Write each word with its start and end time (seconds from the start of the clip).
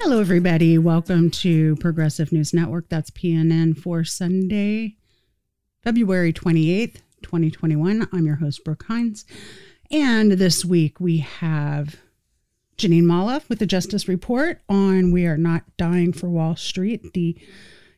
Hello, 0.00 0.20
everybody. 0.20 0.78
Welcome 0.78 1.28
to 1.32 1.74
Progressive 1.76 2.30
News 2.30 2.54
Network. 2.54 2.88
That's 2.88 3.10
PNN 3.10 3.76
for 3.76 4.04
Sunday, 4.04 4.96
February 5.82 6.32
28th, 6.32 7.02
2021. 7.22 8.08
I'm 8.12 8.24
your 8.24 8.36
host, 8.36 8.64
Brook 8.64 8.84
Hines. 8.84 9.24
And 9.90 10.32
this 10.32 10.64
week 10.64 11.00
we 11.00 11.18
have 11.18 11.96
Jeanine 12.76 13.02
Molloff 13.02 13.48
with 13.48 13.58
the 13.58 13.66
Justice 13.66 14.06
Report 14.06 14.60
on 14.68 15.10
We 15.10 15.26
Are 15.26 15.36
Not 15.36 15.64
Dying 15.76 16.12
for 16.12 16.28
Wall 16.28 16.54
Street, 16.54 17.12
the 17.12 17.36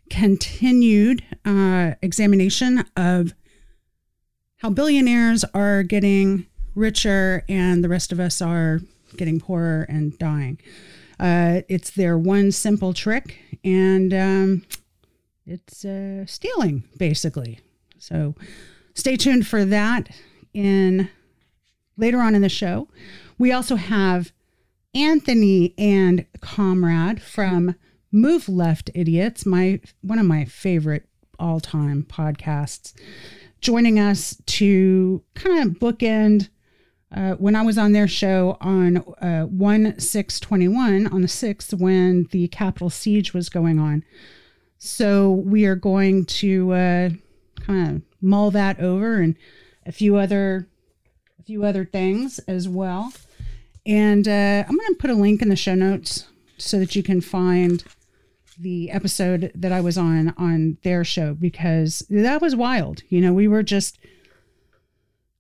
continued 0.09 1.23
uh, 1.45 1.93
examination 2.01 2.83
of 2.97 3.35
how 4.57 4.71
billionaires 4.71 5.45
are 5.53 5.83
getting 5.83 6.47
richer 6.75 7.45
and 7.47 7.85
the 7.85 7.91
rest 7.91 8.11
of 8.11 8.19
us 8.19 8.41
are 8.41 8.81
getting 9.19 9.39
poorer 9.39 9.83
and 9.91 10.19
dying. 10.19 10.59
Uh, 11.21 11.61
it's 11.69 11.91
their 11.91 12.17
one 12.17 12.51
simple 12.51 12.95
trick, 12.95 13.37
and 13.63 14.15
um, 14.15 14.63
it's 15.47 15.85
uh, 15.85 16.25
stealing, 16.25 16.83
basically. 16.97 17.61
So 17.99 18.35
stay 18.95 19.17
tuned 19.17 19.47
for 19.47 19.67
that 19.67 20.09
in 20.55 21.11
later 21.99 22.21
on 22.21 22.35
in 22.35 22.41
the 22.41 22.49
show. 22.49 22.89
We 23.39 23.53
also 23.53 23.77
have 23.77 24.33
Anthony 24.95 25.75
and 25.77 26.25
Komrade 26.39 27.21
from 27.21 27.75
Move 28.11 28.49
Left 28.49 28.91
Idiots, 28.95 29.45
my 29.45 29.81
one 30.01 30.19
of 30.19 30.25
my 30.27 30.47
favorite 30.47 31.07
all-time 31.39 32.03
podcasts, 32.09 32.95
joining 33.61 33.99
us 33.99 34.41
to 34.47 35.23
kind 35.35 35.69
of 35.69 35.79
bookend 35.79 36.49
uh, 37.15 37.33
when 37.35 37.57
I 37.57 37.63
was 37.63 37.77
on 37.77 37.93
their 37.93 38.09
show 38.09 38.57
on 38.61 38.99
uh, 39.21 39.43
1 39.45 39.99
6 39.99 40.41
21 40.41 41.07
on 41.09 41.23
the 41.23 41.29
6th 41.29 41.79
when 41.79 42.29
the 42.31 42.49
Capitol 42.49 42.91
siege 42.91 43.35
was 43.35 43.49
going 43.49 43.79
on. 43.79 44.05
So 44.79 45.31
we 45.31 45.67
are 45.67 45.75
going 45.75 46.25
to 46.27 46.73
uh, 46.73 47.11
kind 47.61 47.97
of 47.97 48.03
mull 48.21 48.51
that 48.53 48.81
over 48.81 49.17
and 49.17 49.37
a 49.87 49.93
few 49.93 50.17
other 50.17 50.69
a 51.39 51.43
few 51.43 51.65
other 51.65 51.85
things 51.85 52.39
as 52.41 52.69
well. 52.69 53.13
And 53.85 54.29
uh, 54.29 54.65
I'm 54.69 54.77
going 54.77 54.95
to 54.95 54.99
put 54.99 55.11
a 55.11 55.15
link 55.15 55.43
in 55.43 55.49
the 55.49 55.57
show 55.57 55.75
notes 55.75 56.27
so 56.59 56.79
that 56.79 56.95
you 56.95 57.03
can 57.03 57.21
find 57.21 57.83
the 58.59 58.91
episode 58.91 59.51
that 59.55 59.73
I 59.73 59.81
was 59.81 59.97
on 59.99 60.35
on 60.37 60.77
their 60.83 61.03
show 61.03 61.35
because 61.35 62.05
that 62.11 62.41
was 62.41 62.55
wild. 62.55 63.03
You 63.09 63.21
know, 63.21 63.33
we 63.33 63.49
were 63.49 63.63
just 63.63 63.99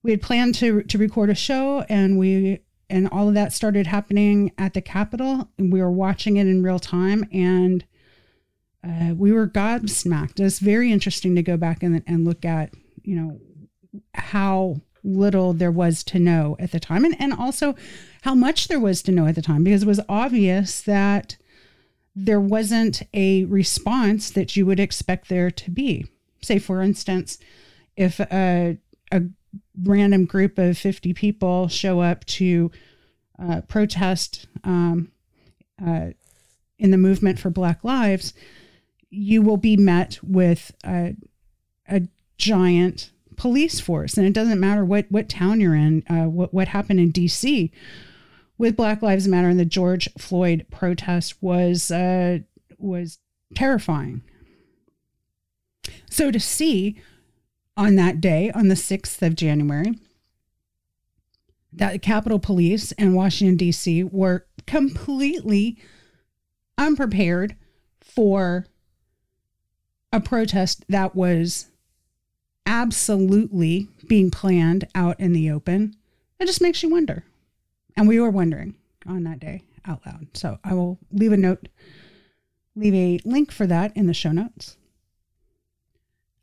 we 0.03 0.11
had 0.11 0.23
planned 0.23 0.55
to 0.57 0.83
to 0.83 0.99
record 0.99 1.31
a 1.31 1.35
show 1.35 1.85
and 1.89 2.19
we 2.19 2.61
and 2.89 3.09
all 3.09 3.29
of 3.29 3.35
that 3.35 3.53
started 3.53 3.87
happening 3.87 4.53
at 4.59 4.75
the 4.75 4.81
Capitol 4.81 5.49
and 5.59 5.73
we 5.73 5.81
were 5.81 5.91
watching 5.91 6.37
it 6.37 6.47
in 6.47 6.63
real 6.63 6.79
time 6.79 7.25
and 7.33 7.85
uh, 8.83 9.15
we 9.15 9.31
were 9.33 9.47
gobsmacked. 9.47 10.41
It's 10.41 10.59
very 10.59 10.91
interesting 10.91 11.35
to 11.37 11.43
go 11.43 11.57
back 11.57 11.83
and, 11.83 12.03
and 12.07 12.25
look 12.25 12.45
at, 12.45 12.73
you 13.03 13.15
know, 13.15 13.41
how 14.15 14.81
little 15.03 15.53
there 15.53 15.71
was 15.71 16.03
to 16.05 16.19
know 16.19 16.57
at 16.59 16.73
the 16.73 16.81
time 16.81 17.05
and, 17.05 17.15
and 17.21 17.33
also 17.33 17.75
how 18.23 18.35
much 18.35 18.69
there 18.69 18.81
was 18.81 19.03
to 19.03 19.13
know 19.13 19.27
at 19.27 19.35
the 19.35 19.43
time 19.43 19.65
because 19.65 19.83
it 19.83 19.89
was 19.89 20.01
obvious 20.09 20.83
that 20.83 21.37
there 22.15 22.41
wasn't 22.41 23.03
a 23.15 23.45
response 23.45 24.31
that 24.31 24.57
you 24.57 24.67
would 24.67 24.81
expect 24.81 25.29
there 25.29 25.51
to 25.51 25.71
be. 25.71 26.07
Say, 26.43 26.59
for 26.59 26.83
instance, 26.83 27.39
if 27.97 28.19
a, 28.19 28.79
a 29.13 29.23
random 29.83 30.25
group 30.25 30.59
of 30.59 30.77
50 30.77 31.15
people 31.15 31.69
show 31.69 32.01
up 32.01 32.25
to 32.27 32.71
uh, 33.39 33.63
protest 33.63 34.47
um, 34.65 35.11
uh, 35.85 36.11
in 36.79 36.91
the 36.91 36.99
movement 36.99 37.39
for 37.39 37.51
Black 37.51 37.83
Lives, 37.85 38.35
you 39.11 39.43
will 39.43 39.57
be 39.57 39.77
met 39.77 40.19
with 40.23 40.73
a, 40.85 41.17
a, 41.89 42.03
giant 42.39 43.11
police 43.37 43.81
force. 43.81 44.17
And 44.17 44.27
it 44.27 44.33
doesn't 44.33 44.61
matter 44.61 44.83
what, 44.83 45.05
what 45.11 45.29
town 45.29 45.61
you're 45.61 45.75
in, 45.75 46.03
uh, 46.09 46.27
what, 46.27 46.55
what 46.55 46.69
happened 46.69 47.01
in 47.01 47.13
DC 47.13 47.71
with 48.57 48.77
Black 48.77 49.03
Lives 49.03 49.29
Matter 49.29 49.49
and 49.49 49.61
the 49.61 49.67
George 49.67 50.09
Floyd 50.17 50.65
protest 50.71 51.35
was, 51.43 51.91
uh, 51.91 52.39
was 52.79 53.19
terrifying. 53.55 54.23
So 56.09 56.31
to 56.31 56.41
see 56.41 57.01
on 57.77 57.97
that 57.97 58.21
day, 58.21 58.51
on 58.53 58.69
the 58.69 58.75
6th 58.75 59.23
of 59.23 59.35
January, 59.35 59.99
that 61.73 61.93
the 61.93 61.99
Capitol 61.99 62.39
Police 62.39 62.93
and 62.93 63.15
Washington, 63.15 63.57
D.C. 63.57 64.05
were 64.05 64.47
completely 64.67 65.79
unprepared 66.77 67.57
for 68.01 68.67
a 70.13 70.21
protest 70.21 70.85
that 70.89 71.15
was 71.15 71.67
absolutely 72.67 73.89
being 74.09 74.31
planned 74.31 74.87
out 74.95 75.19
in 75.21 75.33
the 75.33 75.51
open. 75.51 75.95
It 76.39 76.47
just 76.47 76.61
makes 76.63 76.83
you 76.83 76.89
wonder. 76.89 77.25
And 77.97 78.09
we 78.09 78.21
were 78.21 78.31
wondering 78.31 78.75
on 79.07 79.25
that 79.25 79.41
day 79.41 79.65
out 79.87 80.01
loud. 80.07 80.29
So 80.35 80.59
I 80.65 80.75
will 80.75 80.99
leave 81.13 81.33
a 81.33 81.37
note, 81.37 81.69
leave 82.75 82.95
a 82.95 83.29
link 83.29 83.53
for 83.53 83.67
that 83.67 83.97
in 83.97 84.07
the 84.07 84.15
show 84.15 84.33
notes. 84.33 84.77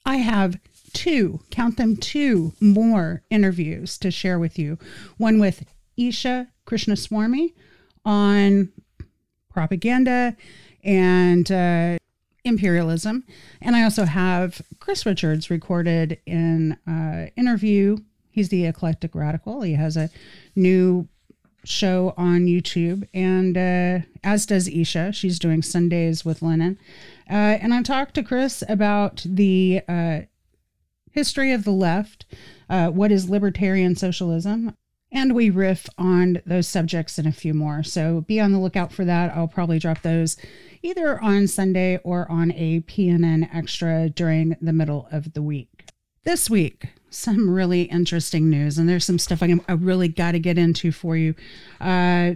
I 0.05 0.17
have 0.17 0.59
two, 0.93 1.41
count 1.49 1.77
them 1.77 1.97
two 1.97 2.53
more 2.59 3.23
interviews 3.29 3.97
to 3.99 4.11
share 4.11 4.39
with 4.39 4.57
you. 4.57 4.77
One 5.17 5.39
with 5.39 5.65
Esha 5.97 6.47
Krishnaswamy 6.65 7.53
on 8.05 8.69
propaganda 9.49 10.35
and 10.83 11.51
uh, 11.51 11.97
imperialism. 12.43 13.23
And 13.61 13.75
I 13.75 13.83
also 13.83 14.05
have 14.05 14.61
Chris 14.79 15.05
Richards 15.05 15.49
recorded 15.49 16.19
in 16.25 16.77
uh, 16.87 17.27
interview. 17.35 17.97
He's 18.31 18.49
the 18.49 18.65
eclectic 18.65 19.15
radical. 19.15 19.61
He 19.61 19.73
has 19.73 19.97
a 19.97 20.09
new 20.55 21.07
show 21.63 22.13
on 22.17 22.45
YouTube, 22.45 23.07
and 23.13 23.57
uh, 23.57 24.05
as 24.23 24.45
does 24.45 24.67
Isha. 24.67 25.11
She's 25.11 25.39
doing 25.39 25.61
Sundays 25.61 26.23
with 26.23 26.41
Lenin. 26.41 26.77
Uh, 27.29 27.33
and 27.33 27.73
I 27.73 27.81
talked 27.81 28.13
to 28.15 28.23
Chris 28.23 28.63
about 28.69 29.23
the 29.25 29.81
uh, 29.87 30.21
history 31.17 31.51
of 31.51 31.63
the 31.63 31.71
left, 31.71 32.27
uh, 32.69 32.89
what 32.89 33.11
is 33.11 33.27
libertarian 33.27 33.95
socialism, 33.95 34.75
and 35.11 35.33
we 35.33 35.49
riff 35.49 35.89
on 35.97 36.39
those 36.45 36.67
subjects 36.67 37.17
and 37.17 37.27
a 37.27 37.31
few 37.31 37.55
more. 37.55 37.81
So 37.81 38.21
be 38.21 38.39
on 38.39 38.51
the 38.51 38.59
lookout 38.59 38.93
for 38.93 39.03
that. 39.03 39.35
I'll 39.35 39.47
probably 39.47 39.79
drop 39.79 40.03
those 40.03 40.37
either 40.83 41.19
on 41.19 41.47
Sunday 41.47 41.97
or 42.03 42.29
on 42.29 42.51
a 42.51 42.81
PNN 42.81 43.49
extra 43.51 44.09
during 44.09 44.55
the 44.61 44.73
middle 44.73 45.07
of 45.11 45.33
the 45.33 45.41
week. 45.41 45.89
This 46.23 46.51
week, 46.51 46.89
some 47.09 47.49
really 47.49 47.83
interesting 47.83 48.47
news, 48.47 48.77
and 48.77 48.87
there's 48.87 49.05
some 49.05 49.17
stuff 49.17 49.41
I, 49.41 49.55
I 49.67 49.73
really 49.73 50.09
got 50.09 50.33
to 50.33 50.39
get 50.39 50.59
into 50.59 50.91
for 50.91 51.17
you. 51.17 51.33
Uh, 51.81 52.33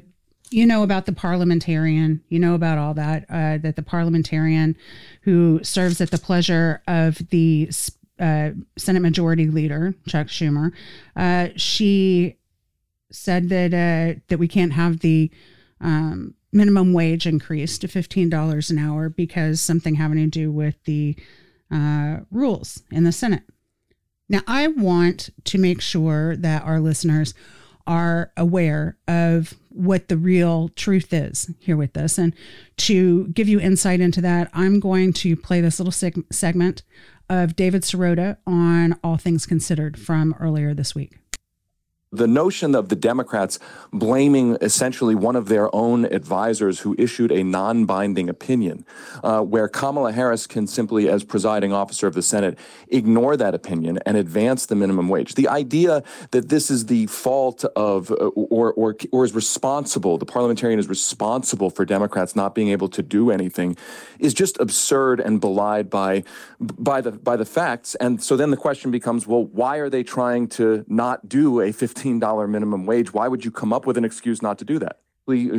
you 0.50 0.66
know 0.66 0.82
about 0.82 1.06
the 1.06 1.14
parliamentarian, 1.14 2.24
you 2.30 2.40
know 2.40 2.56
about 2.56 2.80
all 2.80 2.96
that, 2.96 3.26
uh, 3.30 3.60
that 3.60 3.76
the 3.76 3.84
parliamentarian 3.84 4.76
who 5.22 5.60
serves 5.64 6.02
at 6.02 6.10
the 6.10 6.18
pleasure 6.18 6.82
of 6.88 7.30
the 7.30 7.70
uh, 8.22 8.52
Senate 8.78 9.02
Majority 9.02 9.48
Leader 9.48 9.96
Chuck 10.08 10.28
Schumer, 10.28 10.72
uh, 11.16 11.50
she 11.56 12.38
said 13.12 13.50
that 13.50 13.74
uh, 13.74 14.20
that 14.28 14.38
we 14.38 14.48
can't 14.48 14.74
have 14.74 15.00
the 15.00 15.30
um, 15.82 16.36
minimum 16.54 16.94
wage 16.94 17.26
increase 17.26 17.78
to 17.80 17.88
fifteen 17.88 18.30
dollars 18.30 18.70
an 18.70 18.78
hour 18.78 19.10
because 19.10 19.60
something 19.60 19.96
having 19.96 20.18
to 20.18 20.28
do 20.28 20.52
with 20.52 20.76
the 20.86 21.16
uh, 21.72 22.20
rules 22.30 22.84
in 22.92 23.04
the 23.04 23.12
Senate. 23.12 23.44
Now, 24.30 24.42
I 24.48 24.68
want 24.68 25.30
to 25.46 25.58
make 25.58 25.82
sure 25.82 26.38
that 26.38 26.64
our 26.64 26.80
listeners 26.80 27.34
are 27.88 28.32
aware 28.38 28.98
of 29.08 29.56
what 29.70 30.08
the 30.08 30.18
real 30.18 30.70
truth 30.70 31.12
is 31.12 31.50
here 31.60 31.76
with 31.76 31.94
this. 31.94 32.18
And 32.18 32.34
to 32.78 33.28
give 33.30 33.50
you 33.50 33.60
insight 33.60 34.00
into 34.00 34.22
that, 34.22 34.50
I'm 34.54 34.80
going 34.80 35.14
to 35.14 35.36
play 35.36 35.62
this 35.62 35.80
little 35.80 35.92
seg- 35.92 36.32
segment 36.32 36.84
of 37.32 37.56
David 37.56 37.84
Sirota 37.84 38.36
on 38.46 39.00
All 39.04 39.16
Things 39.16 39.46
Considered 39.46 39.98
from 39.98 40.36
earlier 40.38 40.74
this 40.74 40.94
week 40.94 41.21
the 42.12 42.28
notion 42.28 42.76
of 42.76 42.90
the 42.90 42.96
Democrats 42.96 43.58
blaming 43.94 44.58
essentially 44.60 45.16
one 45.16 45.38
of 45.38 45.48
their 45.48 45.74
own 45.74 46.06
advisors 46.06 46.80
who 46.80 46.94
issued 46.98 47.32
a 47.32 47.44
non 47.44 47.86
binding 47.86 48.30
opinion, 48.30 48.86
uh, 49.24 49.42
where 49.42 49.70
Kamala 49.70 50.12
Harris 50.12 50.46
can 50.46 50.68
simply, 50.68 51.08
as 51.08 51.24
presiding 51.24 51.72
officer 51.72 52.08
of 52.08 52.14
the 52.14 52.22
Senate, 52.22 52.60
ignore 52.90 53.38
that 53.38 53.56
opinion 53.56 53.98
and 54.06 54.18
advance 54.18 54.66
the 54.66 54.76
minimum 54.76 55.08
wage. 55.08 55.36
The 55.36 55.48
idea 55.48 56.04
that 56.32 56.50
this 56.50 56.70
is 56.70 56.88
the 56.88 57.08
fault 57.08 57.64
of, 57.76 58.12
uh, 58.12 58.16
or, 58.16 58.74
or, 58.74 58.98
or 59.12 59.24
is 59.24 59.34
responsible, 59.34 60.18
the 60.18 60.26
parliamentarian 60.26 60.80
is 60.80 60.90
responsible 60.90 61.70
for 61.70 61.86
Democrats 61.86 62.36
not 62.36 62.54
being 62.54 62.70
able 62.70 62.90
to 62.90 63.02
do 63.02 63.32
anything, 63.32 63.78
is 64.20 64.34
just 64.34 64.60
absurd 64.60 65.22
and 65.22 65.40
belied 65.40 65.90
by, 65.90 66.24
by, 66.60 67.00
the, 67.00 67.12
by 67.14 67.38
the 67.38 67.46
facts. 67.46 67.96
And 67.96 68.22
so 68.22 68.36
then 68.36 68.52
the 68.52 68.58
question 68.58 68.92
becomes 68.92 69.26
well, 69.26 69.46
why 69.46 69.78
are 69.78 69.90
they 69.90 70.04
trying 70.04 70.48
to 70.50 70.84
not 70.90 71.30
do 71.30 71.62
a 71.62 71.72
15 71.72 72.01
$15 72.02 72.50
minimum 72.50 72.86
wage. 72.86 73.14
Why 73.14 73.28
would 73.28 73.46
you 73.46 73.52
come 73.52 73.74
up 73.74 73.86
with 73.86 73.98
an 73.98 74.06
excuse 74.06 74.42
not 74.42 74.58
to 74.60 74.66
do 74.66 74.80
that? 74.80 75.00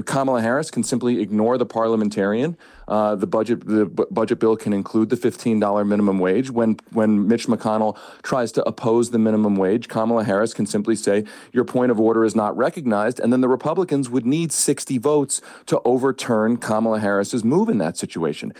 Kamala 0.04 0.42
Harris 0.42 0.70
can 0.70 0.82
simply 0.82 1.20
ignore 1.20 1.56
the 1.56 1.64
parliamentarian. 1.64 2.58
Uh, 2.88 3.14
the 3.14 3.26
budget 3.26 3.66
the 3.66 3.86
b- 3.86 4.04
budget 4.10 4.38
bill 4.38 4.56
can 4.56 4.72
include 4.72 5.08
the 5.08 5.16
$15 5.16 5.86
minimum 5.86 6.18
wage. 6.18 6.50
When 6.50 6.76
when 6.90 7.26
Mitch 7.28 7.46
McConnell 7.46 7.96
tries 8.22 8.52
to 8.52 8.64
oppose 8.64 9.10
the 9.10 9.18
minimum 9.18 9.56
wage, 9.56 9.88
Kamala 9.88 10.24
Harris 10.24 10.52
can 10.52 10.66
simply 10.66 10.96
say 10.96 11.24
your 11.52 11.64
point 11.64 11.90
of 11.90 12.00
order 12.00 12.24
is 12.24 12.34
not 12.34 12.56
recognized, 12.56 13.20
and 13.20 13.32
then 13.32 13.40
the 13.40 13.48
Republicans 13.48 14.10
would 14.10 14.26
need 14.26 14.52
60 14.52 14.98
votes 14.98 15.40
to 15.66 15.80
overturn 15.84 16.56
Kamala 16.56 16.98
Harris's 16.98 17.44
move 17.44 17.68
in 17.68 17.78
that 17.78 17.96
situation. 17.96 18.52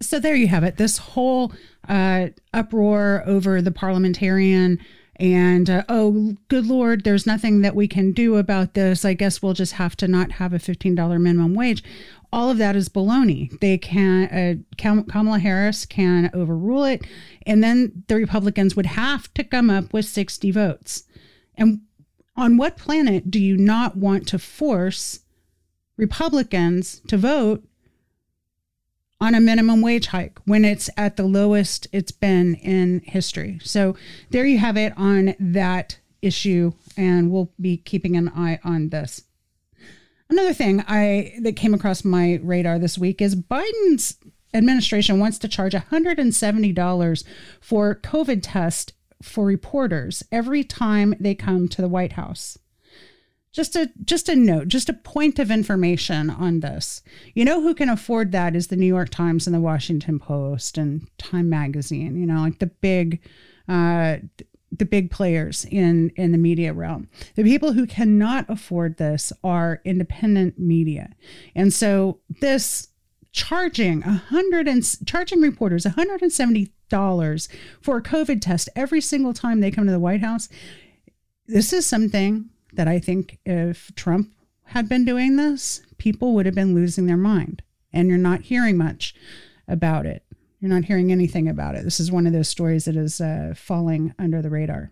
So 0.00 0.18
there 0.18 0.36
you 0.36 0.48
have 0.48 0.64
it. 0.64 0.76
This 0.76 0.98
whole 0.98 1.52
uh, 1.88 2.28
uproar 2.52 3.22
over 3.26 3.60
the 3.60 3.72
parliamentarian 3.72 4.78
and 5.16 5.70
uh, 5.70 5.84
oh 5.88 6.36
good 6.48 6.66
lord 6.66 7.04
there's 7.04 7.26
nothing 7.26 7.60
that 7.60 7.74
we 7.74 7.86
can 7.86 8.12
do 8.12 8.36
about 8.36 8.74
this. 8.74 9.04
I 9.04 9.14
guess 9.14 9.42
we'll 9.42 9.54
just 9.54 9.74
have 9.74 9.96
to 9.96 10.08
not 10.08 10.32
have 10.32 10.52
a 10.52 10.58
$15 10.58 11.20
minimum 11.20 11.54
wage. 11.54 11.82
All 12.32 12.50
of 12.50 12.58
that 12.58 12.74
is 12.74 12.88
baloney. 12.88 13.58
They 13.60 13.78
can 13.78 14.24
uh, 14.28 14.54
kamala 15.06 15.38
harris 15.38 15.86
can 15.86 16.30
overrule 16.34 16.84
it 16.84 17.06
and 17.46 17.62
then 17.62 18.04
the 18.08 18.16
republicans 18.16 18.76
would 18.76 18.86
have 18.86 19.32
to 19.34 19.44
come 19.44 19.70
up 19.70 19.92
with 19.92 20.06
60 20.06 20.50
votes. 20.50 21.04
And 21.56 21.82
on 22.36 22.56
what 22.56 22.76
planet 22.76 23.30
do 23.30 23.38
you 23.38 23.56
not 23.56 23.96
want 23.96 24.26
to 24.28 24.38
force 24.38 25.20
republicans 25.96 27.00
to 27.06 27.16
vote 27.16 27.62
on 29.20 29.34
a 29.34 29.40
minimum 29.40 29.80
wage 29.80 30.06
hike 30.08 30.38
when 30.44 30.64
it's 30.64 30.90
at 30.96 31.16
the 31.16 31.24
lowest 31.24 31.86
it's 31.92 32.10
been 32.10 32.56
in 32.56 33.00
history. 33.04 33.58
So 33.62 33.96
there 34.30 34.44
you 34.44 34.58
have 34.58 34.76
it 34.76 34.92
on 34.96 35.34
that 35.38 35.98
issue, 36.20 36.72
and 36.96 37.30
we'll 37.30 37.52
be 37.60 37.76
keeping 37.76 38.16
an 38.16 38.28
eye 38.30 38.58
on 38.64 38.88
this. 38.88 39.22
Another 40.30 40.54
thing 40.54 40.82
I 40.88 41.34
that 41.42 41.56
came 41.56 41.74
across 41.74 42.04
my 42.04 42.40
radar 42.42 42.78
this 42.78 42.98
week 42.98 43.20
is 43.20 43.36
Biden's 43.36 44.16
administration 44.52 45.18
wants 45.18 45.38
to 45.38 45.48
charge 45.48 45.74
$170 45.74 47.24
for 47.60 47.94
COVID 47.96 48.40
test 48.42 48.94
for 49.22 49.44
reporters 49.44 50.22
every 50.32 50.64
time 50.64 51.14
they 51.20 51.34
come 51.34 51.68
to 51.68 51.82
the 51.82 51.88
White 51.88 52.12
House 52.12 52.58
just 53.54 53.76
a 53.76 53.90
just 54.04 54.28
a 54.28 54.36
note 54.36 54.68
just 54.68 54.90
a 54.90 54.92
point 54.92 55.38
of 55.38 55.50
information 55.50 56.28
on 56.28 56.60
this. 56.60 57.02
You 57.34 57.46
know 57.46 57.62
who 57.62 57.74
can 57.74 57.88
afford 57.88 58.32
that 58.32 58.54
is 58.54 58.66
the 58.66 58.76
new 58.76 58.86
york 58.86 59.08
times 59.08 59.46
and 59.46 59.54
the 59.54 59.60
washington 59.60 60.18
post 60.18 60.76
and 60.76 61.08
time 61.16 61.48
magazine 61.48 62.16
you 62.20 62.26
know 62.26 62.40
like 62.40 62.58
the 62.58 62.66
big 62.66 63.22
uh 63.68 64.16
the 64.78 64.84
big 64.84 65.10
players 65.10 65.64
in 65.70 66.10
in 66.16 66.32
the 66.32 66.38
media 66.38 66.72
realm. 66.72 67.08
The 67.36 67.44
people 67.44 67.72
who 67.72 67.86
cannot 67.86 68.46
afford 68.48 68.96
this 68.96 69.32
are 69.42 69.80
independent 69.84 70.58
media. 70.58 71.14
And 71.54 71.72
so 71.72 72.18
this 72.40 72.88
charging 73.32 74.02
a 74.02 74.12
hundred 74.12 74.68
and 74.68 74.84
charging 75.06 75.40
reporters 75.40 75.84
$170 75.84 77.48
for 77.80 77.96
a 77.96 78.02
covid 78.02 78.40
test 78.40 78.68
every 78.76 79.00
single 79.00 79.34
time 79.34 79.60
they 79.60 79.72
come 79.72 79.86
to 79.86 79.90
the 79.90 79.98
white 79.98 80.20
house 80.20 80.48
this 81.48 81.72
is 81.72 81.84
something 81.84 82.48
that 82.76 82.88
I 82.88 82.98
think 82.98 83.38
if 83.44 83.94
Trump 83.94 84.32
had 84.64 84.88
been 84.88 85.04
doing 85.04 85.36
this, 85.36 85.82
people 85.98 86.34
would 86.34 86.46
have 86.46 86.54
been 86.54 86.74
losing 86.74 87.06
their 87.06 87.16
mind. 87.16 87.62
And 87.92 88.08
you're 88.08 88.18
not 88.18 88.42
hearing 88.42 88.76
much 88.76 89.14
about 89.68 90.06
it. 90.06 90.24
You're 90.60 90.72
not 90.72 90.86
hearing 90.86 91.12
anything 91.12 91.48
about 91.48 91.74
it. 91.74 91.84
This 91.84 92.00
is 92.00 92.10
one 92.10 92.26
of 92.26 92.32
those 92.32 92.48
stories 92.48 92.86
that 92.86 92.96
is 92.96 93.20
uh, 93.20 93.54
falling 93.56 94.14
under 94.18 94.40
the 94.40 94.50
radar. 94.50 94.90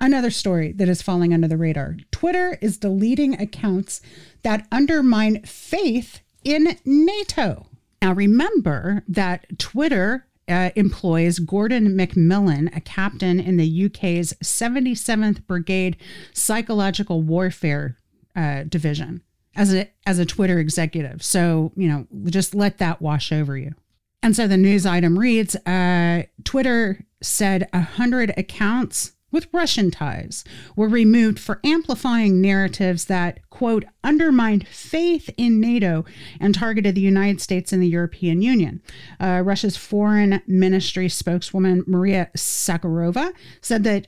Another 0.00 0.30
story 0.30 0.72
that 0.72 0.88
is 0.88 1.02
falling 1.02 1.32
under 1.32 1.48
the 1.48 1.56
radar 1.56 1.96
Twitter 2.10 2.58
is 2.60 2.78
deleting 2.78 3.40
accounts 3.40 4.00
that 4.42 4.66
undermine 4.70 5.42
faith 5.42 6.20
in 6.44 6.78
NATO. 6.84 7.66
Now, 8.02 8.12
remember 8.12 9.02
that 9.08 9.58
Twitter 9.58 10.26
uh, 10.48 10.70
employs 10.76 11.38
Gordon 11.38 11.96
MacMillan, 11.96 12.74
a 12.76 12.80
captain 12.80 13.40
in 13.40 13.56
the 13.56 13.86
UK's 13.86 14.32
77th 14.42 15.46
Brigade 15.46 15.96
Psychological 16.32 17.22
Warfare 17.22 17.96
uh, 18.36 18.64
Division, 18.64 19.22
as 19.56 19.74
a 19.74 19.90
as 20.06 20.18
a 20.18 20.26
Twitter 20.26 20.58
executive. 20.58 21.22
So 21.22 21.72
you 21.76 21.88
know, 21.88 22.06
just 22.26 22.54
let 22.54 22.78
that 22.78 23.00
wash 23.00 23.32
over 23.32 23.56
you. 23.56 23.74
And 24.22 24.34
so 24.34 24.46
the 24.46 24.56
news 24.56 24.86
item 24.86 25.18
reads: 25.18 25.56
uh, 25.66 26.24
Twitter 26.44 27.04
said 27.22 27.68
a 27.72 27.80
hundred 27.80 28.34
accounts 28.36 29.13
with 29.34 29.48
Russian 29.52 29.90
ties 29.90 30.44
were 30.76 30.88
removed 30.88 31.40
for 31.40 31.60
amplifying 31.64 32.40
narratives 32.40 33.06
that, 33.06 33.40
quote, 33.50 33.84
undermined 34.04 34.66
faith 34.68 35.28
in 35.36 35.60
NATO 35.60 36.04
and 36.40 36.54
targeted 36.54 36.94
the 36.94 37.00
United 37.00 37.40
States 37.40 37.72
and 37.72 37.82
the 37.82 37.88
European 37.88 38.40
Union. 38.40 38.80
Uh, 39.20 39.42
Russia's 39.44 39.76
foreign 39.76 40.40
ministry 40.46 41.08
spokeswoman 41.08 41.82
Maria 41.86 42.30
Zakharova 42.36 43.32
said 43.60 43.84
that 43.84 44.06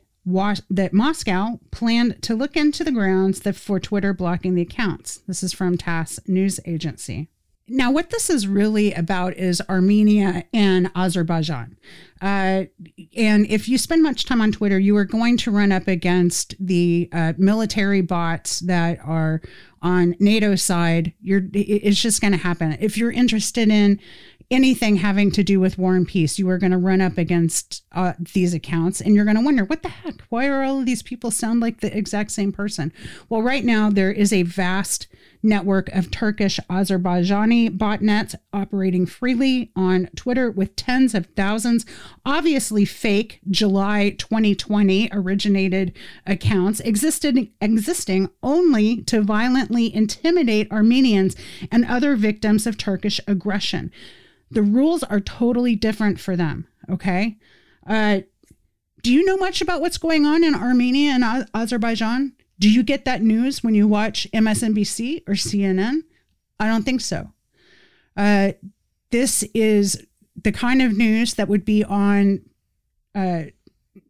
that 0.68 0.92
Moscow 0.92 1.60
planned 1.70 2.20
to 2.22 2.34
look 2.34 2.56
into 2.56 2.82
the 2.82 2.90
grounds 2.90 3.40
that 3.40 3.54
for 3.54 3.78
Twitter 3.78 4.12
blocking 4.12 4.56
the 4.56 4.62
accounts. 4.62 5.18
This 5.28 5.44
is 5.44 5.52
from 5.52 5.78
TASS 5.78 6.18
news 6.26 6.58
agency. 6.66 7.28
Now, 7.68 7.90
what 7.90 8.10
this 8.10 8.30
is 8.30 8.46
really 8.46 8.92
about 8.92 9.34
is 9.34 9.60
Armenia 9.68 10.44
and 10.52 10.90
Azerbaijan. 10.94 11.76
Uh, 12.22 12.64
and 13.16 13.46
if 13.46 13.68
you 13.68 13.76
spend 13.76 14.02
much 14.02 14.24
time 14.24 14.40
on 14.40 14.52
Twitter, 14.52 14.78
you 14.78 14.96
are 14.96 15.04
going 15.04 15.36
to 15.38 15.50
run 15.50 15.72
up 15.72 15.88
against 15.88 16.54
the 16.64 17.08
uh, 17.12 17.32
military 17.36 18.02
bots 18.02 18.60
that 18.60 18.98
are 19.04 19.42
on 19.82 20.14
NATO 20.20 20.54
side. 20.54 21.12
You're, 21.20 21.42
it's 21.52 22.00
just 22.00 22.20
going 22.20 22.32
to 22.32 22.38
happen. 22.38 22.76
If 22.80 22.96
you're 22.96 23.12
interested 23.12 23.68
in 23.68 24.00
anything 24.48 24.96
having 24.96 25.32
to 25.32 25.42
do 25.42 25.58
with 25.58 25.76
war 25.76 25.96
and 25.96 26.06
peace, 26.06 26.38
you 26.38 26.48
are 26.48 26.58
going 26.58 26.70
to 26.70 26.78
run 26.78 27.00
up 27.00 27.18
against 27.18 27.82
uh, 27.92 28.12
these 28.32 28.54
accounts 28.54 29.00
and 29.00 29.14
you're 29.16 29.24
going 29.24 29.36
to 29.36 29.44
wonder, 29.44 29.64
what 29.64 29.82
the 29.82 29.88
heck? 29.88 30.20
Why 30.28 30.46
are 30.46 30.62
all 30.62 30.78
of 30.78 30.86
these 30.86 31.02
people 31.02 31.32
sound 31.32 31.60
like 31.60 31.80
the 31.80 31.96
exact 31.96 32.30
same 32.30 32.52
person? 32.52 32.92
Well, 33.28 33.42
right 33.42 33.64
now, 33.64 33.90
there 33.90 34.12
is 34.12 34.32
a 34.32 34.44
vast 34.44 35.08
network 35.46 35.88
of 35.90 36.10
Turkish 36.10 36.60
Azerbaijani 36.68 37.76
botnets 37.76 38.34
operating 38.52 39.06
freely 39.06 39.70
on 39.74 40.10
Twitter 40.16 40.50
with 40.50 40.76
tens 40.76 41.14
of 41.14 41.26
thousands, 41.36 41.86
obviously 42.26 42.84
fake 42.84 43.40
July 43.48 44.10
2020 44.18 45.08
originated 45.12 45.96
accounts 46.26 46.80
existed, 46.80 47.50
existing 47.60 48.28
only 48.42 49.02
to 49.02 49.22
violently 49.22 49.94
intimidate 49.94 50.70
Armenians 50.70 51.36
and 51.72 51.86
other 51.86 52.16
victims 52.16 52.66
of 52.66 52.76
Turkish 52.76 53.20
aggression. 53.26 53.90
The 54.50 54.62
rules 54.62 55.02
are 55.04 55.20
totally 55.20 55.74
different 55.74 56.20
for 56.20 56.36
them, 56.36 56.68
okay? 56.90 57.38
Uh, 57.86 58.20
do 59.02 59.12
you 59.12 59.24
know 59.24 59.36
much 59.36 59.60
about 59.60 59.80
what's 59.80 59.98
going 59.98 60.26
on 60.26 60.42
in 60.42 60.54
Armenia 60.54 61.12
and 61.12 61.48
Azerbaijan? 61.54 62.32
Do 62.58 62.70
you 62.70 62.82
get 62.82 63.04
that 63.04 63.22
news 63.22 63.62
when 63.62 63.74
you 63.74 63.86
watch 63.86 64.26
MSNBC 64.32 65.22
or 65.26 65.34
CNN? 65.34 66.00
I 66.58 66.66
don't 66.66 66.84
think 66.84 67.00
so. 67.00 67.32
Uh, 68.16 68.52
this 69.10 69.42
is 69.54 70.06
the 70.42 70.52
kind 70.52 70.82
of 70.82 70.96
news 70.96 71.34
that 71.34 71.48
would 71.48 71.64
be 71.64 71.84
on 71.84 72.42
uh, 73.14 73.44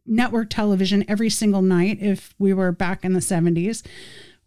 network 0.05 0.49
television 0.49 1.05
every 1.07 1.29
single 1.29 1.61
night 1.61 1.97
if 2.01 2.33
we 2.39 2.53
were 2.53 2.71
back 2.71 3.03
in 3.03 3.13
the 3.13 3.19
70s 3.19 3.85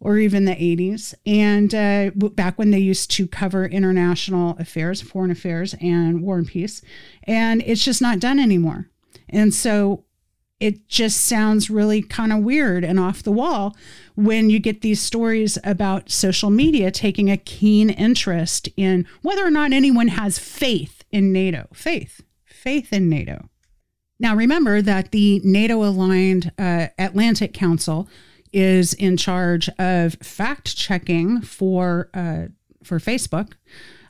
or 0.01 0.17
even 0.17 0.47
the 0.47 0.53
80s. 0.53 1.15
And 1.27 1.75
uh, 1.75 2.11
back 2.31 2.59
when 2.59 2.71
they 2.71 2.79
used 2.79 3.11
to 3.13 3.27
cover 3.27 3.67
international 3.67 4.57
affairs, 4.59 5.03
foreign 5.03 5.31
affairs, 5.31 5.75
and 5.81 6.23
war 6.23 6.39
and 6.39 6.47
peace. 6.47 6.83
And 7.25 7.63
it's 7.67 7.85
just 7.85 8.01
not 8.01 8.19
done 8.19 8.39
anymore. 8.39 8.89
And 9.29 9.53
so 9.53 10.05
it 10.61 10.87
just 10.89 11.23
sounds 11.23 11.71
really 11.71 12.03
kind 12.03 12.33
of 12.33 12.41
weird 12.41 12.85
and 12.85 13.01
off 13.01 13.23
the 13.23 13.33
wall 13.33 13.75
when 14.15 14.51
you 14.51 14.59
get 14.59 14.83
these 14.83 15.01
stories 15.01 15.57
about 15.65 16.11
social 16.11 16.51
media 16.51 16.91
taking 16.91 17.31
a 17.31 17.39
keen 17.39 17.89
interest 17.89 18.69
in 18.77 19.07
whether 19.23 19.45
or 19.45 19.51
not 19.51 19.73
anyone 19.73 20.09
has 20.09 20.39
faith 20.39 21.03
in 21.11 21.33
NATO. 21.33 21.67
Faith, 21.73 22.21
faith 22.45 22.93
in 22.93 23.09
NATO. 23.09 23.49
Now, 24.19 24.37
remember 24.37 24.83
that 24.83 25.13
the 25.13 25.41
NATO 25.43 25.83
aligned 25.83 26.53
uh, 26.59 26.89
Atlantic 26.99 27.55
Council 27.55 28.07
is 28.53 28.93
in 28.95 29.17
charge 29.17 29.71
of 29.79 30.15
fact 30.17 30.77
checking 30.77 31.41
for, 31.41 32.11
uh, 32.13 32.49
for 32.85 32.99
Facebook. 32.99 33.53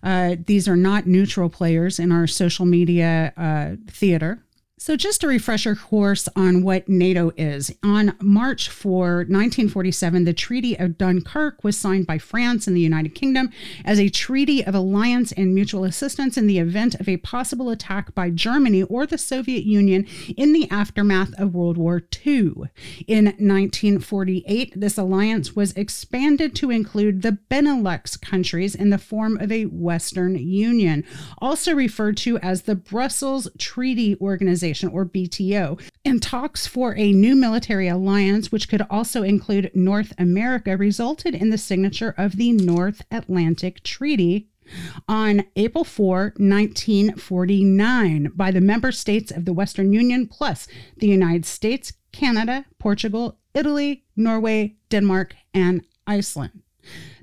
Uh, 0.03 0.35
these 0.47 0.67
are 0.67 0.77
not 0.77 1.07
neutral 1.07 1.49
players 1.49 2.01
in 2.01 2.11
our 2.11 2.27
social 2.27 2.67
media 2.67 3.33
uh, 3.37 3.77
theater. 3.89 4.43
So, 4.83 4.97
just 4.97 5.23
a 5.23 5.29
refresher 5.29 5.77
course 5.77 6.27
on 6.35 6.63
what 6.63 6.89
NATO 6.89 7.33
is. 7.37 7.71
On 7.83 8.17
March 8.19 8.71
4, 8.71 9.27
1947, 9.29 10.25
the 10.25 10.33
Treaty 10.33 10.75
of 10.75 10.97
Dunkirk 10.97 11.63
was 11.63 11.77
signed 11.77 12.07
by 12.07 12.17
France 12.17 12.67
and 12.67 12.75
the 12.75 12.81
United 12.81 13.15
Kingdom 13.15 13.51
as 13.85 14.01
a 14.01 14.09
treaty 14.09 14.65
of 14.65 14.75
alliance 14.75 15.33
and 15.33 15.55
mutual 15.55 15.85
assistance 15.85 16.39
in 16.39 16.47
the 16.47 16.59
event 16.59 16.95
of 16.95 17.11
a 17.11 17.19
possible 17.19 17.69
attack 17.69 18.15
by 18.15 18.31
Germany 18.31 18.83
or 18.85 19.05
the 19.05 19.19
Soviet 19.19 19.65
Union 19.65 20.07
in 20.35 20.55
the 20.55 20.67
aftermath 20.71 21.35
of 21.39 21.55
World 21.55 21.77
War 21.77 22.03
II. 22.25 22.53
In 23.07 23.27
1948, 23.27 24.81
this 24.81 24.97
alliance 24.97 25.55
was 25.55 25.75
expanded 25.75 26.57
to 26.57 26.71
include 26.71 27.21
the 27.21 27.37
Benelux 27.51 28.19
countries 28.19 28.75
in 28.75 28.89
the 28.89 28.97
form 28.97 29.37
of 29.41 29.53
a 29.53 29.65
Western 29.65 30.37
Union, 30.37 31.05
also 31.37 31.75
referred 31.75 32.17
to 32.17 32.39
as 32.39 32.63
the 32.63 32.75
Brussels 32.75 33.47
Treaty 33.59 34.17
Organization 34.23 34.70
Organization, 34.71 34.91
or 34.91 35.05
BTO, 35.05 35.81
and 36.05 36.23
talks 36.23 36.67
for 36.67 36.97
a 36.97 37.13
new 37.13 37.35
military 37.35 37.89
alliance, 37.89 38.53
which 38.53 38.69
could 38.69 38.87
also 38.89 39.23
include 39.23 39.71
North 39.75 40.13
America, 40.17 40.77
resulted 40.77 41.35
in 41.35 41.51
the 41.51 41.59
signature 41.59 42.15
of 42.17 42.37
the 42.37 42.53
North 42.53 43.03
Atlantic 43.11 43.83
Treaty 43.83 44.49
on 45.09 45.45
April 45.57 45.83
4, 45.83 46.35
1949, 46.37 48.31
by 48.37 48.53
the 48.53 48.61
member 48.61 48.93
states 48.93 49.33
of 49.33 49.45
the 49.45 49.53
Western 49.53 49.93
Union, 49.93 50.29
plus 50.29 50.69
the 50.99 51.09
United 51.09 51.45
States, 51.45 51.93
Canada, 52.13 52.65
Portugal, 52.79 53.39
Italy, 53.53 54.05
Norway, 54.15 54.77
Denmark, 54.89 55.35
and 55.53 55.85
Iceland. 56.07 56.63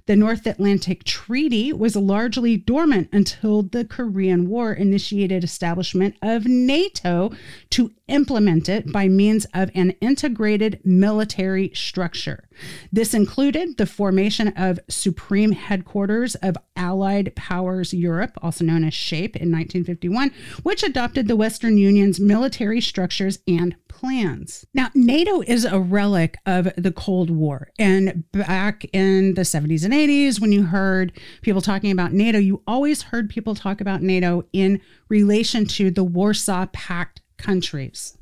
The 0.07 0.15
North 0.15 0.47
Atlantic 0.47 1.03
Treaty 1.03 1.73
was 1.73 1.97
largely 1.97 2.55
dormant 2.55 3.09
until 3.11 3.61
the 3.61 3.83
Korean 3.83 4.47
War 4.47 4.71
initiated 4.71 5.43
establishment 5.43 6.15
of 6.21 6.45
NATO 6.45 7.33
to 7.71 7.91
implement 8.07 8.69
it 8.69 8.89
by 8.93 9.09
means 9.09 9.45
of 9.53 9.69
an 9.75 9.91
integrated 9.99 10.79
military 10.85 11.71
structure. 11.73 12.46
This 12.91 13.13
included 13.13 13.77
the 13.77 13.85
formation 13.85 14.49
of 14.49 14.79
Supreme 14.89 15.51
Headquarters 15.51 16.35
of 16.35 16.57
Allied 16.75 17.35
Powers 17.35 17.93
Europe, 17.93 18.37
also 18.41 18.63
known 18.63 18.83
as 18.83 18.93
SHAPE, 18.93 19.35
in 19.35 19.51
1951, 19.51 20.31
which 20.63 20.83
adopted 20.83 21.27
the 21.27 21.35
Western 21.35 21.77
Union's 21.77 22.19
military 22.19 22.81
structures 22.81 23.39
and 23.47 23.75
plans. 23.87 24.65
Now, 24.73 24.89
NATO 24.93 25.41
is 25.41 25.65
a 25.65 25.79
relic 25.79 26.37
of 26.45 26.69
the 26.77 26.91
Cold 26.91 27.29
War. 27.29 27.69
And 27.79 28.23
back 28.31 28.85
in 28.93 29.33
the 29.33 29.41
70s 29.41 29.83
and 29.83 29.93
80s, 29.93 30.39
when 30.39 30.51
you 30.51 30.63
heard 30.63 31.11
people 31.41 31.61
talking 31.61 31.91
about 31.91 32.13
NATO, 32.13 32.37
you 32.37 32.61
always 32.67 33.03
heard 33.03 33.29
people 33.29 33.55
talk 33.55 33.81
about 33.81 34.01
NATO 34.01 34.43
in 34.53 34.81
relation 35.09 35.65
to 35.65 35.89
the 35.89 36.03
Warsaw 36.03 36.67
Pact 36.67 37.21
countries. 37.37 38.16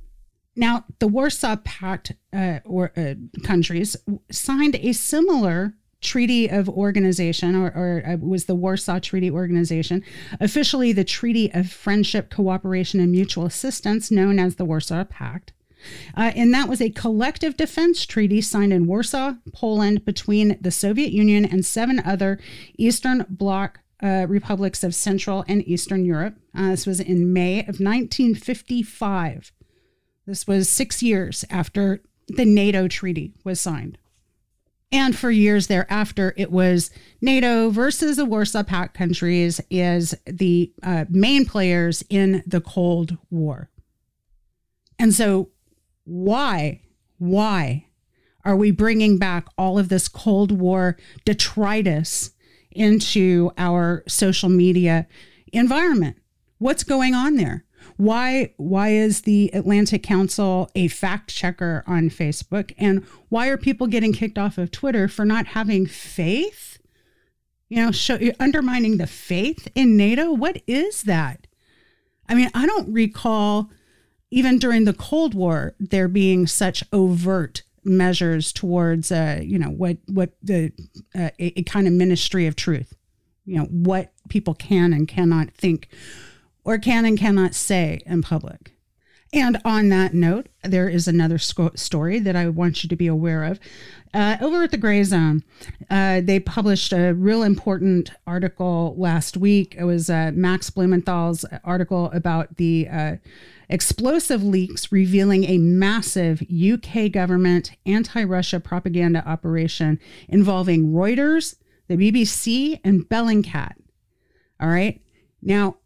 Now, 0.55 0.85
the 0.99 1.07
Warsaw 1.07 1.57
Pact 1.57 2.13
uh, 2.31 2.59
or 2.63 2.91
uh, 2.95 3.15
countries 3.43 3.97
signed 4.31 4.75
a 4.75 4.93
similar 4.93 5.73
Treaty 6.01 6.47
of 6.47 6.69
Organization, 6.69 7.55
or, 7.55 7.67
or 7.67 8.03
uh, 8.05 8.17
was 8.17 8.45
the 8.45 8.55
Warsaw 8.55 8.99
Treaty 8.99 9.31
Organization, 9.31 10.03
officially 10.39 10.93
the 10.93 11.03
Treaty 11.03 11.51
of 11.53 11.71
Friendship, 11.71 12.29
Cooperation, 12.29 12.99
and 12.99 13.11
Mutual 13.11 13.45
Assistance, 13.45 14.11
known 14.11 14.37
as 14.37 14.55
the 14.55 14.65
Warsaw 14.65 15.03
Pact. 15.05 15.51
Uh, 16.15 16.31
and 16.35 16.53
that 16.53 16.69
was 16.69 16.81
a 16.81 16.89
collective 16.89 17.57
defense 17.57 18.05
treaty 18.05 18.41
signed 18.41 18.73
in 18.73 18.87
Warsaw, 18.87 19.35
Poland, 19.53 20.05
between 20.05 20.57
the 20.61 20.71
Soviet 20.71 21.11
Union 21.11 21.45
and 21.45 21.65
seven 21.65 21.99
other 21.99 22.39
Eastern 22.77 23.25
Bloc 23.29 23.79
uh, 24.01 24.25
republics 24.27 24.83
of 24.83 24.95
Central 24.95 25.43
and 25.47 25.67
Eastern 25.67 26.05
Europe. 26.05 26.35
Uh, 26.55 26.69
this 26.69 26.85
was 26.85 26.99
in 26.99 27.33
May 27.33 27.59
of 27.59 27.79
1955. 27.79 29.51
This 30.25 30.47
was 30.47 30.69
six 30.69 31.03
years 31.03 31.45
after 31.49 32.01
the 32.27 32.45
NATO 32.45 32.87
treaty 32.87 33.33
was 33.43 33.61
signed. 33.61 33.97
And 34.91 35.15
for 35.15 35.29
years 35.29 35.67
thereafter, 35.67 36.33
it 36.37 36.51
was 36.51 36.89
NATO 37.21 37.69
versus 37.69 38.17
the 38.17 38.25
Warsaw 38.25 38.63
Pact 38.63 38.95
countries 38.95 39.59
as 39.71 40.15
the 40.25 40.71
uh, 40.83 41.05
main 41.09 41.45
players 41.45 42.03
in 42.09 42.43
the 42.45 42.61
Cold 42.61 43.17
War. 43.29 43.69
And 44.97 45.13
so, 45.13 45.49
why, 46.05 46.81
why 47.17 47.87
are 48.45 48.55
we 48.55 48.71
bringing 48.71 49.17
back 49.17 49.47
all 49.57 49.77
of 49.77 49.89
this 49.89 50.07
Cold 50.07 50.51
War 50.51 50.97
detritus 51.25 52.31
into 52.75 53.51
our 53.57 54.03
social 54.07 54.49
media 54.49 55.07
environment. 55.51 56.17
What's 56.59 56.83
going 56.83 57.15
on 57.15 57.35
there? 57.35 57.65
Why 57.97 58.53
why 58.57 58.89
is 58.89 59.21
the 59.21 59.49
Atlantic 59.53 60.03
Council 60.03 60.69
a 60.75 60.87
fact 60.89 61.33
checker 61.33 61.83
on 61.87 62.09
Facebook 62.09 62.73
and 62.77 63.05
why 63.29 63.47
are 63.47 63.57
people 63.57 63.87
getting 63.87 64.13
kicked 64.13 64.37
off 64.37 64.57
of 64.57 64.71
Twitter 64.71 65.07
for 65.07 65.25
not 65.25 65.47
having 65.47 65.85
faith? 65.85 66.79
You 67.69 67.85
know, 67.85 67.91
show, 67.91 68.19
undermining 68.39 68.97
the 68.97 69.07
faith 69.07 69.67
in 69.75 69.97
NATO. 69.97 70.31
What 70.31 70.61
is 70.67 71.03
that? 71.03 71.47
I 72.27 72.35
mean, 72.35 72.49
I 72.53 72.65
don't 72.65 72.91
recall 72.91 73.69
even 74.29 74.59
during 74.59 74.83
the 74.83 74.93
Cold 74.93 75.33
War 75.33 75.75
there 75.79 76.07
being 76.07 76.47
such 76.47 76.83
overt 76.91 77.63
measures 77.85 78.51
towards 78.51 79.11
uh, 79.11 79.39
you 79.41 79.57
know 79.57 79.69
what 79.69 79.97
what 80.07 80.31
the 80.41 80.71
uh, 81.13 81.29
a, 81.39 81.59
a, 81.59 81.63
kind 81.63 81.87
of 81.87 81.93
ministry 81.93 82.47
of 82.47 82.55
truth 82.55 82.93
you 83.45 83.55
know 83.55 83.65
what 83.65 84.11
people 84.27 84.55
can 84.55 84.91
and 84.91 85.07
cannot 85.07 85.51
think 85.51 85.87
or 86.65 86.77
can 86.77 87.05
and 87.05 87.17
cannot 87.17 87.55
say 87.55 88.01
in 88.05 88.21
public 88.21 88.73
and 89.33 89.59
on 89.65 89.89
that 89.89 90.13
note 90.13 90.47
there 90.63 90.89
is 90.89 91.07
another 91.07 91.37
story 91.37 92.19
that 92.19 92.35
i 92.35 92.47
want 92.47 92.83
you 92.83 92.89
to 92.89 92.95
be 92.95 93.07
aware 93.07 93.43
of 93.43 93.59
uh, 94.13 94.37
over 94.39 94.63
at 94.63 94.71
the 94.71 94.77
Grayzone 94.77 95.43
uh, 95.89 96.21
they 96.21 96.39
published 96.39 96.93
a 96.93 97.13
real 97.13 97.43
important 97.43 98.11
article 98.25 98.95
last 98.97 99.35
week 99.35 99.75
it 99.77 99.83
was 99.83 100.09
uh, 100.09 100.31
max 100.33 100.69
blumenthal's 100.69 101.45
article 101.63 102.09
about 102.11 102.55
the 102.57 102.87
uh, 102.89 103.15
explosive 103.69 104.43
leaks 104.43 104.91
revealing 104.91 105.43
a 105.45 105.57
massive 105.57 106.41
UK 106.41 107.11
government 107.11 107.71
anti 107.85 108.23
Russia 108.23 108.59
propaganda 108.59 109.27
operation 109.27 109.99
involving 110.27 110.91
Reuters, 110.91 111.55
the 111.87 111.95
BBC, 111.95 112.79
and 112.83 113.07
Bellingcat. 113.07 113.73
All 114.59 114.69
right. 114.69 115.01
Now, 115.41 115.77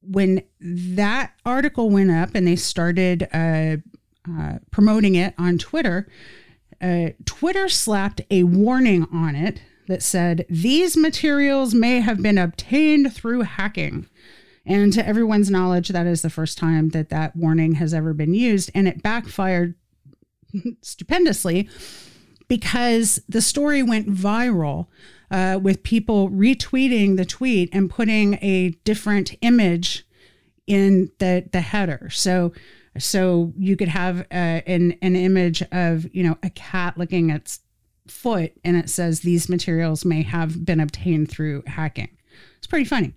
when 0.00 0.42
that 0.60 1.32
article 1.44 1.90
went 1.90 2.10
up 2.10 2.34
and 2.34 2.46
they 2.46 2.56
started 2.56 3.28
uh, 3.32 3.76
uh, 4.28 4.58
promoting 4.70 5.14
it 5.14 5.34
on 5.38 5.58
Twitter, 5.58 6.08
uh, 6.80 7.10
Twitter 7.24 7.68
slapped 7.68 8.20
a 8.30 8.44
warning 8.44 9.06
on 9.12 9.34
it 9.34 9.60
that 9.88 10.02
said 10.02 10.46
these 10.48 10.96
materials 10.96 11.74
may 11.74 12.00
have 12.00 12.22
been 12.22 12.38
obtained 12.38 13.12
through 13.12 13.42
hacking. 13.42 14.06
And 14.64 14.92
to 14.92 15.06
everyone's 15.06 15.50
knowledge, 15.50 15.88
that 15.88 16.06
is 16.06 16.20
the 16.20 16.30
first 16.30 16.58
time 16.58 16.90
that 16.90 17.08
that 17.08 17.34
warning 17.34 17.74
has 17.74 17.94
ever 17.94 18.12
been 18.12 18.34
used. 18.34 18.70
And 18.74 18.86
it 18.86 19.02
backfired 19.02 19.74
stupendously 20.82 21.68
because 22.48 23.20
the 23.28 23.40
story 23.40 23.82
went 23.82 24.08
viral 24.08 24.88
uh, 25.30 25.58
with 25.62 25.82
people 25.82 26.30
retweeting 26.30 27.16
the 27.16 27.24
tweet 27.24 27.68
and 27.72 27.90
putting 27.90 28.34
a 28.34 28.70
different 28.84 29.34
image 29.40 30.06
in 30.66 31.10
the, 31.18 31.48
the 31.52 31.60
header. 31.60 32.08
So, 32.10 32.52
so 32.98 33.52
you 33.56 33.76
could 33.76 33.88
have 33.88 34.20
uh, 34.20 34.62
an, 34.66 34.96
an 35.02 35.16
image 35.16 35.62
of, 35.72 36.12
you 36.14 36.22
know, 36.22 36.36
a 36.42 36.50
cat 36.50 36.98
licking 36.98 37.30
its 37.30 37.60
foot 38.06 38.52
and 38.64 38.76
it 38.76 38.88
says 38.88 39.20
these 39.20 39.48
materials 39.48 40.04
may 40.04 40.22
have 40.22 40.64
been 40.64 40.80
obtained 40.80 41.30
through 41.30 41.62
hacking. 41.66 42.08
It's 42.56 42.66
pretty 42.66 42.84
funny. 42.84 43.14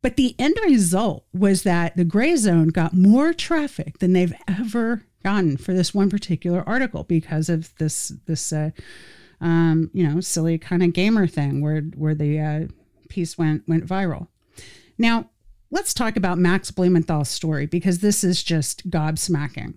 But 0.00 0.16
the 0.16 0.34
end 0.38 0.56
result 0.64 1.26
was 1.32 1.64
that 1.64 1.96
the 1.96 2.04
Grayzone 2.04 2.72
got 2.72 2.94
more 2.94 3.32
traffic 3.32 3.98
than 3.98 4.12
they've 4.12 4.34
ever 4.46 5.02
gotten 5.24 5.56
for 5.56 5.74
this 5.74 5.92
one 5.92 6.08
particular 6.08 6.62
article 6.66 7.02
because 7.04 7.48
of 7.48 7.74
this 7.76 8.12
this 8.26 8.52
uh, 8.52 8.70
um, 9.40 9.90
you 9.92 10.06
know 10.06 10.20
silly 10.20 10.58
kind 10.58 10.82
of 10.82 10.92
gamer 10.92 11.26
thing 11.26 11.60
where 11.60 11.82
where 11.96 12.14
the 12.14 12.38
uh, 12.40 12.66
piece 13.08 13.38
went 13.38 13.66
went 13.68 13.86
viral. 13.86 14.28
Now 14.96 15.30
let's 15.70 15.92
talk 15.94 16.16
about 16.16 16.38
Max 16.38 16.70
Blumenthal's 16.70 17.28
story 17.28 17.66
because 17.66 17.98
this 17.98 18.24
is 18.24 18.42
just 18.42 18.90
gobsmacking. 18.90 19.74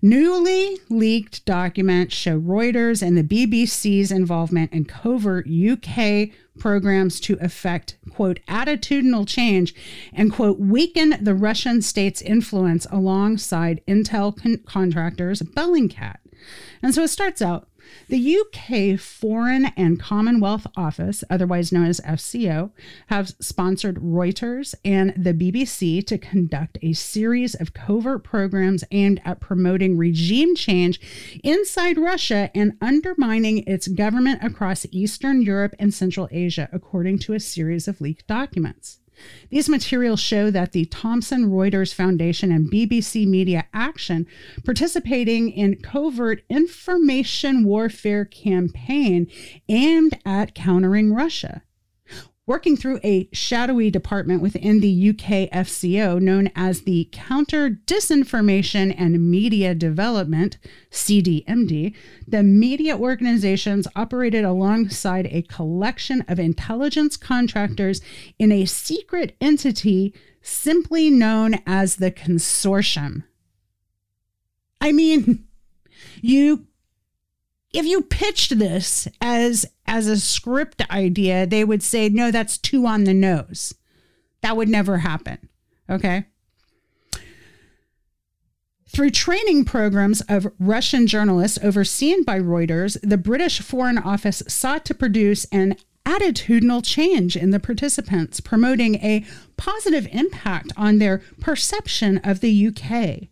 Newly 0.00 0.78
leaked 0.88 1.44
documents 1.44 2.14
show 2.14 2.40
Reuters 2.40 3.06
and 3.06 3.16
the 3.16 3.22
BBC's 3.22 4.10
involvement 4.10 4.72
in 4.72 4.84
covert 4.84 5.46
UK 5.46 6.30
programs 6.58 7.20
to 7.20 7.36
effect, 7.40 7.98
quote, 8.10 8.40
attitudinal 8.48 9.26
change 9.26 9.74
and, 10.12 10.32
quote, 10.32 10.58
weaken 10.58 11.22
the 11.22 11.34
Russian 11.34 11.82
state's 11.82 12.22
influence 12.22 12.86
alongside 12.90 13.82
intel 13.86 14.36
con- 14.36 14.62
contractors 14.66 15.42
Bellingcat. 15.42 16.16
And 16.82 16.94
so 16.94 17.02
it 17.02 17.08
starts 17.08 17.42
out 17.42 17.67
The 18.08 18.38
UK 18.38 18.98
Foreign 18.98 19.66
and 19.76 20.00
Commonwealth 20.00 20.66
Office, 20.76 21.24
otherwise 21.28 21.72
known 21.72 21.86
as 21.86 22.00
FCO, 22.00 22.70
have 23.08 23.34
sponsored 23.40 23.96
Reuters 23.96 24.74
and 24.84 25.12
the 25.16 25.34
BBC 25.34 26.06
to 26.06 26.18
conduct 26.18 26.78
a 26.82 26.92
series 26.92 27.54
of 27.54 27.74
covert 27.74 28.24
programs 28.24 28.84
aimed 28.90 29.20
at 29.24 29.40
promoting 29.40 29.96
regime 29.96 30.54
change 30.54 31.00
inside 31.44 31.98
Russia 31.98 32.50
and 32.54 32.76
undermining 32.80 33.64
its 33.66 33.88
government 33.88 34.42
across 34.42 34.86
Eastern 34.90 35.42
Europe 35.42 35.74
and 35.78 35.92
Central 35.92 36.28
Asia, 36.30 36.68
according 36.72 37.18
to 37.18 37.34
a 37.34 37.40
series 37.40 37.88
of 37.88 38.00
leaked 38.00 38.26
documents. 38.26 39.00
These 39.50 39.68
materials 39.68 40.20
show 40.20 40.50
that 40.50 40.72
the 40.72 40.84
Thomson 40.86 41.50
Reuters 41.50 41.94
Foundation 41.94 42.52
and 42.52 42.70
BBC 42.70 43.26
Media 43.26 43.66
Action 43.72 44.26
participating 44.64 45.50
in 45.50 45.76
covert 45.76 46.42
information 46.48 47.64
warfare 47.64 48.24
campaign 48.24 49.26
aimed 49.68 50.18
at 50.24 50.54
countering 50.54 51.12
Russia 51.12 51.62
working 52.48 52.78
through 52.78 52.98
a 53.04 53.28
shadowy 53.30 53.90
department 53.90 54.40
within 54.40 54.80
the 54.80 55.10
UK 55.10 55.50
FCO 55.52 56.18
known 56.18 56.50
as 56.56 56.80
the 56.80 57.06
Counter 57.12 57.68
Disinformation 57.68 58.94
and 58.96 59.30
Media 59.30 59.74
Development, 59.74 60.56
CDMD, 60.90 61.94
the 62.26 62.42
media 62.42 62.96
organizations 62.96 63.86
operated 63.94 64.44
alongside 64.44 65.26
a 65.26 65.42
collection 65.42 66.24
of 66.26 66.38
intelligence 66.38 67.18
contractors 67.18 68.00
in 68.38 68.50
a 68.50 68.64
secret 68.64 69.36
entity 69.42 70.14
simply 70.40 71.10
known 71.10 71.60
as 71.66 71.96
the 71.96 72.10
Consortium. 72.10 73.24
I 74.80 74.92
mean, 74.92 75.46
you 76.22 76.66
if 77.78 77.86
you 77.86 78.02
pitched 78.02 78.58
this 78.58 79.06
as 79.20 79.64
as 79.86 80.08
a 80.08 80.18
script 80.18 80.82
idea, 80.90 81.46
they 81.46 81.64
would 81.64 81.82
say, 81.82 82.08
no, 82.08 82.32
that's 82.32 82.58
too 82.58 82.84
on 82.86 83.04
the 83.04 83.14
nose. 83.14 83.72
That 84.42 84.56
would 84.56 84.68
never 84.68 84.98
happen. 84.98 85.48
Okay. 85.88 86.26
Through 88.88 89.10
training 89.10 89.64
programs 89.64 90.22
of 90.22 90.50
Russian 90.58 91.06
journalists 91.06 91.58
overseen 91.62 92.24
by 92.24 92.40
Reuters, 92.40 92.98
the 93.02 93.16
British 93.16 93.60
Foreign 93.60 93.98
Office 93.98 94.42
sought 94.48 94.84
to 94.86 94.94
produce 94.94 95.44
an 95.46 95.76
attitudinal 96.04 96.84
change 96.84 97.36
in 97.36 97.50
the 97.50 97.60
participants, 97.60 98.40
promoting 98.40 98.96
a 98.96 99.24
positive 99.56 100.08
impact 100.10 100.72
on 100.76 100.98
their 100.98 101.18
perception 101.40 102.18
of 102.24 102.40
the 102.40 102.66
UK. 102.66 103.28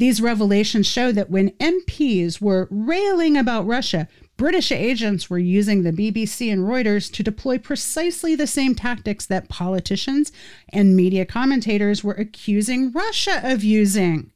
These 0.00 0.22
revelations 0.22 0.86
show 0.86 1.12
that 1.12 1.28
when 1.28 1.50
MPs 1.60 2.40
were 2.40 2.68
railing 2.70 3.36
about 3.36 3.66
Russia, 3.66 4.08
British 4.38 4.72
agents 4.72 5.28
were 5.28 5.38
using 5.38 5.82
the 5.82 5.92
BBC 5.92 6.50
and 6.50 6.62
Reuters 6.62 7.12
to 7.12 7.22
deploy 7.22 7.58
precisely 7.58 8.34
the 8.34 8.46
same 8.46 8.74
tactics 8.74 9.26
that 9.26 9.50
politicians 9.50 10.32
and 10.70 10.96
media 10.96 11.26
commentators 11.26 12.02
were 12.02 12.14
accusing 12.14 12.92
Russia 12.92 13.42
of 13.44 13.62
using. 13.62 14.32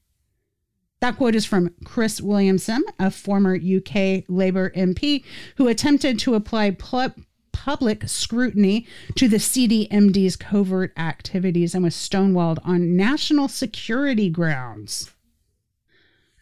That 1.00 1.16
quote 1.16 1.35
is 1.35 1.47
from 1.47 1.73
Chris 1.83 2.21
Williamson, 2.21 2.85
a 2.99 3.11
former 3.11 3.54
UK 3.54 4.25
Labour 4.28 4.71
MP 4.76 5.25
who 5.56 5.66
attempted 5.68 6.18
to 6.18 6.35
apply 6.35 6.73
pl- 6.73 7.14
public 7.52 8.06
scrutiny 8.06 8.87
to 9.14 9.28
the 9.28 9.38
CDMD's 9.38 10.37
covert 10.37 10.92
activities 10.99 11.75
and 11.75 11.85
was 11.85 11.94
stonewalled 11.94 12.59
on 12.64 12.99
national 12.99 13.49
security 13.49 14.28
grounds. 14.28 15.11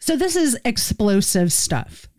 So 0.03 0.17
this 0.17 0.35
is 0.35 0.59
explosive 0.65 1.53
stuff. 1.53 2.09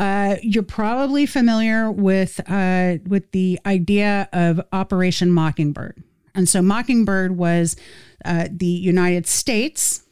Uh, 0.00 0.34
you're 0.42 0.64
probably 0.64 1.26
familiar 1.26 1.88
with 1.88 2.40
uh, 2.50 2.96
with 3.06 3.30
the 3.30 3.60
idea 3.64 4.28
of 4.32 4.60
Operation 4.72 5.30
Mockingbird, 5.30 6.02
and 6.34 6.48
so 6.48 6.60
Mockingbird 6.60 7.36
was 7.36 7.76
uh, 8.24 8.48
the 8.50 8.66
United 8.66 9.28
States 9.28 10.02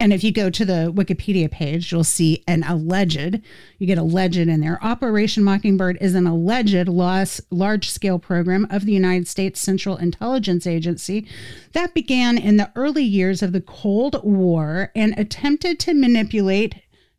and 0.00 0.12
if 0.12 0.22
you 0.22 0.30
go 0.30 0.48
to 0.48 0.64
the 0.64 0.92
Wikipedia 0.94 1.50
page, 1.50 1.90
you'll 1.90 2.04
see 2.04 2.44
an 2.46 2.62
alleged, 2.62 3.40
you 3.78 3.86
get 3.86 3.98
a 3.98 4.02
legend 4.02 4.48
in 4.48 4.60
there. 4.60 4.78
Operation 4.82 5.42
Mockingbird 5.42 5.98
is 6.00 6.14
an 6.14 6.26
alleged 6.26 6.88
large 6.88 7.90
scale 7.90 8.20
program 8.20 8.66
of 8.70 8.84
the 8.84 8.92
United 8.92 9.26
States 9.26 9.60
Central 9.60 9.96
Intelligence 9.96 10.68
Agency 10.68 11.26
that 11.72 11.94
began 11.94 12.38
in 12.38 12.58
the 12.58 12.70
early 12.76 13.02
years 13.02 13.42
of 13.42 13.52
the 13.52 13.60
Cold 13.60 14.20
War 14.22 14.92
and 14.94 15.18
attempted 15.18 15.80
to 15.80 15.94
manipulate 15.94 16.76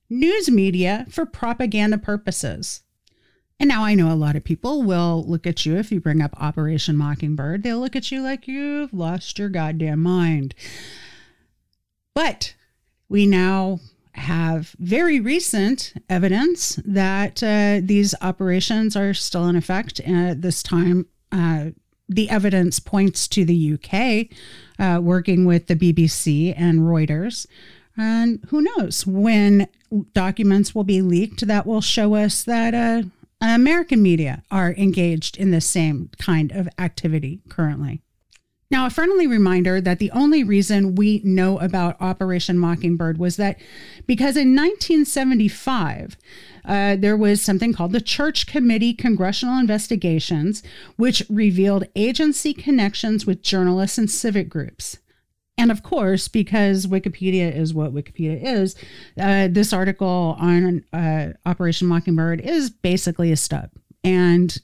news 0.09 0.49
media 0.49 1.05
for 1.09 1.25
propaganda 1.25 1.97
purposes. 1.97 2.83
And 3.59 3.67
now 3.67 3.83
I 3.83 3.93
know 3.93 4.09
a 4.09 4.15
lot 4.15 4.37
of 4.37 4.45
people 4.45 4.83
will 4.83 5.25
look 5.27 5.45
at 5.45 5.65
you 5.65 5.75
if 5.75 5.91
you 5.91 5.99
bring 5.99 6.21
up 6.21 6.33
Operation 6.41 6.95
Mockingbird. 6.95 7.61
They'll 7.61 7.81
look 7.81 7.97
at 7.97 8.09
you 8.09 8.21
like 8.21 8.47
you've 8.47 8.93
lost 8.93 9.37
your 9.37 9.49
goddamn 9.49 10.01
mind. 10.01 10.55
But 12.15 12.55
we 13.09 13.25
now 13.25 13.79
have 14.13 14.75
very 14.79 15.19
recent 15.19 15.93
evidence 16.09 16.79
that 16.85 17.41
uh, 17.41 17.79
these 17.83 18.13
operations 18.21 18.95
are 18.95 19.13
still 19.13 19.47
in 19.47 19.55
effect. 19.55 19.99
And 19.99 20.29
at 20.29 20.41
this 20.41 20.61
time, 20.61 21.07
uh, 21.31 21.71
the 22.07 22.29
evidence 22.29 22.79
points 22.79 23.27
to 23.29 23.45
the 23.45 23.73
UK 23.73 24.35
uh, 24.79 24.99
working 25.01 25.45
with 25.45 25.67
the 25.67 25.75
BBC 25.75 26.53
and 26.57 26.79
Reuters. 26.79 27.45
And 27.95 28.43
who 28.47 28.61
knows 28.61 29.05
when 29.05 29.67
documents 30.13 30.73
will 30.73 30.83
be 30.83 31.01
leaked 31.01 31.45
that 31.47 31.65
will 31.65 31.81
show 31.81 32.15
us 32.15 32.43
that 32.43 32.73
uh, 32.73 33.07
American 33.41 34.01
media 34.01 34.43
are 34.49 34.73
engaged 34.73 35.37
in 35.37 35.51
the 35.51 35.61
same 35.61 36.09
kind 36.17 36.51
of 36.51 36.67
activity 36.77 37.41
currently. 37.49 38.01
Now, 38.71 38.86
a 38.86 38.91
friendly 38.91 39.25
reminder 39.25 39.82
that 39.82 39.97
the 39.97 40.12
only 40.12 40.43
reason 40.43 40.93
we 40.93 41.21
know 41.23 41.58
about 41.60 41.99
Operation 41.99 42.60
Mockingbird 42.60 43.17
was 43.17 43.36
that 43.38 43.58
because 44.05 44.38
in 44.38 44.55
1975, 44.55 46.15
uh, 46.65 46.95
there 46.95 47.17
was 47.17 47.41
something 47.41 47.73
called 47.73 47.93
the 47.93 48.01
Church 48.01 48.45
Committee 48.45 48.93
Congressional 48.93 49.58
Investigations, 49.58 50.62
which 50.97 51.23
revealed 51.29 51.86
agency 51.95 52.53
connections 52.53 53.25
with 53.25 53.41
journalists 53.41 53.97
and 53.97 54.10
civic 54.10 54.49
groups. 54.49 54.99
And 55.58 55.71
of 55.71 55.82
course, 55.82 56.27
because 56.27 56.86
Wikipedia 56.86 57.53
is 57.53 57.73
what 57.73 57.93
Wikipedia 57.93 58.41
is, 58.41 58.75
uh, 59.19 59.47
this 59.49 59.73
article 59.73 60.38
on 60.39 60.86
uh, 60.93 61.29
Operation 61.45 61.88
Mockingbird 61.88 62.39
is 62.39 62.69
basically 62.69 63.32
a 63.32 63.36
stub. 63.36 63.71
And 64.03 64.58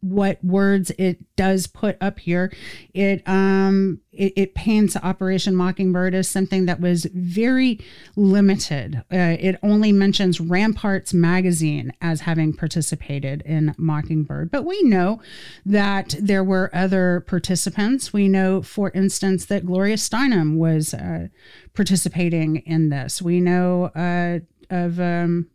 what 0.00 0.42
words 0.42 0.90
it 0.98 1.18
does 1.36 1.66
put 1.66 1.96
up 2.00 2.18
here. 2.18 2.52
It 2.94 3.22
um 3.26 4.00
it, 4.12 4.32
it 4.36 4.54
paints 4.54 4.96
Operation 4.96 5.54
Mockingbird 5.54 6.14
as 6.14 6.28
something 6.28 6.66
that 6.66 6.80
was 6.80 7.06
very 7.14 7.80
limited. 8.16 9.02
Uh, 9.12 9.36
it 9.38 9.58
only 9.62 9.92
mentions 9.92 10.40
Ramparts 10.40 11.14
magazine 11.14 11.92
as 12.00 12.22
having 12.22 12.52
participated 12.52 13.42
in 13.42 13.74
Mockingbird, 13.78 14.50
but 14.50 14.64
we 14.64 14.82
know 14.82 15.20
that 15.64 16.14
there 16.20 16.44
were 16.44 16.70
other 16.74 17.24
participants. 17.26 18.12
We 18.12 18.28
know, 18.28 18.62
for 18.62 18.90
instance, 18.90 19.46
that 19.46 19.66
Gloria 19.66 19.96
Steinem 19.96 20.56
was 20.56 20.92
uh, 20.92 21.28
participating 21.74 22.56
in 22.56 22.88
this. 22.88 23.22
We 23.22 23.40
know 23.40 23.84
uh, 23.94 24.40
of 24.70 25.00
um, 25.00 25.48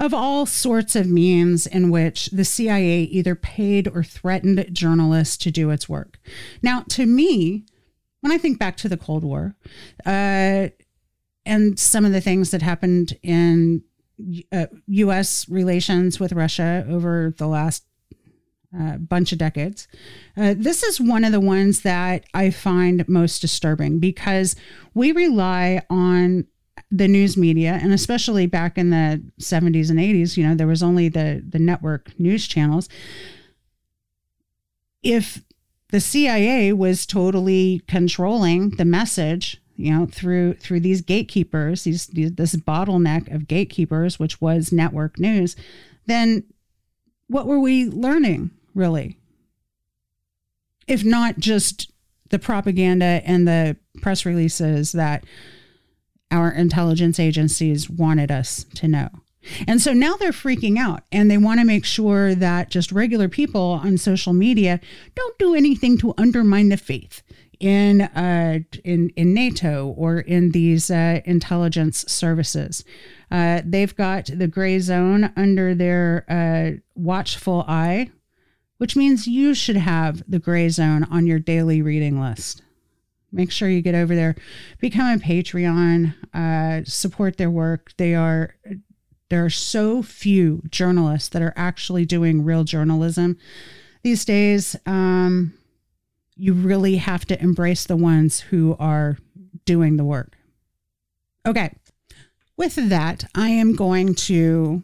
of 0.00 0.14
all 0.14 0.46
sorts 0.46 0.94
of 0.94 1.08
means 1.08 1.66
in 1.66 1.90
which 1.90 2.26
the 2.26 2.44
CIA 2.44 3.02
either 3.02 3.34
paid 3.34 3.88
or 3.88 4.02
threatened 4.04 4.68
journalists 4.72 5.36
to 5.38 5.50
do 5.50 5.70
its 5.70 5.88
work. 5.88 6.18
Now, 6.62 6.84
to 6.90 7.04
me, 7.04 7.64
when 8.20 8.32
I 8.32 8.38
think 8.38 8.58
back 8.58 8.76
to 8.78 8.88
the 8.88 8.96
Cold 8.96 9.24
War 9.24 9.56
uh, 10.06 10.68
and 11.44 11.78
some 11.78 12.04
of 12.04 12.12
the 12.12 12.20
things 12.20 12.50
that 12.50 12.62
happened 12.62 13.18
in 13.22 13.82
uh, 14.52 14.66
U.S. 14.86 15.48
relations 15.48 16.18
with 16.18 16.32
Russia 16.32 16.84
over 16.88 17.34
the 17.36 17.46
last 17.46 17.84
uh, 18.78 18.96
bunch 18.98 19.32
of 19.32 19.38
decades. 19.38 19.88
Uh, 20.36 20.54
this 20.56 20.82
is 20.82 21.00
one 21.00 21.24
of 21.24 21.32
the 21.32 21.40
ones 21.40 21.82
that 21.82 22.24
I 22.34 22.50
find 22.50 23.08
most 23.08 23.40
disturbing 23.40 23.98
because 23.98 24.56
we 24.92 25.12
rely 25.12 25.82
on 25.88 26.46
the 26.90 27.08
news 27.08 27.36
media 27.36 27.78
and 27.82 27.92
especially 27.92 28.46
back 28.46 28.78
in 28.78 28.90
the 28.90 29.22
70s 29.38 29.90
and 29.90 29.98
80s 29.98 30.38
you 30.38 30.46
know 30.46 30.54
there 30.54 30.66
was 30.66 30.82
only 30.82 31.08
the 31.08 31.44
the 31.46 31.58
network 31.58 32.18
news 32.18 32.46
channels. 32.46 32.88
If 35.02 35.42
the 35.90 36.00
CIA 36.00 36.72
was 36.72 37.06
totally 37.06 37.82
controlling 37.88 38.70
the 38.70 38.84
message 38.84 39.60
you 39.76 39.92
know 39.92 40.06
through 40.06 40.54
through 40.54 40.80
these 40.80 41.02
gatekeepers 41.02 41.84
these, 41.84 42.06
these 42.08 42.32
this 42.32 42.56
bottleneck 42.56 43.32
of 43.32 43.48
gatekeepers 43.48 44.18
which 44.18 44.40
was 44.40 44.72
network 44.72 45.18
news 45.18 45.56
then 46.06 46.42
what 47.28 47.46
were 47.46 47.60
we 47.60 47.86
learning 47.86 48.50
really? 48.78 49.18
If 50.86 51.04
not 51.04 51.38
just 51.38 51.92
the 52.30 52.38
propaganda 52.38 53.20
and 53.24 53.46
the 53.46 53.76
press 54.00 54.24
releases 54.24 54.92
that 54.92 55.24
our 56.30 56.50
intelligence 56.50 57.18
agencies 57.18 57.88
wanted 57.88 58.30
us 58.30 58.64
to 58.74 58.88
know. 58.88 59.08
And 59.66 59.80
so 59.80 59.92
now 59.92 60.16
they're 60.16 60.30
freaking 60.32 60.78
out 60.78 61.04
and 61.10 61.30
they 61.30 61.38
want 61.38 61.60
to 61.60 61.66
make 61.66 61.84
sure 61.84 62.34
that 62.34 62.70
just 62.70 62.92
regular 62.92 63.28
people 63.28 63.80
on 63.82 63.96
social 63.96 64.32
media 64.32 64.80
don't 65.14 65.38
do 65.38 65.54
anything 65.54 65.96
to 65.98 66.14
undermine 66.18 66.68
the 66.68 66.76
faith 66.76 67.22
in 67.60 68.02
uh, 68.02 68.60
in 68.84 69.10
in 69.10 69.34
NATO 69.34 69.88
or 69.96 70.20
in 70.20 70.52
these 70.52 70.90
uh, 70.90 71.20
intelligence 71.24 72.04
services. 72.06 72.84
Uh, 73.30 73.62
they've 73.64 73.94
got 73.94 74.26
the 74.26 74.48
Grayzone 74.48 75.32
under 75.36 75.74
their 75.74 76.24
uh, 76.28 76.78
watchful 76.94 77.64
eye, 77.66 78.10
which 78.78 78.96
means 78.96 79.26
you 79.26 79.54
should 79.54 79.76
have 79.76 80.22
the 80.28 80.40
Grayzone 80.40 81.10
on 81.10 81.26
your 81.26 81.38
daily 81.38 81.82
reading 81.82 82.20
list. 82.20 82.62
Make 83.30 83.50
sure 83.50 83.68
you 83.68 83.82
get 83.82 83.94
over 83.94 84.14
there, 84.14 84.36
become 84.80 85.14
a 85.14 85.22
Patreon, 85.22 86.14
uh, 86.32 86.84
support 86.84 87.36
their 87.36 87.50
work. 87.50 87.92
They 87.98 88.14
are 88.14 88.54
there 89.28 89.44
are 89.44 89.50
so 89.50 90.02
few 90.02 90.62
journalists 90.70 91.28
that 91.30 91.42
are 91.42 91.52
actually 91.56 92.06
doing 92.06 92.44
real 92.44 92.64
journalism 92.64 93.36
these 94.02 94.24
days. 94.24 94.74
Um, 94.86 95.52
you 96.36 96.54
really 96.54 96.96
have 96.96 97.26
to 97.26 97.40
embrace 97.42 97.84
the 97.84 97.96
ones 97.96 98.40
who 98.40 98.76
are 98.78 99.18
doing 99.64 99.96
the 99.96 100.04
work. 100.04 100.36
Okay. 101.44 101.74
With 102.56 102.88
that, 102.88 103.24
I 103.34 103.50
am 103.50 103.74
going 103.74 104.14
to 104.14 104.82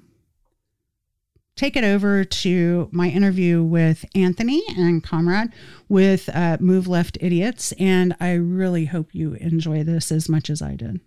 take 1.56 1.76
it 1.76 1.84
over 1.84 2.24
to 2.24 2.88
my 2.92 3.08
interview 3.08 3.62
with 3.62 4.04
Anthony 4.14 4.62
and 4.76 5.02
Komrade 5.02 5.52
with 5.88 6.28
uh, 6.34 6.56
Move 6.60 6.88
Left 6.88 7.16
Idiots. 7.20 7.72
And 7.78 8.16
I 8.20 8.32
really 8.32 8.86
hope 8.86 9.14
you 9.14 9.34
enjoy 9.34 9.84
this 9.84 10.10
as 10.10 10.28
much 10.28 10.50
as 10.50 10.60
I 10.60 10.74
did. 10.74 11.00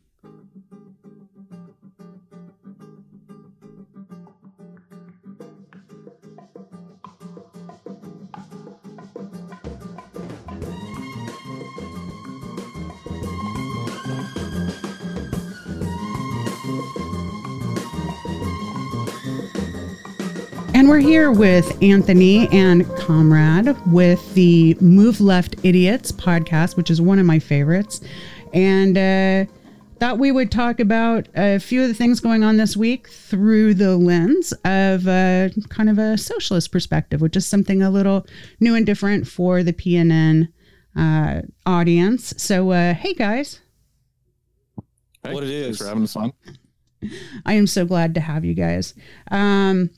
And 20.77 20.87
we're 20.87 20.99
here 20.99 21.31
with 21.31 21.75
Anthony 21.81 22.47
and 22.49 22.85
Komrade 22.85 23.75
with 23.87 24.35
the 24.35 24.77
Move 24.79 25.19
Left 25.19 25.55
Idiots 25.63 26.11
podcast, 26.11 26.77
which 26.77 26.91
is 26.91 27.01
one 27.01 27.17
of 27.17 27.25
my 27.25 27.39
favorites. 27.39 27.99
And 28.53 28.95
uh, 28.95 29.51
thought 29.99 30.19
we 30.19 30.31
would 30.31 30.51
talk 30.51 30.79
about 30.79 31.29
a 31.35 31.57
few 31.57 31.81
of 31.81 31.87
the 31.87 31.95
things 31.95 32.19
going 32.19 32.43
on 32.43 32.57
this 32.57 32.77
week 32.77 33.09
through 33.09 33.73
the 33.73 33.97
lens 33.97 34.53
of 34.65 35.07
uh, 35.07 35.49
kind 35.69 35.89
of 35.89 35.97
a 35.97 36.15
socialist 36.15 36.71
perspective, 36.71 37.21
which 37.21 37.35
is 37.35 37.47
something 37.47 37.81
a 37.81 37.89
little 37.89 38.27
new 38.59 38.75
and 38.75 38.85
different 38.85 39.27
for 39.27 39.63
the 39.63 39.73
PNN 39.73 40.47
uh, 40.95 41.41
audience. 41.65 42.35
So, 42.37 42.69
uh, 42.69 42.93
hey 42.93 43.15
guys. 43.15 43.61
Hey, 45.23 45.33
what 45.33 45.43
it 45.43 45.49
is. 45.49 45.65
Thanks 45.65 45.77
for 45.79 45.87
having 45.87 46.03
us 46.03 46.15
on. 46.15 46.33
I 47.47 47.53
am 47.53 47.65
so 47.65 47.83
glad 47.83 48.13
to 48.13 48.21
have 48.21 48.45
you 48.45 48.53
guys. 48.53 48.93
Um, 49.31 49.89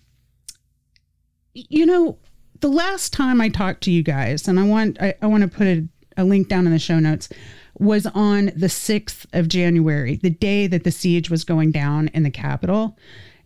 you 1.53 1.85
know, 1.85 2.17
the 2.59 2.69
last 2.69 3.13
time 3.13 3.41
I 3.41 3.49
talked 3.49 3.81
to 3.83 3.91
you 3.91 4.03
guys, 4.03 4.47
and 4.47 4.59
I 4.59 4.63
want 4.63 5.01
I, 5.01 5.13
I 5.21 5.27
want 5.27 5.43
to 5.43 5.49
put 5.49 5.67
a, 5.67 5.87
a 6.17 6.23
link 6.23 6.47
down 6.47 6.65
in 6.65 6.73
the 6.73 6.79
show 6.79 6.99
notes, 6.99 7.29
was 7.77 8.05
on 8.07 8.47
the 8.47 8.67
6th 8.67 9.25
of 9.33 9.47
January, 9.47 10.17
the 10.17 10.29
day 10.29 10.67
that 10.67 10.83
the 10.83 10.91
siege 10.91 11.29
was 11.29 11.43
going 11.43 11.71
down 11.71 12.09
in 12.09 12.23
the 12.23 12.29
Capitol. 12.29 12.97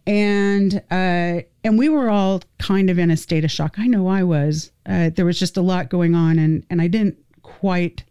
And 0.05 0.81
uh, 0.91 1.43
and 1.63 1.77
we 1.77 1.87
were 1.87 2.09
all 2.09 2.41
kind 2.59 2.89
of 2.89 2.99
in 2.99 3.09
a 3.09 3.15
state 3.15 3.45
of 3.45 3.51
shock. 3.51 3.75
I 3.77 3.87
know 3.87 4.07
I 4.07 4.23
was. 4.23 4.71
Uh, 4.85 5.11
there 5.15 5.25
was 5.25 5.39
just 5.39 5.55
a 5.55 5.61
lot 5.61 5.89
going 5.89 6.13
on, 6.13 6.39
and 6.39 6.65
and 6.69 6.81
I 6.81 6.87
didn't 6.87 7.17
quite. 7.41 8.03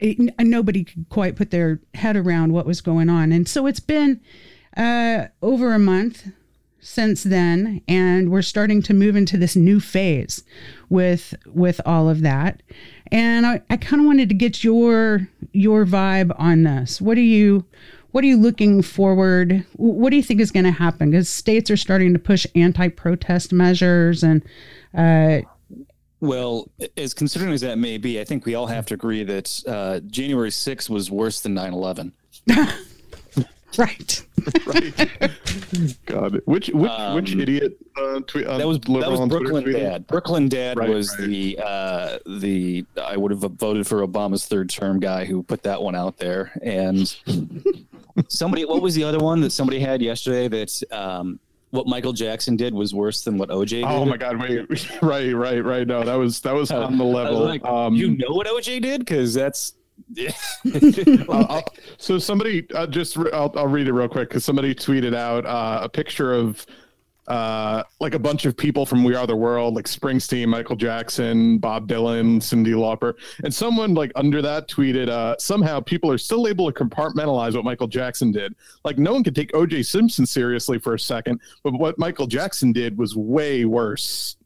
It, 0.00 0.18
nobody 0.40 0.84
could 0.84 1.06
quite 1.08 1.36
put 1.36 1.50
their 1.50 1.80
head 1.94 2.16
around 2.16 2.52
what 2.52 2.66
was 2.66 2.80
going 2.80 3.08
on, 3.08 3.30
and 3.30 3.48
so 3.48 3.66
it's 3.66 3.78
been 3.78 4.20
uh, 4.76 5.26
over 5.40 5.72
a 5.72 5.78
month 5.78 6.26
since 6.80 7.22
then 7.22 7.82
and 7.88 8.30
we're 8.30 8.42
starting 8.42 8.82
to 8.82 8.94
move 8.94 9.16
into 9.16 9.36
this 9.36 9.56
new 9.56 9.80
phase 9.80 10.42
with 10.88 11.34
with 11.46 11.80
all 11.84 12.08
of 12.08 12.20
that. 12.22 12.62
And 13.10 13.46
i, 13.46 13.62
I 13.70 13.76
kind 13.76 14.00
of 14.00 14.06
wanted 14.06 14.28
to 14.28 14.34
get 14.34 14.62
your 14.62 15.28
your 15.52 15.84
vibe 15.84 16.34
on 16.38 16.62
this. 16.62 17.00
What 17.00 17.18
are 17.18 17.22
you 17.22 17.64
what 18.10 18.24
are 18.24 18.26
you 18.26 18.36
looking 18.36 18.82
forward 18.82 19.64
what 19.74 20.10
do 20.10 20.16
you 20.16 20.22
think 20.22 20.40
is 20.40 20.50
going 20.50 20.64
to 20.64 20.70
happen? 20.70 21.10
Because 21.10 21.28
states 21.28 21.70
are 21.70 21.76
starting 21.76 22.12
to 22.12 22.18
push 22.18 22.46
anti-protest 22.54 23.52
measures 23.52 24.22
and 24.22 24.42
uh, 24.94 25.40
well, 26.20 26.68
as 26.96 27.14
considering 27.14 27.52
as 27.52 27.60
that 27.60 27.78
may 27.78 27.96
be, 27.96 28.20
I 28.20 28.24
think 28.24 28.44
we 28.44 28.56
all 28.56 28.66
have 28.66 28.86
to 28.86 28.94
agree 28.94 29.22
that 29.22 29.62
uh, 29.68 30.00
January 30.00 30.50
6th 30.50 30.90
was 30.90 31.10
worse 31.12 31.40
than 31.40 31.54
9 31.54 31.72
11. 31.72 32.12
Right. 33.76 34.26
right. 34.66 35.10
God, 36.06 36.40
which 36.46 36.68
which 36.68 36.90
um, 36.90 37.14
which 37.14 37.34
idiot 37.34 37.76
uh, 37.96 38.20
tweet? 38.20 38.46
Uh, 38.46 38.58
that 38.58 38.66
was 38.66 38.78
that 38.80 39.10
was 39.10 39.28
Brooklyn 39.28 39.72
Dad. 39.72 40.06
Brooklyn 40.06 40.48
Dad 40.48 40.78
right, 40.78 40.88
was 40.88 41.16
right. 41.18 41.28
the 41.28 41.58
uh, 41.62 42.18
the 42.26 42.86
I 43.02 43.16
would 43.16 43.30
have 43.30 43.40
voted 43.40 43.86
for 43.86 44.06
Obama's 44.06 44.46
third 44.46 44.70
term 44.70 45.00
guy 45.00 45.26
who 45.26 45.42
put 45.42 45.62
that 45.64 45.82
one 45.82 45.94
out 45.94 46.16
there. 46.16 46.52
And 46.62 47.14
somebody, 48.28 48.64
what 48.64 48.80
was 48.80 48.94
the 48.94 49.04
other 49.04 49.18
one 49.18 49.40
that 49.42 49.50
somebody 49.50 49.80
had 49.80 50.00
yesterday? 50.00 50.48
That 50.48 50.82
um, 50.90 51.38
what 51.70 51.86
Michael 51.86 52.12
Jackson 52.12 52.56
did 52.56 52.72
was 52.72 52.94
worse 52.94 53.22
than 53.22 53.36
what 53.36 53.50
OJ 53.50 53.68
did. 53.68 53.84
Oh 53.84 54.04
my 54.04 54.16
God! 54.16 54.40
Wait, 54.40 54.66
right, 55.02 55.34
right, 55.34 55.62
right. 55.64 55.86
No, 55.86 56.02
that 56.04 56.14
was 56.14 56.40
that 56.40 56.54
was 56.54 56.70
on 56.70 56.96
the 56.96 57.04
level. 57.04 57.44
Like, 57.44 57.64
um, 57.64 57.94
you 57.94 58.16
know 58.16 58.30
what 58.30 58.46
OJ 58.46 58.80
did 58.80 59.00
because 59.00 59.34
that's 59.34 59.74
yeah. 60.12 60.30
so 61.98 62.18
somebody 62.18 62.66
uh, 62.74 62.86
just 62.86 63.16
I'll, 63.18 63.52
I'll 63.56 63.66
read 63.66 63.88
it 63.88 63.92
real 63.92 64.08
quick 64.08 64.28
because 64.28 64.44
somebody 64.44 64.74
tweeted 64.74 65.14
out 65.14 65.46
uh, 65.46 65.80
a 65.82 65.88
picture 65.88 66.32
of 66.32 66.64
uh, 67.28 67.82
like 68.00 68.14
a 68.14 68.18
bunch 68.18 68.46
of 68.46 68.56
people 68.56 68.86
from 68.86 69.04
We 69.04 69.14
Are 69.14 69.26
the 69.26 69.36
World, 69.36 69.74
like 69.74 69.84
Springsteen, 69.84 70.48
Michael 70.48 70.76
Jackson, 70.76 71.58
Bob 71.58 71.86
Dylan, 71.86 72.38
Cyndi 72.38 72.74
Lauper, 72.74 73.14
and 73.44 73.54
someone 73.54 73.92
like 73.92 74.10
under 74.16 74.40
that 74.40 74.66
tweeted 74.66 75.08
uh, 75.08 75.36
somehow 75.38 75.78
people 75.78 76.10
are 76.10 76.18
still 76.18 76.48
able 76.48 76.72
to 76.72 76.84
compartmentalize 76.84 77.54
what 77.54 77.64
Michael 77.64 77.86
Jackson 77.86 78.32
did. 78.32 78.54
Like 78.82 78.98
no 78.98 79.12
one 79.12 79.22
could 79.22 79.36
take 79.36 79.54
O.J. 79.54 79.82
Simpson 79.82 80.24
seriously 80.24 80.78
for 80.78 80.94
a 80.94 80.98
second, 80.98 81.40
but 81.62 81.74
what 81.74 81.98
Michael 81.98 82.26
Jackson 82.26 82.72
did 82.72 82.96
was 82.96 83.14
way 83.14 83.66
worse. 83.66 84.37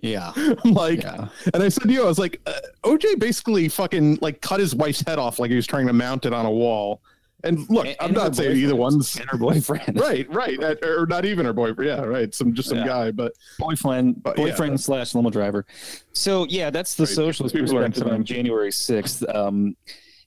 Yeah. 0.00 0.32
like, 0.64 1.02
yeah. 1.02 1.28
and 1.52 1.62
I 1.62 1.68
said 1.68 1.84
to 1.84 1.92
you, 1.92 2.02
I 2.02 2.06
was 2.06 2.18
like, 2.18 2.40
uh, 2.46 2.52
OJ 2.84 3.18
basically 3.18 3.68
fucking 3.68 4.18
like 4.20 4.40
cut 4.40 4.60
his 4.60 4.74
wife's 4.74 5.00
head 5.06 5.18
off 5.18 5.38
like 5.38 5.50
he 5.50 5.56
was 5.56 5.66
trying 5.66 5.86
to 5.86 5.92
mount 5.92 6.26
it 6.26 6.32
on 6.32 6.46
a 6.46 6.50
wall. 6.50 7.00
And 7.44 7.68
look, 7.70 7.86
and, 7.86 7.96
I'm 8.00 8.06
and 8.06 8.16
not 8.16 8.34
saying 8.34 8.56
either 8.56 8.74
one's 8.74 9.14
and 9.16 9.30
her 9.30 9.38
boyfriend, 9.38 10.00
right? 10.00 10.26
Right, 10.32 10.58
or 10.82 11.06
not 11.06 11.24
even 11.24 11.46
her 11.46 11.52
boyfriend. 11.52 11.88
Yeah, 11.88 12.02
right. 12.02 12.34
Some 12.34 12.52
just 12.52 12.68
some 12.68 12.78
yeah. 12.78 12.86
guy, 12.86 13.10
but 13.12 13.32
boyfriend, 13.60 14.24
but, 14.24 14.34
boyfriend 14.34 14.72
yeah. 14.72 14.78
slash 14.78 15.14
limo 15.14 15.30
driver. 15.30 15.64
So 16.12 16.46
yeah, 16.48 16.70
that's 16.70 16.96
the 16.96 17.04
right. 17.04 17.14
socialist 17.14 17.54
People 17.54 17.74
perspective 17.74 18.08
on 18.08 18.24
January 18.24 18.72
sixth. 18.72 19.22
Um, 19.32 19.76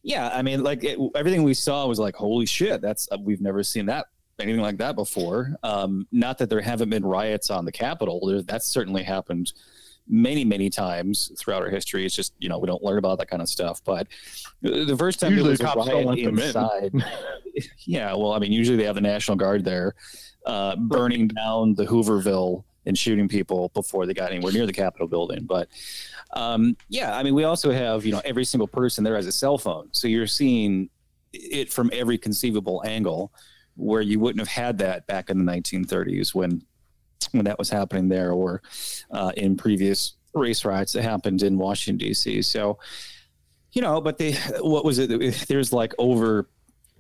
yeah, 0.04 0.30
I 0.30 0.42
mean, 0.42 0.64
like 0.64 0.86
it, 0.86 0.98
everything 1.14 1.44
we 1.44 1.54
saw 1.54 1.86
was 1.86 2.00
like, 2.00 2.16
holy 2.16 2.46
shit, 2.46 2.82
that's 2.82 3.10
uh, 3.12 3.18
we've 3.20 3.42
never 3.42 3.62
seen 3.62 3.88
that 3.88 4.06
anything 4.42 4.62
like 4.62 4.78
that 4.78 4.96
before. 4.96 5.56
Um, 5.64 6.08
not 6.12 6.38
that 6.40 6.50
there 6.50 6.62
haven't 6.62 6.90
been 6.90 7.06
riots 7.06 7.50
on 7.50 7.66
the 7.66 7.72
Capitol. 7.72 8.44
That's 8.46 8.68
certainly 8.68 9.04
happened 9.04 9.54
many, 10.08 10.44
many 10.44 10.70
times 10.70 11.32
throughout 11.38 11.62
our 11.62 11.70
history. 11.70 12.06
It's 12.06 12.16
just 12.16 12.34
you 12.40 12.50
know 12.50 12.60
we 12.60 12.68
don't 12.68 12.84
learn 12.84 12.98
about 12.98 13.20
that 13.20 13.30
kind 13.30 13.42
of 13.42 13.50
stuff. 13.50 13.82
But 13.84 14.08
the 14.62 14.96
first 14.98 15.20
time 15.20 15.34
usually 15.34 15.56
there 15.56 15.68
was 15.76 15.88
a 15.88 15.92
riot 15.92 16.20
inside, 16.20 16.92
in. 16.94 17.04
yeah. 17.80 18.14
Well, 18.14 18.34
I 18.34 18.40
mean, 18.40 18.52
usually 18.52 18.78
they 18.78 18.86
have 18.86 18.96
the 18.96 19.02
National 19.02 19.38
Guard 19.38 19.64
there, 19.64 19.96
uh, 20.46 20.76
burning 20.76 21.28
down 21.28 21.76
the 21.76 21.86
Hooverville 21.86 22.64
and 22.86 22.98
shooting 22.98 23.28
people 23.28 23.70
before 23.70 24.06
they 24.06 24.14
got 24.14 24.32
anywhere 24.32 24.52
near 24.52 24.66
the 24.66 24.74
Capitol 24.74 25.08
building. 25.08 25.46
But 25.46 25.70
um, 26.34 26.76
yeah, 26.90 27.16
I 27.16 27.24
mean, 27.24 27.36
we 27.36 27.44
also 27.44 27.72
have 27.72 28.06
you 28.06 28.12
know 28.12 28.22
every 28.26 28.46
single 28.46 28.68
person 28.68 29.04
there 29.04 29.16
has 29.16 29.28
a 29.28 29.32
cell 29.32 29.58
phone, 29.58 29.90
so 29.92 30.08
you're 30.08 30.28
seeing 30.28 30.90
it 31.34 31.72
from 31.72 31.90
every 31.94 32.18
conceivable 32.18 32.84
angle 32.86 33.32
where 33.76 34.02
you 34.02 34.20
wouldn't 34.20 34.40
have 34.40 34.48
had 34.48 34.78
that 34.80 35.08
back 35.08 35.30
in 35.30 35.44
the 35.44 35.52
1930s 35.52 36.34
when 36.34 36.62
when 37.32 37.46
that 37.46 37.58
was 37.58 37.70
happening 37.70 38.10
there 38.10 38.32
or 38.32 38.62
uh, 39.12 39.32
in 39.38 39.56
previous 39.56 40.14
race 40.34 40.66
riots 40.66 40.94
that 40.94 41.04
happened 41.04 41.44
in 41.44 41.58
Washington 41.58 41.98
D.C. 41.98 42.42
So, 42.42 42.80
you 43.74 43.82
know, 43.82 44.02
but 44.02 44.18
they 44.18 44.34
what 44.60 44.86
was 44.86 45.00
it? 45.00 45.48
There's 45.48 45.72
like 45.72 45.94
over 45.98 46.50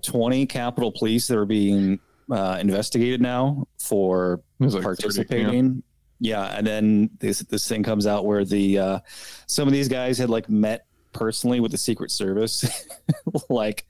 20 0.04 0.46
Capitol 0.46 0.92
Police 0.92 1.28
that 1.28 1.38
are 1.38 1.46
being 1.46 2.00
uh, 2.32 2.58
investigated 2.60 3.22
now 3.22 3.68
for 3.80 4.42
like 4.60 4.84
participating. 4.84 5.70
30, 5.70 5.84
yeah. 6.20 6.46
yeah. 6.50 6.58
and 6.58 6.66
then 6.66 7.10
this 7.20 7.40
this 7.40 7.68
thing 7.68 7.84
comes 7.84 8.08
out 8.08 8.26
where 8.26 8.46
the 8.46 8.80
uh, 8.80 9.00
some 9.48 9.68
of 9.68 9.74
these 9.74 9.88
guys 9.88 10.18
had 10.18 10.30
like 10.30 10.50
met 10.50 10.86
personally 11.14 11.60
with 11.60 11.72
the 11.72 11.78
Secret 11.78 12.12
Service, 12.12 12.88
like 13.50 13.86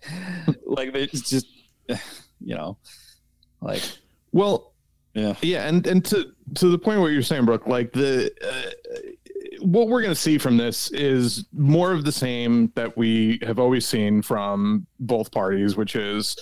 like 0.65 0.94
they 0.94 1.08
just 1.08 1.48
you 2.43 2.56
know, 2.56 2.77
like 3.62 3.84
Well, 4.32 4.73
Yeah. 5.13 5.36
Yeah, 5.41 5.67
and 5.67 5.86
and 5.88 6.04
to 6.06 6.32
to 6.56 6.69
the 6.69 6.77
point 6.77 7.01
where 7.01 7.12
you're 7.12 7.21
saying, 7.21 7.45
Brook, 7.45 7.67
like 7.67 7.91
the 7.93 8.32
uh, 8.43 8.99
what 9.62 9.88
we're 9.88 10.01
going 10.01 10.13
to 10.13 10.19
see 10.19 10.38
from 10.38 10.58
this 10.58 10.89
is 10.91 11.45
more 11.54 11.91
of 11.91 12.04
the 12.04 12.12
same 12.12 12.71
that 12.75 12.97
we 12.97 13.39
have 13.43 13.60
always 13.60 13.86
seen 13.86 14.21
from 14.21 14.88
both 14.99 15.32
parties, 15.32 15.75
which 15.75 15.95
is 15.95 16.36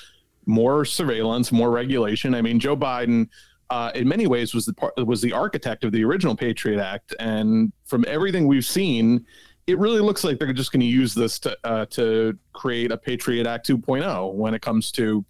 more 0.46 0.86
surveillance, 0.86 1.52
more 1.52 1.70
regulation. 1.70 2.34
I 2.34 2.42
mean, 2.42 2.60
Joe 2.60 2.78
Biden, 2.78 3.28
uh, 3.70 3.92
in 3.94 4.08
many 4.08 4.26
ways, 4.26 4.54
was 4.54 4.66
the 4.66 4.74
part, 4.74 4.94
was 5.06 5.22
the 5.22 5.34
architect 5.34 5.84
of 5.84 5.92
the 5.92 6.04
original 6.04 6.36
Patriot 6.36 6.82
Act, 6.82 7.14
and 7.20 7.72
from 7.86 8.06
everything 8.08 8.48
we've 8.48 8.66
seen, 8.66 9.26
it 9.68 9.78
really 9.78 10.00
looks 10.00 10.24
like 10.24 10.40
they're 10.40 10.54
just 10.54 10.72
going 10.72 10.80
to 10.80 10.86
use 10.86 11.14
this 11.14 11.40
to 11.40 11.58
uh, 11.64 11.86
to 11.88 12.38
create 12.54 12.92
a 12.92 12.98
Patriot 12.98 13.46
Act 13.48 13.68
2.0 13.68 14.34
when 14.34 14.54
it 14.54 14.62
comes 14.62 14.92
to 14.94 15.24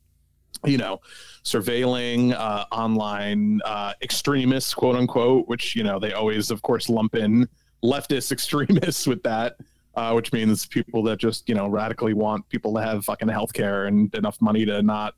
you 0.65 0.78
know, 0.78 1.02
surveilling 1.43 2.34
uh, 2.34 2.65
online 2.72 3.60
uh, 3.65 3.93
extremists, 4.02 4.74
quote 4.74 4.95
unquote, 4.95 5.48
which, 5.48 5.76
you 5.76 5.84
know, 5.84 6.00
they 6.00 6.13
always, 6.13 6.52
of 6.52 6.62
course, 6.62 6.89
lump 6.89 7.15
in 7.15 7.48
leftist 7.84 8.32
extremists 8.34 9.08
with 9.08 9.24
that, 9.24 9.58
uh, 9.95 10.12
which 10.12 10.34
means 10.34 10.65
people 10.65 11.04
that 11.04 11.17
just, 11.17 11.48
you 11.48 11.56
know, 11.56 11.67
radically 11.67 12.13
want 12.13 12.48
people 12.50 12.74
to 12.74 12.82
have 12.82 13.06
fucking 13.06 13.28
health 13.28 13.54
care 13.54 13.86
and 13.86 14.13
enough 14.15 14.41
money 14.41 14.65
to 14.65 14.82
not 14.82 15.15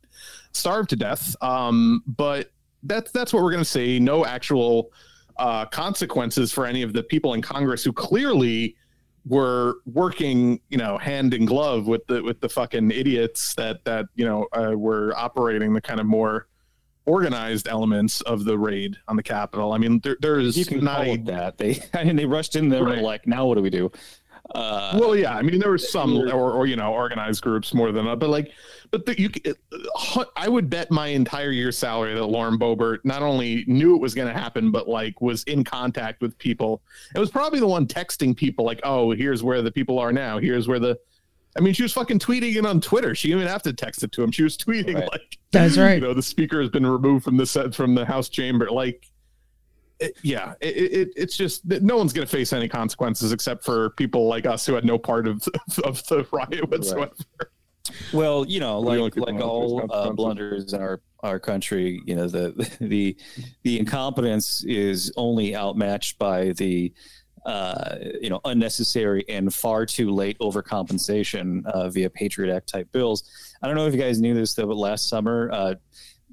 starve 0.52 0.88
to 0.88 0.96
death. 0.96 1.36
Um, 1.42 2.04
but 2.06 2.52
that's, 2.84 3.12
that's 3.12 3.34
what 3.34 3.44
we're 3.44 3.52
going 3.52 3.64
to 3.64 3.70
see. 3.70 4.00
No 4.00 4.26
actual 4.26 4.92
uh, 5.38 5.66
consequences 5.66 6.52
for 6.52 6.66
any 6.66 6.84
of 6.84 6.94
the 6.94 7.04
people 7.04 7.34
in 7.34 7.42
Congress 7.42 7.84
who 7.84 7.94
clearly 7.94 8.76
were 9.26 9.76
working, 9.86 10.60
you 10.70 10.78
know, 10.78 10.98
hand 10.98 11.34
in 11.34 11.46
glove 11.46 11.88
with 11.88 12.06
the 12.08 12.24
with 12.24 12.42
the 12.42 12.50
fucking 12.50 12.92
idiots 12.92 13.56
that 13.56 13.84
that 13.86 14.06
you 14.16 14.26
know 14.26 14.48
uh, 14.54 14.76
were 14.76 15.14
operating 15.16 15.74
the 15.74 15.82
kind 15.82 16.00
of 16.00 16.06
more 16.06 16.48
organized 17.06 17.68
elements 17.68 18.22
of 18.22 18.46
the 18.46 18.58
raid 18.58 18.96
on 19.08 19.16
the 19.16 19.24
Capitol. 19.24 19.74
I 19.74 19.78
mean, 19.78 20.00
there, 20.00 20.18
there's 20.20 20.58
You 20.58 20.66
can 20.66 20.84
not 20.84 20.98
call 20.98 21.14
a 21.14 21.18
that. 21.18 21.58
They, 21.58 21.84
I 21.94 22.04
mean, 22.04 22.16
they 22.16 22.26
rushed 22.26 22.56
in 22.56 22.70
there 22.70 22.88
and 22.88 22.90
were 22.90 22.98
like, 22.98 23.28
now 23.28 23.46
what 23.46 23.56
do 23.56 23.62
we 23.62 23.70
do? 23.70 23.92
Uh, 24.54 24.98
well, 25.00 25.16
yeah. 25.16 25.36
I 25.36 25.42
mean, 25.42 25.60
there 25.60 25.70
were 25.70 25.78
some, 25.78 26.18
or, 26.18 26.52
or 26.52 26.66
you 26.66 26.76
know, 26.76 26.92
organized 26.94 27.42
groups 27.42 27.74
more 27.74 27.92
than, 27.92 28.06
that. 28.06 28.20
but 28.20 28.30
like, 28.30 28.52
but 28.90 29.06
the, 29.06 29.20
you, 29.20 29.30
uh, 29.46 30.26
I 30.36 30.50
would 30.50 30.70
bet 30.70 30.92
my 30.92 31.08
entire 31.08 31.52
year's 31.52 31.78
salary 31.78 32.14
that 32.14 32.26
Lauren 32.26 32.60
Boebert 32.60 33.00
not 33.06 33.22
only 33.22 33.64
knew 33.68 33.96
it 33.96 34.02
was 34.02 34.14
going 34.14 34.28
to 34.28 34.34
happen, 34.38 34.70
but 34.72 34.90
like 34.90 35.22
was 35.22 35.44
in 35.44 35.64
contact 35.64 36.22
with 36.22 36.38
people. 36.38 36.82
It 37.16 37.20
was 37.20 37.32
probably 37.32 37.60
the 37.62 37.68
one 37.68 37.88
texting 37.88 38.36
people 38.36 38.66
like, 38.66 38.82
"Oh, 38.84 39.12
here's 39.12 39.44
where 39.44 39.62
the 39.62 39.72
people 39.72 39.98
are 40.00 40.12
now. 40.12 40.38
Here's 40.40 40.68
where 40.68 40.80
the." 40.80 41.00
I 41.58 41.62
mean, 41.62 41.74
she 41.74 41.84
was 41.84 41.94
fucking 41.94 42.20
tweeting 42.20 42.56
it 42.56 42.66
on 42.66 42.80
Twitter. 42.82 43.14
She 43.16 43.28
didn't 43.30 43.42
even 43.42 43.52
have 43.52 43.64
to 43.64 43.74
text 43.74 44.04
it 44.04 44.12
to 44.14 44.24
him. 44.24 44.32
She 44.32 44.44
was 44.44 44.58
tweeting 44.58 44.96
Right. 44.96 45.12
like, 45.12 45.38
That's 45.52 45.78
right. 45.78 45.96
You 45.96 46.02
know, 46.02 46.14
the 46.14 46.24
speaker 46.24 46.62
has 46.62 46.70
been 46.70 46.86
removed 46.86 47.26
from 47.26 47.36
the 47.38 47.46
set 47.46 47.76
from 47.76 47.94
the 47.94 48.06
House 48.06 48.30
chamber. 48.30 48.70
Like, 48.72 49.11
it, 50.02 50.18
yeah, 50.24 50.54
it, 50.60 50.68
it, 50.68 51.10
it's 51.16 51.38
just 51.38 51.68
that 51.70 51.84
no 51.84 51.96
one's 51.96 52.12
going 52.12 52.28
to 52.28 52.32
face 52.32 52.52
any 52.54 52.68
consequences 52.68 53.32
except 53.32 53.64
for 53.64 53.92
people 53.92 54.28
like 54.28 54.46
us 54.46 54.66
who 54.66 54.74
had 54.74 54.84
no 54.84 54.98
part 54.98 55.28
of 55.28 55.48
of 55.84 56.06
the 56.08 56.28
riot 56.32 56.70
whatsoever. 56.70 57.14
Well, 58.14 58.46
you 58.46 58.60
know, 58.60 58.80
We're 58.82 58.96
the 58.96 59.02
only 59.02 59.12
like 59.12 59.34
like 59.34 59.44
all 59.44 59.86
uh, 59.90 60.12
blunders 60.12 60.74
in 60.74 60.82
our 60.82 61.02
our 61.24 61.40
country, 61.40 62.02
you 62.06 62.16
know, 62.16 62.28
the 62.28 62.70
the 62.82 63.16
the 63.64 63.80
incompetence 63.80 64.64
is 64.66 65.12
only 65.18 65.56
outmatched 65.56 66.18
by 66.18 66.52
the 66.54 66.92
uh, 67.46 67.96
you 68.22 68.30
know 68.30 68.40
unnecessary 68.46 69.26
and 69.30 69.54
far 69.54 69.86
too 69.86 70.12
late 70.12 70.38
overcompensation 70.40 71.66
uh, 71.68 71.90
via 71.90 72.10
Patriot 72.10 72.56
Act 72.56 72.70
type 72.70 72.92
bills. 72.92 73.24
I 73.62 73.68
don't 73.68 73.76
know 73.76 73.88
if 73.88 73.94
you 73.94 74.02
guys 74.02 74.20
knew 74.22 74.34
this 74.34 74.54
though, 74.54 74.68
but 74.68 74.78
last 74.78 75.10
summer, 75.10 75.50
uh, 75.52 75.76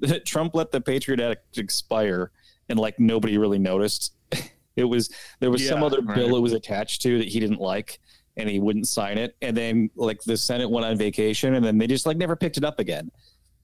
Trump 0.25 0.55
let 0.55 0.71
the 0.71 0.81
Patriot 0.81 1.19
Act 1.19 1.57
expire, 1.57 2.31
and 2.69 2.79
like 2.79 2.99
nobody 2.99 3.37
really 3.37 3.59
noticed. 3.59 4.13
It 4.75 4.85
was 4.85 5.09
there 5.41 5.51
was 5.51 5.67
some 5.67 5.83
other 5.83 5.99
right. 5.99 6.15
bill 6.15 6.37
it 6.37 6.39
was 6.39 6.53
attached 6.53 7.01
to 7.01 7.17
that 7.17 7.27
he 7.27 7.41
didn't 7.41 7.59
like, 7.59 7.99
and 8.37 8.47
he 8.47 8.59
wouldn't 8.59 8.87
sign 8.87 9.17
it. 9.17 9.35
And 9.41 9.57
then 9.57 9.89
like 9.97 10.21
the 10.21 10.37
Senate 10.37 10.69
went 10.69 10.85
on 10.85 10.95
vacation, 10.95 11.55
and 11.55 11.65
then 11.65 11.77
they 11.77 11.85
just 11.85 12.05
like 12.05 12.15
never 12.15 12.37
picked 12.37 12.55
it 12.55 12.63
up 12.63 12.79
again. 12.79 13.11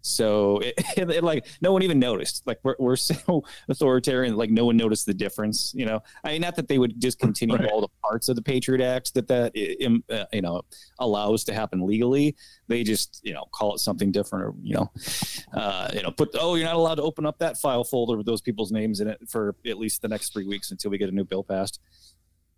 So 0.05 0.59
it, 0.59 0.75
it, 0.97 1.09
it, 1.09 1.23
like 1.23 1.47
no 1.61 1.71
one 1.73 1.81
even 1.81 1.97
noticed. 1.99 2.45
Like 2.45 2.59
we're 2.63 2.75
we're 2.77 2.95
so 2.95 3.43
authoritarian, 3.69 4.35
like 4.35 4.51
no 4.51 4.65
one 4.65 4.77
noticed 4.77 5.05
the 5.07 5.13
difference. 5.13 5.73
You 5.75 5.85
know, 5.87 6.03
I 6.23 6.33
mean, 6.33 6.41
not 6.41 6.55
that 6.57 6.67
they 6.67 6.77
would 6.77 6.99
discontinue 6.99 7.55
Right. 7.55 7.69
all 7.71 7.81
the 7.81 7.87
parts 8.03 8.29
of 8.29 8.35
the 8.35 8.41
Patriot 8.41 8.83
Act 8.83 9.13
that 9.15 9.27
that 9.27 9.53
uh, 10.09 10.25
you 10.31 10.41
know 10.41 10.61
allows 10.99 11.43
to 11.45 11.53
happen 11.53 11.85
legally. 11.85 12.35
They 12.67 12.83
just 12.83 13.21
you 13.23 13.33
know 13.33 13.45
call 13.51 13.73
it 13.73 13.79
something 13.79 14.11
different, 14.11 14.45
or 14.45 14.53
you 14.61 14.75
know, 14.75 14.91
uh, 15.53 15.89
you 15.93 16.03
know, 16.03 16.11
put 16.11 16.29
oh 16.39 16.55
you're 16.55 16.65
not 16.65 16.75
allowed 16.75 16.95
to 16.95 17.03
open 17.03 17.25
up 17.25 17.39
that 17.39 17.57
file 17.57 17.83
folder 17.83 18.15
with 18.17 18.25
those 18.25 18.41
people's 18.41 18.71
names 18.71 18.99
in 18.99 19.07
it 19.07 19.19
for 19.27 19.55
at 19.65 19.77
least 19.77 20.01
the 20.01 20.07
next 20.07 20.33
three 20.33 20.45
weeks 20.45 20.71
until 20.71 20.91
we 20.91 20.97
get 20.97 21.09
a 21.09 21.11
new 21.13 21.25
bill 21.25 21.43
passed. 21.43 21.79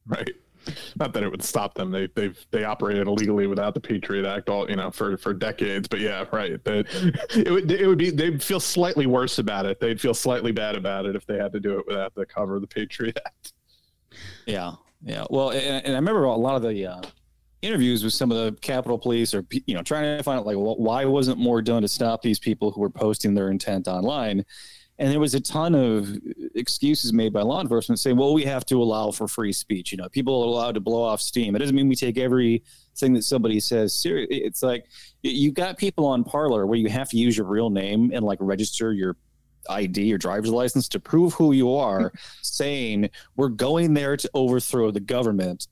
Right. 0.06 0.32
Not 1.00 1.14
that 1.14 1.24
it 1.24 1.30
would 1.30 1.44
stop 1.44 1.74
them. 1.74 1.92
They 1.92 2.08
they've 2.16 2.38
they 2.52 2.64
operated 2.64 3.08
illegally 3.08 3.48
without 3.48 3.74
the 3.74 3.80
Patriot 3.80 4.26
Act 4.26 4.50
all 4.50 4.70
you 4.70 4.76
know 4.76 4.92
for 4.92 5.18
for 5.18 5.34
decades. 5.34 5.88
But 5.88 6.00
yeah, 6.00 6.26
right. 6.32 6.64
That 6.64 6.86
it 7.36 7.52
would 7.52 7.72
it 7.72 7.88
would 7.88 7.98
be 7.98 8.10
they'd 8.10 8.42
feel 8.42 8.60
slightly 8.60 9.06
worse 9.06 9.40
about 9.40 9.66
it. 9.66 9.80
They'd 9.80 10.00
feel 10.00 10.14
slightly 10.14 10.52
bad 10.52 10.76
about 10.76 11.06
it 11.06 11.16
if 11.16 11.26
they 11.26 11.38
had 11.38 11.52
to 11.54 11.60
do 11.60 11.80
it 11.80 11.88
without 11.88 12.14
the 12.16 12.26
cover 12.26 12.56
of 12.56 12.62
the 12.62 12.68
Patriot 12.68 13.18
Act. 13.26 13.54
Yeah, 14.46 14.74
yeah. 15.04 15.26
Well, 15.30 15.52
and, 15.52 15.86
and 15.86 15.94
I 15.94 15.98
remember 15.98 16.24
a 16.24 16.36
lot 16.36 16.56
of 16.56 16.62
the 16.62 16.86
uh, 16.86 17.02
interviews 17.62 18.04
with 18.04 18.14
some 18.14 18.32
of 18.32 18.38
the 18.38 18.60
Capitol 18.62 18.98
Police, 18.98 19.34
or 19.34 19.46
you 19.52 19.76
know, 19.76 19.82
trying 19.82 20.18
to 20.18 20.24
find 20.24 20.40
out 20.40 20.46
like 20.46 20.58
well, 20.58 20.78
why 20.78 21.06
wasn't 21.06 21.38
more 21.38 21.62
done 21.62 21.82
to 21.82 21.88
stop 21.88 22.22
these 22.22 22.40
people 22.40 22.72
who 22.72 22.82
were 22.82 22.90
posting 22.90 23.34
their 23.34 23.50
intent 23.50 23.88
online. 23.88 24.46
And 25.00 25.12
there 25.12 25.20
was 25.20 25.36
a 25.36 25.40
ton 25.40 25.76
of 25.76 26.18
excuses 26.56 27.14
made 27.14 27.32
by 27.32 27.42
law 27.44 27.62
enforcement 27.62 28.00
saying, 28.00 28.18
"Well, 28.18 28.34
we 28.34 28.44
have 28.46 28.66
to 28.66 28.82
allow 28.82 29.12
for 29.12 29.28
free 29.28 29.54
speech. 29.54 29.92
You 29.92 29.98
know, 30.00 30.10
people 30.10 30.42
are 30.42 30.48
allowed 30.48 30.74
to 30.74 30.80
blow 30.80 31.04
off 31.04 31.22
steam. 31.22 31.56
It 31.56 31.60
doesn't 31.60 31.76
mean 31.76 31.88
we 31.88 31.96
take 31.96 32.18
everything 32.18 33.14
that 33.14 33.24
somebody 33.24 33.60
says 33.60 33.94
serious. 33.94 34.28
It's 34.32 34.64
like 34.64 34.86
y- 35.24 35.30
you 35.30 35.52
got 35.52 35.78
people 35.78 36.06
on 36.08 36.24
Parler 36.24 36.66
where 36.66 36.80
you 36.80 36.90
have 36.90 37.10
to 37.10 37.18
use 37.18 37.38
your 37.38 37.46
real 37.46 37.70
name 37.70 38.12
and 38.12 38.26
like 38.26 38.40
register 38.42 38.92
your 38.92 39.18
ID, 39.70 40.04
your 40.04 40.18
driver's 40.18 40.50
license 40.50 40.88
to 40.90 41.00
prove 41.00 41.34
who 41.34 41.52
you 41.52 41.76
are, 41.76 42.12
saying 42.42 43.10
we're 43.36 43.50
going 43.50 43.94
there 43.94 44.18
to 44.18 44.30
overthrow 44.34 44.90
the 44.92 45.00
government. 45.00 45.68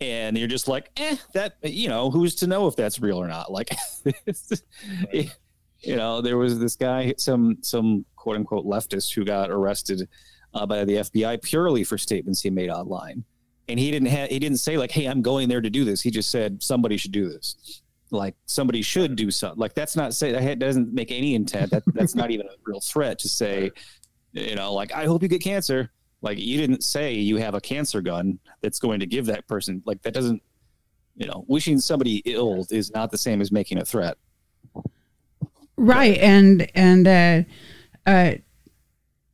And 0.00 0.36
you're 0.36 0.48
just 0.48 0.66
like, 0.66 0.90
eh, 0.96 1.16
that, 1.32 1.56
you 1.62 1.88
know, 1.88 2.10
who's 2.10 2.34
to 2.36 2.48
know 2.48 2.66
if 2.66 2.74
that's 2.74 2.98
real 2.98 3.18
or 3.18 3.28
not? 3.28 3.52
Like, 3.52 3.70
you 5.82 5.96
know, 5.96 6.20
there 6.20 6.38
was 6.38 6.58
this 6.58 6.76
guy, 6.76 7.14
some, 7.18 7.58
some 7.62 8.04
quote 8.16 8.36
unquote 8.36 8.66
leftist 8.66 9.12
who 9.14 9.24
got 9.24 9.50
arrested 9.50 10.08
uh, 10.54 10.66
by 10.66 10.84
the 10.84 10.94
FBI 10.94 11.42
purely 11.42 11.84
for 11.84 11.98
statements 11.98 12.40
he 12.40 12.50
made 12.50 12.70
online. 12.70 13.24
And 13.68 13.78
he 13.78 13.90
didn't 13.90 14.08
have, 14.08 14.28
he 14.28 14.38
didn't 14.38 14.58
say 14.58 14.76
like, 14.76 14.90
Hey, 14.90 15.06
I'm 15.06 15.22
going 15.22 15.48
there 15.48 15.60
to 15.60 15.70
do 15.70 15.84
this. 15.84 16.00
He 16.00 16.10
just 16.10 16.30
said 16.30 16.62
somebody 16.62 16.96
should 16.96 17.12
do 17.12 17.28
this. 17.28 17.82
Like 18.10 18.34
somebody 18.44 18.82
should 18.82 19.16
do 19.16 19.30
something. 19.30 19.58
Like 19.58 19.74
that's 19.74 19.96
not 19.96 20.12
say 20.12 20.32
that 20.32 20.58
doesn't 20.58 20.92
make 20.92 21.10
any 21.10 21.34
intent. 21.34 21.70
That 21.70 21.82
that's 21.94 22.14
not 22.14 22.30
even 22.30 22.46
a 22.46 22.54
real 22.64 22.80
threat 22.80 23.18
to 23.20 23.28
say, 23.28 23.70
you 24.32 24.54
know, 24.54 24.74
like 24.74 24.92
I 24.92 25.06
hope 25.06 25.22
you 25.22 25.28
get 25.28 25.42
cancer. 25.42 25.90
Like 26.20 26.38
you 26.38 26.58
didn't 26.58 26.84
say 26.84 27.14
you 27.14 27.38
have 27.38 27.54
a 27.54 27.60
cancer 27.60 28.02
gun 28.02 28.38
that's 28.60 28.78
going 28.78 29.00
to 29.00 29.06
give 29.06 29.26
that 29.26 29.48
person. 29.48 29.82
Like 29.86 30.02
that 30.02 30.12
doesn't, 30.12 30.42
you 31.16 31.26
know, 31.26 31.44
wishing 31.48 31.80
somebody 31.80 32.22
ill 32.26 32.66
is 32.70 32.92
not 32.92 33.10
the 33.10 33.18
same 33.18 33.40
as 33.40 33.50
making 33.50 33.78
a 33.78 33.84
threat. 33.84 34.18
Right. 35.76 36.18
And 36.18 36.70
and 36.74 37.08
uh 37.08 37.42
uh 38.06 38.34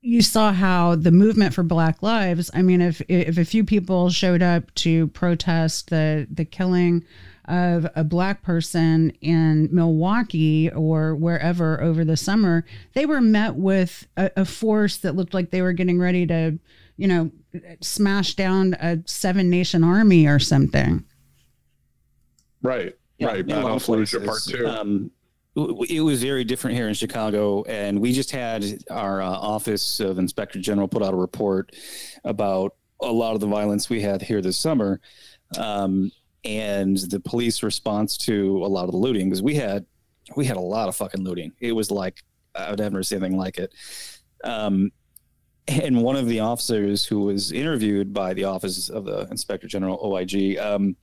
you 0.00 0.22
saw 0.22 0.52
how 0.52 0.94
the 0.94 1.10
movement 1.10 1.54
for 1.54 1.62
black 1.62 2.02
lives, 2.02 2.50
I 2.54 2.62
mean 2.62 2.80
if 2.80 3.00
if 3.08 3.36
a 3.38 3.44
few 3.44 3.64
people 3.64 4.10
showed 4.10 4.42
up 4.42 4.74
to 4.76 5.08
protest 5.08 5.90
the 5.90 6.26
the 6.30 6.44
killing 6.44 7.04
of 7.48 7.86
a 7.96 8.04
black 8.04 8.42
person 8.42 9.10
in 9.22 9.68
Milwaukee 9.72 10.70
or 10.70 11.14
wherever 11.16 11.82
over 11.82 12.04
the 12.04 12.16
summer, 12.16 12.64
they 12.92 13.06
were 13.06 13.22
met 13.22 13.56
with 13.56 14.06
a, 14.16 14.30
a 14.36 14.44
force 14.44 14.98
that 14.98 15.16
looked 15.16 15.32
like 15.32 15.50
they 15.50 15.62
were 15.62 15.72
getting 15.72 15.98
ready 15.98 16.26
to, 16.26 16.58
you 16.98 17.08
know, 17.08 17.30
smash 17.80 18.34
down 18.34 18.74
a 18.74 18.98
seven 19.06 19.48
nation 19.48 19.82
army 19.82 20.26
or 20.26 20.38
something. 20.38 21.04
Right. 22.62 22.94
right. 23.20 23.40
in 23.40 23.50
a 23.50 23.54
lot 23.54 23.62
Battle 23.62 23.76
of 23.76 23.82
Fallujah 23.82 24.26
Part. 24.26 24.42
Two. 24.46 24.66
Um, 24.66 24.88
w- 24.90 25.10
it 25.88 26.00
was 26.00 26.22
very 26.22 26.44
different 26.44 26.76
here 26.76 26.88
in 26.88 26.94
Chicago, 26.94 27.62
and 27.64 28.00
we 28.00 28.12
just 28.12 28.30
had 28.30 28.64
our 28.90 29.20
uh, 29.22 29.28
office 29.28 30.00
of 30.00 30.18
Inspector 30.18 30.58
General 30.60 30.88
put 30.88 31.02
out 31.02 31.14
a 31.14 31.16
report 31.16 31.74
about 32.24 32.74
a 33.00 33.12
lot 33.12 33.34
of 33.34 33.40
the 33.40 33.46
violence 33.46 33.88
we 33.88 34.00
had 34.00 34.22
here 34.22 34.40
this 34.40 34.56
summer, 34.56 35.00
um, 35.58 36.10
and 36.44 36.96
the 36.96 37.20
police 37.20 37.62
response 37.62 38.16
to 38.16 38.64
a 38.64 38.68
lot 38.68 38.84
of 38.84 38.92
the 38.92 38.96
looting 38.96 39.28
because 39.28 39.42
we 39.42 39.54
had 39.54 39.84
we 40.36 40.44
had 40.44 40.56
a 40.56 40.60
lot 40.60 40.88
of 40.88 40.96
fucking 40.96 41.22
looting. 41.22 41.52
It 41.60 41.72
was 41.72 41.90
like 41.90 42.22
I've 42.54 42.78
never 42.78 43.02
seen 43.02 43.22
anything 43.22 43.38
like 43.38 43.58
it. 43.58 43.74
Um, 44.44 44.92
and 45.66 46.02
one 46.02 46.16
of 46.16 46.26
the 46.28 46.40
officers 46.40 47.04
who 47.04 47.20
was 47.20 47.52
interviewed 47.52 48.12
by 48.12 48.32
the 48.34 48.44
office 48.44 48.88
of 48.88 49.04
the 49.04 49.28
inspector 49.30 49.66
general 49.66 49.98
oig 49.98 50.58
um, 50.58 50.96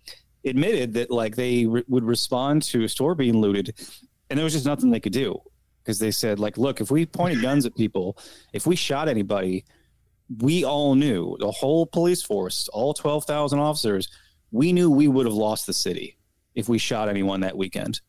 admitted 0.46 0.94
that 0.94 1.12
like 1.12 1.36
they 1.36 1.66
re- 1.66 1.84
would 1.88 2.04
respond 2.04 2.64
to 2.64 2.84
a 2.84 2.90
store 2.90 3.16
being 3.16 3.38
looted 3.38 3.74
and 4.30 4.38
there 4.38 4.44
was 4.44 4.54
just 4.54 4.66
nothing 4.66 4.92
they 4.92 5.00
could 5.00 5.14
do 5.14 5.40
because 5.84 6.00
they 6.00 6.12
said 6.12 6.40
like, 6.40 6.58
look, 6.58 6.82
if 6.82 6.92
we 6.92 7.06
pointed 7.06 7.42
guns 7.42 7.66
at 7.66 7.76
people, 7.76 8.18
if 8.54 8.66
we 8.66 8.76
shot 8.76 9.08
anybody, 9.08 9.66
we 10.40 10.64
all 10.64 10.96
knew 10.96 11.38
the 11.40 11.52
whole 11.52 11.86
police 11.86 12.24
force, 12.24 12.68
all 12.70 12.94
twelve 12.94 13.26
thousand 13.26 13.60
officers, 13.60 14.10
we 14.52 14.74
knew 14.74 14.90
we 14.90 15.08
would 15.08 15.26
have 15.26 15.36
lost 15.36 15.68
the 15.68 15.74
city 15.74 16.18
if 16.56 16.68
we 16.68 16.78
shot 16.78 17.10
anyone 17.10 17.42
that 17.42 17.56
weekend. 17.56 18.02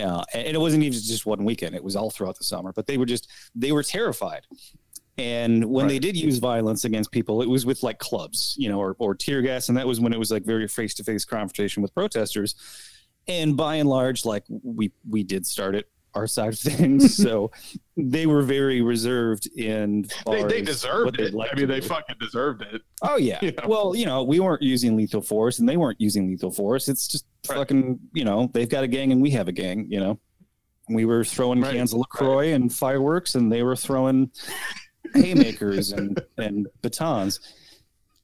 Uh, 0.00 0.24
and 0.32 0.46
it 0.46 0.60
wasn't 0.60 0.82
even 0.82 0.98
just 0.98 1.26
one 1.26 1.44
weekend; 1.44 1.74
it 1.74 1.82
was 1.82 1.96
all 1.96 2.10
throughout 2.10 2.38
the 2.38 2.44
summer. 2.44 2.72
But 2.72 2.86
they 2.86 2.96
were 2.96 3.06
just 3.06 3.28
they 3.54 3.72
were 3.72 3.82
terrified. 3.82 4.46
And 5.18 5.66
when 5.66 5.84
right. 5.84 5.92
they 5.92 5.98
did 5.98 6.16
use 6.16 6.38
violence 6.38 6.84
against 6.84 7.12
people, 7.12 7.42
it 7.42 7.48
was 7.48 7.66
with 7.66 7.82
like 7.82 7.98
clubs, 7.98 8.54
you 8.58 8.70
know, 8.70 8.80
or, 8.80 8.96
or 8.98 9.14
tear 9.14 9.42
gas, 9.42 9.68
and 9.68 9.76
that 9.76 9.86
was 9.86 10.00
when 10.00 10.12
it 10.12 10.18
was 10.18 10.30
like 10.30 10.44
very 10.44 10.66
face 10.66 10.94
to 10.94 11.04
face 11.04 11.24
confrontation 11.24 11.82
with 11.82 11.92
protesters. 11.92 12.54
And 13.28 13.56
by 13.56 13.76
and 13.76 13.88
large, 13.88 14.24
like 14.24 14.44
we 14.48 14.92
we 15.08 15.22
did 15.22 15.46
start 15.46 15.74
it 15.74 15.88
our 16.14 16.26
side 16.26 16.52
of 16.52 16.58
things. 16.58 17.16
so 17.22 17.50
they 17.96 18.26
were 18.26 18.42
very 18.42 18.82
reserved 18.82 19.48
in. 19.56 20.06
They, 20.26 20.44
they 20.44 20.62
deserved 20.62 21.20
it. 21.20 21.34
I 21.34 21.54
mean, 21.54 21.68
they 21.68 21.80
do. 21.80 21.88
fucking 21.88 22.16
deserved 22.20 22.62
it. 22.62 22.82
Oh 23.02 23.16
yeah. 23.16 23.38
You 23.42 23.52
know? 23.52 23.66
Well, 23.66 23.94
you 23.96 24.06
know, 24.06 24.22
we 24.22 24.40
weren't 24.40 24.62
using 24.62 24.96
lethal 24.96 25.20
force, 25.20 25.58
and 25.58 25.68
they 25.68 25.76
weren't 25.76 26.00
using 26.00 26.28
lethal 26.28 26.50
force. 26.50 26.88
It's 26.88 27.08
just 27.08 27.26
right. 27.48 27.56
fucking. 27.56 27.98
You 28.14 28.24
know, 28.24 28.50
they've 28.52 28.68
got 28.68 28.84
a 28.84 28.88
gang, 28.88 29.12
and 29.12 29.20
we 29.20 29.30
have 29.30 29.48
a 29.48 29.52
gang. 29.52 29.86
You 29.88 30.00
know, 30.00 30.20
we 30.88 31.04
were 31.04 31.24
throwing 31.24 31.60
right. 31.60 31.72
cans 31.72 31.92
of 31.92 31.98
Lacroix 31.98 32.50
right. 32.50 32.54
and 32.54 32.72
fireworks, 32.72 33.34
and 33.34 33.50
they 33.50 33.62
were 33.62 33.76
throwing 33.76 34.30
haymakers 35.14 35.92
and 35.92 36.22
and 36.38 36.68
batons. 36.82 37.40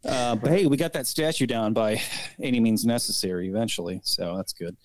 Uh, 0.09 0.35
but 0.35 0.51
hey, 0.51 0.67
we 0.67 0.77
got 0.77 0.93
that 0.95 1.07
statue 1.07 1.47
down 1.47 1.73
by 1.73 2.01
any 2.43 2.61
means 2.61 2.85
necessary 2.85 3.49
eventually, 3.49 4.01
so 4.05 4.37
that's 4.37 4.53
good. 4.53 4.77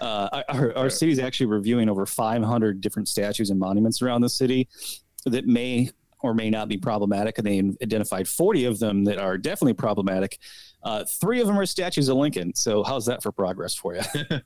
Uh, 0.00 0.42
our, 0.48 0.76
our 0.76 0.90
city 0.90 1.12
is 1.12 1.18
actually 1.18 1.46
reviewing 1.46 1.88
over 1.88 2.06
500 2.06 2.80
different 2.80 3.08
statues 3.08 3.50
and 3.50 3.58
monuments 3.58 4.00
around 4.00 4.22
the 4.22 4.28
city 4.28 4.68
that 5.26 5.46
may 5.46 5.90
or 6.22 6.34
may 6.34 6.50
not 6.50 6.68
be 6.68 6.76
problematic, 6.76 7.38
and 7.38 7.46
they 7.46 7.58
identified 7.82 8.26
40 8.26 8.64
of 8.66 8.78
them 8.78 9.04
that 9.04 9.18
are 9.18 9.38
definitely 9.38 9.74
problematic. 9.74 10.38
Uh, 10.82 11.04
three 11.04 11.40
of 11.40 11.46
them 11.46 11.58
are 11.58 11.66
statues 11.66 12.08
of 12.08 12.16
Lincoln. 12.16 12.54
So 12.54 12.82
how's 12.82 13.04
that 13.06 13.22
for 13.22 13.32
progress 13.32 13.74
for 13.74 13.94
you? 13.94 14.02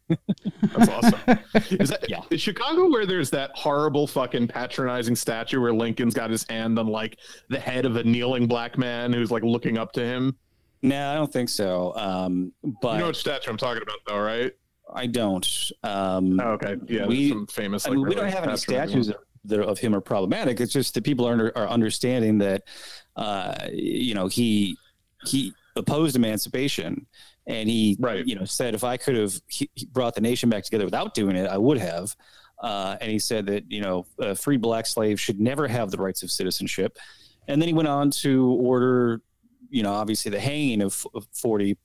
That's 0.62 0.88
awesome. 0.88 1.38
Is 1.70 1.90
that 1.90 2.07
yeah. 2.09 2.23
Is 2.31 2.40
Chicago 2.40 2.90
where 2.90 3.07
there's 3.07 3.31
that 3.31 3.53
horrible 3.55 4.07
fucking 4.07 4.49
patronizing 4.49 5.14
statue 5.14 5.61
where 5.61 5.73
Lincoln's 5.73 6.14
got 6.14 6.31
his 6.31 6.44
hand 6.49 6.79
on 6.79 6.88
like 6.88 7.18
the 7.51 7.61
head 7.61 7.87
of 7.87 7.97
a 7.97 8.05
kneeling 8.05 8.47
black 8.47 8.77
man 8.77 9.12
who's 9.12 9.31
like 9.31 9.44
looking 9.44 9.79
up 9.79 9.92
to 9.92 10.05
him? 10.05 10.37
No, 10.83 11.12
I 11.12 11.14
don't 11.14 11.33
think 11.33 11.49
so. 11.49 11.94
Um, 11.97 12.53
but 12.83 12.94
you 12.94 12.99
know 13.01 13.07
what 13.07 13.16
statue 13.16 13.51
I'm 13.51 13.57
talking 13.57 13.83
about, 13.83 13.99
though, 14.07 14.20
right? 14.20 14.53
I 14.92 15.07
don't. 15.07 15.47
Um, 15.83 16.38
oh, 16.40 16.51
okay, 16.53 16.77
yeah, 16.88 17.07
we 17.07 17.31
some 17.31 17.47
famous. 17.47 17.87
Like, 17.87 17.92
I 17.92 17.97
mean, 17.97 18.07
we 18.07 18.14
don't 18.14 18.31
have 18.31 18.44
any 18.44 18.57
statues 18.57 19.09
of, 19.09 19.16
that 19.47 19.61
of 19.61 19.79
him 19.79 19.94
are 19.94 20.01
problematic. 20.01 20.61
It's 20.61 20.73
just 20.73 20.94
that 20.94 21.05
people 21.05 21.27
are, 21.27 21.57
are 21.57 21.68
understanding 21.68 22.38
that, 22.38 22.64
uh, 23.16 23.68
you 23.73 24.14
know, 24.14 24.27
he 24.27 24.77
he 25.25 25.55
opposed 25.77 26.17
emancipation. 26.17 27.07
And 27.47 27.69
he 27.69 27.97
right. 28.01 28.27
you 28.27 28.35
know 28.35 28.45
said 28.45 28.75
if 28.75 28.85
i 28.85 28.97
could 28.97 29.17
have 29.17 29.41
brought 29.93 30.15
the 30.15 30.21
nation 30.21 30.49
back 30.49 30.65
together 30.65 30.85
without 30.85 31.15
doing 31.15 31.37
it 31.37 31.47
i 31.47 31.59
would 31.59 31.79
have. 31.79 32.15
Uh, 32.63 32.97
and 33.01 33.11
he 33.11 33.19
said 33.19 33.45
that 33.47 33.71
you 33.71 33.83
know 33.83 34.07
uh, 34.21 34.35
free 34.35 34.57
black 34.57 34.87
slaves 34.87 35.21
should 35.21 35.41
never 35.41 35.69
have 35.69 35.91
the 35.91 35.99
rights 35.99 36.23
of 36.23 36.31
citizenship. 36.31 36.97
And 37.49 37.61
then 37.61 37.69
he 37.69 37.75
went 37.75 37.89
on 37.89 38.11
to 38.23 38.53
order 38.53 39.21
you 39.69 39.83
know 39.83 39.93
obviously 39.93 40.31
the 40.31 40.41
hanging 40.41 40.81
of, 40.81 41.07
of 41.15 41.27
40 41.33 41.77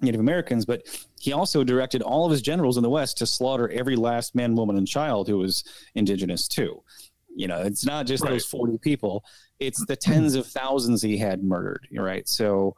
native 0.00 0.20
americans 0.20 0.64
but 0.64 0.82
he 1.20 1.32
also 1.32 1.62
directed 1.62 2.02
all 2.02 2.24
of 2.26 2.32
his 2.32 2.42
generals 2.42 2.76
in 2.76 2.82
the 2.82 2.90
west 2.90 3.16
to 3.18 3.26
slaughter 3.26 3.68
every 3.70 3.94
last 3.94 4.34
man 4.34 4.54
woman 4.54 4.76
and 4.76 4.88
child 4.88 5.28
who 5.28 5.38
was 5.38 5.64
indigenous 5.94 6.48
too 6.48 6.82
you 7.34 7.46
know 7.46 7.60
it's 7.62 7.86
not 7.86 8.06
just 8.06 8.24
right. 8.24 8.30
those 8.30 8.44
40 8.44 8.78
people 8.78 9.24
it's 9.60 9.84
the 9.86 9.96
tens 9.96 10.34
of 10.34 10.46
thousands 10.46 11.02
he 11.02 11.16
had 11.16 11.42
murdered 11.42 11.86
right? 11.92 12.28
So 12.28 12.74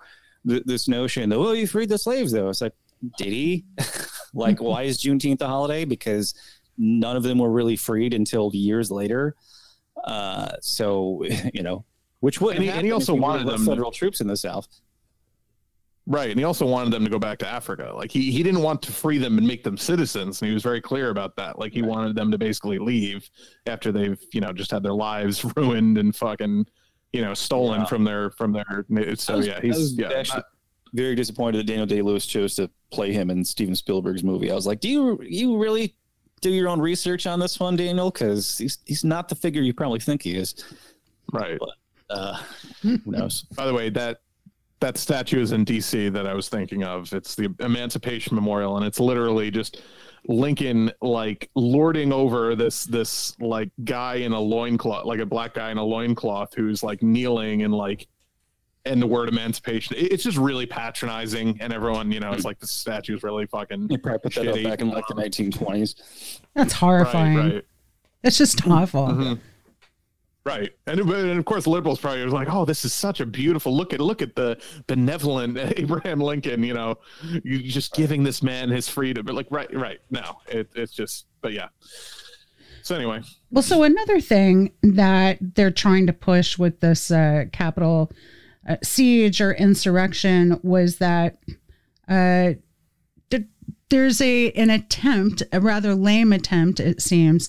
th- 0.49 0.65
this 0.65 0.89
notion 0.89 1.29
that 1.31 1.39
well, 1.39 1.55
you 1.55 1.67
freed 1.67 1.89
the 1.89 1.99
slaves 1.99 2.33
though. 2.33 2.49
It's 2.49 2.61
like, 2.61 2.75
did 3.17 3.33
he? 3.33 3.65
like, 4.35 4.61
why 4.61 4.83
is 4.83 4.99
Juneteenth 4.99 5.41
a 5.41 5.47
holiday? 5.47 5.85
Because 5.85 6.35
none 6.79 7.17
of 7.17 7.23
them 7.23 7.39
were 7.39 7.51
really 7.51 7.77
freed 7.77 8.15
until 8.15 8.51
years 8.55 8.91
later. 8.91 9.35
Uh, 10.03 10.53
so 10.61 11.25
you 11.55 11.63
know, 11.63 11.85
which 12.21 12.41
would 12.41 12.57
and, 12.57 12.65
and 12.65 12.87
he, 12.87 12.93
also 12.93 13.15
wanted 13.15 13.47
them 13.47 13.65
federal 13.65 13.91
troops 13.91 14.21
in 14.21 14.27
the 14.27 14.37
South. 14.37 14.69
Right, 16.07 16.29
and 16.29 16.39
he 16.39 16.45
also 16.45 16.67
wanted 16.67 16.93
them 16.93 17.03
to 17.05 17.11
go 17.11 17.19
back 17.19 17.39
to 17.39 17.49
Africa. 17.49 17.91
Like 17.95 18.11
he 18.11 18.31
he 18.31 18.43
didn't 18.43 18.61
want 18.61 18.83
to 18.83 18.93
free 18.93 19.17
them 19.17 19.39
and 19.39 19.47
make 19.47 19.65
them 19.65 19.79
citizens, 19.79 20.43
and 20.43 20.49
he 20.49 20.55
was 20.55 20.63
very 20.63 20.81
clear 20.81 21.09
about 21.09 21.35
that. 21.37 21.59
Like 21.59 21.73
he 21.73 21.81
right. 21.81 21.91
wanted 21.91 22.15
them 22.15 22.31
to 22.31 22.37
basically 22.37 22.79
leave 22.79 23.29
after 23.67 23.91
they've 23.91 24.21
you 24.33 24.43
know 24.43 24.53
just 24.53 24.71
had 24.71 24.83
their 24.83 24.93
lives 24.93 25.45
ruined 25.57 25.97
and 25.97 26.15
fucking 26.15 26.67
you 27.15 27.23
know 27.23 27.33
stolen 27.33 27.83
yeah. 27.83 27.87
from 27.87 28.05
their 28.05 28.31
from 28.31 28.53
their. 28.53 28.85
So 29.17 29.37
was, 29.37 29.47
yeah, 29.47 29.61
he's 29.61 29.93
yeah. 29.93 30.23
Not, 30.35 30.45
very 30.93 31.15
disappointed 31.15 31.59
that 31.59 31.65
Daniel 31.65 31.87
Day 31.87 32.03
Lewis 32.03 32.27
chose 32.27 32.55
to 32.57 32.71
play 32.91 33.13
him 33.13 33.31
in 33.31 33.45
Steven 33.45 33.75
Spielberg's 33.75 34.23
movie. 34.23 34.51
I 34.51 34.55
was 34.55 34.67
like, 34.67 34.81
do 34.81 34.89
you 34.89 35.21
you 35.23 35.57
really 35.57 35.95
do 36.41 36.51
your 36.51 36.69
own 36.69 36.81
research 36.81 37.27
on 37.27 37.39
this 37.39 37.59
one, 37.61 37.77
Daniel? 37.77 38.11
Because 38.11 38.59
he's 38.59 38.79
he's 38.85 39.05
not 39.05 39.29
the 39.29 39.37
figure 39.37 39.63
you 39.63 39.73
probably 39.73 40.01
think 40.01 40.23
he 40.23 40.37
is. 40.37 40.55
Right. 41.33 41.59
But, 41.59 41.71
uh, 42.11 42.43
who 42.83 42.99
knows? 43.07 43.43
By 43.43 43.67
the 43.67 43.75
way, 43.75 43.91
that 43.91 44.21
that 44.81 44.99
statue 44.99 45.41
is 45.41 45.53
in 45.53 45.65
DC 45.65 46.13
that 46.13 46.27
I 46.27 46.35
was 46.35 46.49
thinking 46.49 46.83
of. 46.83 47.13
It's 47.13 47.37
the 47.37 47.55
Emancipation 47.61 48.35
Memorial, 48.35 48.77
and 48.77 48.85
it's 48.85 48.99
literally 48.99 49.53
just 49.53 49.83
Lincoln 50.27 50.91
like 51.03 51.51
lording 51.55 52.13
over 52.13 52.55
this 52.55 52.85
this 52.85 53.39
like 53.41 53.71
guy 53.85 54.17
in 54.17 54.33
a 54.33 54.41
loincloth, 54.41 55.05
like 55.05 55.21
a 55.21 55.27
black 55.27 55.55
guy 55.55 55.71
in 55.71 55.79
a 55.79 55.85
loincloth 55.85 56.55
who's 56.55 56.83
like 56.83 57.03
kneeling 57.03 57.63
and 57.63 57.75
like 57.75 58.07
and 58.87 59.01
the 59.01 59.07
word 59.07 59.29
emancipation. 59.29 59.97
It's 59.99 60.25
just 60.25 60.37
really 60.37 60.67
patronizing, 60.67 61.57
and 61.61 61.73
everyone, 61.73 62.13
you 62.13 62.21
know, 62.21 62.33
it's 62.33 62.45
like 62.45 62.59
the 62.59 62.67
statue 62.67 63.17
is 63.17 63.23
really 63.23 63.47
fucking. 63.47 63.89
You 63.91 63.99
probably 63.99 64.19
put 64.19 64.35
that 64.35 64.49
up 64.49 64.63
back 64.63 64.81
in 64.81 64.91
like 64.91 65.07
the 65.07 65.15
1920s. 65.15 66.41
That's 66.55 66.75
horrifying. 66.75 67.37
Right, 67.37 67.55
right. 67.55 67.65
It's 68.23 68.39
just 68.39 68.67
awful. 68.67 69.09
Mm-hmm. 69.09 69.35
Right, 70.47 70.73
and 70.87 71.01
and 71.01 71.39
of 71.39 71.45
course, 71.47 71.67
liberals 71.67 71.99
probably 71.99 72.23
was 72.23 72.35
like, 72.35 72.53
"Oh, 72.53 72.67
this 72.67 72.85
is 72.85 72.93
such 72.93 73.21
a 73.21 73.27
beautiful 73.27 73.75
look 73.75 73.95
at 73.95 74.01
look 74.01 74.21
at 74.21 74.37
the 74.37 74.61
benevolent 74.87 75.57
Abraham 75.79 76.21
Lincoln." 76.21 76.63
You 76.63 76.75
know, 76.75 76.99
you 77.43 77.61
just 77.61 77.95
giving 77.95 78.23
this 78.25 78.43
man 78.43 78.69
his 78.69 78.87
freedom. 78.87 79.25
But 79.25 79.35
like, 79.35 79.47
right, 79.51 79.73
right. 79.75 80.01
No, 80.11 80.41
it, 80.47 80.69
it's 80.75 80.93
just, 80.93 81.27
but 81.41 81.55
yeah. 81.55 81.69
So 82.83 82.95
anyway, 82.95 83.23
well, 83.51 83.63
so 83.63 83.85
another 83.85 84.21
thing 84.21 84.73
that 84.83 85.39
they're 85.41 85.71
trying 85.71 86.07
to 86.09 86.13
push 86.13 86.59
with 86.59 86.81
this 86.81 87.11
uh, 87.11 87.45
Capitol 87.51 88.13
uh, 88.69 88.77
siege 88.83 89.41
or 89.41 89.55
insurrection 89.55 90.61
was 90.63 90.99
that 90.99 91.39
uh, 92.07 92.53
there's 93.95 94.21
a 94.21 94.51
an 94.53 94.71
attempt, 94.71 95.43
a 95.53 95.61
rather 95.61 95.95
lame 95.95 96.33
attempt, 96.33 96.81
it 96.81 97.01
seems, 97.01 97.49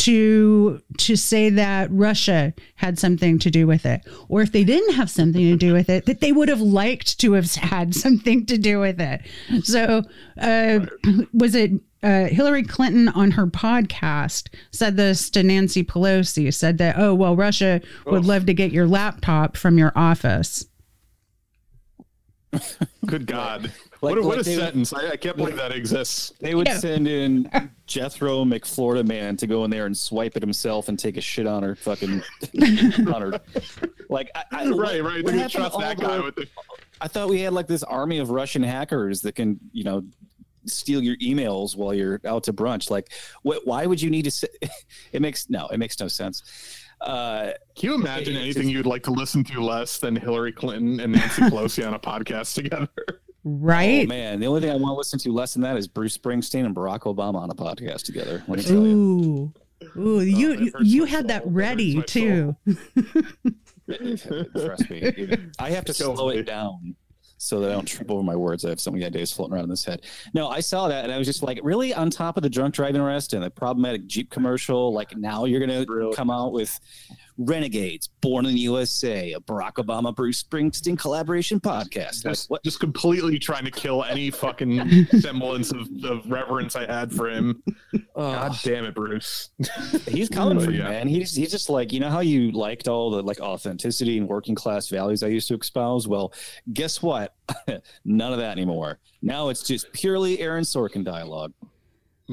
to 0.00 0.80
to 0.96 1.14
say 1.14 1.50
that 1.50 1.90
Russia 1.90 2.54
had 2.76 2.98
something 2.98 3.38
to 3.38 3.50
do 3.50 3.66
with 3.66 3.84
it, 3.84 4.00
or 4.28 4.40
if 4.40 4.50
they 4.50 4.64
didn't 4.64 4.94
have 4.94 5.10
something 5.10 5.42
to 5.42 5.56
do 5.56 5.74
with 5.74 5.90
it, 5.90 6.06
that 6.06 6.20
they 6.20 6.32
would 6.32 6.48
have 6.48 6.60
liked 6.60 7.20
to 7.20 7.34
have 7.34 7.52
had 7.54 7.94
something 8.06 8.46
to 8.46 8.56
do 8.56 8.80
with 8.80 8.98
it. 8.98 9.20
So, 9.62 10.02
uh, 10.40 10.86
was 11.34 11.54
it 11.54 11.72
uh, 12.02 12.24
Hillary 12.26 12.62
Clinton 12.62 13.08
on 13.10 13.32
her 13.32 13.46
podcast 13.46 14.48
said 14.72 14.96
this 14.96 15.28
to 15.30 15.42
Nancy 15.42 15.84
Pelosi? 15.84 16.52
Said 16.52 16.78
that, 16.78 16.96
oh 16.98 17.14
well, 17.14 17.36
Russia 17.36 17.82
would 18.06 18.24
love 18.24 18.46
to 18.46 18.54
get 18.54 18.72
your 18.72 18.86
laptop 18.86 19.54
from 19.54 19.76
your 19.76 19.92
office. 19.94 20.64
Good 23.06 23.26
God. 23.26 23.72
Like, 24.02 24.16
what, 24.16 24.24
what 24.24 24.38
a 24.38 24.44
sentence. 24.44 24.92
Would, 24.92 25.04
I, 25.04 25.10
I, 25.10 25.16
can't 25.16 25.36
believe 25.36 25.56
that 25.56 25.72
exists. 25.72 26.32
They 26.40 26.54
would 26.54 26.66
yeah. 26.66 26.78
send 26.78 27.06
in 27.06 27.50
Jethro 27.86 28.44
McFlorida 28.44 29.06
man 29.06 29.36
to 29.36 29.46
go 29.46 29.64
in 29.64 29.70
there 29.70 29.86
and 29.86 29.96
swipe 29.96 30.36
it 30.36 30.42
himself 30.42 30.88
and 30.88 30.98
take 30.98 31.16
a 31.16 31.20
shit 31.20 31.46
on 31.46 31.62
her 31.62 31.76
fucking 31.76 32.22
on 33.12 33.22
her. 33.22 33.40
Like, 34.08 34.30
I, 34.34 34.44
I, 34.50 34.68
right, 34.70 35.02
right. 35.02 35.24
What, 35.24 35.34
what 35.34 35.50
trust 35.50 35.78
that 35.78 36.00
guy 36.00 36.16
the, 36.16 36.22
with 36.22 36.34
the... 36.36 36.48
I 37.00 37.08
thought 37.08 37.28
we 37.28 37.40
had 37.40 37.52
like 37.52 37.66
this 37.66 37.82
army 37.82 38.18
of 38.18 38.30
Russian 38.30 38.62
hackers 38.62 39.20
that 39.22 39.34
can, 39.34 39.60
you 39.72 39.84
know, 39.84 40.02
steal 40.66 41.02
your 41.02 41.16
emails 41.16 41.76
while 41.76 41.94
you're 41.94 42.20
out 42.24 42.44
to 42.44 42.52
brunch. 42.52 42.90
Like, 42.90 43.12
what, 43.42 43.66
why 43.66 43.86
would 43.86 44.00
you 44.00 44.10
need 44.10 44.22
to? 44.22 44.30
Say, 44.30 44.48
it 45.12 45.22
makes 45.22 45.48
no, 45.48 45.68
it 45.68 45.78
makes 45.78 45.98
no 46.00 46.08
sense. 46.08 46.42
Uh, 47.00 47.52
Can 47.76 47.90
you 47.90 47.94
imagine 47.94 48.36
anything 48.36 48.64
just, 48.64 48.72
you'd 48.74 48.86
like 48.86 49.02
to 49.04 49.10
listen 49.10 49.42
to 49.44 49.62
less 49.62 49.98
than 49.98 50.16
Hillary 50.16 50.52
Clinton 50.52 51.00
and 51.00 51.12
Nancy 51.12 51.42
Pelosi 51.42 51.86
on 51.86 51.94
a 51.94 51.98
podcast 51.98 52.54
together? 52.54 52.88
Right. 53.42 54.04
Oh, 54.04 54.08
man, 54.08 54.40
the 54.40 54.46
only 54.46 54.60
thing 54.60 54.70
I 54.70 54.74
want 54.74 54.92
to 54.92 54.98
listen 54.98 55.18
to 55.20 55.32
less 55.32 55.54
than 55.54 55.62
that 55.62 55.76
is 55.76 55.88
Bruce 55.88 56.16
Springsteen 56.16 56.66
and 56.66 56.76
Barack 56.76 57.00
Obama 57.00 57.36
on 57.36 57.50
a 57.50 57.54
podcast 57.54 58.02
together. 58.02 58.44
Let 58.46 58.58
me 58.58 58.64
tell 58.64 58.76
Ooh. 58.76 58.88
you. 58.88 59.52
Ooh, 59.96 60.18
oh, 60.18 60.20
you 60.20 60.70
you 60.82 61.04
had 61.06 61.28
that 61.28 61.42
ready 61.46 62.02
too. 62.02 62.54
Trust 63.88 64.90
me, 64.90 65.38
I 65.58 65.70
have 65.70 65.86
to 65.86 65.94
slow 65.94 66.28
it 66.28 66.42
down 66.44 66.94
so 67.42 67.58
that 67.58 67.70
I 67.70 67.72
don't 67.72 67.86
trip 67.86 68.10
over 68.10 68.22
my 68.22 68.36
words. 68.36 68.66
I 68.66 68.68
have 68.68 68.80
so 68.80 68.90
many 68.90 69.02
ideas 69.02 69.32
floating 69.32 69.54
around 69.54 69.64
in 69.64 69.70
this 69.70 69.82
head. 69.82 70.02
No, 70.34 70.48
I 70.48 70.60
saw 70.60 70.88
that 70.88 71.04
and 71.04 71.12
I 71.12 71.16
was 71.16 71.26
just 71.26 71.42
like, 71.42 71.58
really 71.62 71.94
on 71.94 72.10
top 72.10 72.36
of 72.36 72.42
the 72.42 72.50
drunk 72.50 72.74
driving 72.74 73.00
arrest 73.00 73.32
and 73.32 73.42
the 73.42 73.48
problematic 73.48 74.06
Jeep 74.06 74.28
commercial. 74.28 74.92
Like 74.92 75.16
now 75.16 75.46
you're 75.46 75.58
gonna 75.58 75.86
really? 75.88 76.14
come 76.14 76.30
out 76.30 76.52
with 76.52 76.78
Renegades, 77.40 78.08
Born 78.20 78.44
in 78.44 78.52
the 78.52 78.60
USA, 78.60 79.32
a 79.32 79.40
Barack 79.40 79.74
Obama 79.74 80.14
Bruce 80.14 80.42
Springsteen 80.42 80.98
collaboration 80.98 81.58
podcast. 81.58 82.22
Just, 82.22 82.50
what? 82.50 82.62
just 82.62 82.80
completely 82.80 83.38
trying 83.38 83.64
to 83.64 83.70
kill 83.70 84.04
any 84.04 84.30
fucking 84.30 85.06
semblance 85.20 85.72
of, 85.72 85.88
of, 86.04 86.30
reverence 86.30 86.76
I 86.76 86.84
had 86.84 87.10
for 87.10 87.30
him. 87.30 87.62
God 88.14 88.58
damn 88.62 88.84
it, 88.84 88.94
Bruce. 88.94 89.48
he's 90.06 90.28
coming 90.28 90.60
for 90.60 90.70
you, 90.70 90.80
yeah. 90.80 90.90
man. 90.90 91.08
He's 91.08 91.34
he's 91.34 91.50
just 91.50 91.70
like 91.70 91.94
you 91.94 92.00
know 92.00 92.10
how 92.10 92.20
you 92.20 92.52
liked 92.52 92.88
all 92.88 93.10
the 93.10 93.22
like 93.22 93.40
authenticity 93.40 94.18
and 94.18 94.28
working 94.28 94.54
class 94.54 94.88
values 94.88 95.22
I 95.22 95.28
used 95.28 95.48
to 95.48 95.56
espouse. 95.56 96.06
Well, 96.06 96.34
guess 96.74 97.00
what? 97.00 97.34
None 98.04 98.32
of 98.32 98.38
that 98.38 98.52
anymore. 98.52 98.98
Now 99.22 99.48
it's 99.48 99.62
just 99.62 99.90
purely 99.92 100.40
Aaron 100.40 100.64
Sorkin 100.64 101.04
dialogue. 101.04 101.54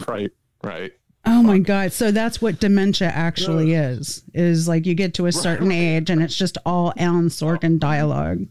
Right. 0.05 0.31
Right. 0.61 0.91
Oh 1.27 1.43
my 1.43 1.59
god! 1.59 1.91
So 1.91 2.11
that's 2.11 2.41
what 2.41 2.59
dementia 2.59 3.09
actually 3.09 3.73
is. 3.73 4.23
Is 4.33 4.67
like 4.67 4.85
you 4.85 4.95
get 4.95 5.13
to 5.15 5.25
a 5.25 5.31
certain 5.31 5.71
age 5.71 6.09
and 6.09 6.23
it's 6.23 6.35
just 6.35 6.57
all 6.65 6.93
Alan 6.97 7.27
Sorkin 7.27 7.79
dialogue. 7.79 8.45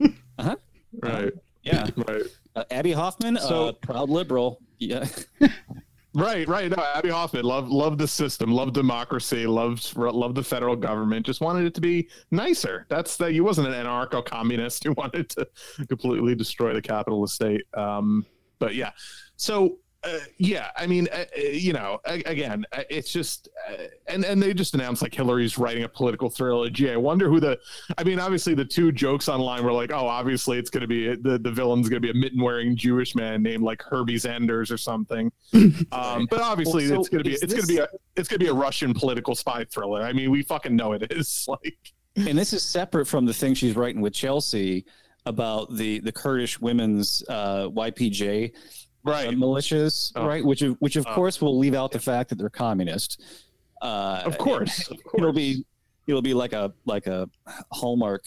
uh 0.00 0.08
huh. 0.38 0.56
Right. 1.02 1.32
Yeah. 1.62 1.88
Right. 1.96 2.22
Uh, 2.54 2.64
Abbie 2.70 2.92
Hoffman, 2.92 3.36
so 3.36 3.68
uh, 3.68 3.72
proud 3.72 4.10
liberal. 4.10 4.60
Yeah. 4.78 5.06
right. 6.14 6.46
Right. 6.48 6.70
No, 6.70 6.82
Abbie 6.94 7.10
Hoffman, 7.10 7.44
love 7.44 7.68
love 7.68 7.98
the 7.98 8.08
system, 8.08 8.52
love 8.52 8.72
democracy, 8.72 9.46
loves 9.46 9.96
love 9.96 10.34
the 10.34 10.42
federal 10.42 10.76
government. 10.76 11.26
Just 11.26 11.40
wanted 11.40 11.64
it 11.66 11.74
to 11.74 11.80
be 11.80 12.08
nicer. 12.30 12.86
That's 12.88 13.16
that. 13.18 13.34
You 13.34 13.44
wasn't 13.44 13.68
an 13.68 13.74
anarcho 13.74 14.24
communist 14.24 14.84
who 14.84 14.92
wanted 14.92 15.28
to 15.30 15.48
completely 15.88 16.34
destroy 16.34 16.74
the 16.74 16.82
capital 16.82 17.24
estate. 17.24 17.62
Um, 17.74 18.24
but 18.58 18.74
yeah. 18.74 18.92
So 19.36 19.78
uh, 20.02 20.18
yeah, 20.38 20.70
I 20.76 20.86
mean, 20.86 21.08
uh, 21.12 21.24
uh 21.36 21.40
you 21.40 21.74
know, 21.74 22.00
again, 22.06 22.64
uh, 22.72 22.84
it's 22.88 23.12
just, 23.12 23.48
uh, 23.68 23.84
and 24.06 24.24
and 24.24 24.42
they 24.42 24.54
just 24.54 24.74
announced 24.74 25.02
like 25.02 25.14
Hillary's 25.14 25.58
writing 25.58 25.84
a 25.84 25.88
political 25.88 26.30
trilogy. 26.30 26.90
I 26.90 26.96
wonder 26.96 27.28
who 27.28 27.38
the, 27.38 27.58
I 27.98 28.04
mean, 28.04 28.18
obviously 28.18 28.54
the 28.54 28.64
two 28.64 28.92
jokes 28.92 29.28
online 29.28 29.62
were 29.62 29.72
like, 29.72 29.92
oh, 29.92 30.06
obviously 30.06 30.58
it's 30.58 30.70
going 30.70 30.82
to 30.82 30.86
be 30.86 31.14
the 31.16 31.38
the 31.38 31.50
villain's 31.50 31.88
going 31.90 32.00
to 32.00 32.06
be 32.06 32.10
a 32.10 32.20
mitten 32.20 32.42
wearing 32.42 32.76
Jewish 32.76 33.14
man 33.14 33.42
named 33.42 33.62
like 33.62 33.82
Herbie 33.82 34.18
Sanders 34.18 34.70
or 34.70 34.78
something. 34.78 35.30
Um, 35.92 36.26
but 36.30 36.40
obviously 36.40 36.88
well, 36.88 36.96
so 36.96 37.00
it's 37.00 37.08
going 37.08 37.24
to 37.24 37.28
be 37.28 37.34
it's 37.34 37.52
this... 37.52 37.52
going 37.52 37.62
to 37.62 37.66
be 37.66 37.78
a 37.78 37.88
it's 38.16 38.28
going 38.28 38.38
to 38.38 38.44
be 38.44 38.50
a 38.50 38.54
Russian 38.54 38.94
political 38.94 39.34
spy 39.34 39.64
thriller. 39.64 40.02
I 40.02 40.12
mean, 40.12 40.30
we 40.30 40.42
fucking 40.42 40.74
know 40.74 40.92
it 40.92 41.10
is 41.10 41.46
like. 41.48 41.76
And 42.16 42.38
this 42.38 42.52
is 42.52 42.62
separate 42.62 43.06
from 43.06 43.26
the 43.26 43.34
thing 43.34 43.54
she's 43.54 43.76
writing 43.76 44.00
with 44.00 44.12
Chelsea 44.12 44.84
about 45.26 45.74
the 45.76 46.00
the 46.00 46.12
Kurdish 46.12 46.60
women's 46.60 47.22
uh, 47.28 47.68
YPJ 47.68 48.52
right 49.04 49.28
uh, 49.28 49.32
militias, 49.32 50.12
oh. 50.16 50.26
right? 50.26 50.44
Which 50.44 50.62
of 50.62 50.76
which 50.80 50.96
of 50.96 51.06
oh. 51.06 51.14
course 51.14 51.40
will 51.40 51.58
leave 51.58 51.74
out 51.74 51.92
the 51.92 52.00
fact 52.00 52.30
that 52.30 52.38
they're 52.38 52.50
communist. 52.50 53.22
Uh, 53.82 54.22
of 54.24 54.38
course, 54.38 54.88
of 54.90 55.02
course, 55.04 55.14
it'll 55.18 55.32
be 55.32 55.64
it'll 56.06 56.22
be 56.22 56.34
like 56.34 56.52
a 56.52 56.72
like 56.84 57.06
a 57.06 57.28
Hallmark 57.72 58.24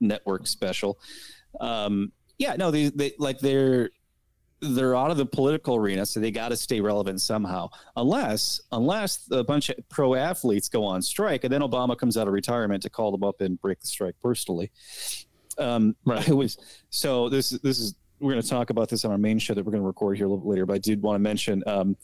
network 0.00 0.46
special. 0.46 0.98
Um, 1.60 2.12
yeah, 2.38 2.56
no, 2.56 2.70
they, 2.70 2.88
they 2.90 3.12
like 3.18 3.38
they're 3.38 3.90
they're 4.60 4.96
out 4.96 5.10
of 5.10 5.16
the 5.16 5.26
political 5.26 5.76
arena, 5.76 6.06
so 6.06 6.20
they 6.20 6.30
got 6.30 6.48
to 6.48 6.56
stay 6.56 6.80
relevant 6.80 7.20
somehow. 7.20 7.68
Unless 7.96 8.60
unless 8.72 9.28
a 9.30 9.44
bunch 9.44 9.68
of 9.68 9.76
pro 9.88 10.14
athletes 10.14 10.68
go 10.68 10.84
on 10.84 11.02
strike, 11.02 11.44
and 11.44 11.52
then 11.52 11.60
Obama 11.60 11.96
comes 11.96 12.16
out 12.16 12.26
of 12.26 12.32
retirement 12.32 12.82
to 12.82 12.90
call 12.90 13.10
them 13.10 13.22
up 13.22 13.40
and 13.40 13.60
break 13.60 13.80
the 13.80 13.86
strike 13.86 14.14
personally. 14.22 14.70
Um, 15.58 15.96
right. 16.04 16.26
It 16.28 16.34
was 16.34 16.58
so. 16.90 17.28
This 17.28 17.50
this 17.50 17.78
is 17.78 17.94
we're 18.20 18.32
going 18.32 18.42
to 18.42 18.48
talk 18.48 18.70
about 18.70 18.88
this 18.88 19.04
on 19.04 19.10
our 19.10 19.18
main 19.18 19.38
show 19.38 19.54
that 19.54 19.64
we're 19.64 19.72
going 19.72 19.82
to 19.82 19.86
record 19.86 20.16
here 20.16 20.26
a 20.26 20.28
little 20.28 20.44
bit 20.44 20.50
later. 20.50 20.66
But 20.66 20.74
I 20.74 20.78
did 20.78 21.02
want 21.02 21.16
to 21.16 21.20
mention 21.20 21.62
um, 21.66 21.96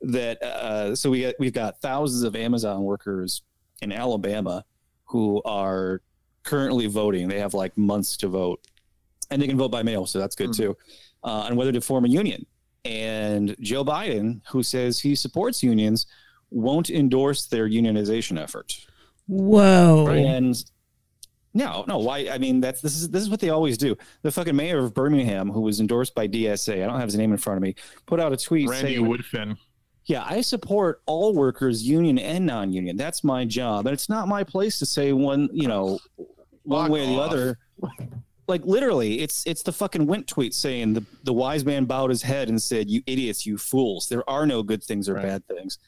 that 0.00 0.42
uh, 0.42 0.94
so 0.94 1.10
we 1.10 1.32
we've 1.38 1.52
got 1.52 1.80
thousands 1.80 2.22
of 2.22 2.36
Amazon 2.36 2.82
workers 2.82 3.42
in 3.82 3.92
Alabama 3.92 4.64
who 5.04 5.42
are 5.44 6.02
currently 6.42 6.86
voting. 6.86 7.28
They 7.28 7.40
have 7.40 7.54
like 7.54 7.76
months 7.76 8.16
to 8.18 8.28
vote, 8.28 8.60
and 9.30 9.40
they 9.40 9.46
can 9.46 9.56
vote 9.56 9.70
by 9.70 9.82
mail, 9.82 10.06
so 10.06 10.18
that's 10.18 10.36
good 10.36 10.50
mm-hmm. 10.50 10.62
too. 10.62 10.76
Uh, 11.22 11.46
on 11.48 11.56
whether 11.56 11.72
to 11.72 11.80
form 11.80 12.04
a 12.04 12.08
union. 12.08 12.44
And 12.84 13.56
Joe 13.60 13.82
Biden, 13.82 14.42
who 14.48 14.62
says 14.62 15.00
he 15.00 15.14
supports 15.14 15.62
unions, 15.62 16.06
won't 16.50 16.90
endorse 16.90 17.46
their 17.46 17.66
unionization 17.66 18.38
effort. 18.38 18.86
Whoa! 19.26 20.06
And 20.08 20.62
no, 21.54 21.84
no. 21.86 21.98
Why? 21.98 22.28
I 22.30 22.38
mean, 22.38 22.60
that's 22.60 22.80
this 22.80 22.96
is 22.96 23.08
this 23.08 23.22
is 23.22 23.30
what 23.30 23.38
they 23.38 23.50
always 23.50 23.78
do. 23.78 23.96
The 24.22 24.32
fucking 24.32 24.56
mayor 24.56 24.80
of 24.80 24.92
Birmingham, 24.92 25.48
who 25.48 25.60
was 25.60 25.80
endorsed 25.80 26.14
by 26.14 26.26
DSA, 26.26 26.82
I 26.82 26.86
don't 26.86 26.98
have 26.98 27.08
his 27.08 27.16
name 27.16 27.30
in 27.30 27.38
front 27.38 27.58
of 27.58 27.62
me, 27.62 27.76
put 28.06 28.18
out 28.18 28.32
a 28.32 28.36
tweet 28.36 28.68
Randy 28.68 28.96
saying, 28.96 29.06
Woodfin. 29.06 29.56
Yeah, 30.06 30.24
I 30.28 30.40
support 30.40 31.00
all 31.06 31.32
workers, 31.32 31.82
union 31.82 32.18
and 32.18 32.44
non-union. 32.44 32.96
That's 32.96 33.24
my 33.24 33.44
job, 33.44 33.86
and 33.86 33.94
it's 33.94 34.08
not 34.08 34.28
my 34.28 34.42
place 34.44 34.78
to 34.80 34.86
say 34.86 35.12
one, 35.12 35.48
you 35.52 35.68
know, 35.68 35.98
one 36.64 36.90
way 36.90 37.04
or 37.04 37.06
the 37.06 37.20
other. 37.20 37.58
Like 38.46 38.62
literally, 38.66 39.20
it's 39.20 39.46
it's 39.46 39.62
the 39.62 39.72
fucking 39.72 40.06
Wint 40.06 40.26
tweet 40.26 40.52
saying 40.52 40.92
the 40.92 41.04
the 41.22 41.32
wise 41.32 41.64
man 41.64 41.86
bowed 41.86 42.10
his 42.10 42.20
head 42.20 42.50
and 42.50 42.60
said, 42.60 42.90
"You 42.90 43.02
idiots, 43.06 43.46
you 43.46 43.56
fools! 43.56 44.08
There 44.08 44.28
are 44.28 44.44
no 44.44 44.62
good 44.62 44.84
things 44.84 45.08
or 45.08 45.14
right. 45.14 45.22
bad 45.22 45.46
things." 45.46 45.78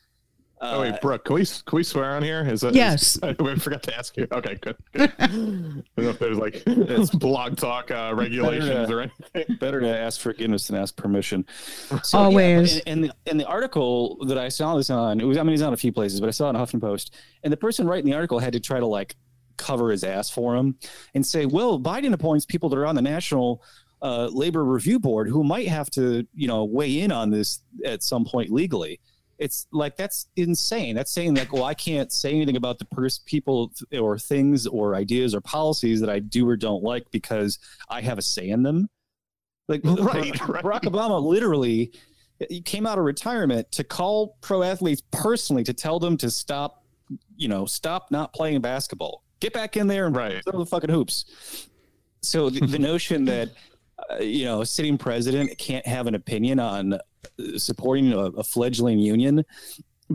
Oh 0.74 0.80
wait, 0.80 0.94
uh, 0.94 0.98
Brook, 1.00 1.24
can 1.24 1.34
we 1.34 1.44
can 1.44 1.76
we 1.76 1.82
swear 1.82 2.16
on 2.16 2.22
here? 2.22 2.46
Is 2.46 2.60
that 2.62 2.74
yes? 2.74 3.16
Is, 3.22 3.38
we 3.38 3.56
forgot 3.56 3.82
to 3.84 3.96
ask 3.96 4.16
you. 4.16 4.26
Okay, 4.30 4.56
good. 4.56 4.76
good. 4.92 5.12
I 5.18 5.26
don't 5.26 5.84
know 5.96 6.08
if 6.10 6.18
there's 6.18 6.38
like 6.38 6.62
it's 6.66 7.10
blog 7.14 7.56
talk 7.56 7.90
uh, 7.90 8.12
regulations 8.14 8.68
better 8.68 8.86
to, 8.86 8.94
or 8.94 9.00
anything. 9.02 9.56
Better 9.60 9.80
to 9.80 9.88
ask 9.88 10.20
forgiveness 10.20 10.68
than 10.68 10.76
ask 10.76 10.96
permission. 10.96 11.46
So, 12.02 12.18
Always. 12.18 12.76
Yeah, 12.76 12.82
and, 12.86 13.04
the 13.04 13.12
in 13.26 13.36
the 13.36 13.46
article 13.46 14.18
that 14.26 14.38
I 14.38 14.48
saw 14.48 14.76
this 14.76 14.90
on, 14.90 15.20
it 15.20 15.24
was 15.24 15.38
I 15.38 15.42
mean, 15.42 15.54
it's 15.54 15.62
on 15.62 15.72
a 15.72 15.76
few 15.76 15.92
places, 15.92 16.20
but 16.20 16.28
I 16.28 16.32
saw 16.32 16.46
it 16.46 16.50
in 16.50 16.56
Huffington 16.56 16.80
Post, 16.80 17.14
and 17.42 17.52
the 17.52 17.56
person 17.56 17.86
writing 17.86 18.10
the 18.10 18.16
article 18.16 18.38
had 18.38 18.52
to 18.52 18.60
try 18.60 18.80
to 18.80 18.86
like 18.86 19.16
cover 19.56 19.90
his 19.90 20.04
ass 20.04 20.30
for 20.30 20.54
him 20.54 20.76
and 21.14 21.24
say, 21.24 21.46
"Well, 21.46 21.80
Biden 21.80 22.12
appoints 22.12 22.44
people 22.44 22.68
that 22.70 22.78
are 22.78 22.86
on 22.86 22.94
the 22.94 23.02
national." 23.02 23.62
Uh, 24.02 24.28
labor 24.30 24.62
review 24.62 25.00
board 25.00 25.26
who 25.26 25.42
might 25.42 25.66
have 25.66 25.88
to 25.88 26.26
you 26.34 26.46
know 26.46 26.66
weigh 26.66 27.00
in 27.00 27.10
on 27.10 27.30
this 27.30 27.62
at 27.86 28.02
some 28.02 28.26
point 28.26 28.50
legally 28.50 29.00
it's 29.39 29.66
like 29.72 29.97
that's 29.97 30.28
insane. 30.37 30.95
That's 30.95 31.11
saying 31.11 31.34
like, 31.34 31.53
well, 31.53 31.64
I 31.64 31.74
can't 31.74 32.11
say 32.12 32.32
anything 32.32 32.57
about 32.57 32.78
the 32.78 32.87
pers- 32.87 33.18
people 33.18 33.72
or 33.99 34.18
things 34.18 34.66
or 34.66 34.95
ideas 34.95 35.34
or 35.34 35.41
policies 35.41 36.01
that 36.01 36.11
I 36.11 36.20
do 36.20 36.49
or 36.49 36.57
don't 36.57 36.82
like 36.82 37.11
because 37.11 37.59
I 37.89 38.01
have 38.01 38.18
a 38.18 38.22
say 38.22 38.49
in 38.49 38.62
them. 38.62 38.89
Like 39.68 39.80
right, 39.84 40.32
Barack, 40.32 40.49
right. 40.49 40.64
Barack 40.64 40.82
Obama 40.82 41.22
literally 41.22 41.93
came 42.64 42.87
out 42.87 42.99
of 42.99 43.05
retirement 43.05 43.70
to 43.72 43.84
call 43.84 44.37
pro 44.41 44.62
athletes 44.62 45.03
personally 45.11 45.64
to 45.64 45.72
tell 45.72 45.99
them 45.99 46.16
to 46.18 46.30
stop, 46.30 46.84
you 47.37 47.49
know, 47.49 47.66
stop 47.66 48.11
not 48.11 48.32
playing 48.32 48.61
basketball, 48.61 49.22
get 49.41 49.53
back 49.53 49.76
in 49.76 49.87
there 49.87 50.07
and 50.07 50.16
right. 50.16 50.43
throw 50.45 50.59
the 50.59 50.66
fucking 50.66 50.91
hoops. 50.91 51.68
So 52.22 52.51
the, 52.51 52.61
the 52.66 52.78
notion 52.78 53.24
that 53.26 53.51
uh, 54.11 54.16
you 54.22 54.45
know 54.45 54.61
a 54.61 54.66
sitting 54.66 54.99
president 54.99 55.57
can't 55.59 55.87
have 55.87 56.07
an 56.07 56.14
opinion 56.14 56.61
on 56.61 56.99
supporting 57.57 58.12
a, 58.12 58.18
a 58.18 58.45
fledgling 58.45 58.99
union 58.99 59.45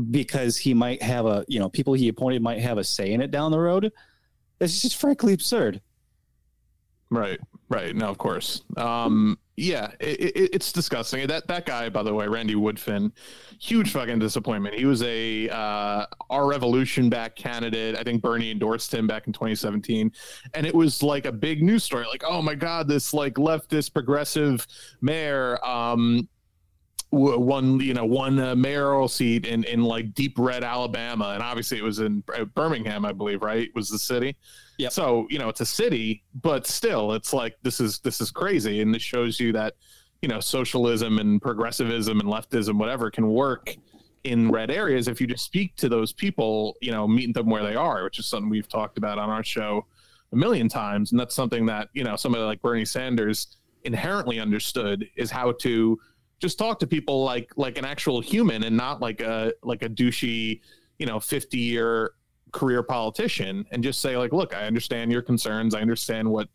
because 0.09 0.57
he 0.57 0.73
might 0.73 1.01
have 1.01 1.25
a 1.25 1.43
you 1.47 1.59
know 1.59 1.69
people 1.69 1.93
he 1.93 2.07
appointed 2.07 2.41
might 2.41 2.59
have 2.59 2.77
a 2.77 2.83
say 2.83 3.11
in 3.11 3.21
it 3.21 3.31
down 3.31 3.51
the 3.51 3.59
road 3.59 3.91
it's 4.61 4.81
just 4.81 4.97
frankly 4.97 5.33
absurd. 5.33 5.81
Right 7.09 7.39
right. 7.67 7.95
No 7.95 8.07
of 8.07 8.17
course. 8.17 8.61
Um 8.77 9.37
yeah 9.57 9.91
it, 9.99 10.19
it, 10.21 10.49
it's 10.53 10.71
disgusting. 10.71 11.27
That 11.27 11.47
that 11.47 11.65
guy 11.65 11.89
by 11.89 12.03
the 12.03 12.13
way 12.13 12.27
randy 12.27 12.55
woodfin 12.55 13.11
huge 13.59 13.91
fucking 13.91 14.19
disappointment. 14.19 14.75
He 14.75 14.85
was 14.85 15.01
a 15.03 15.49
uh 15.49 16.05
our 16.29 16.47
revolution 16.47 17.09
back 17.09 17.35
candidate. 17.35 17.97
I 17.97 18.03
think 18.03 18.21
bernie 18.21 18.51
endorsed 18.51 18.93
him 18.93 19.07
back 19.07 19.27
in 19.27 19.33
2017 19.33 20.11
and 20.53 20.65
it 20.65 20.73
was 20.73 21.03
like 21.03 21.25
a 21.25 21.31
big 21.31 21.63
news 21.63 21.83
story. 21.83 22.05
Like 22.05 22.23
oh 22.25 22.41
my 22.41 22.55
god 22.55 22.87
this 22.87 23.13
like 23.13 23.33
leftist 23.33 23.93
progressive 23.93 24.65
mayor 25.01 25.63
um 25.65 26.29
one 27.11 27.79
you 27.81 27.93
know 27.93 28.05
one 28.05 28.39
uh, 28.39 28.55
mayoral 28.55 29.07
seat 29.07 29.45
in 29.45 29.65
in 29.65 29.83
like 29.83 30.13
deep 30.13 30.33
red 30.37 30.63
Alabama, 30.63 31.31
and 31.33 31.43
obviously 31.43 31.77
it 31.77 31.83
was 31.83 31.99
in 31.99 32.23
uh, 32.33 32.45
Birmingham, 32.45 33.05
I 33.05 33.11
believe, 33.11 33.41
right? 33.41 33.69
Was 33.75 33.89
the 33.89 33.99
city? 33.99 34.35
Yeah. 34.77 34.89
So 34.89 35.27
you 35.29 35.37
know 35.37 35.49
it's 35.49 35.61
a 35.61 35.65
city, 35.65 36.23
but 36.41 36.65
still, 36.65 37.13
it's 37.13 37.33
like 37.33 37.57
this 37.63 37.79
is 37.79 37.99
this 37.99 38.21
is 38.21 38.31
crazy, 38.31 38.81
and 38.81 38.93
this 38.95 39.01
shows 39.01 39.39
you 39.39 39.51
that 39.53 39.75
you 40.21 40.29
know 40.29 40.39
socialism 40.39 41.19
and 41.19 41.41
progressivism 41.41 42.19
and 42.21 42.29
leftism, 42.29 42.75
whatever, 42.75 43.11
can 43.11 43.27
work 43.27 43.75
in 44.23 44.49
red 44.49 44.71
areas 44.71 45.07
if 45.07 45.19
you 45.19 45.27
just 45.27 45.43
speak 45.43 45.75
to 45.75 45.89
those 45.89 46.13
people, 46.13 46.77
you 46.79 46.91
know, 46.91 47.07
meet 47.07 47.33
them 47.33 47.49
where 47.49 47.63
they 47.63 47.75
are, 47.75 48.03
which 48.03 48.19
is 48.19 48.25
something 48.27 48.49
we've 48.49 48.69
talked 48.69 48.97
about 48.97 49.17
on 49.17 49.29
our 49.29 49.43
show 49.43 49.85
a 50.31 50.35
million 50.35 50.69
times, 50.69 51.11
and 51.11 51.19
that's 51.19 51.35
something 51.35 51.65
that 51.65 51.89
you 51.93 52.05
know 52.05 52.15
somebody 52.15 52.43
like 52.43 52.61
Bernie 52.61 52.85
Sanders 52.85 53.57
inherently 53.83 54.39
understood 54.39 55.09
is 55.15 55.31
how 55.31 55.51
to 55.51 55.99
just 56.41 56.57
talk 56.57 56.79
to 56.79 56.87
people 56.87 57.23
like 57.23 57.51
like 57.55 57.77
an 57.77 57.85
actual 57.85 58.19
human 58.19 58.63
and 58.63 58.75
not 58.75 58.99
like 58.99 59.21
a 59.21 59.53
like 59.63 59.83
a 59.83 59.89
douchey 59.89 60.59
you 60.97 61.05
know 61.05 61.19
50 61.19 61.57
year 61.57 62.13
career 62.51 62.83
politician 62.83 63.65
and 63.71 63.83
just 63.83 64.01
say 64.01 64.17
like 64.17 64.33
look 64.33 64.53
i 64.55 64.63
understand 64.63 65.11
your 65.11 65.21
concerns. 65.21 65.73
I 65.75 65.81
understand 65.81 66.29
what 66.29 66.49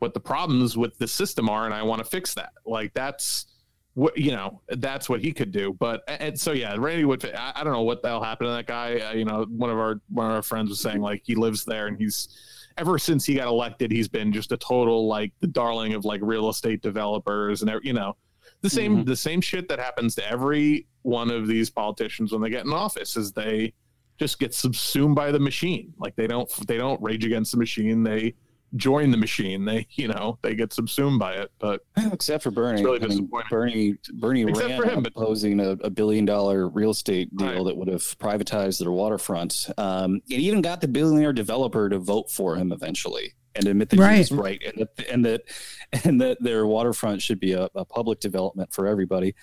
what 0.00 0.14
the 0.14 0.20
problems 0.20 0.76
with 0.76 0.96
the 0.98 1.08
system 1.08 1.48
are 1.48 1.64
and 1.64 1.74
I 1.74 1.82
want 1.82 1.98
to 2.00 2.04
fix 2.04 2.34
that. 2.34 2.52
Like 2.64 2.92
that's 2.94 3.46
what 3.94 4.16
you 4.16 4.30
know 4.30 4.60
that's 4.68 5.08
what 5.08 5.20
he 5.20 5.32
could 5.32 5.50
do. 5.50 5.74
But 5.78 6.02
and 6.06 6.38
so 6.38 6.52
yeah 6.52 6.76
randy 6.78 7.04
would 7.04 7.24
I, 7.34 7.52
I, 7.56 7.64
don't 7.64 7.72
know 7.72 7.82
what 7.82 8.02
the 8.02 8.08
hell 8.08 8.22
happened 8.22 8.48
to 8.48 8.52
that 8.52 8.66
guy. 8.66 9.00
Uh, 9.00 9.12
you 9.12 9.24
know 9.24 9.46
one 9.48 9.70
of 9.70 9.78
our 9.78 10.00
one 10.10 10.26
of 10.26 10.32
our 10.32 10.42
friends 10.42 10.68
was 10.68 10.80
saying 10.80 11.00
like 11.00 11.22
he 11.24 11.34
lives 11.34 11.64
there 11.64 11.86
and 11.86 11.96
he's 11.96 12.28
ever 12.76 12.96
since 12.96 13.24
he 13.24 13.34
got 13.34 13.48
elected 13.48 13.90
he's 13.90 14.06
been 14.06 14.32
just 14.32 14.52
a 14.52 14.56
total 14.56 15.08
like 15.08 15.32
the 15.40 15.48
darling 15.48 15.94
of 15.94 16.04
like 16.04 16.20
real 16.22 16.48
estate 16.48 16.80
developers 16.80 17.62
and 17.62 17.72
you 17.82 17.92
know 17.92 18.16
the 18.62 18.70
same 18.70 18.96
mm-hmm. 18.96 19.04
the 19.04 19.16
same 19.16 19.40
shit 19.40 19.68
that 19.68 19.78
happens 19.78 20.14
to 20.16 20.28
every 20.28 20.86
one 21.02 21.30
of 21.30 21.46
these 21.46 21.70
politicians 21.70 22.32
when 22.32 22.42
they 22.42 22.50
get 22.50 22.64
in 22.64 22.72
office 22.72 23.16
is 23.16 23.32
they 23.32 23.72
just 24.18 24.38
get 24.38 24.52
subsumed 24.52 25.14
by 25.14 25.30
the 25.30 25.38
machine 25.38 25.92
like 25.98 26.16
they 26.16 26.26
don't 26.26 26.50
they 26.66 26.76
don't 26.76 27.00
rage 27.00 27.24
against 27.24 27.52
the 27.52 27.58
machine 27.58 28.02
they 28.02 28.34
join 28.76 29.10
the 29.10 29.16
machine. 29.16 29.64
They, 29.64 29.86
you 29.92 30.08
know, 30.08 30.38
they 30.42 30.54
get 30.54 30.72
subsumed 30.72 31.18
by 31.18 31.34
it. 31.34 31.50
But 31.58 31.84
except 32.12 32.42
for 32.42 32.50
Bernie, 32.50 32.84
really 32.84 33.02
I 33.02 33.06
mean, 33.06 33.30
Bernie, 33.50 33.96
Bernie 34.14 34.42
except 34.42 34.68
ran 34.68 34.80
for 34.80 34.88
him, 34.88 35.04
opposing 35.06 35.60
a, 35.60 35.70
a, 35.70 35.90
billion 35.90 36.24
dollar 36.24 36.68
real 36.68 36.90
estate 36.90 37.34
deal 37.36 37.48
right. 37.48 37.64
that 37.64 37.76
would 37.76 37.88
have 37.88 38.02
privatized 38.18 38.80
their 38.80 38.92
waterfront. 38.92 39.68
Um, 39.78 40.20
it 40.28 40.40
even 40.40 40.62
got 40.62 40.80
the 40.80 40.88
billionaire 40.88 41.32
developer 41.32 41.88
to 41.88 41.98
vote 41.98 42.30
for 42.30 42.56
him 42.56 42.72
eventually 42.72 43.34
and 43.58 43.66
admit 43.66 43.90
that 43.90 43.98
right. 43.98 44.14
he 44.14 44.20
was 44.20 44.32
right 44.32 44.62
and 44.64 44.78
that 44.78 45.08
and 45.10 45.24
that 45.24 45.42
and 46.04 46.20
that 46.20 46.42
their 46.42 46.66
waterfront 46.66 47.20
should 47.20 47.40
be 47.40 47.52
a, 47.52 47.68
a 47.74 47.84
public 47.84 48.20
development 48.20 48.72
for 48.72 48.86
everybody. 48.86 49.34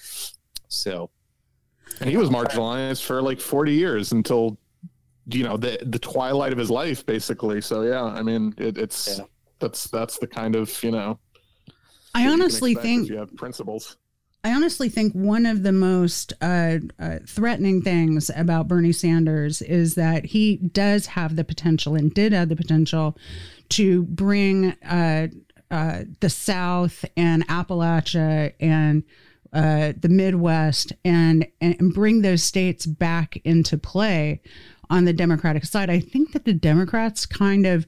So. 0.67 1.11
And 2.01 2.09
he 2.09 2.17
was 2.17 2.29
marginalized 2.29 3.03
for 3.03 3.21
like 3.21 3.39
40 3.39 3.71
years 3.71 4.11
until 4.11 4.57
you 5.27 5.43
know 5.43 5.57
the 5.57 5.79
the 5.85 5.99
twilight 5.99 6.51
of 6.51 6.57
his 6.57 6.69
life 6.69 7.05
basically 7.05 7.61
so 7.61 7.81
yeah 7.81 8.03
i 8.03 8.21
mean 8.21 8.53
it, 8.57 8.77
it's 8.77 9.17
yeah. 9.17 9.25
that's 9.59 9.85
that's 9.85 10.19
the 10.19 10.27
kind 10.27 10.55
of 10.55 10.83
you 10.83 10.91
know 10.91 11.19
i 12.13 12.27
honestly 12.27 12.75
think 12.75 13.09
you 13.09 13.17
have 13.17 13.35
principles 13.35 13.97
i 14.43 14.53
honestly 14.53 14.87
think 14.87 15.13
one 15.13 15.45
of 15.45 15.63
the 15.63 15.71
most 15.71 16.33
uh, 16.41 16.77
uh, 16.99 17.17
threatening 17.27 17.81
things 17.81 18.29
about 18.35 18.67
bernie 18.67 18.91
sanders 18.91 19.61
is 19.63 19.95
that 19.95 20.25
he 20.25 20.57
does 20.57 21.07
have 21.07 21.35
the 21.35 21.43
potential 21.43 21.95
and 21.95 22.13
did 22.13 22.31
have 22.31 22.49
the 22.49 22.55
potential 22.55 23.17
to 23.69 24.03
bring 24.03 24.71
uh, 24.83 25.27
uh 25.71 26.03
the 26.19 26.29
south 26.29 27.03
and 27.17 27.47
appalachia 27.47 28.53
and 28.59 29.03
uh, 29.53 29.93
the 29.99 30.09
Midwest 30.09 30.93
and 31.03 31.47
and 31.61 31.93
bring 31.93 32.21
those 32.21 32.43
states 32.43 32.85
back 32.85 33.37
into 33.45 33.77
play 33.77 34.41
on 34.89 35.05
the 35.05 35.13
Democratic 35.13 35.65
side. 35.65 35.89
I 35.89 35.99
think 35.99 36.33
that 36.33 36.45
the 36.45 36.53
Democrats 36.53 37.25
kind 37.25 37.65
of 37.65 37.87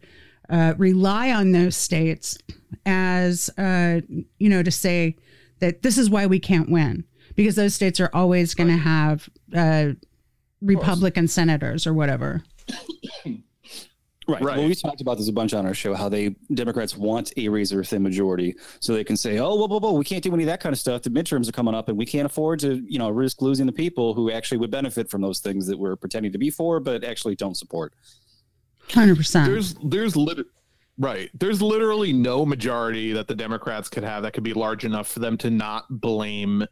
uh, 0.50 0.74
rely 0.78 1.32
on 1.32 1.52
those 1.52 1.76
states 1.76 2.38
as, 2.86 3.50
uh, 3.58 4.02
you 4.40 4.50
know, 4.50 4.64
to 4.64 4.72
say 4.72 5.18
that 5.60 5.82
this 5.82 5.98
is 5.98 6.10
why 6.10 6.26
we 6.26 6.40
can't 6.40 6.70
win 6.70 7.04
because 7.36 7.56
those 7.56 7.76
states 7.76 8.00
are 8.00 8.10
always 8.14 8.54
going 8.54 8.70
to 8.70 8.78
have 8.78 9.30
uh, 9.56 9.90
Republican 10.62 11.28
senators 11.28 11.86
or 11.86 11.94
whatever. 11.94 12.44
Right. 14.28 14.42
right. 14.42 14.58
Well, 14.58 14.68
we 14.68 14.76
talked 14.76 15.00
about 15.00 15.18
this 15.18 15.30
a 15.30 15.32
bunch 15.32 15.54
on 15.54 15.66
our 15.66 15.74
show. 15.74 15.94
How 15.94 16.10
they 16.10 16.36
Democrats 16.54 16.98
want 16.98 17.32
a 17.38 17.48
razor 17.48 17.82
thin 17.84 18.04
majority, 18.04 18.56
so 18.82 18.94
they 18.94 19.06
can 19.06 19.16
say, 19.16 19.40
"Oh, 19.40 19.56
whoa, 19.56 19.68
whoa, 19.68 19.80
whoa, 19.80 19.94
we 19.94 20.04
can't 20.04 20.22
do 20.22 20.34
any 20.34 20.44
of 20.44 20.48
that 20.48 20.60
kind 20.60 20.74
of 20.74 20.80
stuff. 20.80 21.04
The 21.04 21.10
midterms 21.10 21.48
are 21.48 21.54
coming 21.54 21.74
up, 21.74 21.88
and 21.88 21.98
we 21.98 22.06
can't 22.06 22.26
afford 22.26 22.60
to, 22.60 22.84
you 22.88 23.00
know, 23.00 23.10
risk 23.10 23.42
losing 23.42 23.66
the 23.66 23.72
people 23.72 24.14
who 24.14 24.30
actually 24.30 24.58
would 24.58 24.72
benefit 24.72 25.10
from 25.10 25.22
those 25.22 25.40
things 25.40 25.66
that 25.68 25.80
we're 25.80 25.96
pretending 25.96 26.34
to 26.34 26.38
be 26.38 26.50
for, 26.50 26.82
but 26.82 27.06
actually 27.06 27.36
don't 27.36 27.56
support." 27.56 27.94
Hundred 28.92 29.16
percent. 29.16 29.50
There's 29.50 29.76
there's 29.76 30.18
lit- 30.18 30.46
right. 30.98 31.30
There's 31.34 31.62
literally 31.62 32.12
no 32.12 32.46
majority 32.46 33.14
that 33.14 33.30
the 33.30 33.36
Democrats 33.36 33.88
could 33.88 34.04
have 34.04 34.24
that 34.24 34.34
could 34.34 34.44
be 34.44 34.54
large 34.54 34.84
enough 34.84 35.08
for 35.08 35.20
them 35.20 35.38
to 35.38 35.50
not 35.50 35.86
blame 35.90 36.66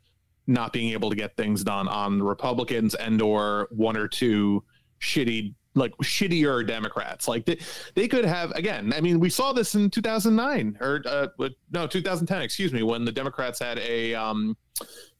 not 0.47 0.74
being 0.74 0.91
able 0.91 1.10
to 1.10 1.16
get 1.16 1.36
things 1.38 1.64
done 1.64 1.88
on 1.88 2.20
the 2.20 2.24
Republicans 2.24 2.95
and 2.95 3.22
or 3.22 3.68
one 3.72 3.97
or 3.97 4.08
two 4.08 4.64
shitty 5.01 5.56
like 5.76 5.95
shittier 5.97 6.65
Democrats. 6.65 7.28
Like 7.28 7.45
they, 7.45 7.59
they 7.93 8.07
could 8.07 8.26
have 8.26 8.51
again. 8.51 8.93
I 8.95 9.01
mean, 9.01 9.19
we 9.19 9.30
saw 9.30 9.53
this 9.53 9.76
in 9.76 9.89
2009 9.89 10.78
or 10.82 11.01
uh, 11.05 11.28
no 11.71 11.88
2010, 11.88 12.41
excuse 12.41 12.73
me, 12.73 12.84
when 12.84 13.05
the 13.05 13.11
Democrats 13.11 13.59
had 13.59 13.78
a 13.80 14.15
um, 14.15 14.57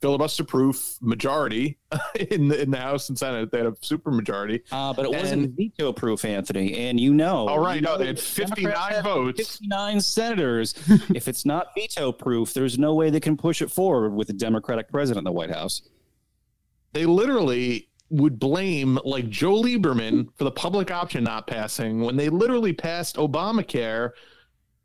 filibuster-proof 0.01 0.97
majority 1.01 1.78
in 2.32 2.47
the 2.47 2.62
in 2.62 2.72
the 2.72 2.78
House 2.78 3.10
and 3.10 3.18
Senate. 3.18 3.51
They 3.51 3.60
had 3.60 3.68
a 3.68 3.76
super 3.82 4.12
majority, 4.12 4.64
uh, 4.72 4.93
but 4.93 5.06
it 5.06 5.12
and, 5.12 5.22
wasn't 5.22 5.58
veto-proof, 5.58 6.26
Anthony. 6.26 6.76
And 6.88 6.99
you 6.99 7.14
know, 7.14 7.47
all 7.47 7.60
right, 7.60 7.76
you 7.76 7.82
know, 7.82 7.93
no, 7.93 7.97
they 7.97 8.08
had 8.08 8.20
59 8.20 9.03
votes, 9.03 9.39
59 9.39 10.01
senators. 10.01 10.74
if 11.14 11.28
it's 11.28 11.45
not 11.45 11.68
veto-proof, 11.76 12.53
there's 12.53 12.80
no 12.80 12.93
way 12.93 13.10
they 13.10 13.20
can 13.20 13.38
push 13.38 13.62
it 13.62 13.70
forward 13.70 14.12
with 14.14 14.30
a 14.30 14.34
Democratic 14.34 14.89
president 14.89 15.20
in 15.20 15.26
the 15.26 15.32
White 15.32 15.51
House. 15.51 15.82
They 16.93 17.06
literally 17.06 17.89
would 18.16 18.39
blame 18.39 18.99
like 19.03 19.30
Joe 19.30 19.61
Lieberman 19.61 20.28
for 20.36 20.43
the 20.43 20.51
public 20.51 20.91
option 20.91 21.24
not 21.24 21.47
passing 21.47 22.01
when 22.01 22.16
they 22.16 22.30
literally 22.30 22.74
passed 22.74 23.18
Obamacare, 23.18 24.11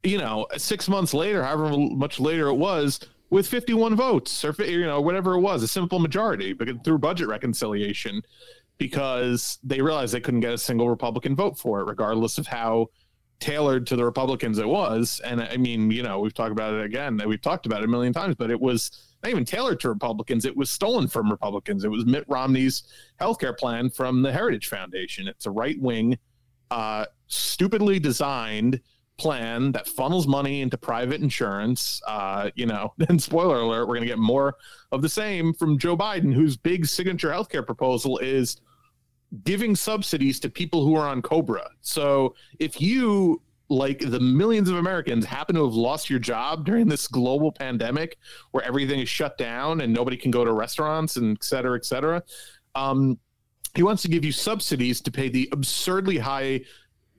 you 0.03 0.19
know, 0.19 0.47
six 0.57 0.89
months 0.89 1.15
later, 1.15 1.43
however 1.45 1.77
much 1.77 2.19
later 2.19 2.49
it 2.49 2.55
was, 2.55 3.01
with 3.31 3.47
51 3.47 3.95
votes 3.95 4.45
or 4.45 4.53
you 4.65 4.85
know 4.85 5.01
whatever 5.01 5.35
it 5.35 5.41
was, 5.41 5.63
a 5.63 5.69
simple 5.69 5.99
majority, 5.99 6.57
through 6.85 6.99
budget 6.99 7.29
reconciliation, 7.29 8.23
because 8.79 9.59
they 9.63 9.81
realized 9.81 10.13
they 10.13 10.21
couldn't 10.21 10.41
get 10.41 10.53
a 10.53 10.59
single 10.59 10.89
Republican 10.89 11.37
vote 11.37 11.57
for 11.59 11.81
it, 11.81 11.85
regardless 11.85 12.39
of 12.39 12.47
how 12.47 12.89
tailored 13.39 13.87
to 13.87 13.97
the 13.97 14.05
Republicans 14.05 14.59
it 14.59 14.67
was. 14.67 15.21
And 15.25 15.41
I 15.41 15.57
mean, 15.57 15.91
you 15.91 16.03
know, 16.03 16.21
we've 16.21 16.35
talked 16.35 16.53
about 16.53 16.75
it 16.75 16.85
again, 16.85 17.21
we've 17.27 17.41
talked 17.41 17.67
about 17.67 17.83
it 17.83 17.85
a 17.85 17.89
million 17.89 18.13
times, 18.13 18.35
but 18.35 18.51
it 18.51 18.61
was 18.61 19.10
not 19.23 19.31
even 19.31 19.45
tailored 19.45 19.81
to 19.81 19.89
Republicans. 19.89 20.45
It 20.45 20.57
was 20.57 20.71
stolen 20.71 21.09
from 21.09 21.31
Republicans. 21.31 21.85
It 21.85 21.91
was 21.91 22.07
Mitt 22.07 22.25
Romney's 22.29 22.85
healthcare 23.21 23.57
plan 23.57 23.91
from 23.91 24.23
the 24.23 24.33
Heritage 24.33 24.69
Foundation. 24.69 25.29
It's 25.29 25.47
a 25.47 25.51
right 25.51 25.81
wing, 25.81 26.19
uh, 26.71 27.07
stupidly 27.27 27.99
designed 27.99 28.81
plan 29.19 29.71
that 29.73 29.87
funnels 29.87 30.27
money 30.27 30.63
into 30.63 30.79
private 30.79 31.21
insurance. 31.21 32.01
Uh, 32.07 32.51
you 32.55 32.67
know, 32.67 32.95
and 33.09 33.23
spoiler 33.23 33.61
alert, 33.61 33.87
we're 33.87 33.97
going 33.97 34.03
to 34.03 34.09
get 34.09 34.19
more 34.19 34.57
of 34.93 35.03
the 35.03 35.09
same 35.09 35.53
from 35.53 35.79
Joe 35.79 35.97
Biden, 35.97 36.33
whose 36.33 36.57
big 36.57 36.87
signature 36.87 37.29
healthcare 37.29 37.65
proposal 37.65 38.19
is 38.19 38.57
giving 39.45 39.77
subsidies 39.77 40.41
to 40.41 40.51
people 40.51 40.85
who 40.85 40.97
are 40.97 41.07
on 41.07 41.23
Cobra. 41.23 41.69
So 41.83 42.35
if 42.59 42.81
you 42.81 43.43
like 43.71 44.01
the 44.01 44.21
millions 44.21 44.69
of 44.69 44.77
Americans 44.77 45.25
happen 45.25 45.55
to 45.55 45.65
have 45.65 45.75
lost 45.75 46.11
your 46.11 46.19
job 46.19 46.67
during 46.67 46.89
this 46.89 47.07
global 47.07 47.53
pandemic 47.53 48.19
where 48.51 48.65
everything 48.65 48.99
is 48.99 49.09
shut 49.09 49.39
down 49.39 49.81
and 49.81 49.93
nobody 49.93 50.17
can 50.17 50.33
go 50.33 50.45
to 50.45 50.53
restaurants 50.53 51.17
and 51.17 51.37
et 51.37 51.45
cetera, 51.45 51.77
et 51.77 51.85
cetera. 51.85 52.23
Um, 52.75 53.17
he 53.77 53.85
wants 53.85 54.03
to 54.03 54.09
give 54.09 54.25
you 54.25 54.33
subsidies 54.33 55.01
to 55.03 55.13
pay 55.13 55.29
the 55.29 55.49
absurdly 55.53 56.19
high 56.19 56.63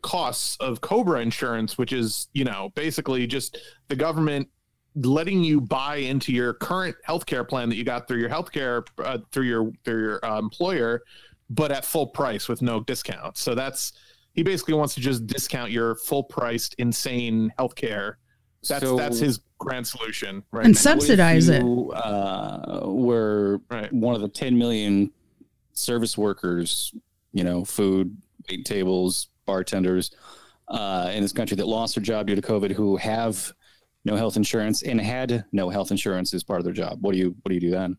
costs 0.01 0.57
of 0.59 0.81
Cobra 0.81 1.21
insurance, 1.21 1.77
which 1.77 1.93
is, 1.93 2.27
you 2.33 2.43
know, 2.43 2.69
basically 2.75 3.25
just 3.25 3.57
the 3.87 3.95
government 3.95 4.49
letting 4.95 5.41
you 5.41 5.61
buy 5.61 5.95
into 5.97 6.33
your 6.33 6.53
current 6.55 6.97
healthcare 7.07 7.47
plan 7.47 7.69
that 7.69 7.77
you 7.77 7.85
got 7.85 8.09
through 8.09 8.19
your 8.19 8.29
healthcare 8.29 8.85
uh, 8.97 9.19
through 9.31 9.45
your 9.45 9.71
through 9.85 10.01
your 10.01 10.25
uh, 10.25 10.37
employer, 10.37 11.01
but 11.49 11.71
at 11.71 11.85
full 11.85 12.07
price 12.07 12.49
with 12.49 12.61
no 12.61 12.81
discount. 12.81 13.37
So 13.37 13.55
that's 13.55 13.93
he 14.33 14.43
basically 14.43 14.73
wants 14.73 14.93
to 14.95 15.01
just 15.01 15.27
discount 15.27 15.71
your 15.71 15.95
full 15.95 16.23
priced 16.23 16.75
insane 16.75 17.53
healthcare. 17.59 18.15
That's 18.67 18.83
so, 18.83 18.95
that's 18.95 19.19
his 19.19 19.41
grand 19.57 19.87
solution, 19.87 20.43
right? 20.51 20.65
And 20.65 20.77
subsidize 20.77 21.47
you, 21.47 21.91
it. 21.93 21.97
Uh, 21.97 22.81
were 22.85 23.59
right. 23.69 23.91
one 23.91 24.15
of 24.15 24.21
the 24.21 24.29
10 24.29 24.57
million 24.57 25.11
service 25.73 26.17
workers, 26.17 26.93
you 27.33 27.43
know, 27.43 27.65
food, 27.65 28.15
wait 28.49 28.65
tables, 28.65 29.29
bartenders 29.45 30.11
uh, 30.67 31.11
in 31.13 31.21
this 31.21 31.33
country 31.33 31.55
that 31.57 31.67
lost 31.67 31.95
their 31.95 32.03
job 32.03 32.27
due 32.27 32.35
to 32.35 32.41
COVID, 32.41 32.71
who 32.71 32.97
have 32.97 33.51
no 34.05 34.15
health 34.15 34.37
insurance 34.37 34.83
and 34.83 34.99
had 34.99 35.45
no 35.51 35.69
health 35.69 35.91
insurance 35.91 36.33
as 36.33 36.43
part 36.43 36.59
of 36.59 36.65
their 36.65 36.73
job. 36.73 36.99
What 37.01 37.11
do 37.13 37.17
you 37.17 37.35
what 37.41 37.49
do 37.49 37.55
you 37.55 37.61
do 37.61 37.71
then? 37.71 37.97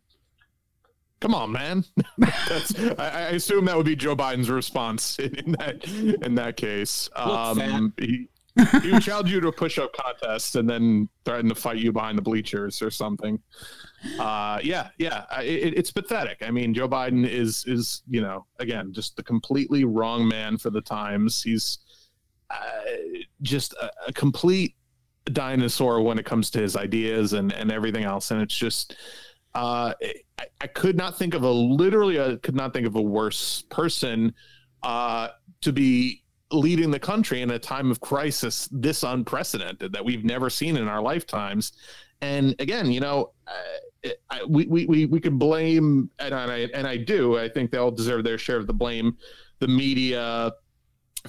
Come 1.22 1.34
on, 1.34 1.52
man. 1.52 1.84
That's, 2.18 2.78
I, 2.98 3.06
I, 3.06 3.20
assume 3.30 3.64
that 3.66 3.76
would 3.76 3.86
be 3.86 3.94
Joe 3.94 4.16
Biden's 4.16 4.50
response 4.50 5.18
in 5.20 5.52
that 5.52 5.84
in 5.86 6.34
that 6.34 6.56
case. 6.56 7.08
Um, 7.14 7.94
he, 7.96 8.28
he 8.82 8.90
would 8.90 9.02
challenge 9.02 9.30
you 9.30 9.40
to 9.40 9.48
a 9.48 9.52
push-up 9.52 9.92
contest 9.94 10.56
and 10.56 10.68
then 10.68 11.08
threaten 11.24 11.48
to 11.48 11.54
fight 11.54 11.78
you 11.78 11.92
behind 11.92 12.18
the 12.18 12.22
bleachers 12.22 12.82
or 12.82 12.90
something. 12.90 13.38
Uh, 14.18 14.58
yeah, 14.62 14.88
yeah, 14.98 15.24
it, 15.40 15.78
it's 15.78 15.92
pathetic. 15.92 16.42
I 16.42 16.50
mean, 16.50 16.74
Joe 16.74 16.88
Biden 16.88 17.26
is 17.26 17.64
is 17.66 18.02
you 18.10 18.20
know 18.20 18.44
again 18.58 18.92
just 18.92 19.16
the 19.16 19.22
completely 19.22 19.84
wrong 19.84 20.26
man 20.26 20.58
for 20.58 20.70
the 20.70 20.82
times. 20.82 21.40
He's 21.40 21.78
uh, 22.50 22.56
just 23.42 23.74
a, 23.74 23.90
a 24.08 24.12
complete 24.12 24.74
dinosaur 25.26 26.02
when 26.02 26.18
it 26.18 26.26
comes 26.26 26.50
to 26.50 26.58
his 26.58 26.74
ideas 26.74 27.32
and 27.32 27.52
and 27.52 27.70
everything 27.70 28.02
else, 28.02 28.32
and 28.32 28.42
it's 28.42 28.56
just 28.56 28.96
uh, 29.54 29.92
I, 30.38 30.44
I, 30.60 30.66
could 30.66 30.96
not 30.96 31.18
think 31.18 31.34
of 31.34 31.42
a 31.42 31.50
literally 31.50 32.20
I 32.20 32.36
could 32.36 32.54
not 32.54 32.72
think 32.72 32.86
of 32.86 32.96
a 32.96 33.02
worse 33.02 33.62
person 33.68 34.34
uh, 34.82 35.28
to 35.60 35.72
be 35.72 36.22
leading 36.50 36.90
the 36.90 36.98
country 36.98 37.42
in 37.42 37.50
a 37.50 37.58
time 37.58 37.90
of 37.90 38.00
crisis 38.00 38.68
this 38.72 39.02
unprecedented 39.02 39.92
that 39.92 40.04
we've 40.04 40.24
never 40.24 40.50
seen 40.50 40.76
in 40.76 40.88
our 40.88 41.02
lifetimes. 41.02 41.72
And 42.20 42.54
again, 42.60 42.90
you 42.90 43.00
know, 43.00 43.32
uh, 43.46 44.10
I, 44.30 44.44
we, 44.44 44.66
we, 44.66 44.86
we, 44.86 45.06
we 45.06 45.20
blame, 45.20 46.10
and 46.18 46.34
I, 46.34 46.68
and 46.74 46.86
I 46.86 46.96
do, 46.96 47.38
I 47.38 47.48
think 47.48 47.70
they 47.70 47.78
all 47.78 47.90
deserve 47.90 48.24
their 48.24 48.38
share 48.38 48.56
of 48.56 48.66
the 48.66 48.72
blame, 48.72 49.16
the 49.60 49.68
media 49.68 50.52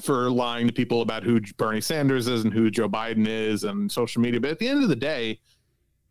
for 0.01 0.29
lying 0.29 0.67
to 0.67 0.73
people 0.73 1.01
about 1.01 1.23
who 1.23 1.39
Bernie 1.57 1.81
Sanders 1.81 2.27
is 2.27 2.43
and 2.43 2.53
who 2.53 2.71
Joe 2.71 2.89
Biden 2.89 3.27
is 3.27 3.63
and 3.63 3.91
social 3.91 4.21
media. 4.21 4.39
But 4.39 4.51
at 4.51 4.59
the 4.59 4.67
end 4.67 4.81
of 4.81 4.89
the 4.89 4.95
day, 4.95 5.39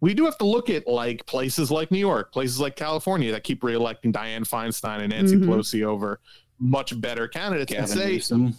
we 0.03 0.14
do 0.14 0.24
have 0.24 0.36
to 0.38 0.44
look 0.44 0.68
at 0.68 0.86
like 0.88 1.24
places 1.26 1.70
like 1.70 1.92
New 1.92 1.98
York, 1.98 2.32
places 2.32 2.59
like 2.59 2.74
California 2.74 3.30
that 3.30 3.44
keep 3.44 3.62
reelecting 3.62 4.12
Dianne 4.12 4.46
Feinstein 4.46 4.98
and 4.98 5.11
Nancy 5.11 5.36
mm-hmm. 5.36 5.48
Pelosi 5.48 5.84
over 5.84 6.20
much 6.59 7.00
better 7.00 7.28
candidates 7.28 7.72
Gavin 7.72 7.84
and 7.84 7.90
say 7.90 8.12
Newsom. 8.36 8.55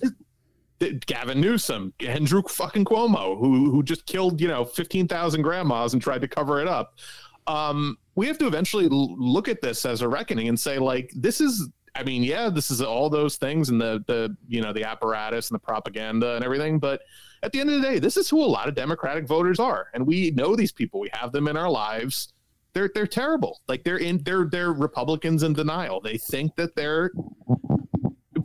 Gavin 1.06 1.41
Newsom, 1.41 1.94
Andrew 2.00 2.41
fucking 2.44 2.86
Cuomo, 2.86 3.38
who 3.38 3.70
who 3.72 3.84
just 3.84 4.06
killed 4.06 4.39
you 4.39 4.48
know 4.48 4.64
fifteen 4.64 5.06
thousand 5.06 5.41
grandmas 5.41 5.94
and 5.94 6.02
tried 6.02 6.22
to 6.22 6.30
cover 6.30 6.62
it 6.62 6.68
up. 6.68 6.98
Um, 7.46 7.98
we 8.16 8.26
have 8.28 8.38
to 8.38 8.48
eventually 8.48 8.88
look 8.89 9.50
at 9.50 9.62
this 9.62 9.86
as 9.86 10.02
a 10.02 10.08
reckoning 10.08 10.48
and 10.48 10.58
say 10.58 10.80
like 10.80 11.12
this 11.14 11.41
is 11.41 11.70
I 11.94 12.04
mean, 12.04 12.24
yeah, 12.24 12.50
this 12.50 12.72
is 12.72 12.82
all 12.82 13.10
those 13.10 13.36
things 13.36 13.68
and 13.68 13.82
the 13.82 14.02
the 14.08 14.36
you 14.48 14.62
know 14.62 14.72
the 14.72 14.86
apparatus 14.86 15.50
and 15.50 15.56
the 15.56 15.60
propaganda 15.60 16.36
and 16.36 16.46
everything, 16.46 16.80
but 16.80 17.02
at 17.44 17.52
the 17.52 17.60
end 17.60 17.70
of 17.70 17.82
the 17.82 17.88
day, 17.88 18.00
this 18.00 18.18
is 18.18 18.30
who 18.30 18.41
a 18.41 18.46
lot 18.46 18.68
of 18.68 18.76
Democratic 18.76 19.28
voters 19.28 19.60
are, 19.60 19.88
and 19.94 20.08
we 20.08 20.32
know 20.32 20.56
these 20.56 20.72
people. 20.72 21.00
We 21.00 21.10
have 21.14 21.32
them 21.32 21.48
in 21.48 21.58
our 21.58 21.70
lives. 21.70 22.34
They're 22.74 22.89
they're 22.96 23.06
terrible. 23.06 23.62
Like 23.68 23.84
they're 23.84 23.98
in 23.98 24.24
they're 24.24 24.46
they're 24.46 24.74
Republicans 24.74 25.44
in 25.44 25.54
denial. 25.54 26.00
They 26.02 26.18
think 26.18 26.56
that 26.56 26.76
they're 26.76 27.12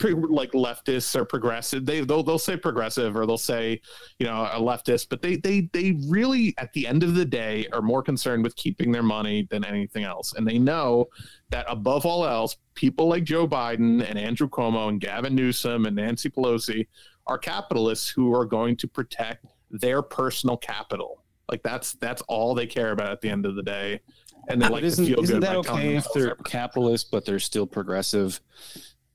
like 0.02 0.52
leftists 0.52 1.14
or 1.16 1.24
progressive. 1.24 1.86
They 1.86 2.00
they'll 2.00 2.22
they'll 2.22 2.38
say 2.38 2.56
progressive 2.56 3.16
or 3.16 3.24
they'll 3.24 3.38
say 3.38 3.80
you 4.18 4.26
know 4.26 4.48
a 4.52 4.60
leftist, 4.60 5.08
but 5.08 5.22
they 5.22 5.36
they 5.36 5.68
they 5.72 5.96
really 6.08 6.54
at 6.58 6.72
the 6.72 6.86
end 6.86 7.02
of 7.02 7.14
the 7.14 7.24
day 7.24 7.66
are 7.72 7.82
more 7.82 8.02
concerned 8.02 8.42
with 8.42 8.54
keeping 8.56 8.92
their 8.92 9.02
money 9.02 9.46
than 9.50 9.64
anything 9.64 10.04
else, 10.04 10.34
and 10.34 10.46
they 10.46 10.58
know 10.58 11.06
that 11.50 11.66
above 11.68 12.04
all 12.04 12.26
else, 12.26 12.56
people 12.74 13.08
like 13.08 13.24
Joe 13.24 13.46
Biden 13.48 14.08
and 14.08 14.18
Andrew 14.18 14.48
Cuomo 14.48 14.88
and 14.88 15.00
Gavin 15.00 15.34
Newsom 15.34 15.86
and 15.86 15.96
Nancy 15.96 16.28
Pelosi 16.28 16.86
are 17.28 17.38
capitalists 17.38 18.08
who 18.08 18.34
are 18.34 18.44
going 18.44 18.76
to 18.76 18.88
protect 18.88 19.46
their 19.70 20.02
personal 20.02 20.56
capital. 20.56 21.22
Like 21.50 21.62
that's 21.62 21.92
that's 21.92 22.22
all 22.22 22.54
they 22.54 22.66
care 22.66 22.92
about 22.92 23.10
at 23.10 23.20
the 23.20 23.30
end 23.30 23.46
of 23.46 23.54
the 23.54 23.62
day. 23.62 24.00
And 24.48 24.62
they 24.62 24.68
like 24.68 24.82
isn't, 24.82 25.04
to 25.04 25.14
feel 25.14 25.22
isn't 25.22 25.40
good. 25.40 25.42
that 25.42 25.56
okay 25.56 25.96
if 25.96 26.06
they're 26.14 26.34
capitalists 26.36 27.08
but 27.10 27.24
they're 27.24 27.38
still 27.38 27.66
progressive? 27.66 28.40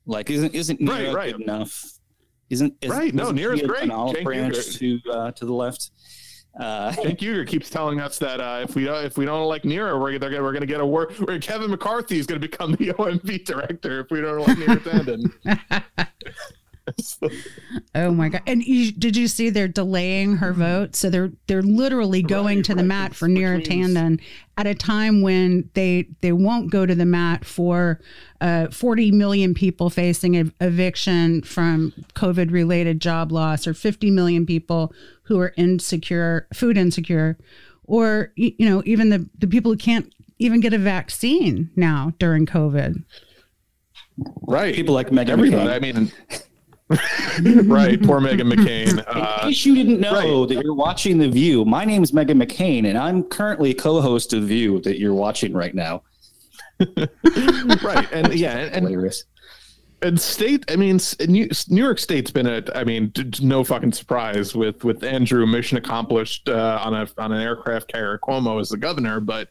Like, 0.06 0.30
isn't 0.30 0.54
isn't 0.54 0.80
Neera 0.80 1.14
right, 1.14 1.34
right. 1.34 1.40
enough? 1.40 1.94
Isn't 2.50 2.76
is, 2.82 2.92
right? 2.92 3.14
No, 3.14 3.32
Neera's 3.32 3.62
great. 3.62 3.84
An 3.84 3.92
olive 3.92 4.24
branch 4.24 4.78
to 4.78 5.00
uh, 5.12 5.32
to 5.32 5.46
the 5.46 5.54
left. 5.54 5.92
Uh, 6.60 6.92
Uygur 6.98 7.48
keeps 7.48 7.70
telling 7.70 8.00
us 8.00 8.20
that 8.20 8.40
uh, 8.40 8.60
if 8.64 8.76
we 8.76 8.86
don't 8.86 9.06
if 9.06 9.18
we 9.18 9.26
don't 9.26 9.48
like 9.48 9.64
Neera, 9.64 10.00
we're 10.00 10.18
gonna, 10.18 10.42
we're 10.42 10.52
going 10.52 10.62
to 10.62 10.68
get 10.68 10.82
a 10.82 10.86
work. 10.86 11.14
Kevin 11.42 11.72
McCarthy 11.72 12.20
is 12.20 12.28
going 12.28 12.40
to 12.40 12.48
become 12.48 12.74
the 12.74 12.94
OMB 12.94 13.46
director 13.46 14.02
if 14.02 14.12
we 14.12 14.22
don't 14.22 14.40
like 14.40 14.58
Neera 14.58 15.32
Tanden. 15.46 16.08
oh 17.96 18.12
my 18.12 18.30
god! 18.30 18.42
And 18.46 18.64
you, 18.64 18.92
did 18.92 19.16
you 19.16 19.28
see 19.28 19.50
they're 19.50 19.68
delaying 19.68 20.38
her 20.38 20.54
vote? 20.54 20.96
So 20.96 21.10
they're 21.10 21.32
they're 21.48 21.62
literally 21.62 22.22
going 22.22 22.58
right, 22.58 22.66
to 22.66 22.76
the 22.76 22.84
mat 22.84 23.16
for 23.16 23.28
Neera 23.28 23.64
Tanden 23.64 24.22
at 24.58 24.68
a 24.68 24.76
time 24.76 25.22
when 25.22 25.70
they 25.74 26.08
they 26.22 26.32
won't 26.32 26.72
go 26.72 26.86
to 26.86 26.94
the 26.94 27.06
mat 27.06 27.46
for 27.46 28.02
uh, 28.42 28.68
40 28.68 29.12
million 29.12 29.54
people 29.54 29.90
facing 29.90 30.36
ev- 30.36 30.54
eviction 30.60 31.42
from 31.42 31.94
COVID 32.16 32.52
related 32.52 33.00
job 33.00 33.32
loss, 33.32 33.66
or 33.66 33.74
50 33.74 34.12
million 34.12 34.46
people 34.46 34.94
who 35.24 35.40
are 35.40 35.54
insecure, 35.56 36.48
food 36.54 36.78
insecure, 36.78 37.38
or 37.86 38.32
you 38.36 38.68
know 38.68 38.84
even 38.86 39.10
the 39.10 39.30
the 39.38 39.48
people 39.48 39.72
who 39.72 39.78
can't 39.78 40.14
even 40.40 40.60
get 40.60 40.74
a 40.74 40.78
vaccine 40.78 41.72
now 41.76 42.14
during 42.20 42.46
COVID. 42.46 43.04
Right, 44.42 44.76
people 44.76 44.94
like 44.94 45.10
Meghan 45.10 45.30
Everybody. 45.30 45.70
McCain. 45.70 45.74
I 45.74 45.80
mean. 45.80 46.12
right, 46.90 48.02
poor 48.04 48.20
Meghan 48.20 48.52
McCain. 48.52 49.04
Uh, 49.14 49.40
In 49.42 49.48
case 49.50 49.66
you 49.66 49.76
didn't 49.76 50.00
know 50.00 50.42
right. 50.42 50.50
that 50.50 50.64
you're 50.64 50.74
watching 50.74 51.18
The 51.18 51.30
View, 51.30 51.66
my 51.66 51.86
name 51.86 52.04
is 52.04 52.12
Meghan 52.12 52.42
McCain, 52.42 52.88
and 52.88 52.98
I'm 52.98 53.24
currently 53.24 53.74
co-host 53.74 54.34
of 54.34 54.42
The 54.42 54.48
View 54.48 54.82
that 54.82 55.00
you're 55.00 55.14
watching 55.14 55.54
right 55.54 55.74
now. 55.74 56.04
right, 56.80 58.12
and 58.12 58.34
yeah, 58.34 58.58
and, 58.58 58.88
hilarious. 58.88 59.24
And 60.02 60.20
state, 60.20 60.70
I 60.70 60.76
mean, 60.76 61.00
New, 61.28 61.48
York 61.68 62.00
State's 62.00 62.32
been 62.32 62.48
a, 62.48 62.64
I 62.76 62.84
mean, 62.84 63.14
no 63.40 63.64
fucking 63.64 63.94
surprise 63.94 64.54
with 64.54 64.84
with 64.84 65.04
Andrew 65.04 65.46
mission 65.46 65.78
accomplished 65.78 66.50
uh, 66.50 66.80
on 66.84 66.94
a 66.94 67.08
on 67.18 67.32
an 67.32 67.42
aircraft 67.42 67.92
carrier 67.92 68.20
Cuomo 68.22 68.60
as 68.60 68.70
the 68.70 68.78
governor, 68.78 69.20
but 69.20 69.50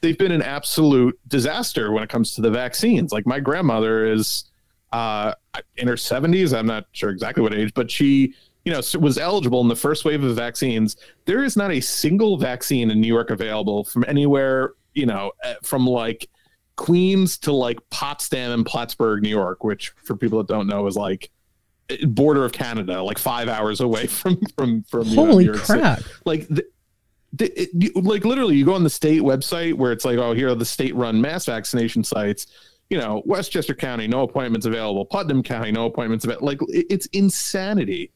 they've 0.00 0.18
been 0.18 0.32
an 0.32 0.42
absolute 0.42 1.18
disaster 1.28 1.92
when 1.92 2.02
it 2.02 2.08
comes 2.08 2.34
to 2.34 2.40
the 2.40 2.50
vaccines. 2.50 3.12
Like 3.12 3.26
my 3.26 3.38
grandmother 3.38 4.06
is 4.06 4.44
uh, 4.92 5.34
in 5.76 5.88
her 5.88 5.94
70s. 5.94 6.56
I'm 6.56 6.66
not 6.66 6.86
sure 6.92 7.10
exactly 7.10 7.42
what 7.42 7.54
age, 7.54 7.72
but 7.74 7.90
she, 7.90 8.34
you 8.64 8.72
know, 8.72 8.80
was 9.00 9.18
eligible 9.18 9.60
in 9.60 9.68
the 9.68 9.76
first 9.76 10.04
wave 10.04 10.22
of 10.22 10.36
vaccines. 10.36 10.96
There 11.24 11.42
is 11.42 11.56
not 11.56 11.72
a 11.72 11.80
single 11.80 12.36
vaccine 12.36 12.90
in 12.90 13.00
New 13.00 13.08
York 13.08 13.30
available 13.30 13.84
from 13.84 14.04
anywhere, 14.06 14.74
you 14.94 15.06
know, 15.06 15.32
eh, 15.44 15.54
from 15.62 15.86
like 15.86 16.28
Queens 16.76 17.38
to 17.38 17.52
like 17.52 17.78
Potsdam 17.90 18.52
and 18.52 18.66
Plattsburgh, 18.66 19.22
New 19.22 19.30
York, 19.30 19.64
which 19.64 19.92
for 20.04 20.16
people 20.16 20.38
that 20.38 20.48
don't 20.48 20.66
know 20.66 20.86
is 20.86 20.96
like 20.96 21.30
eh, 21.88 22.04
border 22.06 22.44
of 22.44 22.52
Canada, 22.52 23.02
like 23.02 23.18
five 23.18 23.48
hours 23.48 23.80
away 23.80 24.06
from 24.08 24.38
from 24.56 24.82
from 24.84 25.06
Holy 25.06 25.44
New 25.44 25.52
York 25.52 25.64
crap! 25.64 25.98
City. 25.98 26.10
Like. 26.24 26.48
The, 26.48 26.64
it, 27.38 27.96
like 27.96 28.26
literally, 28.26 28.56
you 28.56 28.66
go 28.66 28.74
on 28.74 28.84
the 28.84 28.90
state 28.90 29.22
website 29.22 29.72
where 29.72 29.90
it's 29.90 30.04
like, 30.04 30.18
oh, 30.18 30.34
here 30.34 30.50
are 30.50 30.54
the 30.54 30.66
state-run 30.66 31.18
mass 31.18 31.46
vaccination 31.46 32.04
sites 32.04 32.46
you 32.92 32.98
know, 32.98 33.22
Westchester 33.24 33.74
County, 33.74 34.06
no 34.06 34.20
appointments 34.20 34.66
available. 34.66 35.06
Putnam 35.06 35.42
County, 35.42 35.72
no 35.72 35.86
appointments 35.86 36.26
available. 36.26 36.46
Like 36.46 36.60
it's 36.68 37.06
insanity. 37.06 38.12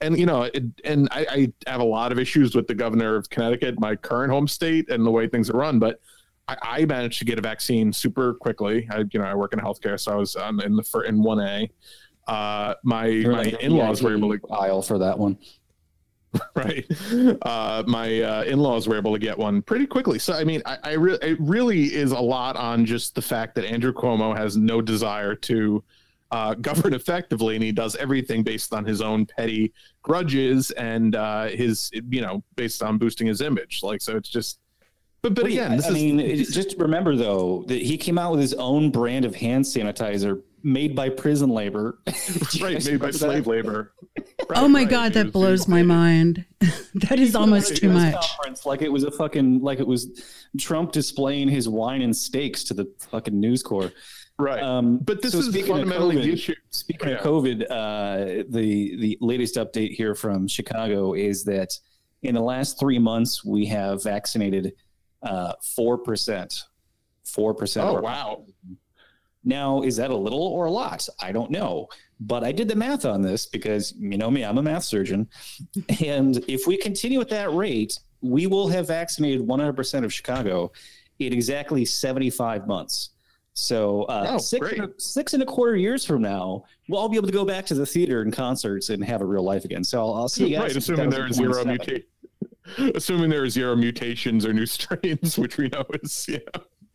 And 0.00 0.18
you 0.18 0.24
know, 0.24 0.44
it, 0.44 0.64
and 0.82 1.08
I, 1.12 1.52
I, 1.66 1.70
have 1.70 1.82
a 1.82 1.84
lot 1.84 2.10
of 2.10 2.18
issues 2.18 2.54
with 2.54 2.66
the 2.66 2.74
governor 2.74 3.16
of 3.16 3.28
Connecticut, 3.28 3.78
my 3.78 3.94
current 3.94 4.32
home 4.32 4.48
state, 4.48 4.88
and 4.88 5.04
the 5.04 5.10
way 5.10 5.28
things 5.28 5.50
are 5.50 5.58
run. 5.58 5.78
But 5.78 6.00
I, 6.48 6.56
I 6.62 6.84
managed 6.86 7.18
to 7.18 7.26
get 7.26 7.38
a 7.38 7.42
vaccine 7.42 7.92
super 7.92 8.32
quickly. 8.32 8.88
I, 8.90 9.04
you 9.12 9.20
know, 9.20 9.26
I 9.26 9.34
work 9.34 9.52
in 9.52 9.58
healthcare, 9.58 10.00
so 10.00 10.12
I 10.12 10.16
was 10.16 10.36
um, 10.36 10.58
in 10.60 10.74
the 10.74 11.04
in 11.06 11.22
one 11.22 11.40
A. 11.40 11.70
Uh, 12.26 12.74
my 12.82 13.04
You're 13.04 13.32
my 13.32 13.42
like 13.42 13.60
in 13.60 13.76
laws 13.76 14.02
were 14.02 14.16
able 14.16 14.36
to 14.36 14.48
aisle 14.48 14.80
for 14.80 14.98
that 15.00 15.18
one. 15.18 15.36
right. 16.54 16.86
Uh, 17.42 17.82
my 17.86 18.20
uh, 18.20 18.42
in-laws 18.44 18.88
were 18.88 18.96
able 18.96 19.12
to 19.12 19.18
get 19.18 19.36
one 19.36 19.62
pretty 19.62 19.86
quickly. 19.86 20.18
So 20.18 20.32
I 20.32 20.44
mean, 20.44 20.62
I, 20.66 20.78
I 20.82 20.92
really 20.92 21.18
it 21.22 21.40
really 21.40 21.94
is 21.94 22.12
a 22.12 22.20
lot 22.20 22.56
on 22.56 22.84
just 22.84 23.14
the 23.14 23.22
fact 23.22 23.54
that 23.56 23.64
Andrew 23.64 23.92
Cuomo 23.92 24.36
has 24.36 24.56
no 24.56 24.80
desire 24.80 25.34
to 25.34 25.82
uh, 26.30 26.54
govern 26.60 26.94
effectively, 26.94 27.54
and 27.54 27.64
he 27.64 27.72
does 27.72 27.96
everything 27.96 28.42
based 28.42 28.72
on 28.72 28.84
his 28.84 29.00
own 29.00 29.26
petty 29.26 29.72
grudges 30.02 30.70
and 30.72 31.14
uh, 31.14 31.46
his 31.46 31.90
you 32.10 32.20
know 32.20 32.42
based 32.56 32.82
on 32.82 32.98
boosting 32.98 33.26
his 33.26 33.40
image. 33.40 33.80
Like 33.82 34.00
so, 34.00 34.16
it's 34.16 34.28
just. 34.28 34.58
But 35.22 35.34
but 35.34 35.46
again, 35.46 35.80
I, 35.82 35.88
I 35.88 35.90
mean, 35.90 36.18
just 36.36 36.76
remember 36.76 37.16
though 37.16 37.64
that 37.68 37.80
he 37.80 37.96
came 37.96 38.18
out 38.18 38.32
with 38.32 38.40
his 38.40 38.52
own 38.54 38.90
brand 38.90 39.24
of 39.24 39.34
hand 39.34 39.64
sanitizer 39.64 40.42
made 40.64 40.96
by 40.96 41.10
prison 41.10 41.50
labor. 41.50 41.98
right, 42.60 42.84
made 42.84 42.98
by 42.98 43.10
slave 43.10 43.46
labor. 43.46 43.92
Right, 44.48 44.58
oh 44.58 44.66
my 44.66 44.80
right. 44.80 44.88
god, 44.88 45.12
that 45.12 45.32
blows 45.32 45.68
my 45.68 45.82
mind. 45.82 46.44
that 46.94 47.20
is 47.20 47.36
almost 47.36 47.76
too 47.76 47.90
much. 47.90 48.26
Like 48.64 48.82
it 48.82 48.90
was 48.90 49.04
a 49.04 49.10
fucking 49.10 49.60
like 49.60 49.78
it 49.78 49.86
was 49.86 50.22
Trump 50.58 50.92
displaying 50.92 51.48
his 51.48 51.68
wine 51.68 52.02
and 52.02 52.16
steaks 52.16 52.64
to 52.64 52.74
the 52.74 52.90
fucking 53.10 53.38
News 53.38 53.62
Corps. 53.62 53.92
Right. 54.38 54.62
Um, 54.62 54.98
but 54.98 55.22
this 55.22 55.32
so 55.32 55.38
is 55.38 55.46
fundamentally 55.66 56.16
COVID, 56.16 56.22
the 56.22 56.32
issue. 56.32 56.54
Speaking 56.70 57.10
yeah. 57.10 57.16
of 57.16 57.24
COVID, 57.24 57.70
uh, 57.70 58.44
the 58.48 58.96
the 58.96 59.18
latest 59.20 59.56
update 59.56 59.92
here 59.92 60.14
from 60.14 60.48
Chicago 60.48 61.14
is 61.14 61.44
that 61.44 61.78
in 62.22 62.34
the 62.34 62.40
last 62.40 62.80
three 62.80 62.98
months 62.98 63.44
we 63.44 63.66
have 63.66 64.02
vaccinated 64.02 64.72
uh, 65.22 65.52
four 65.76 65.98
percent. 65.98 66.64
Four 67.24 67.54
percent. 67.54 67.86
Oh 67.88 68.00
wow! 68.00 68.44
Now, 69.44 69.82
is 69.82 69.96
that 69.96 70.10
a 70.10 70.16
little 70.16 70.42
or 70.42 70.66
a 70.66 70.70
lot? 70.70 71.06
I 71.20 71.32
don't 71.32 71.50
know. 71.50 71.88
But 72.20 72.44
I 72.44 72.52
did 72.52 72.68
the 72.68 72.76
math 72.76 73.04
on 73.04 73.22
this 73.22 73.46
because 73.46 73.92
you 73.98 74.16
know 74.16 74.30
me, 74.30 74.44
I'm 74.44 74.58
a 74.58 74.62
math 74.62 74.84
surgeon. 74.84 75.28
and 76.04 76.42
if 76.48 76.66
we 76.66 76.76
continue 76.76 77.20
at 77.20 77.28
that 77.30 77.52
rate, 77.52 77.98
we 78.20 78.46
will 78.46 78.68
have 78.68 78.88
vaccinated 78.88 79.46
100% 79.46 80.04
of 80.04 80.12
Chicago 80.12 80.72
in 81.18 81.32
exactly 81.32 81.84
75 81.84 82.66
months. 82.66 83.10
So 83.54 84.02
uh, 84.04 84.26
oh, 84.30 84.38
six, 84.38 84.72
and 84.72 84.80
a, 84.80 84.90
six 84.98 85.32
and 85.32 85.42
a 85.42 85.46
quarter 85.46 85.76
years 85.76 86.04
from 86.04 86.22
now, 86.22 86.64
we'll 86.88 86.98
all 86.98 87.08
be 87.08 87.16
able 87.16 87.28
to 87.28 87.32
go 87.32 87.44
back 87.44 87.64
to 87.66 87.74
the 87.74 87.86
theater 87.86 88.22
and 88.22 88.32
concerts 88.32 88.90
and 88.90 89.04
have 89.04 89.20
a 89.20 89.24
real 89.24 89.44
life 89.44 89.64
again. 89.64 89.84
So 89.84 90.00
I'll, 90.00 90.14
I'll 90.14 90.28
see 90.28 90.48
you 90.48 90.56
guys. 90.56 90.74
Right, 90.74 90.76
assuming 90.76 91.10
there 91.10 91.24
are 91.24 91.32
zero 91.32 91.64
muta- 91.64 92.02
assuming 92.96 93.30
there 93.30 93.44
are 93.44 93.48
zero 93.48 93.76
mutations 93.76 94.44
or 94.44 94.52
new 94.52 94.66
strains, 94.66 95.38
which 95.38 95.56
we 95.56 95.68
know 95.68 95.84
is 96.02 96.26
yeah. 96.28 96.38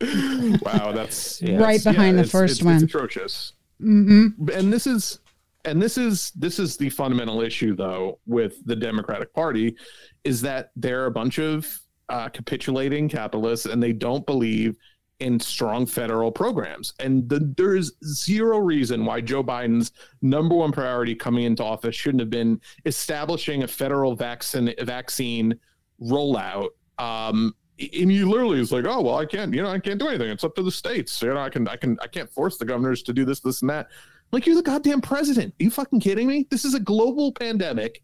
wow, 0.61 0.91
that's 0.91 1.41
yeah, 1.41 1.57
right 1.57 1.83
behind 1.83 2.17
yeah, 2.17 2.23
the 2.23 2.29
first 2.29 2.53
it's, 2.59 2.63
one. 2.63 2.75
It's 2.75 2.83
atrocious. 2.83 3.53
Mm-hmm. 3.81 4.49
And 4.49 4.71
this 4.71 4.87
is, 4.87 5.19
and 5.65 5.81
this 5.81 5.97
is 5.97 6.31
this 6.31 6.59
is 6.59 6.77
the 6.77 6.89
fundamental 6.89 7.41
issue 7.41 7.75
though 7.75 8.19
with 8.25 8.65
the 8.65 8.75
Democratic 8.75 9.33
Party 9.33 9.75
is 10.23 10.41
that 10.41 10.71
they're 10.75 11.05
a 11.05 11.11
bunch 11.11 11.39
of 11.39 11.67
uh, 12.09 12.29
capitulating 12.29 13.07
capitalists 13.07 13.65
and 13.65 13.81
they 13.81 13.93
don't 13.93 14.25
believe 14.25 14.75
in 15.19 15.39
strong 15.39 15.85
federal 15.85 16.31
programs. 16.31 16.93
And 16.99 17.27
the, 17.27 17.53
there's 17.57 17.91
zero 18.05 18.59
reason 18.59 19.05
why 19.05 19.21
Joe 19.21 19.43
Biden's 19.43 19.91
number 20.21 20.55
one 20.55 20.71
priority 20.71 21.13
coming 21.13 21.43
into 21.43 21.63
office 21.63 21.95
shouldn't 21.95 22.21
have 22.21 22.29
been 22.29 22.59
establishing 22.85 23.63
a 23.63 23.67
federal 23.67 24.15
vaccine 24.15 24.73
vaccine 24.81 25.59
rollout. 26.01 26.69
Um, 26.97 27.53
and 27.79 28.11
you 28.11 28.29
literally 28.29 28.59
is 28.59 28.71
like, 28.71 28.85
oh 28.85 29.01
well, 29.01 29.17
I 29.17 29.25
can't, 29.25 29.53
you 29.53 29.61
know, 29.61 29.69
I 29.69 29.79
can't 29.79 29.99
do 29.99 30.07
anything. 30.07 30.29
It's 30.29 30.43
up 30.43 30.55
to 30.55 30.63
the 30.63 30.71
states. 30.71 31.21
You 31.21 31.33
know, 31.33 31.39
I 31.39 31.49
can, 31.49 31.67
I 31.67 31.75
can, 31.75 31.97
I 32.01 32.07
can't 32.07 32.29
force 32.29 32.57
the 32.57 32.65
governors 32.65 33.03
to 33.03 33.13
do 33.13 33.25
this, 33.25 33.39
this, 33.39 33.61
and 33.61 33.69
that. 33.69 33.87
Like 34.31 34.45
you're 34.45 34.55
the 34.55 34.61
goddamn 34.61 35.01
president. 35.01 35.53
Are 35.59 35.63
you 35.63 35.71
fucking 35.71 36.01
kidding 36.01 36.27
me? 36.27 36.45
This 36.49 36.65
is 36.65 36.75
a 36.75 36.79
global 36.79 37.31
pandemic 37.31 38.03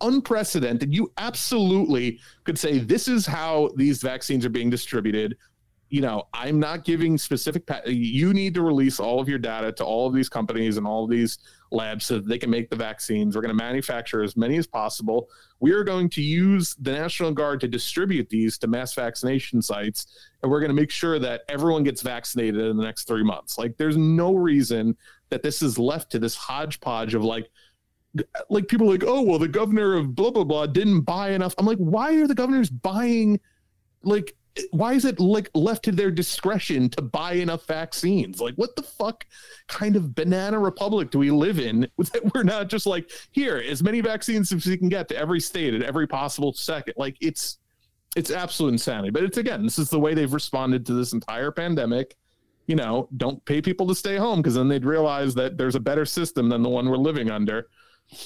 unprecedented. 0.00 0.94
You 0.94 1.12
absolutely 1.18 2.20
could 2.44 2.58
say 2.58 2.78
this 2.78 3.08
is 3.08 3.26
how 3.26 3.70
these 3.76 4.02
vaccines 4.02 4.44
are 4.44 4.50
being 4.50 4.70
distributed 4.70 5.36
you 5.88 6.00
know, 6.00 6.24
I'm 6.34 6.58
not 6.58 6.84
giving 6.84 7.16
specific. 7.16 7.64
Pa- 7.66 7.82
you 7.86 8.34
need 8.34 8.54
to 8.54 8.62
release 8.62 8.98
all 8.98 9.20
of 9.20 9.28
your 9.28 9.38
data 9.38 9.70
to 9.72 9.84
all 9.84 10.08
of 10.08 10.14
these 10.14 10.28
companies 10.28 10.78
and 10.78 10.86
all 10.86 11.04
of 11.04 11.10
these 11.10 11.38
labs 11.70 12.06
so 12.06 12.14
that 12.14 12.28
they 12.28 12.38
can 12.38 12.50
make 12.50 12.70
the 12.70 12.76
vaccines. 12.76 13.36
We're 13.36 13.42
going 13.42 13.56
to 13.56 13.62
manufacture 13.62 14.22
as 14.22 14.36
many 14.36 14.56
as 14.56 14.66
possible. 14.66 15.28
We 15.60 15.72
are 15.72 15.84
going 15.84 16.10
to 16.10 16.22
use 16.22 16.74
the 16.80 16.92
National 16.92 17.30
Guard 17.30 17.60
to 17.60 17.68
distribute 17.68 18.28
these 18.28 18.58
to 18.58 18.66
mass 18.66 18.94
vaccination 18.94 19.62
sites, 19.62 20.28
and 20.42 20.50
we're 20.50 20.60
going 20.60 20.70
to 20.70 20.80
make 20.80 20.90
sure 20.90 21.20
that 21.20 21.42
everyone 21.48 21.84
gets 21.84 22.02
vaccinated 22.02 22.60
in 22.60 22.76
the 22.76 22.84
next 22.84 23.04
three 23.04 23.24
months. 23.24 23.56
Like, 23.56 23.76
there's 23.76 23.96
no 23.96 24.34
reason 24.34 24.96
that 25.30 25.42
this 25.42 25.62
is 25.62 25.78
left 25.78 26.10
to 26.12 26.18
this 26.18 26.34
hodgepodge 26.34 27.14
of 27.14 27.24
like 27.24 27.48
like 28.48 28.66
people 28.66 28.88
like, 28.88 29.04
oh 29.06 29.20
well, 29.20 29.38
the 29.38 29.48
governor 29.48 29.94
of 29.94 30.14
blah 30.14 30.30
blah 30.30 30.44
blah 30.44 30.66
didn't 30.66 31.02
buy 31.02 31.30
enough. 31.30 31.54
I'm 31.58 31.66
like, 31.66 31.78
why 31.78 32.14
are 32.14 32.26
the 32.26 32.34
governors 32.34 32.70
buying 32.70 33.38
like 34.02 34.34
why 34.70 34.94
is 34.94 35.04
it 35.04 35.20
like 35.20 35.50
left 35.54 35.84
to 35.84 35.92
their 35.92 36.10
discretion 36.10 36.88
to 36.90 37.02
buy 37.02 37.34
enough 37.34 37.66
vaccines? 37.66 38.40
Like, 38.40 38.54
what 38.54 38.76
the 38.76 38.82
fuck 38.82 39.26
kind 39.66 39.96
of 39.96 40.14
banana 40.14 40.58
republic 40.58 41.10
do 41.10 41.18
we 41.18 41.30
live 41.30 41.58
in 41.58 41.80
that 41.98 42.34
we're 42.34 42.42
not 42.42 42.68
just 42.68 42.86
like 42.86 43.10
here 43.32 43.56
as 43.58 43.82
many 43.82 44.00
vaccines 44.00 44.52
as 44.52 44.66
we 44.66 44.76
can 44.76 44.88
get 44.88 45.08
to 45.08 45.16
every 45.16 45.40
state 45.40 45.74
at 45.74 45.82
every 45.82 46.06
possible 46.06 46.52
second? 46.52 46.94
Like, 46.96 47.16
it's 47.20 47.58
it's 48.16 48.30
absolute 48.30 48.70
insanity. 48.70 49.10
But 49.10 49.24
it's 49.24 49.36
again, 49.36 49.62
this 49.62 49.78
is 49.78 49.90
the 49.90 50.00
way 50.00 50.14
they've 50.14 50.32
responded 50.32 50.86
to 50.86 50.94
this 50.94 51.12
entire 51.12 51.50
pandemic. 51.50 52.16
You 52.66 52.74
know, 52.74 53.08
don't 53.16 53.44
pay 53.44 53.60
people 53.62 53.86
to 53.86 53.94
stay 53.94 54.16
home 54.16 54.40
because 54.40 54.54
then 54.54 54.68
they'd 54.68 54.84
realize 54.84 55.34
that 55.34 55.56
there's 55.56 55.76
a 55.76 55.80
better 55.80 56.04
system 56.04 56.48
than 56.48 56.62
the 56.62 56.68
one 56.68 56.88
we're 56.88 56.96
living 56.96 57.30
under. 57.30 57.68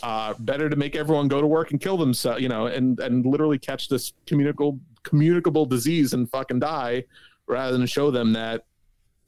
Uh, 0.03 0.35
better 0.41 0.68
to 0.68 0.76
make 0.76 0.95
everyone 0.95 1.26
go 1.26 1.41
to 1.41 1.47
work 1.47 1.72
and 1.72 1.81
kill 1.81 1.97
themselves, 1.97 2.41
you 2.41 2.49
know, 2.49 2.66
and 2.66 3.01
and 3.01 3.26
literally 3.26 3.59
catch 3.59 3.89
this 3.89 4.12
communicable 4.26 4.78
communicable 5.03 5.66
disease 5.66 6.12
and 6.12 6.30
fucking 6.30 6.61
die 6.61 7.05
rather 7.46 7.76
than 7.76 7.86
show 7.86 8.11
them 8.11 8.32
that 8.32 8.64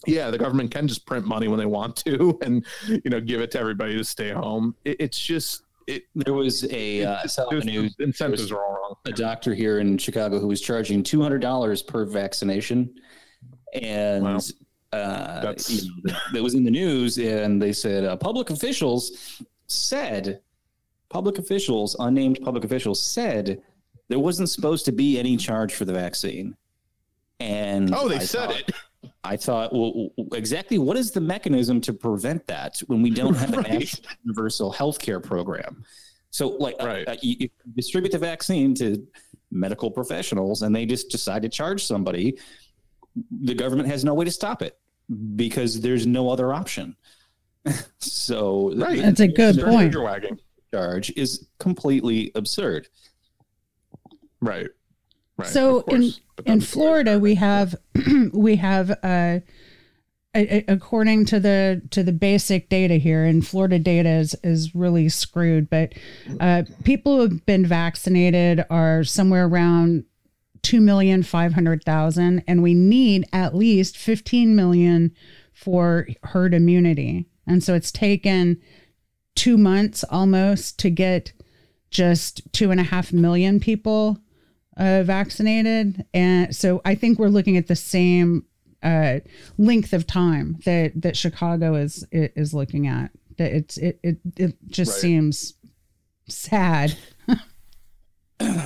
yeah 0.07 0.31
the 0.31 0.39
government 0.39 0.71
can 0.71 0.89
just 0.89 1.07
print 1.07 1.27
money 1.27 1.49
when 1.49 1.59
they 1.59 1.67
want 1.67 1.97
to 1.97 2.39
and 2.43 2.67
you 2.89 3.11
know 3.11 3.21
give 3.21 3.41
it 3.41 3.51
to 3.51 3.59
everybody 3.59 3.97
to 3.97 4.05
stay 4.05 4.31
home 4.31 4.75
it, 4.85 4.97
it's 5.01 5.19
just 5.19 5.63
it, 5.87 6.05
there 6.15 6.35
was 6.35 6.65
a 6.73 7.05
uh, 7.05 7.19
news, 7.65 7.95
incentives 7.99 8.51
are 8.51 8.63
all 8.63 8.73
wrong. 8.73 8.97
A 9.07 9.13
doctor 9.13 9.55
here 9.55 9.79
in 9.79 9.99
Chicago 9.99 10.39
who 10.39 10.49
was 10.49 10.61
charging 10.61 11.03
two 11.03 11.23
hundred 11.23 11.41
dollars 11.41 11.83
per 11.83 12.05
vaccination, 12.05 12.95
and 13.75 14.25
wow. 14.25 14.39
uh, 14.93 15.55
you 15.69 15.91
know, 16.05 16.15
that 16.33 16.43
was 16.43 16.55
in 16.55 16.65
the 16.65 16.71
news. 16.71 17.19
And 17.19 17.61
they 17.61 17.73
said 17.73 18.05
uh, 18.05 18.17
public 18.17 18.51
officials 18.51 19.43
said, 19.67 20.41
public 21.09 21.39
officials, 21.39 21.97
unnamed 21.99 22.41
public 22.43 22.65
officials 22.65 23.01
said 23.01 23.63
there 24.13 24.19
wasn't 24.19 24.51
supposed 24.51 24.85
to 24.85 24.93
be 24.93 25.19
any 25.19 25.39
charge 25.39 25.73
for 25.73 25.87
the 25.87 25.93
vaccine. 25.95 26.55
And 27.41 27.95
oh, 27.95 28.11
they 28.11 28.17
I 28.17 28.19
said 28.19 28.51
thought, 28.51 28.61
it. 28.61 28.75
I 29.25 29.37
thought, 29.39 29.73
well, 29.73 30.11
exactly 30.35 30.77
what 30.77 30.99
is 30.99 31.13
the 31.13 31.21
mechanism 31.23 31.81
to 31.81 31.95
prevent 31.95 32.47
that 32.47 32.83
when 32.89 33.01
we 33.01 33.09
don't 33.09 33.33
have 33.35 33.53
right. 33.57 33.67
a 33.67 33.79
national 33.79 34.13
universal 34.23 34.71
health 34.71 34.99
care 34.99 35.19
program? 35.19 35.83
So, 36.29 36.49
like, 36.49 36.77
uh, 36.79 36.87
right. 36.87 37.09
uh, 37.09 37.17
you, 37.23 37.37
you 37.39 37.49
distribute 37.75 38.13
the 38.13 38.19
vaccine 38.19 38.75
to 38.75 39.03
medical 39.51 39.91
professionals 39.91 40.61
and 40.61 40.77
they 40.77 40.85
just 40.85 41.09
decide 41.09 41.41
to 41.41 41.49
charge 41.49 41.83
somebody. 41.83 42.39
The 43.31 43.55
government 43.55 43.89
has 43.89 44.05
no 44.05 44.13
way 44.13 44.27
to 44.27 44.31
stop 44.31 44.61
it 44.61 44.79
because 45.37 45.81
there's 45.81 46.07
no 46.07 46.29
other 46.29 46.53
option. 46.53 46.97
so, 47.99 48.75
right. 48.75 49.01
that's 49.01 49.21
a 49.21 49.29
good 49.29 49.59
point. 49.59 49.95
Charge 50.71 51.11
is 51.17 51.47
completely 51.59 52.31
absurd. 52.35 52.89
Right. 54.43 54.67
Right. 55.39 55.49
So 55.49 55.81
in 55.83 56.13
in 56.45 56.61
Florida, 56.61 57.19
we 57.19 57.37
have 57.37 57.75
we 58.33 58.57
have 58.57 58.91
uh, 59.03 59.41
a, 60.35 60.65
according 60.69 61.25
to 61.27 61.41
the 61.41 61.81
to 61.91 62.03
the 62.03 62.13
basic 62.13 62.69
data 62.69 62.95
here, 62.95 63.25
and 63.25 63.47
Florida 63.47 63.79
data 63.79 64.11
is 64.11 64.35
is 64.43 64.75
really 64.75 65.09
screwed. 65.09 65.71
But 65.71 65.95
uh, 66.41 66.65
people 66.85 67.17
who 67.17 67.23
have 67.23 67.47
been 67.47 67.65
vaccinated 67.65 68.65
are 68.69 69.05
somewhere 69.05 69.47
around 69.47 70.05
two 70.63 70.81
million 70.81 71.23
five 71.23 71.55
hundred 71.55 71.85
thousand, 71.85 72.43
and 72.47 72.63
we 72.63 72.75
need 72.75 73.25
at 73.33 73.55
least 73.55 73.97
fifteen 73.97 74.57
million 74.57 75.15
for 75.53 76.09
herd 76.25 76.53
immunity. 76.53 77.27
And 77.47 77.63
so 77.63 77.75
it's 77.75 77.93
taken 77.93 78.61
two 79.35 79.57
months 79.57 80.05
almost 80.11 80.79
to 80.81 80.91
get 80.91 81.33
just 81.91 82.43
two 82.53 82.71
and 82.71 82.81
a 82.81 82.85
half 82.85 83.13
million 83.13 83.61
people 83.61 84.19
uh, 84.77 85.03
vaccinated, 85.03 86.05
and 86.15 86.55
so 86.55 86.81
I 86.85 86.95
think 86.95 87.19
we're 87.19 87.29
looking 87.29 87.57
at 87.57 87.67
the 87.67 87.77
same 87.77 88.45
uh, 88.83 89.21
length 89.59 89.93
of 89.93 90.07
time 90.07 90.59
that 90.65 90.93
that 91.01 91.17
Chicago 91.17 91.75
is 91.75 92.07
is 92.13 92.55
looking 92.55 92.87
at. 92.87 93.11
That 93.39 93.53
it's 93.53 93.77
it 93.79 94.01
it 94.03 94.19
it 94.37 94.57
just 94.69 94.93
right. 94.93 95.01
seems 95.01 95.55
sad. 96.29 96.97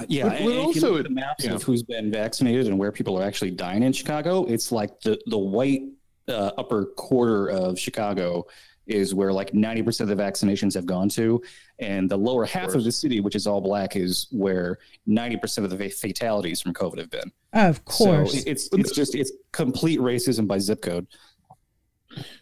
yeah, 0.09 0.29
but, 0.29 0.45
but 0.45 0.57
also 0.57 1.03
the 1.03 1.11
maps 1.11 1.45
yeah. 1.45 1.55
of 1.55 1.63
who's 1.63 1.83
been 1.83 2.11
vaccinated 2.11 2.67
and 2.67 2.79
where 2.79 2.93
people 2.93 3.19
are 3.19 3.25
actually 3.25 3.51
dying 3.51 3.83
in 3.83 3.93
Chicago, 3.93 4.45
it's 4.45 4.73
like 4.73 5.01
the 5.01 5.21
the 5.27 5.39
white 5.39 5.83
uh, 6.29 6.53
upper 6.59 6.87
quarter 6.87 7.49
of 7.49 7.79
Chicago 7.79 8.47
is 8.87 9.15
where 9.15 9.33
like 9.33 9.53
90% 9.53 10.01
of 10.01 10.09
the 10.09 10.17
vaccinations 10.17 10.75
have 10.75 10.87
gone 10.87 11.09
to. 11.11 11.43
And 11.79 12.11
the 12.11 12.17
lower 12.17 12.45
half 12.45 12.71
of, 12.71 12.77
of 12.77 12.85
the 12.85 12.93
city, 12.93 13.21
which 13.21 13.35
is 13.35 13.47
all 13.47 13.61
black, 13.61 13.97
is 13.97 14.29
where 14.31 14.79
90% 15.09 15.65
of 15.65 15.71
the 15.71 15.89
fatalities 15.89 16.61
from 16.61 16.73
COVID 16.73 16.99
have 16.99 17.11
been. 17.11 17.33
Of 17.53 17.85
course. 17.85 18.33
So 18.33 18.43
it's, 18.47 18.69
it's 18.73 18.93
just, 18.93 19.15
it's 19.15 19.33
complete 19.53 20.01
racism 20.01 20.47
by 20.47 20.59
zip 20.59 20.83
code. 20.83 21.07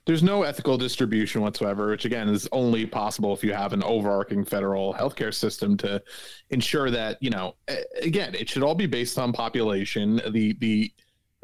There's 0.07 0.22
no 0.22 0.42
ethical 0.42 0.78
distribution 0.78 1.40
whatsoever, 1.40 1.88
which 1.88 2.05
again 2.05 2.28
is 2.28 2.49
only 2.53 2.86
possible 2.86 3.32
if 3.32 3.42
you 3.42 3.53
have 3.53 3.72
an 3.72 3.82
overarching 3.82 4.45
federal 4.45 4.95
healthcare 4.95 5.34
system 5.34 5.76
to 5.78 6.03
ensure 6.51 6.90
that, 6.90 7.20
you 7.20 7.30
know, 7.30 7.57
again, 8.01 8.34
it 8.34 8.49
should 8.49 8.62
all 8.62 8.74
be 8.74 8.86
based 8.86 9.18
on 9.18 9.32
population. 9.32 10.20
The, 10.30 10.53
the, 10.61 10.92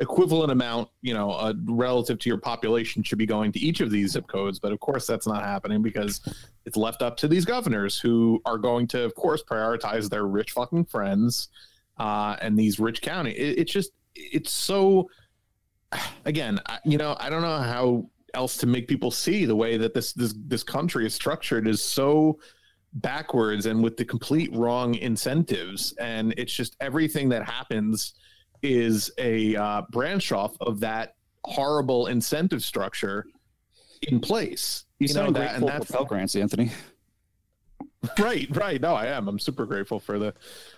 equivalent 0.01 0.51
amount, 0.51 0.88
you 1.03 1.12
know, 1.12 1.30
uh, 1.30 1.53
relative 1.64 2.18
to 2.18 2.28
your 2.28 2.38
population 2.38 3.03
should 3.03 3.18
be 3.18 3.26
going 3.26 3.53
to 3.53 3.61
each 3.61 3.80
of 3.80 3.90
these 3.90 4.12
zip 4.12 4.26
codes. 4.26 4.59
But 4.59 4.72
of 4.72 4.80
course, 4.80 5.07
that's 5.07 5.26
not 5.26 5.44
happening 5.44 5.82
because 5.82 6.20
it's 6.64 6.76
left 6.76 7.03
up 7.03 7.16
to 7.18 7.28
these 7.28 7.44
governors 7.44 7.98
who 7.98 8.40
are 8.46 8.59
going 8.59 8.86
to, 8.88 9.05
of 9.05 9.14
course, 9.14 9.42
prioritize 9.42 10.09
their 10.09 10.26
rich 10.26 10.53
fucking 10.53 10.86
friends 10.86 11.48
uh, 11.98 12.36
and 12.40 12.59
these 12.59 12.80
rich 12.80 13.03
county. 13.03 13.32
It, 13.32 13.61
it's 13.61 13.72
just, 13.72 13.92
it's 14.14 14.51
so. 14.51 15.09
Again, 16.24 16.61
I, 16.66 16.78
you 16.84 16.98
know, 16.98 17.16
I 17.18 17.28
don't 17.28 17.42
know 17.42 17.59
how 17.59 18.11
else 18.34 18.57
to 18.59 18.66
make 18.66 18.86
people 18.86 19.11
see 19.11 19.44
the 19.44 19.57
way 19.57 19.76
that 19.76 19.92
this 19.92 20.12
this 20.12 20.34
this 20.46 20.62
country 20.62 21.05
is 21.05 21.12
structured 21.12 21.66
is 21.66 21.82
so 21.82 22.38
backwards 22.94 23.66
and 23.66 23.82
with 23.82 23.96
the 23.96 24.05
complete 24.05 24.55
wrong 24.55 24.94
incentives 24.96 25.92
and 25.98 26.32
it's 26.36 26.53
just 26.53 26.76
everything 26.80 27.28
that 27.28 27.44
happens 27.44 28.14
is 28.62 29.11
a 29.18 29.56
uh, 29.56 29.82
branch 29.90 30.32
off 30.32 30.56
of 30.61 30.80
that 30.80 31.14
horrible 31.44 32.06
incentive 32.06 32.62
structure 32.62 33.26
in 34.02 34.20
place. 34.20 34.84
You, 34.98 35.08
you 35.08 35.14
know 35.14 35.30
that, 35.30 35.56
and 35.56 35.66
that's 35.66 35.90
Pell 35.90 36.04
Grants, 36.04 36.36
Anthony. 36.36 36.70
right, 38.18 38.48
right. 38.56 38.80
No, 38.80 38.94
I 38.94 39.06
am. 39.06 39.28
I'm 39.28 39.38
super 39.38 39.66
grateful 39.66 40.00
for 40.00 40.18
the, 40.18 40.34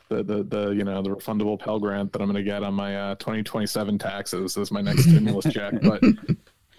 the, 0.08 0.22
the, 0.22 0.42
the 0.44 0.70
you 0.70 0.84
know, 0.84 1.02
the 1.02 1.10
refundable 1.10 1.58
Pell 1.58 1.78
Grant 1.78 2.12
that 2.12 2.20
I'm 2.20 2.30
going 2.30 2.42
to 2.42 2.48
get 2.48 2.62
on 2.62 2.74
my 2.74 2.96
uh, 2.96 3.14
2027 3.16 3.98
taxes 3.98 4.56
as 4.56 4.70
my 4.70 4.80
next 4.80 5.02
stimulus 5.08 5.52
check. 5.52 5.74
But, 5.82 6.02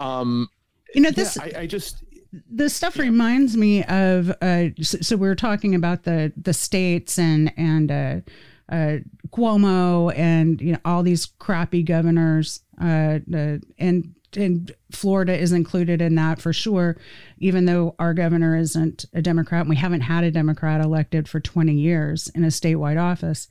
um, 0.00 0.48
you 0.94 1.00
know, 1.00 1.10
this, 1.10 1.36
yeah, 1.36 1.58
I, 1.58 1.60
I 1.60 1.66
just, 1.66 2.04
this 2.50 2.74
stuff 2.74 2.96
yeah. 2.96 3.02
reminds 3.02 3.56
me 3.56 3.84
of 3.84 4.30
uh, 4.42 4.68
so, 4.80 4.98
so, 5.00 5.16
we 5.16 5.28
are 5.28 5.34
talking 5.34 5.74
about 5.74 6.02
the 6.02 6.32
the 6.36 6.52
states 6.52 7.18
and 7.18 7.52
and 7.56 7.92
uh, 7.92 8.20
uh, 8.68 8.98
Cuomo 9.30 10.16
and 10.16 10.60
you 10.60 10.72
know 10.72 10.78
all 10.84 11.02
these 11.02 11.26
crappy 11.26 11.82
governors, 11.82 12.60
uh, 12.80 13.18
uh, 13.34 13.58
and 13.78 14.14
and 14.36 14.72
Florida 14.90 15.36
is 15.36 15.52
included 15.52 16.00
in 16.02 16.14
that 16.16 16.40
for 16.40 16.52
sure, 16.52 16.96
even 17.38 17.66
though 17.66 17.94
our 17.98 18.14
governor 18.14 18.56
isn't 18.56 19.04
a 19.12 19.22
Democrat. 19.22 19.60
And 19.60 19.70
we 19.70 19.76
haven't 19.76 20.00
had 20.02 20.24
a 20.24 20.30
Democrat 20.30 20.80
elected 20.80 21.28
for 21.28 21.40
20 21.40 21.72
years 21.72 22.28
in 22.34 22.44
a 22.44 22.48
statewide 22.48 23.00
office. 23.00 23.48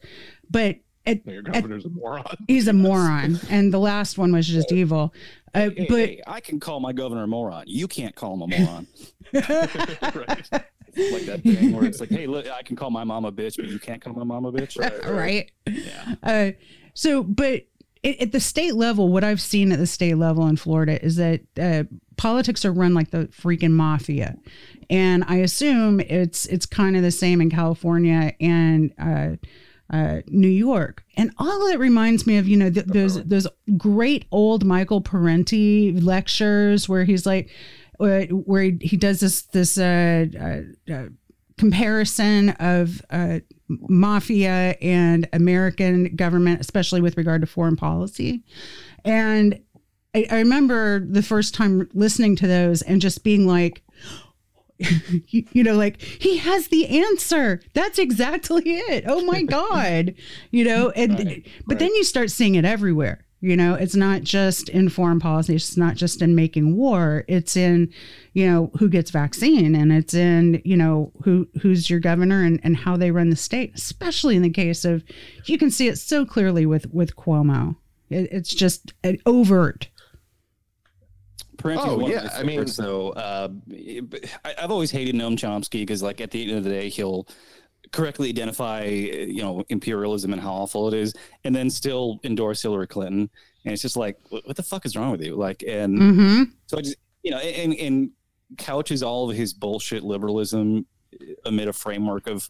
But 0.50 0.78
at, 1.06 1.26
Your 1.26 1.42
governor's 1.42 1.86
a 1.86 1.90
moron. 1.90 2.24
he's 2.48 2.68
a 2.68 2.74
moron. 2.74 3.40
And 3.50 3.74
the 3.74 3.80
last 3.80 4.18
one 4.18 4.32
was 4.32 4.48
just 4.48 4.72
evil. 4.72 5.14
Uh, 5.54 5.70
Hey, 5.76 5.86
but 5.88 6.00
hey, 6.00 6.22
I 6.26 6.40
can 6.40 6.60
call 6.60 6.80
my 6.80 6.94
governor 6.94 7.24
a 7.24 7.28
moron. 7.28 7.66
You 7.68 7.88
can't 7.88 8.16
call 8.16 8.34
him 8.34 8.42
a 8.42 8.48
moron. 8.60 8.88
right. 9.34 10.50
like 10.52 11.26
that 11.26 11.42
thing 11.44 11.72
where 11.74 11.86
it's 11.86 12.00
like, 12.00 12.10
hey, 12.10 12.28
look, 12.28 12.48
I 12.50 12.62
can 12.64 12.76
call 12.76 12.90
my 12.90 13.04
mom 13.04 13.26
a 13.26 13.32
bitch, 13.32 13.58
but 13.58 13.66
you 13.66 13.80
can't 13.80 14.02
call 14.02 14.14
my 14.14 14.24
mom 14.24 14.46
a 14.46 14.52
bitch. 14.52 14.78
right. 15.12 15.52
Yeah. 15.68 16.16
Uh, 16.24 16.52
so, 16.94 17.24
but 17.24 17.64
at, 18.04 18.20
at 18.20 18.32
the 18.32 18.40
state 18.40 18.76
level, 18.76 19.10
what 19.10 19.24
I've 19.24 19.42
seen 19.42 19.72
at 19.72 19.80
the 19.80 19.88
state 19.88 20.16
level 20.18 20.48
in 20.48 20.56
Florida 20.58 21.04
is 21.04 21.16
that 21.18 21.42
uh, 21.60 21.84
politics 22.18 22.66
are 22.66 22.72
run 22.72 22.94
like 22.94 23.12
the 23.12 23.26
freaking 23.28 23.72
mafia, 23.72 24.38
and 24.90 25.24
I 25.28 25.38
assume 25.38 26.00
it's 26.00 26.46
it's 26.48 26.66
kind 26.66 26.96
of 26.96 27.02
the 27.04 27.12
same 27.12 27.42
in 27.42 27.50
California 27.50 28.34
and. 28.40 29.38
Uh, 29.90 30.22
New 30.28 30.48
York, 30.48 31.04
and 31.18 31.32
all 31.38 31.68
of 31.68 31.74
it 31.74 31.78
reminds 31.78 32.26
me 32.26 32.38
of, 32.38 32.48
you 32.48 32.58
know, 32.58 32.72
th- 32.72 32.88
those 32.88 33.24
those 33.26 33.48
great 33.78 34.26
old 34.32 34.66
Michael 34.66 35.02
Parenti 35.02 35.92
lectures 36.00 36.90
where 36.90 37.04
he's 37.04 37.26
like, 37.28 37.52
uh, 38.00 38.22
where 38.32 38.64
he, 38.64 38.78
he 38.82 38.98
does 38.98 39.20
this 39.20 39.44
this 39.44 39.78
uh, 39.78 40.26
uh, 40.40 40.92
uh, 40.92 41.06
comparison 41.58 42.50
of 42.52 43.04
uh, 43.12 43.40
mafia 43.68 44.76
and 44.82 45.28
American 45.34 46.16
government, 46.16 46.62
especially 46.62 47.02
with 47.02 47.18
regard 47.18 47.42
to 47.42 47.48
foreign 47.48 47.76
policy. 47.76 48.42
And 49.06 49.60
I, 50.16 50.26
I 50.32 50.38
remember 50.40 51.06
the 51.06 51.24
first 51.24 51.54
time 51.54 51.88
listening 51.94 52.36
to 52.38 52.48
those 52.48 52.82
and 52.82 53.02
just 53.02 53.24
being 53.24 53.46
like, 53.46 53.84
you, 55.28 55.46
you 55.52 55.64
know, 55.64 55.76
like 55.76 56.02
he 56.02 56.38
has 56.38 56.68
the 56.68 56.88
answer. 56.88 57.62
That's 57.74 58.00
exactly 58.00 58.64
it. 58.66 59.06
Oh 59.08 59.24
my 59.26 59.44
God. 59.44 60.16
You 60.52 60.66
know, 60.66 60.90
and 60.92 61.14
Right, 61.14 61.48
but 61.68 61.80
then 61.80 61.94
you 61.96 62.04
start 62.04 62.32
seeing 62.32 62.56
it 62.56 62.66
everywhere. 62.66 63.26
You 63.44 63.58
know, 63.58 63.74
it's 63.74 63.96
not 63.96 64.22
just 64.22 64.70
in 64.70 64.88
foreign 64.88 65.20
policy. 65.20 65.56
It's 65.56 65.76
not 65.76 65.98
just 65.98 66.22
in 66.22 66.34
making 66.34 66.78
war. 66.78 67.26
It's 67.28 67.58
in, 67.58 67.92
you 68.32 68.50
know, 68.50 68.72
who 68.80 68.88
gets 68.88 69.12
vaccine, 69.12 69.76
and 69.76 69.92
it's 69.92 70.14
in, 70.14 70.62
you 70.64 70.78
know, 70.78 71.12
who 71.26 71.50
who's 71.62 71.90
your 71.90 72.00
governor 72.00 72.42
and, 72.42 72.62
and 72.64 72.78
how 72.78 72.96
they 72.96 73.12
run 73.12 73.30
the 73.30 73.36
state. 73.36 73.74
Especially 73.76 74.38
in 74.38 74.44
the 74.44 74.50
case 74.50 74.86
of, 74.86 75.04
you 75.44 75.58
can 75.58 75.72
see 75.72 75.90
it 75.90 75.98
so 75.98 76.26
clearly 76.26 76.66
with 76.66 76.86
with 76.94 77.18
Cuomo. 77.18 77.76
It, 78.10 78.30
it's 78.32 78.54
just 78.54 78.94
an 79.04 79.18
overt. 79.26 79.90
Parenti's 81.64 81.86
Oh, 81.88 81.98
one 81.98 82.12
yeah, 82.12 82.26
of 82.26 82.32
I 82.36 82.44
mean- 82.44 82.68
so. 82.68 83.10
Uh, 83.12 83.48
I, 84.46 84.54
I've 84.62 84.70
always 84.72 84.92
hated 84.92 85.16
Noam 85.16 85.36
Chomsky 85.38 85.82
because, 85.82 86.04
like, 86.04 86.22
at 86.22 86.30
the 86.30 86.44
end 86.44 86.58
of 86.58 86.64
the 86.64 86.70
day, 86.70 86.90
he'll 86.90 87.28
correctly 87.92 88.30
identify, 88.30 88.84
you 88.86 89.42
know, 89.42 89.64
imperialism 89.70 90.34
and 90.34 90.42
how 90.42 90.54
awful 90.54 90.88
it 90.88 90.94
is, 90.94 91.14
and 91.44 91.56
then 91.56 91.70
still 91.70 92.20
endorse 92.24 92.62
Hillary 92.62 92.88
Clinton. 92.88 93.30
And 93.66 93.74
it's 93.74 93.82
just 93.82 93.96
like, 93.98 94.18
what, 94.30 94.46
what 94.46 94.56
the 94.58 94.64
fuck 94.64 94.86
is 94.86 94.96
wrong 94.96 95.12
with 95.12 95.22
you? 95.24 95.36
Like, 95.36 95.64
and 95.68 95.98
Mm-hmm. 95.98 96.44
so 96.68 96.78
I 96.78 96.82
just, 96.82 96.98
you 97.24 97.32
know, 97.32 97.38
and 97.38 97.74
and 97.76 98.12
couches 98.58 99.02
all 99.02 99.30
of 99.30 99.36
his 99.36 99.54
bullshit 99.54 100.04
liberalism 100.04 100.86
amid 101.46 101.68
a 101.68 101.74
framework 101.74 102.28
of, 102.28 102.48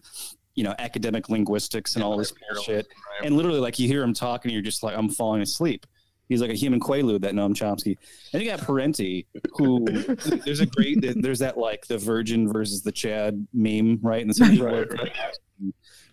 you 0.55 0.63
know, 0.63 0.73
academic 0.79 1.29
linguistics 1.29 1.95
and 1.95 2.03
all 2.03 2.17
this 2.17 2.33
bullshit. 2.53 2.87
And 3.23 3.35
literally, 3.37 3.59
like, 3.59 3.77
you 3.79 3.87
hear 3.87 4.01
him 4.03 4.13
talking, 4.13 4.49
and 4.49 4.53
you're 4.53 4.63
just 4.63 4.81
like, 4.83 4.97
I'm 4.97 5.09
falling 5.09 5.41
asleep. 5.41 5.85
He's 6.29 6.41
like 6.41 6.51
a 6.51 6.55
human 6.55 6.79
quaalude, 6.79 7.21
that 7.21 7.33
Noam 7.33 7.53
Chomsky. 7.53 7.97
And 8.31 8.41
you 8.41 8.49
got 8.49 8.61
Parenti, 8.61 9.27
who 9.53 9.85
there's 10.45 10.61
a 10.61 10.65
great 10.65 10.99
there's 11.21 11.39
that 11.39 11.57
like 11.57 11.87
the 11.87 11.97
Virgin 11.97 12.51
versus 12.51 12.81
the 12.81 12.91
Chad 12.91 13.45
meme, 13.53 13.99
right? 14.01 14.21
And 14.21 14.33
the 14.33 14.59
Right, 14.61 14.91
right. 14.99 15.11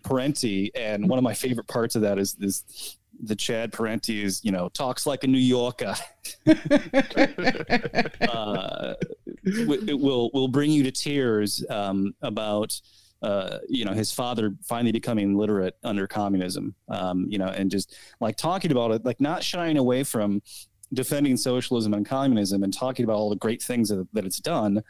Parenti, 0.02 0.70
and 0.74 1.08
one 1.08 1.18
of 1.18 1.22
my 1.22 1.34
favorite 1.34 1.68
parts 1.68 1.94
of 1.94 2.02
that 2.02 2.18
is 2.18 2.36
is 2.40 2.96
the 3.22 3.36
Chad 3.36 3.72
Parenti 3.72 4.22
is 4.22 4.42
you 4.44 4.52
know 4.52 4.68
talks 4.70 5.06
like 5.06 5.24
a 5.24 5.26
New 5.26 5.38
Yorker. 5.38 5.94
uh, 8.22 8.94
it 9.44 9.98
will 9.98 10.30
will 10.32 10.48
bring 10.48 10.70
you 10.70 10.82
to 10.82 10.90
tears 10.90 11.64
um, 11.70 12.14
about 12.22 12.80
uh, 13.22 13.58
you 13.68 13.84
know 13.84 13.92
his 13.92 14.12
father 14.12 14.54
finally 14.62 14.92
becoming 14.92 15.36
literate 15.36 15.76
under 15.82 16.06
communism. 16.06 16.74
Um, 16.88 17.26
you 17.28 17.38
know, 17.38 17.48
and 17.48 17.70
just 17.70 17.96
like 18.20 18.36
talking 18.36 18.72
about 18.72 18.92
it, 18.92 19.04
like 19.04 19.20
not 19.20 19.42
shying 19.42 19.78
away 19.78 20.04
from 20.04 20.42
defending 20.92 21.36
socialism 21.36 21.94
and 21.94 22.06
communism 22.06 22.62
and 22.62 22.72
talking 22.72 23.04
about 23.04 23.16
all 23.16 23.30
the 23.30 23.36
great 23.36 23.62
things 23.62 23.88
that, 23.88 24.06
that 24.12 24.24
it's 24.24 24.40
done. 24.40 24.82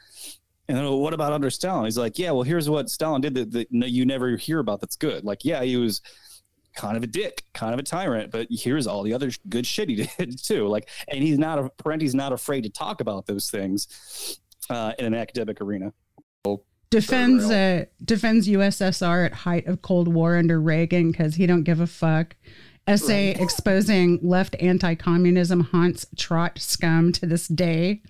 And 0.69 0.77
then, 0.77 0.85
well, 0.85 1.01
what 1.01 1.13
about 1.13 1.33
under 1.33 1.51
Stalin? 1.51 1.85
He's 1.85 1.99
like, 1.99 2.19
yeah, 2.19 2.31
well, 2.31 2.43
here's 2.43 2.71
what 2.71 2.89
Stalin 2.89 3.21
did 3.21 3.35
that, 3.35 3.53
that 3.53 3.71
you 3.71 4.07
never 4.07 4.37
hear 4.37 4.61
about. 4.61 4.81
That's 4.81 4.97
good. 4.97 5.25
Like, 5.25 5.45
yeah, 5.45 5.63
he 5.63 5.77
was 5.77 6.01
kind 6.77 6.97
of 6.97 7.03
a 7.03 7.07
dick, 7.07 7.45
kind 7.53 7.75
of 7.75 7.81
a 7.81 7.83
tyrant, 7.83 8.31
but 8.31 8.47
here's 8.51 8.87
all 8.87 9.03
the 9.03 9.13
other 9.13 9.31
good 9.49 9.67
shit 9.67 9.89
he 9.89 10.09
did 10.19 10.43
too. 10.43 10.69
Like, 10.69 10.89
and 11.09 11.23
he's 11.23 11.39
not 11.39 11.59
a 11.59 11.71
Parenti's 11.71 12.15
not 12.15 12.33
afraid 12.33 12.63
to 12.63 12.71
talk 12.71 13.01
about 13.01 13.27
those 13.27 13.51
things 13.51 14.39
uh, 14.71 14.93
in 14.99 15.07
an 15.07 15.15
academic 15.15 15.61
arena. 15.61 15.93
Defends 16.91 17.51
uh, 17.51 17.85
defends 18.05 18.49
USSR 18.49 19.27
at 19.27 19.33
height 19.33 19.67
of 19.67 19.83
Cold 19.83 20.09
War 20.09 20.37
under 20.37 20.61
Reagan 20.61 21.11
because 21.13 21.37
he 21.37 21.47
don't 21.47 21.63
give 21.63 21.81
a 21.81 21.87
fuck. 21.87 22.37
Essay 22.87 23.31
exposing 23.41 24.19
left 24.23 24.57
anti-communism 24.61 25.61
haunts 25.61 26.07
trot 26.17 26.59
scum 26.59 27.13
to 27.13 27.27
this 27.27 27.49
day. 27.49 28.03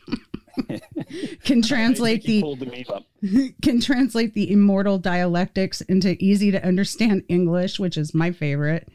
can 1.45 1.63
translate 1.63 2.25
the 2.25 2.41
the 2.41 3.55
can 3.63 3.81
translate 3.81 4.35
the 4.35 4.51
immortal 4.51 4.99
dialectics 4.99 5.81
into 5.83 6.17
easy 6.23 6.51
to 6.51 6.65
understand 6.65 7.23
English, 7.29 7.79
which 7.79 7.97
is 7.97 8.15
my 8.15 8.33
favorite. 8.33 8.89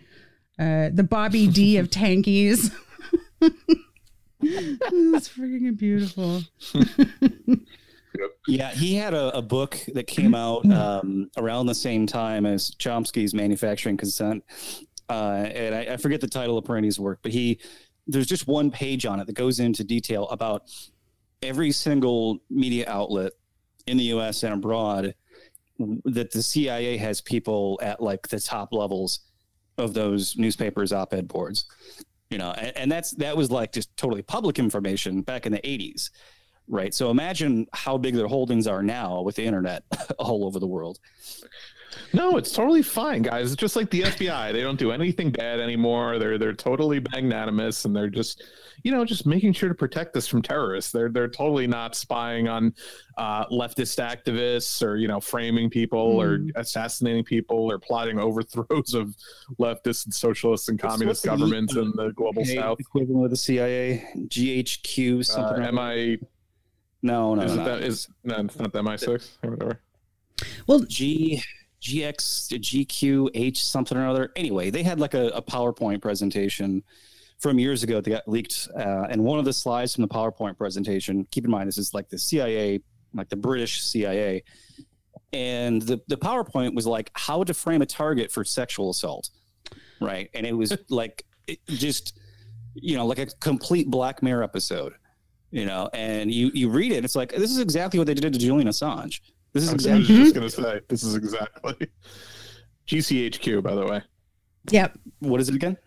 Uh, 0.57 0.89
the 0.93 1.03
Bobby 1.03 1.47
D 1.47 1.77
of 1.77 1.89
tankies. 1.89 2.73
It's 4.41 5.29
freaking 5.29 5.77
beautiful. 5.77 6.41
Yeah, 8.47 8.71
he 8.71 8.95
had 8.95 9.13
a, 9.13 9.37
a 9.37 9.41
book 9.41 9.79
that 9.93 10.07
came 10.07 10.35
out 10.35 10.69
um, 10.71 11.29
around 11.37 11.67
the 11.67 11.75
same 11.75 12.07
time 12.07 12.45
as 12.45 12.71
Chomsky's 12.75 13.33
Manufacturing 13.33 13.97
Consent, 13.97 14.43
uh, 15.09 15.47
and 15.53 15.75
I, 15.75 15.93
I 15.93 15.97
forget 15.97 16.21
the 16.21 16.27
title 16.27 16.57
of 16.57 16.65
Parenti's 16.65 16.99
work, 16.99 17.19
but 17.21 17.31
he 17.31 17.59
there's 18.07 18.27
just 18.27 18.47
one 18.47 18.69
page 18.69 19.05
on 19.05 19.19
it 19.19 19.25
that 19.25 19.33
goes 19.33 19.59
into 19.59 19.83
detail 19.83 20.27
about 20.29 20.63
every 21.41 21.71
single 21.71 22.39
media 22.49 22.85
outlet 22.87 23.33
in 23.87 23.97
the 23.97 24.03
U.S. 24.05 24.43
and 24.43 24.53
abroad 24.53 25.15
that 26.05 26.31
the 26.31 26.41
CIA 26.41 26.97
has 26.97 27.21
people 27.21 27.79
at 27.81 28.01
like 28.01 28.27
the 28.27 28.39
top 28.39 28.73
levels 28.73 29.21
of 29.77 29.93
those 29.93 30.37
newspapers 30.37 30.93
op-ed 30.93 31.27
boards 31.27 31.65
you 32.29 32.37
know 32.37 32.51
and, 32.51 32.77
and 32.77 32.91
that's 32.91 33.11
that 33.11 33.35
was 33.35 33.51
like 33.51 33.71
just 33.71 33.95
totally 33.97 34.21
public 34.21 34.57
information 34.57 35.21
back 35.21 35.45
in 35.45 35.51
the 35.51 35.59
80s 35.59 36.09
right 36.67 36.93
so 36.93 37.09
imagine 37.11 37.67
how 37.73 37.97
big 37.97 38.15
their 38.15 38.27
holdings 38.27 38.65
are 38.67 38.81
now 38.83 39.21
with 39.21 39.35
the 39.35 39.43
internet 39.43 39.83
all 40.19 40.45
over 40.45 40.59
the 40.59 40.67
world 40.67 40.99
No, 42.13 42.35
it's 42.37 42.51
totally 42.51 42.81
fine, 42.81 43.21
guys. 43.21 43.53
It's 43.53 43.59
just 43.59 43.75
like 43.77 43.89
the 43.89 44.01
FBI. 44.01 44.51
They 44.51 44.61
don't 44.61 44.77
do 44.77 44.91
anything 44.91 45.31
bad 45.31 45.59
anymore. 45.61 46.19
They're 46.19 46.37
they're 46.37 46.53
totally 46.53 46.99
magnanimous 46.99 47.85
and 47.85 47.95
they're 47.95 48.09
just, 48.09 48.43
you 48.83 48.91
know, 48.91 49.05
just 49.05 49.25
making 49.25 49.53
sure 49.53 49.69
to 49.69 49.75
protect 49.75 50.15
us 50.17 50.27
from 50.27 50.41
terrorists. 50.41 50.91
They're 50.91 51.07
they're 51.09 51.29
totally 51.29 51.67
not 51.67 51.95
spying 51.95 52.49
on 52.49 52.73
uh, 53.17 53.45
leftist 53.47 53.97
activists 54.03 54.83
or 54.85 54.97
you 54.97 55.07
know 55.07 55.21
framing 55.21 55.69
people 55.69 55.99
or 56.21 56.39
Mm. 56.39 56.51
assassinating 56.55 57.23
people 57.23 57.71
or 57.71 57.79
plotting 57.79 58.19
overthrows 58.19 58.93
of 58.93 59.15
leftist 59.57 60.03
and 60.05 60.13
socialist 60.13 60.67
and 60.67 60.77
communist 60.77 61.23
governments 61.23 61.75
in 61.77 61.93
the 61.95 62.11
global 62.15 62.43
south. 62.43 62.79
equivalent 62.79 63.23
of 63.25 63.31
the 63.31 63.37
CIA 63.37 64.03
GHQ 64.27 65.19
Uh, 65.19 65.23
something 65.23 65.59
or 65.63 65.63
am 65.63 65.77
other. 65.79 66.17
I? 67.05 67.13
no 67.13 67.35
no 67.35 67.43
Is 67.43 67.55
no, 67.55 67.61
it 67.61 67.65
no. 67.65 67.77
that? 67.77 67.83
Is 67.83 68.07
no, 68.23 68.35
it's 68.39 68.59
not 68.59 68.71
the 68.71 68.81
MI6 68.81 69.29
or 69.43 69.51
whatever. 69.51 69.81
Well, 70.67 70.79
G 70.81 71.41
GX 71.81 72.51
GQH 72.51 73.57
something 73.57 73.97
or 73.97 74.07
other. 74.07 74.31
Anyway, 74.35 74.69
they 74.69 74.83
had 74.83 74.99
like 74.99 75.13
a, 75.13 75.27
a 75.27 75.41
PowerPoint 75.41 76.01
presentation 76.01 76.83
from 77.39 77.59
years 77.59 77.83
ago 77.83 78.01
that 78.01 78.09
got 78.09 78.27
leaked, 78.27 78.67
uh, 78.75 79.07
and 79.09 79.23
one 79.23 79.39
of 79.39 79.45
the 79.45 79.53
slides 79.53 79.95
from 79.95 80.01
the 80.01 80.07
PowerPoint 80.07 80.57
presentation. 80.57 81.27
Keep 81.31 81.45
in 81.45 81.51
mind, 81.51 81.67
this 81.67 81.77
is 81.77 81.93
like 81.93 82.09
the 82.09 82.17
CIA, 82.17 82.81
like 83.13 83.29
the 83.29 83.35
British 83.35 83.83
CIA, 83.83 84.43
and 85.31 85.81
the 85.81 86.01
the 86.07 86.17
PowerPoint 86.17 86.73
was 86.73 86.87
like 86.87 87.11
how 87.13 87.43
to 87.43 87.53
frame 87.53 87.81
a 87.81 87.85
target 87.85 88.31
for 88.31 88.43
sexual 88.43 88.89
assault, 88.89 89.29
right? 90.01 90.29
And 90.33 90.45
it 90.45 90.53
was 90.53 90.75
like 90.89 91.23
it 91.47 91.59
just 91.67 92.19
you 92.73 92.97
know 92.97 93.05
like 93.05 93.19
a 93.19 93.27
complete 93.39 93.89
Black 93.89 94.23
Mirror 94.23 94.43
episode. 94.43 94.93
You 95.51 95.65
know, 95.65 95.89
and 95.93 96.31
you 96.31 96.51
you 96.53 96.69
read 96.69 96.91
it, 96.91 97.05
it's 97.05 97.15
like 97.15 97.31
this 97.31 97.51
is 97.51 97.59
exactly 97.59 97.97
what 97.99 98.07
they 98.07 98.13
did 98.13 98.33
to 98.33 98.39
Julian 98.39 98.67
Assange. 98.67 99.21
This 99.53 99.63
is 99.63 99.69
I 99.69 99.73
was 99.73 99.85
exactly 99.85 100.15
just 100.17 100.35
gonna 100.35 100.49
say 100.49 100.81
this 100.89 101.03
is 101.03 101.15
exactly 101.15 101.75
GCHQ, 102.87 103.63
by 103.63 103.73
the 103.75 103.85
way. 103.85 104.01
yep. 104.71 104.97
what 105.19 105.39
is 105.39 105.47
it 105.49 105.55
again? 105.55 105.77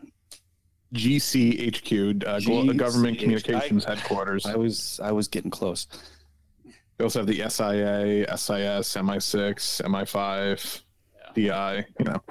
GCHQ, 0.95 2.27
uh, 2.27 2.41
Glo- 2.41 2.73
Government 2.73 3.19
GCH. 3.19 3.21
Communications 3.21 3.87
I- 3.87 3.95
Headquarters. 3.95 4.47
I 4.47 4.57
was 4.57 5.01
I 5.03 5.13
was 5.13 5.29
getting 5.29 5.51
close. 5.51 5.87
They 6.97 7.05
also 7.05 7.21
have 7.21 7.27
the 7.29 7.39
SIA, 7.49 8.27
SIS, 8.37 8.97
MI6, 8.97 9.83
MI5, 9.83 10.81
DI. 11.35 11.87
You 12.01 12.05
know, 12.05 12.23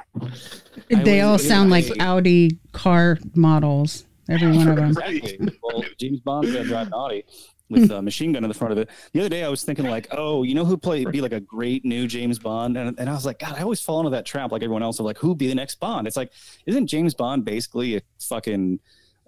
I 0.91 1.03
they 1.03 1.21
all 1.21 1.33
was- 1.33 1.47
sound 1.47 1.69
like 1.69 1.85
Audi 1.99 2.59
car 2.73 3.19
models. 3.35 4.05
Every 4.29 4.55
one 4.55 4.67
of 4.67 4.75
them. 4.75 4.89
Exactly. 4.89 5.39
well, 5.63 5.83
James 5.99 6.19
Bond's 6.21 6.51
gonna 6.51 6.65
drive 6.65 6.87
an 6.87 6.93
Audi 6.93 7.23
with 7.69 7.91
a 7.91 8.01
machine 8.01 8.31
gun 8.31 8.43
in 8.43 8.47
the 8.47 8.53
front 8.53 8.71
of 8.71 8.77
it. 8.77 8.89
The 9.13 9.19
other 9.19 9.29
day, 9.29 9.43
I 9.43 9.49
was 9.49 9.63
thinking 9.63 9.85
like, 9.87 10.07
oh, 10.11 10.43
you 10.43 10.55
know 10.55 10.63
who 10.65 10.77
play 10.77 11.03
be 11.05 11.19
like 11.21 11.33
a 11.33 11.39
great 11.41 11.83
new 11.83 12.07
James 12.07 12.39
Bond, 12.39 12.77
and, 12.77 12.97
and 12.99 13.09
I 13.09 13.13
was 13.13 13.25
like, 13.25 13.39
God, 13.39 13.55
I 13.57 13.61
always 13.61 13.81
fall 13.81 13.99
into 13.99 14.11
that 14.11 14.25
trap 14.25 14.51
like 14.51 14.63
everyone 14.63 14.83
else 14.83 14.99
of 14.99 15.05
like, 15.05 15.17
who'd 15.17 15.37
be 15.37 15.47
the 15.47 15.55
next 15.55 15.75
Bond? 15.79 16.07
It's 16.07 16.15
like, 16.17 16.31
isn't 16.65 16.87
James 16.87 17.13
Bond 17.13 17.43
basically 17.43 17.97
a 17.97 18.01
fucking, 18.21 18.79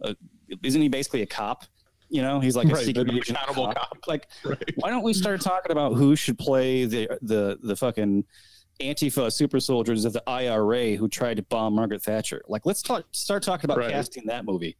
uh, 0.04 0.14
isn't 0.64 0.82
he 0.82 0.88
basically 0.88 1.22
a 1.22 1.26
cop? 1.26 1.66
You 2.10 2.22
know, 2.22 2.40
he's 2.40 2.56
like 2.56 2.68
a 2.70 2.74
Right, 2.74 2.86
secret 2.86 3.10
agent 3.12 3.30
accountable 3.38 3.68
cop. 3.68 3.76
cop. 3.90 4.08
Like, 4.08 4.28
right? 4.46 4.72
why 4.78 4.90
don't 4.90 5.04
we 5.04 5.14
start 5.14 5.42
talking 5.42 5.72
about 5.72 5.94
who 5.96 6.16
should 6.16 6.40
play 6.40 6.86
the 6.86 7.08
the 7.22 7.60
the 7.62 7.76
fucking 7.76 8.24
Antifa 8.80 9.32
super 9.32 9.60
soldiers 9.60 10.06
of 10.06 10.14
the 10.14 10.24
IRA 10.28 10.96
who 10.96 11.08
tried 11.10 11.36
to 11.38 11.44
bomb 11.44 11.76
Margaret 11.76 12.02
Thatcher? 12.02 12.42
Like, 12.48 12.66
let's 12.66 12.82
talk, 12.82 13.04
start 13.12 13.44
talking 13.44 13.66
about 13.70 13.78
Right. 13.80 13.92
casting 13.92 14.26
that 14.28 14.46
movie. 14.46 14.78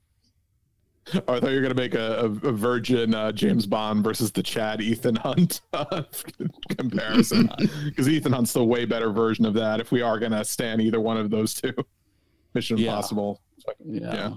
Oh, 1.14 1.36
I 1.36 1.40
thought 1.40 1.50
you 1.50 1.56
were 1.56 1.62
going 1.62 1.76
to 1.76 1.82
make 1.82 1.96
a, 1.96 2.20
a, 2.20 2.26
a 2.26 2.52
virgin 2.52 3.14
uh, 3.16 3.32
James 3.32 3.66
Bond 3.66 4.04
versus 4.04 4.32
the 4.32 4.44
Chad 4.44 4.82
Ethan 4.82 5.16
Hunt 5.16 5.62
uh, 5.74 6.04
comparison 6.78 7.50
because 7.86 8.08
Ethan 8.08 8.34
Hunt's 8.34 8.54
the 8.54 8.64
way 8.64 8.86
better 8.86 9.12
version 9.12 9.46
of 9.46 9.54
that. 9.56 9.80
If 9.80 9.92
we 9.92 10.02
are 10.02 10.20
going 10.20 10.32
to 10.34 10.44
stand 10.46 10.82
either 10.82 11.00
one 11.00 11.18
of 11.18 11.30
those 11.30 11.54
two, 11.54 11.74
Mission 12.54 12.78
Yeah. 12.78 12.90
Impossible. 12.90 13.42
Yeah. 13.84 14.14
Yeah. 14.14 14.34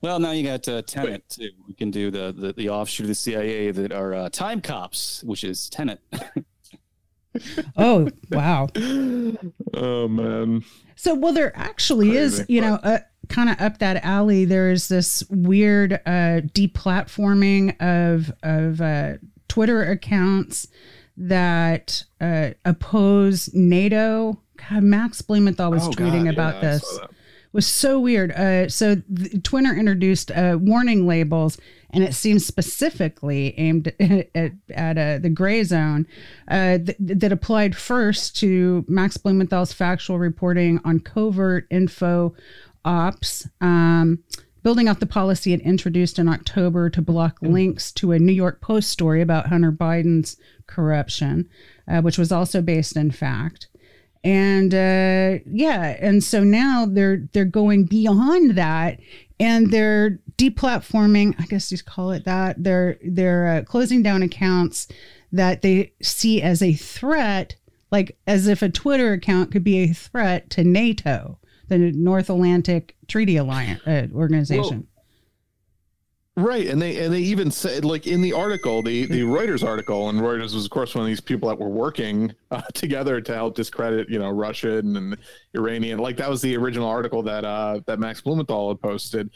Well, 0.00 0.20
now 0.20 0.30
you 0.30 0.44
got 0.44 0.68
uh, 0.68 0.82
Tenet 0.82 1.28
too. 1.28 1.50
We 1.66 1.74
can 1.74 1.90
do 1.90 2.10
the, 2.12 2.32
the 2.36 2.52
the 2.52 2.68
offshoot 2.68 3.04
of 3.04 3.08
the 3.08 3.16
CIA 3.16 3.72
that 3.72 3.90
are 3.92 4.14
uh, 4.14 4.28
time 4.28 4.60
cops, 4.60 5.24
which 5.24 5.42
is 5.42 5.68
Tenet. 5.68 6.00
Oh, 7.76 8.08
wow. 8.30 8.68
Oh 9.74 10.08
man, 10.08 10.64
So, 10.96 11.14
well, 11.14 11.32
there 11.32 11.56
actually 11.56 12.16
is, 12.16 12.36
Crazy, 12.36 12.54
you 12.54 12.60
know, 12.60 12.74
uh, 12.82 12.98
kind 13.28 13.48
of 13.50 13.60
up 13.60 13.78
that 13.78 14.04
alley. 14.04 14.44
There's 14.44 14.88
this 14.88 15.22
weird 15.30 15.92
uh, 15.94 16.40
deplatforming 16.54 17.80
of 17.80 18.32
of 18.42 18.80
uh, 18.80 19.14
Twitter 19.48 19.82
accounts 19.82 20.66
that 21.16 22.04
uh, 22.20 22.50
oppose 22.64 23.52
NATO. 23.54 24.40
God, 24.68 24.82
Max 24.82 25.22
Blumenthal 25.22 25.70
was 25.70 25.86
Oh, 25.86 25.90
tweeting 25.90 26.24
God, 26.24 26.34
about 26.34 26.54
yeah, 26.56 26.72
this. 26.72 26.98
was 27.52 27.66
so 27.66 27.98
weird. 28.00 28.32
Uh, 28.32 28.68
so 28.68 28.96
Twitter 29.42 29.74
introduced 29.74 30.30
uh, 30.30 30.56
warning 30.60 31.06
labels, 31.06 31.58
and 31.90 32.04
it 32.04 32.14
seems 32.14 32.44
specifically 32.44 33.54
aimed 33.58 33.92
at, 34.00 34.52
at, 34.70 34.98
uh, 34.98 35.18
the 35.18 35.30
Grayzone 35.30 36.06
uh, 36.48 36.78
th- 36.78 36.96
that 36.98 37.32
applied 37.32 37.76
first 37.76 38.36
to 38.38 38.84
Max 38.88 39.16
Blumenthal's 39.16 39.72
factual 39.72 40.18
reporting 40.18 40.80
on 40.84 41.00
covert 41.00 41.66
info 41.70 42.34
ops. 42.84 43.48
Um, 43.60 44.22
building 44.62 44.88
off 44.88 45.00
the 45.00 45.06
policy 45.06 45.52
it 45.52 45.60
introduced 45.62 46.18
in 46.18 46.28
October 46.28 46.90
to 46.90 47.00
block 47.00 47.38
links 47.40 47.90
to 47.92 48.12
a 48.12 48.18
New 48.18 48.32
York 48.32 48.60
Post 48.60 48.90
story 48.90 49.22
about 49.22 49.46
Hunter 49.46 49.72
Biden's 49.72 50.36
corruption, 50.66 51.48
uh, 51.86 52.02
which 52.02 52.18
was 52.18 52.32
also 52.32 52.60
based 52.60 52.96
in 52.96 53.10
fact 53.10 53.68
and 54.24 54.74
uh, 54.74 55.38
yeah 55.46 55.96
and 56.00 56.22
so 56.24 56.42
now 56.42 56.86
they're 56.88 57.28
they're 57.32 57.44
going 57.44 57.84
beyond 57.84 58.52
that 58.56 58.98
and 59.38 59.70
they're 59.70 60.18
deplatforming 60.38 61.34
i 61.38 61.44
guess 61.46 61.70
you 61.70 61.78
call 61.78 62.10
it 62.12 62.24
that 62.24 62.62
they're 62.62 62.96
they're 63.04 63.46
uh, 63.48 63.62
closing 63.62 64.02
down 64.02 64.22
accounts 64.22 64.88
that 65.32 65.62
they 65.62 65.92
see 66.00 66.40
as 66.40 66.62
a 66.62 66.72
threat 66.72 67.56
like 67.90 68.16
as 68.26 68.46
if 68.46 68.62
a 68.62 68.68
twitter 68.68 69.12
account 69.12 69.50
could 69.50 69.64
be 69.64 69.78
a 69.78 69.92
threat 69.92 70.48
to 70.48 70.64
nato 70.64 71.38
the 71.66 71.76
north 71.76 72.30
atlantic 72.30 72.94
treaty 73.08 73.36
alliance 73.36 73.84
uh, 73.86 74.06
organization 74.14 74.86
Right, 76.38 76.68
and 76.68 76.80
they 76.80 77.04
and 77.04 77.12
they 77.12 77.18
even 77.18 77.50
said 77.50 77.84
like 77.84 78.06
in 78.06 78.20
the 78.20 78.32
article, 78.32 78.80
the 78.80 79.06
the 79.06 79.22
Reuters 79.22 79.66
article, 79.66 80.08
and 80.08 80.20
Reuters 80.20 80.54
was 80.54 80.64
of 80.64 80.70
course 80.70 80.94
one 80.94 81.02
of 81.02 81.08
these 81.08 81.20
people 81.20 81.48
that 81.48 81.58
were 81.58 81.68
working 81.68 82.32
uh, 82.52 82.60
together 82.74 83.20
to 83.20 83.34
help 83.34 83.56
discredit 83.56 84.08
you 84.08 84.20
know 84.20 84.30
Russian 84.30 84.96
and 84.96 85.18
Iranian. 85.56 85.98
Like 85.98 86.16
that 86.18 86.30
was 86.30 86.40
the 86.40 86.56
original 86.56 86.88
article 86.88 87.24
that 87.24 87.44
uh 87.44 87.80
that 87.86 87.98
Max 87.98 88.20
Blumenthal 88.20 88.68
had 88.68 88.80
posted, 88.80 89.30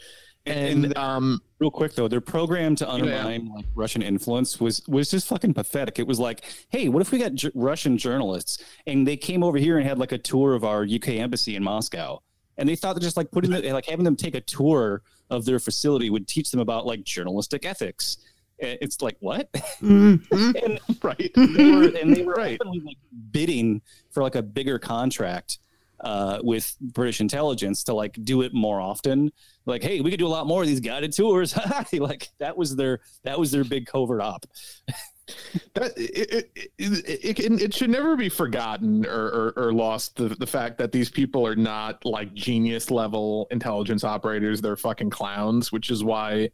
and, 0.45 0.85
And- 0.85 0.97
um 0.97 1.41
Real 1.59 1.71
quick 1.71 1.93
though, 1.95 2.09
their 2.09 2.19
program 2.19 2.75
to 2.75 2.89
undermine 2.89 3.47
like 3.55 3.63
Russian 3.73 4.01
influence 4.01 4.59
was 4.59 4.81
was 4.89 5.09
just 5.09 5.27
fucking 5.27 5.53
pathetic. 5.53 5.97
It 5.97 6.05
was 6.05 6.19
like, 6.19 6.43
hey, 6.67 6.89
what 6.89 7.01
if 7.01 7.11
we 7.13 7.19
got 7.19 7.33
J- 7.35 7.51
Russian 7.55 7.97
journalists 7.97 8.61
and 8.85 9.07
they 9.07 9.15
came 9.15 9.43
over 9.45 9.57
here 9.57 9.77
and 9.77 9.87
had 9.87 9.97
like 9.97 10.11
a 10.11 10.17
tour 10.17 10.55
of 10.55 10.65
our 10.65 10.83
UK 10.83 11.09
embassy 11.11 11.55
in 11.55 11.63
Moscow, 11.63 12.19
and 12.57 12.67
they 12.67 12.75
thought 12.75 12.95
that 12.95 12.99
just 13.01 13.15
like 13.15 13.31
putting 13.31 13.49
the, 13.51 13.71
like 13.71 13.85
having 13.85 14.03
them 14.03 14.17
take 14.17 14.35
a 14.35 14.41
tour 14.41 15.03
of 15.29 15.45
their 15.45 15.57
facility 15.57 16.09
would 16.09 16.27
teach 16.27 16.51
them 16.51 16.59
about 16.59 16.85
like 16.85 17.05
journalistic 17.05 17.65
ethics. 17.65 18.17
It's 18.59 19.01
like 19.01 19.15
what? 19.21 19.49
Mhm. 19.81 20.21
and 20.65 20.79
right, 21.01 21.31
they 21.33 21.71
were, 21.71 21.83
and 21.97 22.13
they 22.13 22.23
were 22.23 22.33
Right. 22.37 22.59
openly 22.61 22.81
like 22.85 22.97
bidding 23.31 23.81
for 24.11 24.21
like 24.21 24.35
a 24.35 24.43
bigger 24.43 24.77
contract 24.79 25.59
uh, 26.03 26.39
with 26.43 26.75
British 26.79 27.21
intelligence 27.21 27.83
to 27.85 27.93
like 27.93 28.17
do 28.23 28.41
it 28.41 28.53
more 28.53 28.79
often. 28.79 29.31
Like, 29.65 29.81
hey, 29.81 30.01
we 30.01 30.11
could 30.11 30.19
do 30.19 30.27
a 30.27 30.29
lot 30.29 30.45
more 30.45 30.61
of 30.61 30.67
these 30.67 30.81
guided 30.81 31.13
tours. 31.13 31.57
like 31.93 32.29
that 32.39 32.55
was 32.55 32.75
their 32.75 32.99
that 33.23 33.39
was 33.39 33.51
their 33.51 33.63
big 33.63 33.87
covert 33.87 34.21
op. 34.21 34.45
that 35.73 35.93
it 35.95 36.51
it, 36.57 36.69
it, 36.77 37.39
it, 37.39 37.61
it, 37.61 37.73
should 37.73 37.89
never 37.89 38.17
be 38.17 38.27
forgotten 38.27 39.05
or, 39.05 39.27
or, 39.27 39.53
or 39.55 39.73
lost 39.73 40.17
the, 40.17 40.29
the 40.29 40.45
fact 40.45 40.77
that 40.77 40.91
these 40.91 41.09
people 41.09 41.47
are 41.47 41.55
not 41.55 42.03
like 42.03 42.33
genius 42.33 42.91
level 42.91 43.47
intelligence 43.49 44.03
operators 44.03 44.59
they're 44.59 44.75
fucking 44.75 45.09
clowns 45.09 45.71
which 45.71 45.89
is 45.89 46.03
why 46.03 46.49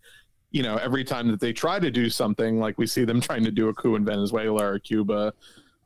you 0.52 0.62
know 0.62 0.78
every 0.78 1.04
time 1.04 1.30
that 1.30 1.40
they 1.40 1.52
try 1.52 1.80
to 1.80 1.90
do 1.90 2.12
something 2.12 2.60
like 2.60 2.78
we 2.78 2.86
see 2.86 3.04
them 3.04 3.20
trying 3.30 3.44
to 3.44 3.52
do 3.52 3.70
a 3.70 3.74
coup 3.74 3.96
in 3.96 4.06
venezuela 4.06 4.64
or 4.64 4.78
cuba 4.78 5.34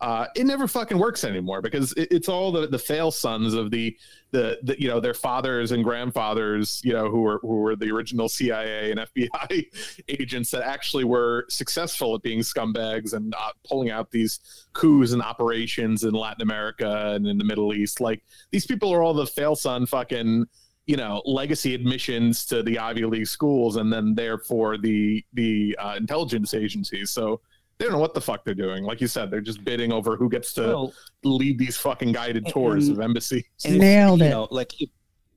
uh, 0.04 0.28
it 0.36 0.46
never 0.46 0.68
fucking 0.68 0.98
works 0.98 1.24
anymore 1.24 1.62
because 1.62 1.94
it, 1.94 2.10
it's 2.12 2.28
all 2.28 2.52
the, 2.52 2.68
the 2.68 2.78
fail 2.78 3.10
sons 3.10 3.54
of 3.54 3.72
the, 3.72 3.98
the 4.32 4.60
the 4.64 4.76
you 4.78 4.90
know 4.90 5.00
their 5.00 5.14
fathers 5.14 5.72
and 5.72 5.82
grandfathers 5.82 6.82
you 6.84 6.92
know 6.92 7.10
who 7.10 7.22
were 7.22 7.40
who 7.42 7.56
were 7.56 7.78
the 7.78 7.90
original 7.90 8.28
CIA 8.28 8.92
and 8.92 9.00
FBI 9.16 9.66
agents 10.10 10.52
that 10.52 10.62
actually 10.62 11.06
were 11.06 11.46
successful 11.48 12.16
at 12.16 12.22
being 12.22 12.40
scumbags 12.40 13.14
and 13.14 13.34
uh, 13.34 13.52
pulling 13.66 13.92
out 13.92 14.12
these 14.12 14.42
coups 14.74 15.14
and 15.14 15.22
operations 15.22 16.04
in 16.04 16.14
Latin 16.14 16.42
America 16.42 17.14
and 17.16 17.26
in 17.26 17.38
the 17.38 17.46
Middle 17.46 17.74
East. 17.74 18.02
Like 18.02 18.24
these 18.52 18.66
people 18.66 18.94
are 18.94 19.02
all 19.02 19.14
the 19.14 19.26
fail 19.26 19.56
son 19.56 19.86
fucking 19.86 20.46
you 20.86 20.98
know 20.98 21.22
legacy 21.24 21.74
admissions 21.74 22.46
to 22.48 22.62
the 22.62 22.78
Ivy 22.78 23.06
League 23.06 23.28
schools 23.28 23.78
and 23.78 23.94
then 23.94 24.16
therefore 24.16 24.78
the 24.78 25.24
the 25.32 25.78
uh, 25.80 25.96
intelligence 25.98 26.54
agencies. 26.54 27.10
So 27.10 27.40
they 27.84 27.90
don't 27.90 27.98
know 27.98 28.00
what 28.02 28.14
the 28.14 28.22
fuck 28.22 28.46
they're 28.46 28.54
doing. 28.54 28.86
Like 28.86 29.02
you 29.02 29.08
said, 29.08 29.30
they're 29.30 29.42
just 29.42 29.62
bidding 29.66 29.92
over 29.92 30.16
who 30.16 30.30
gets 30.30 30.54
to 30.54 30.62
Well, 30.62 30.94
lead 31.26 31.60
these 31.60 31.76
fucking 31.76 32.14
guided 32.14 32.48
tours 32.48 32.88
And- 32.88 32.98
of 32.98 33.04
embassies. 33.04 33.44
and 33.66 33.76
if, 33.76 33.82
Nailed 33.82 34.22
you 34.22 34.28
it. 34.28 34.30
know, 34.30 34.48
like 34.52 34.82
if, 34.82 34.90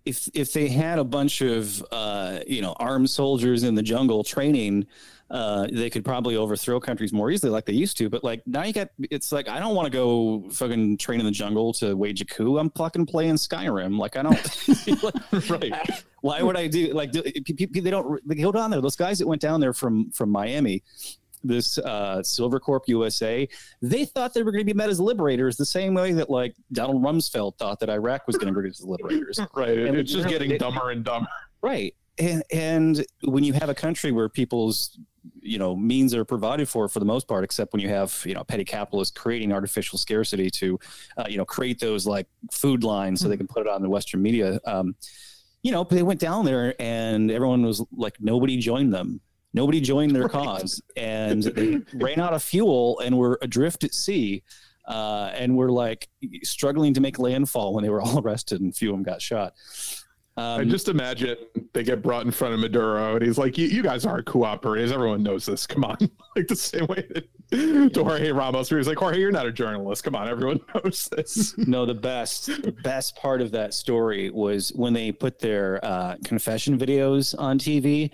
if 0.05 0.29
if 0.35 0.53
they 0.53 0.69
had 0.69 1.01
a 1.01 1.05
bunch 1.05 1.41
of 1.41 1.85
uh, 1.91 2.39
you 2.47 2.63
know 2.63 2.73
armed 2.79 3.11
soldiers 3.11 3.65
in 3.65 3.75
the 3.75 3.83
jungle 3.83 4.23
training, 4.23 4.87
uh, 5.29 5.67
they 5.73 5.91
could 5.91 6.05
probably 6.05 6.37
overthrow 6.37 6.79
countries 6.79 7.13
more 7.13 7.33
easily, 7.33 7.51
like 7.51 7.65
they 7.67 7.73
used 7.73 7.97
to. 7.99 8.09
But 8.09 8.23
like 8.23 8.47
now, 8.47 8.63
you 8.63 8.73
got 8.73 8.91
it's 9.11 9.33
like 9.33 9.49
I 9.49 9.59
don't 9.59 9.75
want 9.75 9.87
to 9.87 9.91
go 9.91 10.49
fucking 10.51 10.99
train 10.99 11.19
in 11.19 11.27
the 11.27 11.33
jungle 11.33 11.73
to 11.75 11.97
wage 11.97 12.21
a 12.21 12.25
coup. 12.25 12.57
I'm 12.59 12.71
fucking 12.71 13.07
playing 13.07 13.35
Skyrim. 13.35 13.99
Like 13.99 14.17
I 14.17 14.23
don't. 14.23 15.03
like, 15.03 15.51
right. 15.51 16.05
why 16.21 16.41
would 16.41 16.57
I 16.57 16.69
do 16.69 16.93
like 16.93 17.11
do, 17.11 17.23
pe- 17.25 17.67
pe- 17.67 17.81
they 17.81 17.91
don't 17.91 18.21
they 18.29 18.37
go 18.37 18.53
down 18.53 18.71
there. 18.71 18.81
Those 18.81 18.95
guys 18.95 19.19
that 19.19 19.27
went 19.27 19.43
down 19.43 19.59
there 19.59 19.73
from 19.73 20.13
from 20.13 20.31
Miami, 20.31 20.85
this 21.47 21.79
uh, 21.79 22.19
Silvercorp 22.19 22.81
USA, 22.87 23.49
they 23.83 24.05
thought 24.05 24.35
they 24.35 24.43
were 24.43 24.53
going 24.53 24.67
to 24.67 24.73
be 24.73 24.77
met 24.77 24.91
as 24.91 25.01
liberators 25.01 25.57
the 25.57 25.67
same 25.67 25.95
way 25.95 26.13
that 26.13 26.31
like 26.31 26.55
Donald 26.73 27.03
Rumsfeld 27.03 27.57
thought 27.59 27.81
that 27.81 27.91
Iraq 27.91 28.27
was 28.27 28.37
going 28.37 28.53
to 28.53 28.61
be 28.61 28.69
as 28.69 28.83
liberators. 28.83 29.41
Right. 29.55 29.79
And 29.79 29.97
it's 29.97 30.13
just 30.13 30.29
getting 30.29 30.51
they- 30.51 30.59
dumber 30.59 30.91
and 30.91 31.05
dumber. 31.05 31.29
Right. 31.63 31.95
And 32.19 32.43
and 32.53 33.05
when 33.25 33.45
you 33.45 33.53
have 33.53 33.69
a 33.69 33.75
country 33.75 34.13
where 34.13 34.29
people's 34.29 34.99
you 35.41 35.59
know 35.59 35.75
means 35.77 36.15
are 36.15 36.25
provided 36.25 36.69
for 36.69 36.89
for 36.89 36.99
the 36.99 37.05
most 37.05 37.29
part, 37.29 37.45
except 37.45 37.73
when 37.73 37.81
you 37.81 37.89
have 37.89 38.23
you 38.25 38.35
know 38.35 38.45
petty 38.45 38.65
capitalists 38.65 39.17
creating 39.17 39.53
artificial 39.53 39.99
scarcity 39.99 40.51
to 40.51 40.79
uh, 41.19 41.25
you 41.29 41.37
know 41.37 41.45
create 41.45 41.79
those 41.79 42.07
like 42.07 42.27
food 42.51 42.85
lines 42.85 43.21
so 43.21 43.29
they 43.29 43.37
can 43.37 43.47
put 43.47 43.67
it 43.67 43.69
on 43.69 43.83
the 43.83 43.89
Western 43.89 44.23
media. 44.23 44.59
Um, 44.65 44.95
you 45.67 45.73
know, 45.73 45.83
they 45.83 46.05
went 46.05 46.21
down 46.21 46.45
there 46.45 46.81
and 46.81 47.29
everyone 47.29 47.67
was 47.67 47.85
like, 47.91 48.15
nobody 48.21 48.57
joined 48.57 48.95
them. 48.95 49.21
Nobody 49.55 49.81
joined 49.81 50.15
their 50.15 50.23
Right. 50.29 50.33
cause, 50.33 50.83
and 50.97 51.43
they 51.43 51.81
ran 51.95 52.21
out 52.21 52.33
of 52.35 52.43
fuel 52.43 53.01
and 53.01 53.17
were 53.17 53.39
adrift 53.43 53.85
at 53.85 53.95
sea. 53.95 54.43
Uh, 54.89 55.33
and 55.35 55.57
were 55.57 55.73
like 55.73 56.09
struggling 56.45 56.95
to 56.95 57.01
make 57.01 57.19
landfall 57.19 57.75
when 57.75 57.83
they 57.83 57.91
were 57.91 58.01
all 58.03 58.21
arrested 58.21 58.61
and 58.61 58.73
a 58.73 58.77
few 58.77 58.91
of 58.91 58.95
them 58.95 59.03
got 59.03 59.21
shot. 59.21 59.53
I 60.37 60.61
Um, 60.61 60.69
just 60.71 60.89
imagine 60.89 61.37
they 61.73 61.83
get 61.83 62.03
brought 62.03 62.25
in 62.25 62.31
front 62.31 62.55
of 62.55 62.61
Maduro, 62.61 63.17
and 63.17 63.25
he's 63.25 63.37
like, 63.37 63.59
"You, 63.59 63.67
you 63.67 63.83
guys 63.83 64.05
aren't 64.07 64.27
cooperators. 64.27 64.93
Everyone 64.93 65.25
knows 65.25 65.45
this. 65.47 65.67
Come 65.67 65.83
on." 65.83 65.97
like 66.37 66.47
the 66.47 66.55
same 66.55 66.87
way 66.87 67.05
that 67.51 67.93
to 67.95 68.05
Jorge 68.05 68.31
Ramos, 68.31 68.71
where 68.71 68.79
he's 68.79 68.87
like, 68.87 68.99
"Jorge, 68.99 69.19
you're 69.19 69.33
not 69.33 69.47
a 69.47 69.51
journalist. 69.53 70.05
Come 70.05 70.15
on, 70.15 70.29
everyone 70.29 70.61
knows 70.75 71.09
this." 71.17 71.57
no, 71.59 71.85
the 71.87 71.95
best, 71.95 72.47
the 72.63 72.71
best 72.85 73.17
part 73.17 73.41
of 73.41 73.51
that 73.53 73.75
story 73.75 74.31
was 74.31 74.69
when 74.77 74.93
they 74.93 75.11
put 75.11 75.41
their 75.41 75.85
uh, 75.85 76.15
confession 76.23 76.79
videos 76.79 77.35
on 77.39 77.59
TV, 77.59 78.11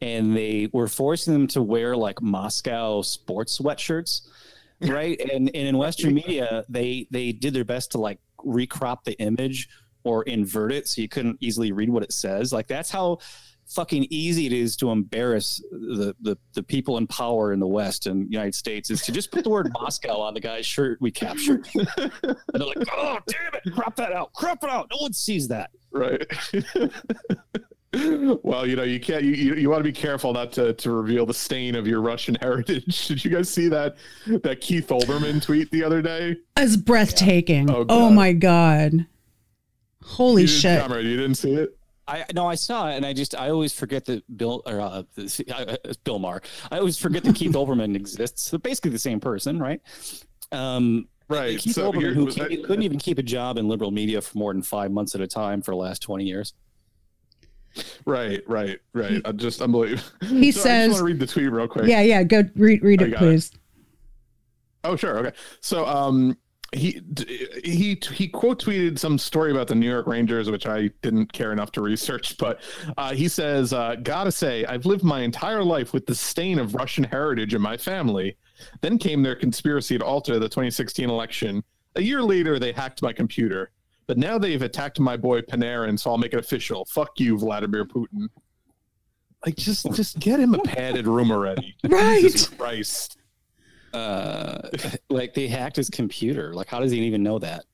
and 0.00 0.36
they 0.36 0.68
were 0.72 0.88
forcing 0.88 1.32
them 1.32 1.46
to 1.48 1.62
wear 1.62 1.96
like 1.96 2.20
Moscow 2.22 3.02
sports 3.02 3.58
sweatshirts, 3.58 4.22
right? 4.80 5.20
and 5.20 5.50
and 5.54 5.68
in 5.68 5.78
Western 5.78 6.14
media, 6.14 6.64
they 6.68 7.06
they 7.10 7.32
did 7.32 7.54
their 7.54 7.64
best 7.64 7.92
to 7.92 7.98
like 7.98 8.18
recrop 8.44 9.04
the 9.04 9.18
image 9.20 9.68
or 10.04 10.22
invert 10.24 10.72
it 10.72 10.86
so 10.86 11.00
you 11.00 11.08
couldn't 11.08 11.38
easily 11.40 11.72
read 11.72 11.88
what 11.88 12.02
it 12.02 12.12
says. 12.12 12.52
Like 12.52 12.66
that's 12.66 12.90
how 12.90 13.18
fucking 13.66 14.06
easy 14.10 14.44
it 14.46 14.52
is 14.52 14.76
to 14.76 14.90
embarrass 14.90 15.56
the, 15.70 16.14
the 16.20 16.36
the 16.52 16.62
people 16.62 16.98
in 16.98 17.06
power 17.06 17.52
in 17.52 17.60
the 17.60 17.66
West 17.66 18.06
and 18.06 18.30
United 18.30 18.54
States 18.54 18.90
is 18.90 19.00
to 19.02 19.12
just 19.12 19.30
put 19.32 19.44
the 19.44 19.50
word 19.50 19.70
Moscow 19.80 20.18
on 20.18 20.34
the 20.34 20.40
guy's 20.40 20.66
shirt 20.66 21.00
we 21.00 21.10
captured. 21.10 21.66
and 21.74 22.12
they're 22.52 22.66
like, 22.66 22.86
oh 22.92 23.18
damn 23.26 23.54
it, 23.54 23.74
crop 23.74 23.96
that 23.96 24.12
out, 24.12 24.32
crop 24.34 24.62
it 24.62 24.70
out. 24.70 24.88
No 24.90 24.98
one 25.00 25.12
sees 25.12 25.48
that. 25.48 25.70
right. 25.92 26.26
Well, 28.42 28.66
you 28.66 28.76
know, 28.76 28.82
you 28.82 28.98
can't. 29.00 29.22
You, 29.24 29.32
you, 29.32 29.54
you 29.54 29.70
want 29.70 29.80
to 29.80 29.84
be 29.84 29.92
careful 29.92 30.32
not 30.32 30.52
to, 30.52 30.72
to 30.74 30.90
reveal 30.90 31.26
the 31.26 31.34
stain 31.34 31.74
of 31.74 31.86
your 31.86 32.00
Russian 32.00 32.34
heritage. 32.40 33.06
Did 33.08 33.24
you 33.24 33.30
guys 33.30 33.48
see 33.48 33.68
that 33.68 33.96
that 34.26 34.60
Keith 34.60 34.88
Olbermann 34.88 35.40
tweet 35.42 35.70
the 35.70 35.82
other 35.84 36.02
day? 36.02 36.36
As 36.56 36.76
breathtaking. 36.76 37.70
Oh, 37.70 37.86
Oh, 37.88 38.10
my 38.10 38.32
god. 38.32 39.06
Holy 40.02 40.42
You 40.42 40.48
shit. 40.48 40.82
Komrade, 40.82 41.04
you 41.04 41.16
didn't 41.16 41.36
see 41.36 41.54
it? 41.54 41.76
I 42.06 42.26
no, 42.34 42.46
I 42.46 42.54
saw 42.56 42.90
it, 42.90 42.96
and 42.96 43.06
I 43.06 43.14
just 43.14 43.34
I 43.34 43.48
always 43.48 43.72
forget 43.72 44.04
that 44.06 44.22
Bill 44.36 44.62
or 44.66 44.78
uh, 44.80 45.02
uh, 45.56 45.76
Bill 46.04 46.18
Maher. 46.18 46.42
I 46.70 46.78
always 46.78 46.98
forget 46.98 47.24
that 47.24 47.34
Keith 47.34 47.52
Olbermann 47.54 47.96
exists. 47.96 48.50
They're 48.50 48.58
basically 48.58 48.90
the 48.90 48.98
same 48.98 49.20
person, 49.20 49.58
right? 49.58 49.80
Um, 50.52 51.08
Right. 51.26 51.58
Keith 51.58 51.74
so 51.74 51.90
Olbermann, 51.90 52.12
who 52.12 52.26
was 52.26 52.34
can't- 52.34 52.50
couldn't 52.64 52.82
even 52.82 52.98
keep 52.98 53.16
a 53.18 53.22
job 53.22 53.56
in 53.56 53.66
liberal 53.66 53.90
media 53.90 54.20
for 54.20 54.36
more 54.36 54.52
than 54.52 54.60
five 54.60 54.90
months 54.92 55.14
at 55.14 55.22
a 55.22 55.26
time 55.26 55.62
for 55.62 55.70
the 55.70 55.76
last 55.78 56.02
twenty 56.02 56.24
years. 56.24 56.52
Right, 58.06 58.42
right, 58.48 58.78
right. 58.92 59.20
I'm 59.24 59.36
just 59.38 59.60
unbelievable. 59.62 60.02
He 60.22 60.48
I 60.48 60.50
says- 60.50 60.88
just 60.88 60.88
want 60.90 60.98
to 60.98 61.04
read 61.04 61.18
the 61.20 61.26
tweet 61.26 61.50
real 61.50 61.66
quick. 61.68 61.86
Yeah, 61.86 62.02
yeah. 62.02 62.22
Go 62.22 62.42
read 62.54 62.82
read 62.82 63.02
Oh, 63.02 63.06
it, 63.06 63.10
got 63.10 63.16
it. 63.22 63.26
please. 63.26 63.52
Oh, 64.84 64.96
sure. 64.96 65.18
Okay. 65.18 65.32
So, 65.60 65.86
um, 65.86 66.36
he 66.72 67.00
he 67.64 67.98
he 68.12 68.26
quote 68.28 68.60
tweeted 68.62 68.98
some 68.98 69.16
story 69.16 69.52
about 69.52 69.68
the 69.68 69.74
New 69.76 69.88
York 69.88 70.06
Rangers, 70.08 70.50
which 70.50 70.66
I 70.66 70.90
didn't 71.02 71.32
care 71.32 71.52
enough 71.52 71.70
to 71.72 71.80
research. 71.80 72.36
But 72.44 72.60
uh, 72.98 73.14
he 73.14 73.28
says, 73.28 73.72
uh, 73.72 73.94
"Gotta 74.02 74.32
say, 74.32 74.64
I've 74.66 74.84
lived 74.84 75.04
my 75.04 75.20
entire 75.20 75.62
life 75.62 75.92
with 75.92 76.04
the 76.06 76.14
stain 76.14 76.58
of 76.58 76.74
Russian 76.74 77.04
heritage 77.04 77.54
in 77.54 77.62
my 77.62 77.76
family. 77.76 78.36
Then 78.80 78.98
came 78.98 79.22
their 79.22 79.36
conspiracy 79.36 79.98
to 79.98 80.04
alter 80.04 80.38
the 80.38 80.48
2016 80.48 81.08
election. 81.08 81.62
A 81.96 82.02
year 82.02 82.22
later, 82.22 82.58
they 82.58 82.72
hacked 82.72 83.02
my 83.02 83.12
computer. 83.12 83.70
But 84.06 84.18
now 84.18 84.38
they've 84.38 84.60
attacked 84.60 85.00
my 85.00 85.16
boy 85.16 85.40
Panarin, 85.40 85.98
so 85.98 86.10
I'll 86.10 86.18
make 86.18 86.32
it 86.34 86.38
official. 86.38 86.84
Fuck 86.86 87.18
you, 87.20 87.38
Vladimir 87.38 87.84
Putin." 87.84 88.28
Like, 89.44 89.56
just 89.56 89.90
just 89.92 90.18
get 90.18 90.40
him 90.40 90.54
a 90.54 90.58
padded 90.58 91.06
room 91.06 91.30
already. 91.30 91.76
Right. 91.88 92.22
Jesus 92.22 92.48
Christ. 92.48 93.18
Uh, 93.92 94.68
like 95.10 95.34
they 95.34 95.46
hacked 95.46 95.76
his 95.76 95.88
computer. 95.90 96.52
Like, 96.54 96.68
how 96.68 96.80
does 96.80 96.90
he 96.92 97.00
even 97.00 97.22
know 97.22 97.38
that? 97.38 97.64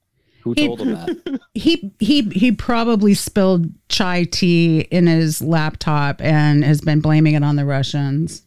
Who 0.43 0.53
He- 0.57 0.67
told 0.67 0.81
him 0.81 0.93
that? 0.93 1.41
He 1.55 1.93
he 1.99 2.23
he 2.23 2.53
probably 2.53 3.15
spilled 3.15 3.67
chai 3.89 4.25
tea 4.25 4.81
in 4.81 5.07
his 5.09 5.43
laptop 5.43 6.23
and 6.23 6.65
has 6.65 6.81
been 6.81 7.01
blaming 7.01 7.35
it 7.35 7.43
on 7.43 7.57
the 7.57 7.65
Russians. 7.65 8.45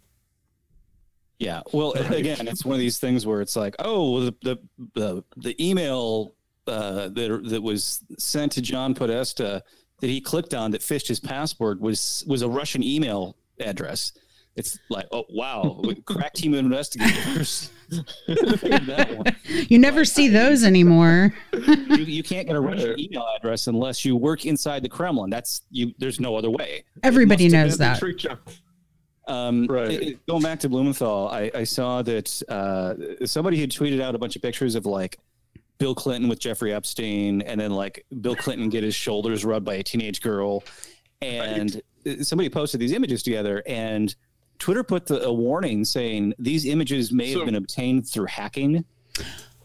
Yeah. 1.37 1.61
Well, 1.73 1.91
again, 1.93 2.47
it's 2.47 2.63
one 2.63 2.75
of 2.75 2.79
these 2.79 2.97
things 2.99 3.25
where 3.25 3.41
it's 3.41 3.55
like, 3.57 3.75
oh, 3.79 4.21
the 4.21 4.35
the 4.41 4.57
the, 4.95 5.23
the 5.35 5.65
email 5.69 6.33
uh, 6.67 7.09
that 7.09 7.41
that 7.49 7.61
was 7.61 8.03
sent 8.17 8.51
to 8.53 8.61
John 8.61 8.93
Podesta 8.93 9.63
that 10.01 10.07
he 10.09 10.19
clicked 10.21 10.53
on 10.53 10.71
that 10.71 10.81
fished 10.83 11.07
his 11.07 11.19
password 11.19 11.79
was 11.79 12.23
was 12.27 12.41
a 12.41 12.49
Russian 12.49 12.83
email 12.83 13.35
address. 13.59 14.11
It's 14.55 14.77
like, 14.89 15.07
oh 15.11 15.23
wow, 15.29 15.81
crack 16.05 16.33
team 16.33 16.53
of 16.53 16.59
investigators. 16.59 17.71
figured 18.27 18.85
that 18.85 19.17
one. 19.17 19.25
You 19.67 19.79
never 19.79 20.05
see 20.05 20.27
those 20.27 20.63
anymore. 20.63 21.33
you, 21.53 21.95
you 21.97 22.21
can't 22.23 22.45
get 22.47 22.55
a 22.55 22.59
Russian 22.59 22.99
email 22.99 23.25
address 23.35 23.65
unless 23.67 24.05
you 24.05 24.15
work 24.15 24.45
inside 24.45 24.83
the 24.83 24.89
Kremlin. 24.89 25.29
That's 25.31 25.63
you. 25.71 25.91
There's 25.97 26.19
no 26.19 26.35
other 26.35 26.51
way. 26.51 26.83
Everybody 27.01 27.49
knows 27.49 27.77
that. 27.79 27.99
Um, 29.27 29.67
Right. 29.67 29.89
it- 29.91 30.01
it- 30.03 30.25
going 30.27 30.43
back 30.43 30.59
to 30.61 30.69
Blumenthal, 30.69 31.29
I, 31.29 31.49
I 31.55 31.63
saw 31.63 32.01
that 32.03 32.41
uh, 32.49 33.25
somebody 33.25 33.59
had 33.59 33.71
tweeted 33.71 34.01
out 34.01 34.15
a 34.15 34.17
bunch 34.17 34.35
of 34.35 34.41
pictures 34.41 34.75
of 34.75 34.85
like 34.85 35.17
Bill 35.83 35.93
Clinton 35.93 36.29
with 36.29 36.39
Jeffrey 36.39 36.73
Epstein, 36.73 37.41
and 37.41 37.59
then 37.59 37.71
like 37.71 38.05
Bill 38.21 38.37
Clinton 38.37 38.69
get 38.69 38.85
his 38.85 38.95
shoulders 38.95 39.43
rubbed 39.43 39.65
by 39.65 39.73
a 39.73 39.83
teenage 39.83 40.21
girl, 40.21 40.63
and 41.21 41.81
uh, 42.07 42.23
somebody 42.23 42.47
posted 42.47 42.79
these 42.79 42.93
images 42.93 43.21
together, 43.21 43.61
and 43.67 44.15
Twitter 44.59 44.81
put 44.81 45.05
the, 45.05 45.21
a 45.25 45.33
warning 45.33 45.83
saying 45.83 46.33
these 46.39 46.65
images 46.65 47.11
may 47.11 47.33
So- 47.33 47.39
have 47.39 47.47
been 47.47 47.55
obtained 47.55 48.07
through 48.07 48.27
hacking. 48.27 48.85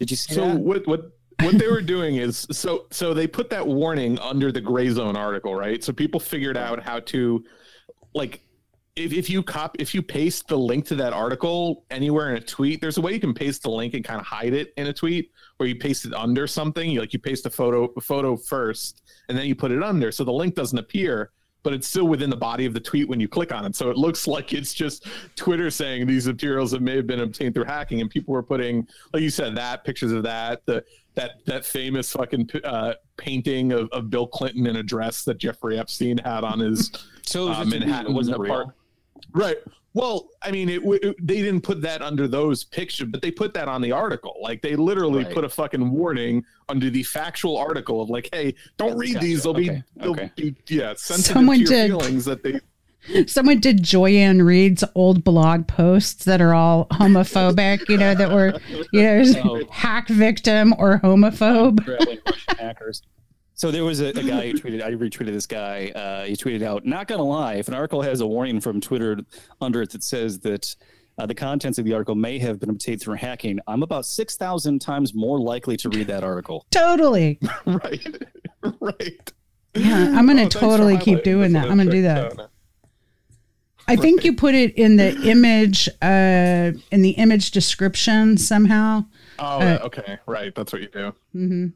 Did 0.01 0.11
you 0.11 0.17
see 0.17 0.35
So 0.35 0.41
that? 0.49 0.59
what 0.59 0.85
what 0.89 1.13
what 1.39 1.57
they 1.57 1.69
were 1.69 1.81
doing 1.81 2.17
is 2.17 2.49
so 2.51 2.87
so 2.91 3.15
they 3.15 3.29
put 3.29 3.49
that 3.51 3.65
warning 3.65 4.19
under 4.19 4.51
the 4.51 4.61
Grayzone 4.61 5.15
article, 5.15 5.55
right? 5.55 5.85
So 5.85 5.93
people 5.93 6.19
figured 6.19 6.57
out 6.57 6.83
how 6.83 6.99
to 6.99 7.45
like 8.13 8.41
if, 8.97 9.13
if 9.13 9.31
you 9.31 9.45
cop 9.45 9.77
if 9.79 9.95
you 9.95 10.03
paste 10.03 10.49
the 10.49 10.59
link 10.59 10.85
to 10.87 10.97
that 10.97 11.13
article 11.13 11.85
anywhere 11.93 12.31
in 12.35 12.43
a 12.43 12.45
tweet, 12.45 12.81
there's 12.81 12.99
a 12.99 13.01
way 13.01 13.13
you 13.13 13.21
can 13.21 13.35
paste 13.35 13.63
the 13.63 13.71
link 13.71 13.95
and 13.95 14.05
kind 14.05 14.19
of 14.21 14.27
hide 14.27 14.53
it 14.53 14.73
in 14.77 14.89
a 14.89 14.93
tweet 14.93 15.31
where 15.59 15.69
you 15.69 15.77
paste 15.77 16.05
it 16.07 16.15
under 16.15 16.47
something. 16.47 16.91
You 16.91 17.01
like 17.01 17.13
you 17.13 17.19
paste 17.19 17.45
a 17.47 17.51
photo 17.51 17.93
a 17.97 18.01
photo 18.01 18.37
first 18.37 19.03
and 19.29 19.37
then 19.37 19.47
you 19.47 19.55
put 19.55 19.71
it 19.71 19.83
under 19.83 20.11
so 20.11 20.25
the 20.25 20.33
link 20.33 20.55
doesn't 20.55 20.79
appear. 20.79 21.31
But 21.65 21.73
it's 21.75 21.89
still 21.89 22.07
within 22.07 22.31
the 22.31 22.37
body 22.37 22.67
of 22.67 22.73
the 22.73 22.79
tweet 22.81 23.09
when 23.09 23.19
you 23.19 23.27
click 23.29 23.53
on 23.53 23.65
it. 23.65 23.75
So 23.75 23.91
it 23.91 23.97
looks 23.97 24.27
like 24.35 24.53
it's 24.53 24.73
just 24.73 25.07
Twitter 25.35 25.71
saying 25.71 26.07
these 26.07 26.27
materials 26.27 26.71
that 26.71 26.81
may 26.81 26.95
have 26.97 27.07
been 27.09 27.21
obtained 27.21 27.55
through 27.55 27.65
hacking, 27.65 28.01
and 28.01 28.09
people 28.09 28.33
were 28.33 28.45
putting, 28.45 28.87
like 29.13 29.23
you 29.25 29.29
said, 29.29 29.57
that 29.57 29.83
pictures 29.85 30.13
of 30.13 30.23
that, 30.23 30.65
the 30.67 30.85
that 31.17 31.45
that 31.47 31.65
famous 31.67 32.13
fucking 32.13 32.49
uh, 32.63 32.95
painting 33.17 33.73
of, 33.73 33.89
of 33.91 34.09
Bill 34.09 34.27
Clinton 34.29 34.69
in 34.69 34.77
a 34.77 34.85
dress 34.85 35.25
that 35.25 35.39
Jeffrey 35.39 35.77
Epstein 35.79 36.17
had 36.19 36.45
on 36.45 36.61
his 36.61 36.93
so 37.27 37.49
uh, 37.51 37.65
Manhattan 37.65 38.15
wasn't 38.15 38.39
real. 38.39 38.53
apart- 38.61 38.75
Right. 39.33 39.57
Well, 39.95 40.29
I 40.43 40.51
mean, 40.51 40.69
it, 40.69 40.83
it, 40.85 41.17
they 41.27 41.37
didn't 41.43 41.63
put 41.63 41.81
that 41.83 42.03
under 42.03 42.29
those 42.29 42.63
pictures, 42.63 43.09
but 43.11 43.23
they 43.23 43.31
put 43.31 43.55
that 43.55 43.69
on 43.69 43.81
the 43.81 43.91
article. 43.91 44.37
Like 44.41 44.63
they 44.63 44.77
literally 44.77 45.25
Right. 45.25 45.35
put 45.35 45.45
a 45.45 45.49
fucking 45.49 45.91
warning 45.91 46.45
under 46.69 46.91
the 46.91 47.03
factual 47.03 47.57
article 47.57 48.01
of 48.03 48.11
like, 48.11 48.29
hey, 48.33 48.55
don't 48.77 48.97
read 48.97 49.15
Gotcha. 49.15 49.27
these. 49.27 49.43
They'll 49.43 49.53
Okay. 49.53 49.69
be, 49.71 49.83
they'll 49.97 50.11
Okay. 50.13 50.31
be, 50.37 50.55
yeah, 50.69 50.95
sensitive 50.97 51.35
Someone 51.35 51.57
to 51.57 51.63
your 51.63 51.71
did. 51.73 51.87
feelings 51.89 52.25
that 52.27 52.43
they. 52.43 52.61
Someone 53.27 53.59
did 53.61 53.83
Joy-Ann 53.83 54.43
Reid's 54.43 54.85
old 54.95 55.25
blog 55.25 55.67
posts 55.67 56.25
that 56.27 56.41
are 56.43 56.53
all 56.53 56.87
homophobic, 56.93 57.89
you 57.89 57.97
know, 57.97 58.15
that 58.15 58.31
were, 58.31 58.59
you 58.93 59.03
know, 59.03 59.41
Oh. 59.45 59.63
hack 59.71 60.09
victim 60.09 60.75
or 60.79 60.99
homophobe. 61.03 61.83
Traveling 61.85 62.19
hackers. 62.59 63.03
So 63.59 63.71
there 63.73 63.85
was 63.85 64.01
a, 64.01 64.07
a 64.11 64.23
guy 64.23 64.47
who 64.51 64.55
tweeted. 64.55 64.83
I 64.85 64.93
retweeted 64.93 65.33
this 65.33 65.47
guy. 65.49 65.89
Uh, 65.95 66.25
he 66.25 66.35
tweeted 66.35 66.63
out, 66.63 66.87
"Not 66.87 67.09
gonna 67.09 67.25
lie, 67.25 67.55
if 67.57 67.67
an 67.69 67.75
article 67.75 68.01
has 68.03 68.21
a 68.21 68.27
warning 68.27 68.61
from 68.61 68.81
Twitter 68.81 69.19
under 69.61 69.83
it 69.83 69.91
that 69.91 70.05
says 70.05 70.39
that 70.41 70.75
uh, 71.19 71.27
the 71.27 71.35
contents 71.35 71.77
of 71.77 71.85
the 71.85 71.93
article 71.93 72.15
may 72.15 72.39
have 72.39 72.61
been 72.61 72.71
obtained 72.71 73.01
through 73.03 73.17
hacking, 73.17 73.59
I'm 73.67 73.83
about 73.83 74.07
six 74.07 74.37
thousand 74.37 74.79
times 74.79 75.13
more 75.13 75.41
likely 75.41 75.77
to 75.79 75.89
read 75.89 76.07
that 76.07 76.23
article." 76.23 76.67
Totally. 76.71 77.41
right. 77.67 78.17
right. 78.81 79.33
Yeah, 79.75 80.15
I'm 80.17 80.27
going 80.27 80.39
Oh, 80.39 80.43
to 80.49 80.51
thanks 80.51 80.55
for 80.55 80.61
totally 80.61 80.97
keep 80.99 81.25
doing 81.25 81.53
that. 81.55 81.69
I'm 81.69 81.77
going 81.77 81.89
to 81.89 81.93
do 81.93 82.03
that. 82.03 82.35
trick. 82.37 82.47
I 83.89 83.97
think 83.97 84.23
you 84.25 84.35
put 84.35 84.55
it 84.55 84.75
in 84.77 84.97
the 84.97 85.15
image, 85.23 85.89
uh, 86.03 86.73
in 86.93 87.03
the 87.03 87.11
image 87.17 87.51
description 87.53 88.37
somehow. 88.37 89.05
Oh, 89.39 89.59
Uh, 89.61 89.79
okay. 89.85 90.19
Right. 90.27 90.55
That's 90.55 90.73
what 90.73 90.83
you 90.83 90.89
do. 90.89 91.13
hmm 91.33 91.67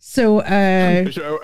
So, 0.00 0.40
uh, 0.40 1.10
So, 1.10 1.38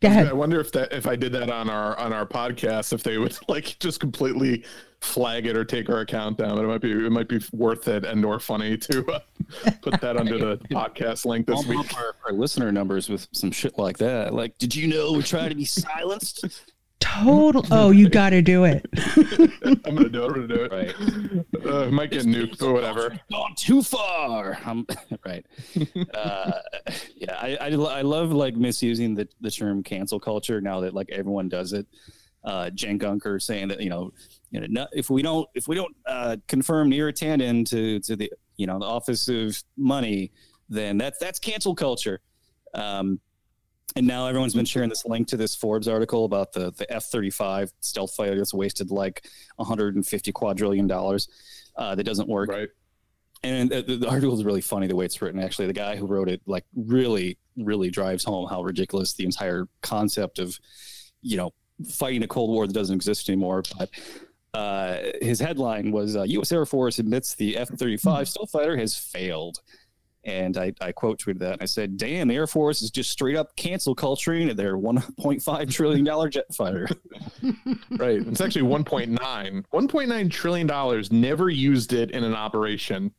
go 0.00 0.08
I 0.08 0.32
wonder 0.32 0.60
if 0.60 0.70
that 0.72 0.92
if 0.92 1.06
I 1.06 1.16
did 1.16 1.32
that 1.32 1.50
on 1.50 1.68
our 1.68 1.98
on 1.98 2.12
our 2.12 2.24
podcast, 2.24 2.92
if 2.92 3.02
they 3.02 3.18
would 3.18 3.36
like 3.48 3.76
just 3.80 3.98
completely 4.00 4.64
flag 5.00 5.46
it 5.46 5.56
or 5.56 5.64
take 5.64 5.90
our 5.90 6.00
account 6.00 6.38
down. 6.38 6.54
But 6.56 6.64
it 6.64 6.68
might 6.68 6.80
be 6.80 6.92
it 6.92 7.10
might 7.12 7.28
be 7.28 7.40
worth 7.52 7.88
it 7.88 8.04
and 8.04 8.24
or 8.24 8.38
funny 8.38 8.76
to 8.76 9.04
uh, 9.12 9.20
put 9.82 10.00
that 10.00 10.16
under 10.16 10.38
the 10.38 10.56
podcast 10.68 11.26
link 11.26 11.46
this 11.48 11.60
I'll 11.64 11.68
week. 11.68 11.78
bump 11.78 11.96
our, 11.96 12.14
our 12.26 12.32
listener 12.32 12.70
numbers 12.70 13.08
with 13.08 13.26
some 13.32 13.50
shit 13.50 13.76
like 13.78 13.98
that. 13.98 14.32
Like, 14.32 14.56
did 14.58 14.74
you 14.74 14.86
know 14.86 15.12
we're 15.12 15.22
trying 15.22 15.50
to 15.50 15.56
be 15.56 15.64
silenced? 15.64 16.44
Total. 17.14 17.64
Oh, 17.70 17.90
you 17.90 18.08
got 18.08 18.30
to 18.30 18.42
do 18.42 18.64
it. 18.64 18.86
I'm 19.84 19.94
gonna 19.96 20.08
do 20.08 20.24
it. 20.24 20.28
I'm 20.28 20.34
gonna 20.34 20.48
do 20.48 20.64
it. 20.64 20.72
Right. 20.72 21.66
Uh, 21.66 21.90
might 21.90 22.10
get 22.10 22.24
nuked 22.24 22.62
or 22.62 22.72
whatever. 22.72 23.18
Gone 23.30 23.54
too 23.56 23.82
far. 23.82 24.58
Um, 24.64 24.86
right. 25.26 25.44
Uh, 26.14 26.52
Yeah, 27.16 27.34
I, 27.40 27.56
I, 27.60 27.68
I 27.68 28.02
love 28.02 28.32
like 28.32 28.56
misusing 28.56 29.14
the, 29.14 29.28
the 29.40 29.50
term 29.50 29.82
cancel 29.82 30.20
culture 30.20 30.60
now 30.60 30.80
that 30.80 30.94
like 30.94 31.10
everyone 31.10 31.48
does 31.48 31.72
it. 31.72 31.86
Uh, 32.44 32.70
Jen 32.70 32.98
Gunker 32.98 33.42
saying 33.42 33.68
that 33.68 33.80
you 33.80 33.90
know, 33.90 34.12
you 34.50 34.66
know, 34.68 34.86
if 34.92 35.10
we 35.10 35.22
don't 35.22 35.48
if 35.54 35.66
we 35.68 35.74
don't 35.74 35.94
uh, 36.06 36.36
confirm 36.46 36.90
Neera 36.90 37.12
Tanden 37.12 37.68
to 37.68 38.00
to 38.00 38.16
the 38.16 38.32
you 38.56 38.66
know 38.66 38.78
the 38.78 38.86
Office 38.86 39.28
of 39.28 39.62
Money, 39.76 40.30
then 40.68 40.98
that's 40.98 41.18
that's 41.18 41.38
cancel 41.38 41.74
culture. 41.74 42.20
Um, 42.74 43.20
and 43.96 44.06
now 44.06 44.26
everyone's 44.26 44.54
been 44.54 44.64
sharing 44.64 44.88
this 44.88 45.04
link 45.06 45.28
to 45.28 45.36
this 45.36 45.54
Forbes 45.54 45.88
article 45.88 46.24
about 46.24 46.52
the 46.52 46.70
the 46.72 46.90
F 46.92 47.04
thirty 47.04 47.30
five 47.30 47.72
stealth 47.80 48.14
fighter 48.14 48.36
that's 48.36 48.54
wasted 48.54 48.90
like 48.90 49.26
150 49.56 50.32
quadrillion 50.32 50.86
dollars 50.86 51.28
uh, 51.76 51.94
that 51.94 52.04
doesn't 52.04 52.28
work. 52.28 52.50
Right. 52.50 52.68
And 53.44 53.70
the, 53.70 53.82
the, 53.82 54.08
article 54.08 54.36
is 54.36 54.44
really 54.44 54.60
funny 54.60 54.88
the 54.88 54.96
way 54.96 55.04
it's 55.04 55.22
written 55.22 55.40
actually. 55.40 55.68
The 55.68 55.72
guy 55.72 55.96
who 55.96 56.06
wrote 56.06 56.28
it 56.28 56.42
like 56.46 56.64
really 56.74 57.38
really 57.56 57.90
drives 57.90 58.24
home 58.24 58.48
how 58.48 58.62
ridiculous 58.62 59.14
the 59.14 59.24
entire 59.24 59.68
concept 59.80 60.38
of 60.38 60.58
you 61.22 61.36
know 61.36 61.52
fighting 61.88 62.22
a 62.24 62.28
cold 62.28 62.50
war 62.50 62.66
that 62.66 62.72
doesn't 62.72 62.96
exist 62.96 63.28
anymore. 63.28 63.62
But 63.78 63.90
uh, 64.54 64.98
his 65.22 65.38
headline 65.38 65.92
was 65.92 66.16
uh, 66.16 66.22
u.s 66.24 66.50
air 66.50 66.66
force 66.66 66.98
admits 66.98 67.34
the 67.34 67.56
f-35 67.58 68.26
stealth 68.26 68.50
fighter 68.50 68.76
has 68.76 68.96
failed 68.96 69.60
and 70.28 70.56
I, 70.58 70.72
I 70.80 70.92
quote 70.92 71.18
tweeted 71.18 71.38
that. 71.40 71.58
I 71.60 71.64
said, 71.64 71.96
"Damn, 71.96 72.28
the 72.28 72.34
Air 72.34 72.46
Force 72.46 72.82
is 72.82 72.90
just 72.90 73.10
straight 73.10 73.36
up 73.36 73.56
cancel 73.56 73.94
culturing 73.94 74.54
their 74.54 74.76
1.5 74.76 75.72
trillion 75.72 76.04
dollar 76.04 76.28
jet 76.28 76.54
fighter." 76.54 76.86
right. 77.90 78.26
It's 78.26 78.40
actually 78.40 78.68
1.9. 78.68 79.16
1.9 79.16 80.30
trillion 80.30 80.66
dollars. 80.66 81.10
Never 81.10 81.48
used 81.48 81.92
it 81.92 82.10
in 82.10 82.24
an 82.24 82.34
operation. 82.34 83.12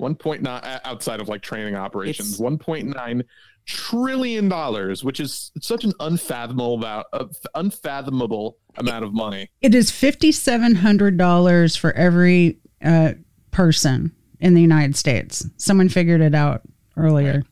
1.9 0.00 0.80
outside 0.84 1.20
of 1.20 1.28
like 1.28 1.40
training 1.40 1.74
operations. 1.74 2.32
It's, 2.32 2.40
1.9 2.40 3.22
trillion 3.66 4.48
dollars, 4.48 5.04
which 5.04 5.20
is 5.20 5.52
such 5.60 5.84
an 5.84 5.92
unfathomable 6.00 6.74
about 6.74 7.06
uh, 7.12 7.26
unfathomable 7.54 8.58
amount 8.76 9.04
of 9.04 9.12
money. 9.12 9.50
It 9.60 9.74
is 9.74 9.90
fifty 9.90 10.32
seven 10.32 10.76
hundred 10.76 11.18
dollars 11.18 11.76
for 11.76 11.92
every 11.92 12.60
uh, 12.82 13.14
person 13.50 14.12
in 14.40 14.54
the 14.54 14.60
United 14.60 14.96
States. 14.96 15.46
Someone 15.56 15.88
figured 15.88 16.20
it 16.20 16.34
out 16.34 16.62
earlier. 16.96 17.34
Right. 17.34 17.44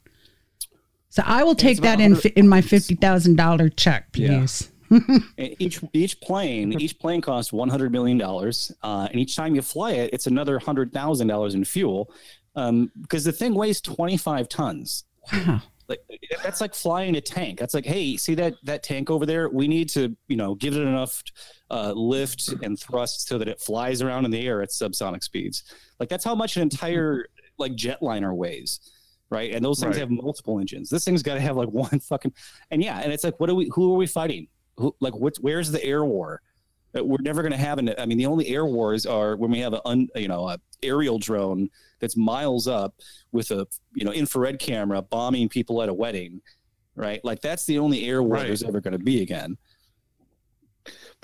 So 1.10 1.22
I 1.24 1.44
will 1.44 1.54
take 1.54 1.80
that 1.82 2.00
in 2.00 2.16
in 2.36 2.48
my 2.48 2.60
fifty 2.60 2.96
thousand 2.96 3.36
dollar 3.36 3.68
check, 3.68 4.12
please. 4.12 4.70
Yeah. 4.90 5.48
each 5.58 5.80
each 5.92 6.20
plane 6.20 6.78
each 6.80 6.98
plane 7.00 7.20
costs 7.20 7.52
one 7.52 7.68
hundred 7.68 7.90
million 7.90 8.16
dollars, 8.16 8.70
uh, 8.82 9.08
and 9.10 9.18
each 9.20 9.34
time 9.34 9.56
you 9.56 9.62
fly 9.62 9.92
it, 9.92 10.10
it's 10.12 10.28
another 10.28 10.58
hundred 10.58 10.92
thousand 10.92 11.26
dollars 11.26 11.54
in 11.54 11.64
fuel, 11.64 12.12
um, 12.54 12.92
because 13.00 13.24
the 13.24 13.32
thing 13.32 13.54
weighs 13.54 13.80
twenty 13.80 14.16
five 14.16 14.48
tons. 14.48 15.04
Wow. 15.32 15.62
Like 15.88 16.00
that's 16.42 16.60
like 16.60 16.74
flying 16.74 17.16
a 17.16 17.20
tank. 17.20 17.58
That's 17.58 17.74
like, 17.74 17.86
hey, 17.86 18.16
see 18.16 18.34
that 18.36 18.54
that 18.64 18.82
tank 18.82 19.10
over 19.10 19.26
there? 19.26 19.48
We 19.48 19.68
need 19.68 19.88
to, 19.90 20.16
you 20.28 20.36
know, 20.36 20.54
give 20.54 20.76
it 20.76 20.82
enough 20.82 21.22
uh, 21.70 21.92
lift 21.92 22.48
and 22.62 22.78
thrust 22.78 23.26
so 23.28 23.36
that 23.38 23.48
it 23.48 23.60
flies 23.60 24.00
around 24.00 24.24
in 24.24 24.30
the 24.30 24.46
air 24.46 24.62
at 24.62 24.70
subsonic 24.70 25.22
speeds. 25.22 25.64
Like 26.00 26.08
that's 26.08 26.24
how 26.24 26.34
much 26.34 26.56
an 26.56 26.62
entire 26.62 27.26
like 27.58 27.72
jetliner 27.72 28.34
weighs, 28.34 28.80
right? 29.30 29.52
And 29.52 29.64
those 29.64 29.80
things 29.80 29.96
right. 29.96 30.00
have 30.00 30.10
multiple 30.10 30.58
engines. 30.58 30.90
This 30.90 31.04
thing's 31.04 31.22
got 31.22 31.34
to 31.34 31.40
have 31.40 31.56
like 31.56 31.68
one 31.70 32.00
fucking, 32.00 32.32
and 32.70 32.82
yeah, 32.82 33.00
and 33.00 33.12
it's 33.12 33.24
like, 33.24 33.38
what 33.40 33.50
are 33.50 33.54
we? 33.54 33.70
Who 33.74 33.94
are 33.94 33.96
we 33.96 34.06
fighting? 34.06 34.48
Who, 34.76 34.94
like, 35.00 35.14
what's 35.14 35.40
where's 35.40 35.70
the 35.70 35.82
air 35.84 36.04
war? 36.04 36.42
Uh, 36.96 37.04
we're 37.04 37.18
never 37.20 37.42
going 37.42 37.52
to 37.52 37.58
have 37.58 37.78
an. 37.78 37.94
I 37.98 38.06
mean, 38.06 38.18
the 38.18 38.26
only 38.26 38.48
air 38.48 38.66
wars 38.66 39.06
are 39.06 39.36
when 39.36 39.50
we 39.50 39.60
have 39.60 39.72
a 39.72 39.86
un, 39.86 40.08
you 40.16 40.28
know 40.28 40.48
a 40.48 40.58
aerial 40.82 41.18
drone 41.18 41.70
that's 42.00 42.16
miles 42.16 42.68
up 42.68 42.94
with 43.32 43.50
a 43.50 43.66
you 43.94 44.04
know 44.04 44.12
infrared 44.12 44.58
camera 44.58 45.02
bombing 45.02 45.48
people 45.48 45.82
at 45.82 45.88
a 45.88 45.94
wedding, 45.94 46.40
right? 46.94 47.24
Like 47.24 47.40
that's 47.40 47.66
the 47.66 47.78
only 47.78 48.06
air 48.06 48.22
war 48.22 48.34
right. 48.34 48.46
there's 48.46 48.62
ever 48.62 48.80
going 48.80 48.92
to 48.92 49.04
be 49.04 49.22
again. 49.22 49.56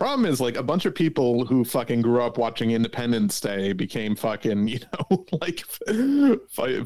Problem 0.01 0.25
is, 0.25 0.41
like 0.41 0.57
a 0.57 0.63
bunch 0.63 0.87
of 0.87 0.95
people 0.95 1.45
who 1.45 1.63
fucking 1.63 2.01
grew 2.01 2.23
up 2.23 2.39
watching 2.39 2.71
Independence 2.71 3.39
Day 3.39 3.75
became 3.75 4.17
fucking, 4.17 4.67
you 4.69 4.79
know, 5.11 5.27
like 5.43 5.61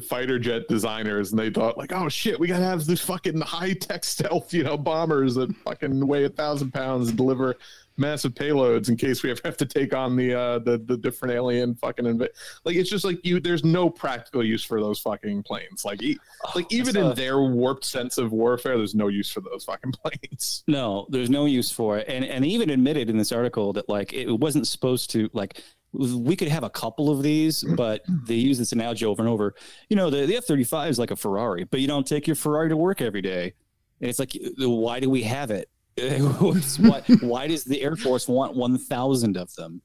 fighter 0.03 0.37
jet 0.37 0.67
designers, 0.67 1.31
and 1.31 1.39
they 1.39 1.49
thought 1.49 1.77
like, 1.77 1.93
oh 1.93 2.09
shit, 2.09 2.37
we 2.37 2.47
gotta 2.47 2.65
have 2.65 2.85
these 2.85 2.99
fucking 2.99 3.39
high 3.39 3.71
tech 3.71 4.03
stealth, 4.03 4.53
you 4.53 4.63
know, 4.63 4.77
bombers 4.77 5.35
that 5.35 5.55
fucking 5.55 6.05
weigh 6.05 6.25
a 6.25 6.29
thousand 6.29 6.73
pounds 6.73 7.07
and 7.07 7.17
deliver 7.17 7.55
massive 7.97 8.33
payloads 8.33 8.89
in 8.89 8.97
case 8.97 9.23
we 9.23 9.31
ever 9.31 9.39
have 9.45 9.55
to 9.57 9.65
take 9.65 9.95
on 9.95 10.15
the 10.15 10.33
uh 10.33 10.59
the, 10.59 10.77
the 10.85 10.97
different 10.97 11.33
alien 11.33 11.73
fucking 11.75 12.05
inv- 12.05 12.27
like 12.65 12.75
it's 12.75 12.89
just 12.89 13.05
like 13.05 13.25
you 13.25 13.39
there's 13.39 13.63
no 13.63 13.89
practical 13.89 14.43
use 14.43 14.63
for 14.63 14.81
those 14.81 14.99
fucking 14.99 15.41
planes 15.43 15.85
like 15.85 16.01
e- 16.01 16.17
oh, 16.45 16.51
like 16.55 16.71
even 16.71 16.97
in 16.97 17.13
their 17.15 17.41
warped 17.41 17.85
sense 17.85 18.17
of 18.17 18.31
warfare 18.31 18.77
there's 18.77 18.95
no 18.95 19.07
use 19.07 19.29
for 19.29 19.41
those 19.41 19.63
fucking 19.63 19.91
planes 20.03 20.63
no 20.67 21.07
there's 21.09 21.29
no 21.29 21.45
use 21.45 21.71
for 21.71 21.97
it 21.97 22.07
and 22.09 22.25
and 22.25 22.45
even 22.45 22.69
admitted 22.69 23.09
in 23.09 23.17
this 23.17 23.31
article 23.31 23.71
that 23.71 23.87
like 23.87 24.13
it 24.13 24.31
wasn't 24.31 24.67
supposed 24.67 25.09
to 25.09 25.29
like 25.33 25.61
we 25.97 26.35
could 26.35 26.47
have 26.49 26.63
a 26.63 26.69
couple 26.69 27.09
of 27.09 27.23
these, 27.23 27.63
but 27.63 28.03
they 28.25 28.35
use 28.35 28.57
this 28.57 28.71
analogy 28.73 29.05
over 29.05 29.21
and 29.21 29.29
over. 29.29 29.55
You 29.89 29.95
know, 29.95 30.09
the, 30.09 30.25
the 30.25 30.35
F 30.35 30.43
35 30.43 30.89
is 30.89 30.99
like 30.99 31.11
a 31.11 31.15
Ferrari, 31.15 31.63
but 31.63 31.79
you 31.79 31.87
don't 31.87 32.05
take 32.05 32.27
your 32.27 32.35
Ferrari 32.35 32.69
to 32.69 32.77
work 32.77 33.01
every 33.01 33.21
day. 33.21 33.53
And 34.01 34.09
it's 34.09 34.19
like, 34.19 34.37
why 34.57 34.99
do 34.99 35.09
we 35.09 35.23
have 35.23 35.51
it? 35.51 35.69
why, 36.77 37.01
why 37.21 37.47
does 37.47 37.63
the 37.63 37.81
Air 37.81 37.95
Force 37.95 38.27
want 38.27 38.55
1,000 38.55 39.37
of 39.37 39.53
them? 39.55 39.81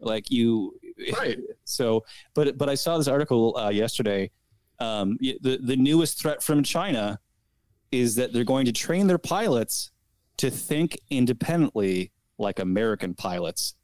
Like 0.00 0.30
you, 0.30 0.78
right? 1.18 1.38
So, 1.64 2.04
but 2.34 2.56
but 2.56 2.68
I 2.68 2.74
saw 2.74 2.98
this 2.98 3.08
article 3.08 3.56
uh, 3.56 3.70
yesterday. 3.70 4.30
Um, 4.78 5.18
the 5.20 5.58
the 5.60 5.76
newest 5.76 6.20
threat 6.20 6.40
from 6.40 6.62
China 6.62 7.18
is 7.90 8.14
that 8.14 8.32
they're 8.32 8.44
going 8.44 8.66
to 8.66 8.72
train 8.72 9.08
their 9.08 9.18
pilots 9.18 9.90
to 10.36 10.50
think 10.50 10.98
independently 11.10 12.12
like 12.38 12.60
American 12.60 13.14
pilots. 13.14 13.74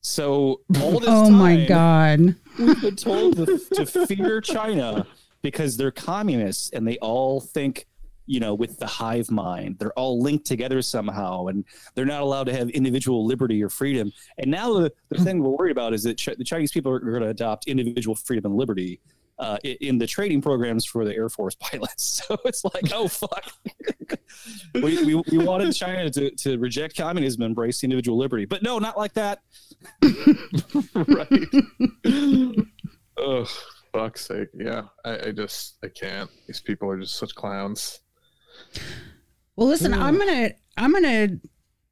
So 0.00 0.62
all 0.80 0.98
this 0.98 1.08
oh 1.08 1.24
time, 1.24 1.32
my 1.34 1.66
god, 1.66 2.34
we've 2.58 2.80
been 2.80 2.96
told 2.96 3.36
to, 3.36 3.58
to 3.74 4.06
fear 4.06 4.40
China 4.40 5.06
because 5.42 5.76
they're 5.76 5.90
communists 5.90 6.70
and 6.70 6.86
they 6.88 6.96
all 6.98 7.40
think 7.40 7.86
you 8.30 8.38
know, 8.38 8.54
with 8.54 8.78
the 8.78 8.86
hive 8.86 9.28
mind. 9.28 9.76
They're 9.80 9.98
all 9.98 10.22
linked 10.22 10.46
together 10.46 10.80
somehow, 10.82 11.48
and 11.48 11.64
they're 11.96 12.04
not 12.04 12.22
allowed 12.22 12.44
to 12.44 12.52
have 12.52 12.70
individual 12.70 13.26
liberty 13.26 13.60
or 13.60 13.68
freedom. 13.68 14.12
And 14.38 14.52
now 14.52 14.72
the, 14.74 14.92
the 15.08 15.18
thing 15.24 15.42
we're 15.42 15.50
worried 15.50 15.72
about 15.72 15.94
is 15.94 16.04
that 16.04 16.16
Ch- 16.16 16.36
the 16.38 16.44
Chinese 16.44 16.70
people 16.70 16.92
are 16.92 17.00
going 17.00 17.22
to 17.22 17.28
adopt 17.28 17.66
individual 17.66 18.14
freedom 18.14 18.52
and 18.52 18.54
liberty 18.54 19.00
uh, 19.40 19.56
in 19.64 19.98
the 19.98 20.06
training 20.06 20.42
programs 20.42 20.84
for 20.84 21.04
the 21.04 21.12
Air 21.12 21.28
Force 21.28 21.56
pilots. 21.60 22.22
So 22.24 22.36
it's 22.44 22.64
like, 22.64 22.92
oh 22.94 23.08
fuck, 23.08 23.50
we, 24.74 25.04
we, 25.04 25.22
we, 25.32 25.38
wanted 25.38 25.74
China 25.74 26.08
to, 26.10 26.30
to 26.30 26.56
reject 26.58 26.96
communism, 26.96 27.42
and 27.42 27.50
embrace 27.50 27.82
individual 27.82 28.16
liberty, 28.16 28.44
but 28.44 28.62
no, 28.62 28.78
not 28.78 28.96
like 28.96 29.14
that. 29.14 29.40
right. 30.94 31.46
oh, 33.16 33.44
fuck's 33.92 34.26
sake! 34.26 34.50
Yeah, 34.54 34.82
I, 35.04 35.18
I 35.18 35.30
just 35.32 35.78
I 35.82 35.88
can't. 35.88 36.30
These 36.46 36.60
people 36.60 36.88
are 36.90 37.00
just 37.00 37.16
such 37.16 37.34
clowns. 37.34 37.98
Well, 39.56 39.68
listen, 39.68 39.92
I'm 39.92 40.18
gonna 40.18 40.50
I'm 40.76 40.92
gonna 40.92 41.38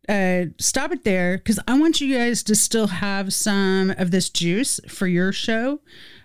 uh, 0.08 0.46
stop 0.58 0.92
it 0.92 1.04
there 1.04 1.36
because 1.36 1.60
I 1.68 1.78
want 1.78 2.00
you 2.00 2.16
guys 2.16 2.42
to 2.44 2.54
still 2.54 2.86
have 2.86 3.34
some 3.34 3.90
of 3.98 4.10
this 4.10 4.30
juice 4.30 4.80
for 4.88 5.06
your 5.06 5.32
show 5.32 5.80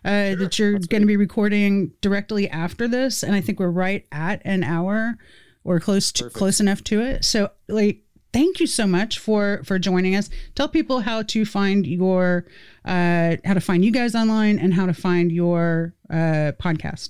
uh, 0.06 0.30
sure, 0.30 0.36
that 0.38 0.60
you're 0.60 0.80
going 0.80 1.02
to 1.02 1.08
be 1.08 1.18
recording 1.18 1.92
directly 2.02 2.50
after 2.50 2.88
this, 2.88 3.24
and 3.24 3.36
I 3.36 3.42
think 3.42 3.60
we're 3.60 3.70
right 3.70 4.06
at 4.12 4.42
an 4.46 4.64
hour 4.64 5.18
or 5.64 5.80
close 5.80 6.12
to 6.14 6.24
Perfect. 6.24 6.38
close 6.38 6.60
enough 6.60 6.84
to 6.86 7.02
it. 7.02 7.26
So, 7.26 7.52
like, 7.68 8.04
thank 8.32 8.60
you 8.60 8.68
so 8.68 8.88
much 8.88 9.20
for 9.20 9.62
for 9.66 9.78
joining 9.78 10.16
us. 10.16 10.30
Tell 10.56 10.70
people 10.70 11.02
how 11.02 11.22
to 11.24 11.46
find 11.46 11.86
your 11.86 12.46
uh, 12.86 13.38
how 13.44 13.54
to 13.54 13.62
find 13.62 13.84
you 13.84 13.92
guys 13.92 14.16
online 14.16 14.60
and 14.60 14.74
how 14.74 14.86
to 14.86 14.94
find 14.94 15.32
your 15.32 15.94
uh, 16.10 16.54
podcast. 16.60 17.10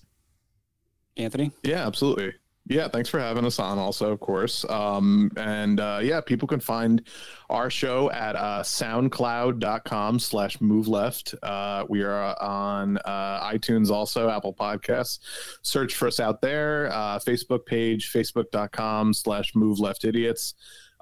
Anthony, 1.18 1.52
yeah, 1.64 1.86
absolutely. 1.86 2.34
Yeah, 2.66 2.88
thanks 2.88 3.10
for 3.10 3.20
having 3.20 3.44
us 3.46 3.60
on. 3.60 3.78
Also, 3.78 4.10
of 4.12 4.22
course, 4.22 4.64
um, 4.70 5.30
and 5.36 5.82
uh, 5.82 6.00
yeah, 6.02 6.22
people 6.22 6.48
can 6.48 6.62
find 6.62 7.02
our 7.50 7.70
show 7.70 8.10
at 8.12 8.38
uh, 8.38 8.64
SoundCloud.com/slash 8.64 10.62
Move 10.62 10.88
Left. 10.88 11.36
Uh, 11.44 11.84
we 11.90 12.04
are 12.04 12.42
on 12.42 12.98
uh, 13.00 13.52
iTunes, 13.52 13.90
also 13.90 14.30
Apple 14.30 14.54
Podcasts. 14.54 15.20
Search 15.62 15.96
for 15.96 16.08
us 16.08 16.22
out 16.22 16.40
there. 16.40 16.90
Uh, 16.94 17.20
Facebook 17.20 17.66
page, 17.66 18.10
Facebook.com/slash 18.14 19.56
Move 19.56 19.80
Left 19.80 20.06
Idiots. 20.06 20.54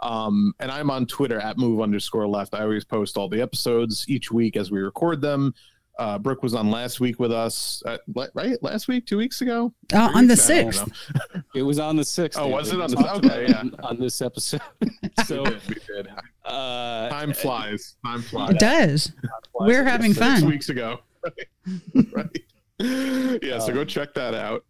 Um, 0.01 0.53
and 0.59 0.71
I'm 0.71 0.89
on 0.89 1.05
Twitter 1.05 1.39
at 1.39 1.59
move 1.59 1.79
underscore 1.79 2.27
left. 2.27 2.55
I 2.55 2.61
always 2.61 2.83
post 2.83 3.17
all 3.17 3.29
the 3.29 3.41
episodes 3.41 4.05
each 4.07 4.31
week 4.31 4.57
as 4.57 4.71
we 4.71 4.79
record 4.79 5.21
them. 5.21 5.53
Uh, 6.01 6.17
Brook 6.17 6.41
was 6.41 6.55
on 6.55 6.71
last 6.71 6.99
week 6.99 7.19
with 7.19 7.31
us, 7.31 7.83
uh, 7.85 7.99
right? 8.33 8.57
Last 8.63 8.87
week, 8.87 9.05
two 9.05 9.17
weeks 9.17 9.41
ago, 9.41 9.71
uh, 9.93 10.09
on 10.15 10.25
the 10.25 10.35
sixth. 10.35 10.91
It 11.53 11.61
was 11.61 11.77
on 11.77 11.95
the 11.95 12.03
sixth. 12.03 12.39
Oh, 12.39 12.47
was 12.47 12.73
it 12.73 12.81
on 12.81 12.89
the 12.91 13.13
okay? 13.17 13.45
Yeah, 13.49 13.63
on 13.83 13.99
this 13.99 14.19
episode. 14.19 14.61
so 15.25 15.43
we 15.43 15.75
did. 15.75 16.07
Uh, 16.43 17.07
time 17.09 17.33
flies. 17.33 17.97
Time 18.03 18.23
flies. 18.23 18.49
It 18.49 18.59
does. 18.59 19.11
Flies. 19.51 19.67
We're 19.67 19.83
having 19.83 20.15
fun. 20.15 20.37
Six 20.37 20.47
weeks 20.49 20.69
ago, 20.69 21.01
right? 21.23 22.07
right. 22.13 23.39
Yeah. 23.43 23.59
So 23.59 23.71
go 23.71 23.85
check 23.85 24.15
that 24.15 24.33
out. 24.33 24.65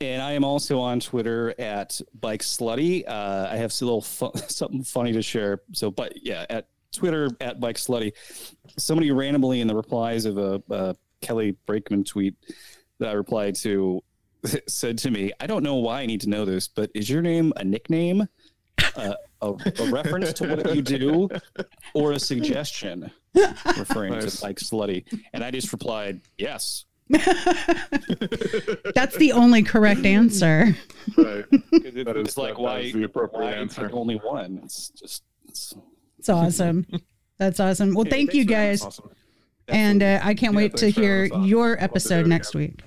and 0.00 0.22
I 0.22 0.32
am 0.32 0.44
also 0.44 0.78
on 0.78 1.00
Twitter 1.00 1.56
at 1.58 2.00
Bike 2.20 2.42
Slutty. 2.42 3.02
Uh, 3.08 3.48
I 3.50 3.56
have 3.56 3.72
a 3.72 3.84
little 3.84 4.02
something 4.02 4.84
funny 4.84 5.12
to 5.12 5.22
share. 5.22 5.62
So, 5.72 5.90
but 5.90 6.24
yeah, 6.24 6.46
at 6.50 6.68
Twitter 6.94 7.30
at 7.40 7.60
Bike 7.60 7.76
Slutty. 7.76 8.12
Somebody 8.78 9.10
randomly 9.10 9.60
in 9.60 9.68
the 9.68 9.74
replies 9.74 10.24
of 10.24 10.38
a, 10.38 10.62
a 10.70 10.96
Kelly 11.20 11.56
Brakeman 11.66 12.04
tweet 12.04 12.34
that 12.98 13.08
I 13.08 13.12
replied 13.12 13.54
to 13.56 14.02
said 14.68 14.98
to 14.98 15.10
me, 15.10 15.32
"I 15.40 15.46
don't 15.46 15.62
know 15.62 15.76
why 15.76 16.02
I 16.02 16.06
need 16.06 16.20
to 16.22 16.28
know 16.28 16.44
this, 16.44 16.68
but 16.68 16.90
is 16.94 17.08
your 17.08 17.22
name 17.22 17.52
a 17.56 17.64
nickname, 17.64 18.26
uh, 18.96 19.14
a, 19.40 19.48
a, 19.48 19.90
reference 19.90 20.32
to 20.34 20.48
what 20.48 20.74
you 20.74 20.82
do, 20.82 21.28
or 21.94 22.12
a 22.12 22.18
suggestion 22.18 23.10
referring 23.78 24.12
nice. 24.12 24.36
to 24.36 24.42
Bike 24.42 24.58
Slutty?" 24.58 25.04
And 25.32 25.42
I 25.42 25.50
just 25.50 25.72
replied, 25.72 26.20
"Yes." 26.38 26.84
That's 27.08 27.22
the 29.18 29.32
only 29.34 29.62
correct 29.62 30.06
answer. 30.06 30.74
Right. 31.18 31.44
It, 31.50 32.06
that 32.06 32.16
it's 32.16 32.38
like 32.38 32.58
why 32.58 32.92
the 32.92 33.02
appropriate 33.02 33.44
why 33.44 33.52
answer. 33.52 33.90
Only 33.92 34.16
one. 34.16 34.60
It's 34.64 34.88
just 34.88 35.22
it's, 35.46 35.74
it's 36.28 36.60
awesome. 36.60 36.86
That's 37.38 37.60
awesome. 37.60 37.94
Well, 37.94 38.04
hey, 38.04 38.10
thank 38.10 38.34
you 38.34 38.44
guys. 38.44 38.82
Awesome. 38.82 39.10
And 39.68 40.02
uh, 40.02 40.20
I 40.22 40.34
can't 40.34 40.52
yeah, 40.52 40.58
wait 40.58 40.76
to 40.78 40.88
hear 40.88 41.24
your 41.24 41.82
episode 41.82 42.26
next 42.26 42.54
week. 42.54 42.82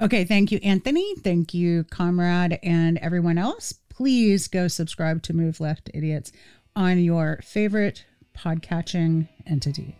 Okay, 0.00 0.24
thank 0.24 0.50
you, 0.50 0.58
Anthony. 0.62 1.14
Thank 1.16 1.54
you, 1.54 1.84
Komrade, 1.84 2.58
and 2.62 2.98
everyone 2.98 3.38
else. 3.38 3.74
Please 3.88 4.48
go 4.48 4.66
subscribe 4.66 5.22
to 5.22 5.32
Move 5.32 5.60
Left 5.60 5.88
Idiots 5.94 6.32
on 6.74 6.98
your 6.98 7.40
favorite 7.44 8.04
podcatching 8.36 9.28
entity. 9.46 9.96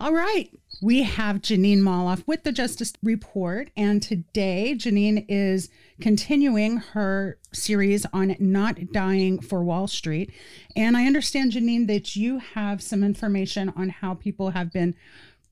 All 0.00 0.14
right. 0.14 0.48
We 0.80 1.02
have 1.02 1.42
Jeanine 1.42 1.80
Molloff 1.80 2.26
with 2.26 2.42
the 2.42 2.52
Justice 2.52 2.94
Report. 3.02 3.68
And 3.76 4.02
today, 4.02 4.74
Jeanine 4.74 5.26
is 5.28 5.68
continuing 6.00 6.78
her 6.78 7.36
series 7.52 8.06
on 8.14 8.34
not 8.38 8.92
dying 8.92 9.40
for 9.40 9.62
Wall 9.62 9.86
Street. 9.86 10.32
And 10.74 10.96
I 10.96 11.04
understand, 11.04 11.52
Jeanine, 11.52 11.86
that 11.88 12.16
you 12.16 12.38
have 12.38 12.80
some 12.80 13.04
information 13.04 13.74
on 13.76 13.90
how 13.90 14.14
people 14.14 14.52
have 14.52 14.72
been 14.72 14.94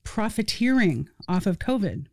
profiteering 0.03 1.09
off 1.27 1.45
of 1.45 1.59
COVID. 1.59 2.07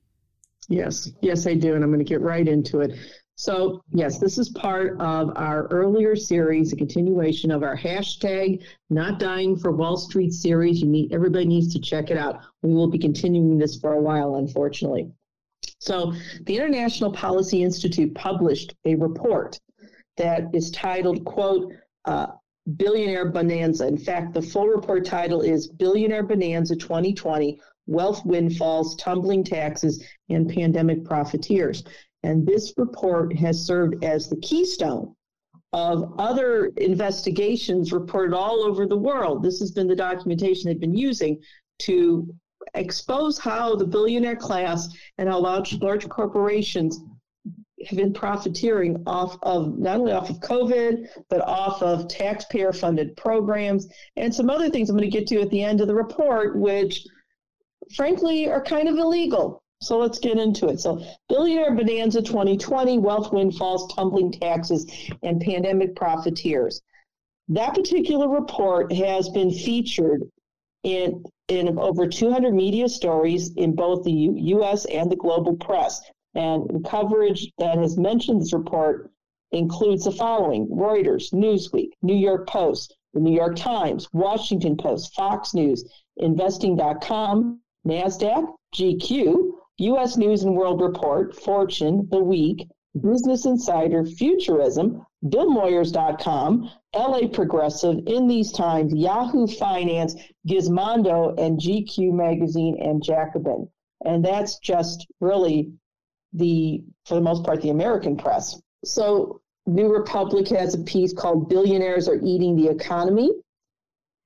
Yes, 0.69 1.11
yes, 1.23 1.47
I 1.47 1.55
do. 1.55 1.75
And 1.75 1.83
I'm 1.83 1.91
going 1.91 2.05
to 2.05 2.05
get 2.05 2.21
right 2.21 2.47
into 2.47 2.81
it. 2.81 2.99
So, 3.39 3.83
yes, 3.93 4.19
this 4.19 4.39
is 4.39 4.49
part 4.49 4.99
of 4.99 5.31
our 5.37 5.67
earlier 5.67 6.17
series, 6.17 6.73
a 6.73 6.77
continuation 6.77 7.51
of 7.51 7.63
our 7.63 7.77
hashtag 7.77 8.63
not 8.89 9.19
dying 9.19 9.57
for 9.57 9.73
Wall 9.73 9.99
Street 9.99 10.33
series. 10.33 10.81
You 10.81 10.89
need 10.89 11.13
everybody 11.13 11.45
needs 11.45 11.71
to 11.75 11.79
check 11.79 12.11
it 12.11 12.17
out. 12.17 12.41
We 12.63 12.73
will 12.73 12.89
be 12.89 12.99
continuing 12.99 13.59
this 13.59 13.79
for 13.79 13.93
a 13.93 14.01
while, 14.01 14.37
unfortunately. 14.37 15.13
So, 15.81 16.15
the 16.45 16.57
International 16.57 17.13
Policy 17.13 17.63
Institute 17.63 18.15
published 18.15 18.75
a 18.87 18.95
report 18.95 19.61
that 20.17 20.45
is 20.55 20.71
titled, 20.71 21.23
quote, 21.27 21.75
uh, 22.07 22.29
Billionaire 22.77 23.31
Bonanza. 23.31 23.87
In 23.87 23.99
fact, 23.99 24.33
the 24.33 24.41
full 24.41 24.67
report 24.67 25.05
title 25.05 25.43
is 25.43 25.69
Billionaire 25.69 26.23
Bonanza 26.23 26.75
2020 26.75 27.61
Wealth 27.87 28.25
Windfalls, 28.27 28.97
Tumbling 28.97 29.45
Taxes, 29.45 30.05
and 30.29 30.49
Pandemic 30.49 31.05
Profiteers. 31.05 31.85
And 32.27 32.45
this 32.45 32.75
report 32.77 33.37
has 33.37 33.65
served 33.65 34.03
as 34.03 34.29
the 34.29 34.41
keystone 34.41 35.15
of 35.73 36.13
other 36.19 36.73
investigations 36.77 37.93
reported 37.93 38.35
all 38.35 38.65
over 38.65 38.85
the 38.85 38.97
world. 38.97 39.45
This 39.45 39.61
has 39.61 39.71
been 39.71 39.87
the 39.87 39.95
documentation 39.95 40.69
they've 40.69 40.81
been 40.81 40.97
using 40.97 41.41
to 41.81 42.29
expose 42.75 43.39
how 43.39 43.77
the 43.77 43.87
billionaire 43.87 44.35
class 44.35 44.89
and 45.19 45.29
how 45.29 45.39
large, 45.39 45.75
large 45.75 46.09
corporations 46.09 46.99
have 47.87 47.97
been 47.97 48.13
profiteering 48.13 49.05
off 49.07 49.39
of 49.45 49.79
not 49.79 50.01
only 50.01 50.11
off 50.11 50.29
of 50.29 50.41
COVID, 50.41 51.07
but 51.31 51.43
off 51.43 51.81
of 51.81 52.09
taxpayer 52.09 52.73
funded 52.73 53.17
programs 53.17 53.87
and 54.17 54.35
some 54.35 54.51
other 54.51 54.69
things 54.69 54.91
I'm 54.91 54.97
going 54.97 55.09
to 55.09 55.17
get 55.17 55.29
to 55.29 55.43
at 55.43 55.51
the 55.51 55.63
end 55.63 55.81
of 55.81 55.87
the 55.87 55.95
report, 55.95 56.59
which 56.59 57.07
frankly 57.95 58.49
are 58.49 58.65
kind 58.65 58.89
of 58.89 58.97
illegal. 58.97 59.63
So 59.81 59.99
let's 59.99 60.19
get 60.19 60.39
into 60.39 60.69
it. 60.69 60.81
So, 60.81 61.05
Billionaire 61.29 61.75
Bonanza 61.75 62.23
2020, 62.23 62.99
Wealth 62.99 63.33
Windfalls, 63.33 63.93
Tumbling 63.95 64.33
Taxes, 64.33 64.87
and 65.23 65.41
Pandemic 65.41 65.95
Profiteers. 65.95 66.81
That 67.49 67.75
particular 67.75 68.29
report 68.29 68.93
has 68.93 69.29
been 69.29 69.51
featured 69.51 70.23
in, 70.83 71.23
in 71.49 71.79
over 71.79 72.07
200 72.09 72.55
media 72.55 72.89
stories 72.89 73.53
in 73.55 73.75
both 73.75 74.05
the 74.05 74.13
U- 74.13 74.35
U.S. 74.37 74.87
and 74.87 75.11
the 75.11 75.17
global 75.17 75.57
press. 75.57 76.01
And 76.35 76.85
coverage 76.85 77.53
that 77.59 77.79
has 77.79 77.97
mentioned 77.97 78.41
this 78.41 78.53
report 78.53 79.11
includes 79.53 80.05
the 80.05 80.13
following 80.13 80.67
Reuters, 80.69 81.33
Newsweek, 81.33 81.91
New 82.03 82.17
York 82.17 82.49
Post, 82.49 82.97
the 83.15 83.21
New 83.21 83.35
York 83.35 83.57
Times, 83.57 84.09
Washington 84.13 84.77
Post, 84.77 85.15
Fox 85.15 85.55
News, 85.55 85.85
Investing.com, 86.17 87.61
NASDAQ, 87.87 88.55
GQ, 88.75 89.53
U.S. 89.79 90.17
News 90.17 90.43
and 90.43 90.57
World 90.57 90.81
Report, 90.81 91.35
Fortune, 91.35 92.09
The 92.11 92.23
Week, 92.23 92.67
Business 93.01 93.45
Insider, 93.45 94.05
Futurism, 94.05 95.05
BillMoyers.com, 95.25 96.71
LA 96.95 97.29
Progressive, 97.29 97.99
In 98.07 98.27
These 98.27 98.53
Times, 98.53 98.95
Yahoo 98.95 99.47
Finance, 99.47 100.15
Gizmodo, 100.49 101.39
and 101.39 101.61
GQ 101.61 102.13
Magazine 102.13 102.79
and 102.81 103.03
Jacobin. 103.03 103.69
And 104.05 104.25
that's 104.25 104.59
just 104.59 105.07
really 105.21 105.73
the, 106.33 106.83
for 107.05 107.15
the 107.15 107.21
most 107.21 107.45
part, 107.45 107.61
the 107.61 107.71
American 107.71 108.17
press. 108.17 108.61
So 108.85 109.41
New 109.67 109.93
Republic 109.93 110.49
has 110.49 110.75
a 110.75 110.79
piece 110.79 111.13
called 111.13 111.49
Billionaires 111.49 112.09
Are 112.09 112.21
Eating 112.23 112.57
the 112.57 112.69
Economy, 112.69 113.31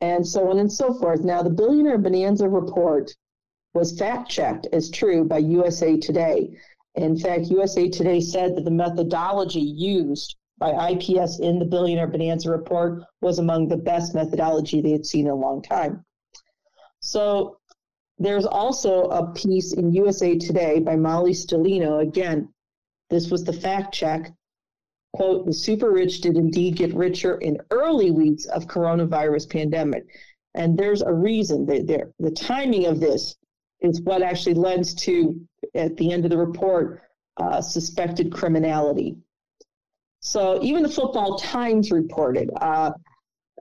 and 0.01 0.27
so 0.27 0.51
on 0.51 0.59
and 0.59 0.73
so 0.73 0.95
forth. 0.95 1.23
Now, 1.25 1.43
the 1.43 1.51
Billionaire 1.51 1.99
Bonanza 1.99 2.49
report 2.49 3.15
was 3.73 3.99
fact 3.99 4.29
checked 4.29 4.67
as 4.73 4.91
true 4.91 5.25
by 5.25 5.39
USA 5.39 5.97
Today. 5.97 6.57
In 6.97 7.17
fact, 7.17 7.47
USA 7.47 7.89
Today 7.89 8.21
said 8.21 8.57
that 8.57 8.65
the 8.65 8.71
methodology 8.71 9.61
used 9.61 10.37
by 10.59 10.91
IPS 10.91 11.39
in 11.39 11.59
the 11.59 11.65
Billionaire 11.65 12.07
Bonanza 12.09 12.51
report 12.51 13.03
was 13.23 13.39
among 13.39 13.69
the 13.69 13.77
best 13.77 14.15
methodology 14.15 14.81
they 14.81 14.91
had 14.91 15.07
seen 15.07 15.27
in 15.27 15.33
a 15.33 15.35
long 15.35 15.63
time. 15.63 16.05
So 17.01 17.59
there's 18.19 18.45
also 18.45 19.05
a 19.05 19.33
piece 19.33 19.73
in 19.73 19.93
USA 19.93 20.37
Today 20.37 20.81
by 20.81 20.97
Molly 20.97 21.33
Stellino. 21.33 22.03
Again, 22.03 22.53
this 23.09 23.31
was 23.31 23.45
the 23.45 23.53
fact 23.53 23.95
check. 23.95 24.33
Quote, 25.13 25.47
the 25.47 25.53
super 25.53 25.91
rich 25.91 26.21
did 26.21 26.37
indeed 26.37 26.77
get 26.77 26.95
richer 26.95 27.39
in 27.39 27.59
early 27.71 28.11
weeks 28.11 28.45
of 28.47 28.67
coronavirus 28.67 29.51
pandemic. 29.51 30.05
And 30.55 30.79
there's 30.79 31.03
a 31.03 31.13
reason 31.13 31.67
that 31.67 32.13
the 32.19 32.31
timing 32.33 32.87
of 32.87 33.01
this 33.01 33.37
is 33.81 34.01
what 34.03 34.23
actually 34.23 34.55
lends 34.55 34.95
to, 34.95 35.41
at 35.75 35.97
the 35.97 36.13
end 36.13 36.25
of 36.25 36.31
the 36.31 36.37
report, 36.37 37.03
uh, 37.37 37.61
suspected 37.61 38.33
criminality. 38.33 39.17
So 40.21 40.63
even 40.63 40.83
the 40.83 40.89
Football 40.89 41.39
Times 41.39 41.91
reported. 41.91 42.51
Uh, 42.61 42.93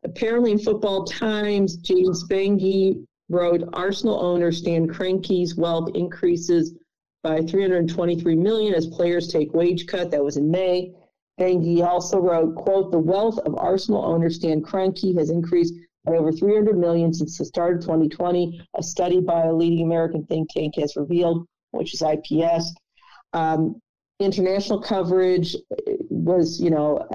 apparently, 0.03 0.51
in 0.51 0.59
Football 0.59 1.05
Times, 1.05 1.77
James 1.77 2.27
Bengi 2.27 3.05
wrote 3.29 3.63
Arsenal 3.73 4.19
owner 4.19 4.51
Stan 4.51 4.87
Kroenke's 4.87 5.55
wealth 5.55 5.89
increases 5.95 6.75
by 7.23 7.41
323 7.41 8.35
million 8.35 8.73
as 8.73 8.87
players 8.87 9.27
take 9.27 9.53
wage 9.53 9.87
cut. 9.87 10.11
That 10.11 10.23
was 10.23 10.37
in 10.37 10.49
May. 10.49 10.93
Bengi 11.39 11.85
also 11.85 12.19
wrote, 12.19 12.55
"quote 12.55 12.91
The 12.91 12.99
wealth 12.99 13.39
of 13.39 13.55
Arsenal 13.57 14.03
owner 14.03 14.29
Stan 14.29 14.61
Kroenke 14.61 15.17
has 15.17 15.29
increased 15.29 15.75
over 16.15 16.31
300 16.31 16.77
million 16.77 17.13
since 17.13 17.37
the 17.37 17.45
start 17.45 17.77
of 17.77 17.81
2020. 17.81 18.61
A 18.75 18.83
study 18.83 19.19
by 19.19 19.43
a 19.43 19.53
leading 19.53 19.85
American 19.85 20.25
think 20.25 20.49
tank 20.49 20.75
has 20.77 20.95
revealed, 20.95 21.45
which 21.71 21.93
is 21.93 22.01
IPS. 22.01 22.73
Um, 23.33 23.79
international 24.19 24.81
coverage 24.81 25.55
was, 26.09 26.59
you 26.59 26.69
know, 26.69 27.07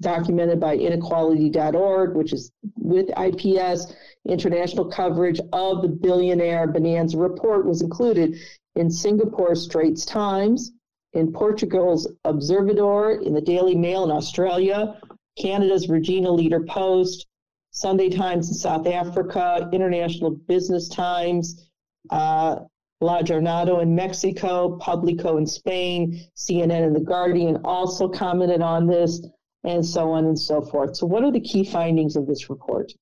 documented 0.00 0.58
by 0.58 0.76
inequality.org, 0.76 2.16
which 2.16 2.32
is 2.32 2.50
with 2.76 3.08
IPS. 3.18 3.94
International 4.26 4.84
coverage 4.84 5.40
of 5.52 5.82
the 5.82 5.88
billionaire 5.88 6.66
bonanza 6.66 7.18
report 7.18 7.66
was 7.66 7.82
included 7.82 8.36
in 8.76 8.90
Singapore's 8.90 9.62
Straits 9.62 10.04
Times, 10.04 10.72
in 11.12 11.32
Portugal's 11.32 12.08
Observador, 12.24 13.24
in 13.24 13.34
the 13.34 13.40
Daily 13.40 13.74
Mail 13.74 14.04
in 14.04 14.10
Australia, 14.10 14.98
Canada's 15.38 15.88
Regina 15.88 16.30
Leader 16.30 16.60
Post, 16.60 17.26
Sunday 17.72 18.10
Times 18.10 18.48
in 18.48 18.54
South 18.54 18.86
Africa, 18.86 19.68
International 19.72 20.30
Business 20.30 20.88
Times, 20.88 21.70
uh, 22.10 22.56
La 23.00 23.22
Jornada 23.22 23.80
in 23.80 23.94
Mexico, 23.94 24.76
Publico 24.76 25.38
in 25.38 25.46
Spain, 25.46 26.22
CNN 26.36 26.86
and 26.86 26.94
The 26.94 27.00
Guardian 27.00 27.62
also 27.64 28.08
commented 28.08 28.60
on 28.60 28.86
this, 28.86 29.26
and 29.64 29.84
so 29.84 30.10
on 30.10 30.26
and 30.26 30.38
so 30.38 30.60
forth. 30.60 30.96
So, 30.96 31.06
what 31.06 31.24
are 31.24 31.32
the 31.32 31.40
key 31.40 31.64
findings 31.64 32.14
of 32.14 32.26
this 32.26 32.50
report? 32.50 32.92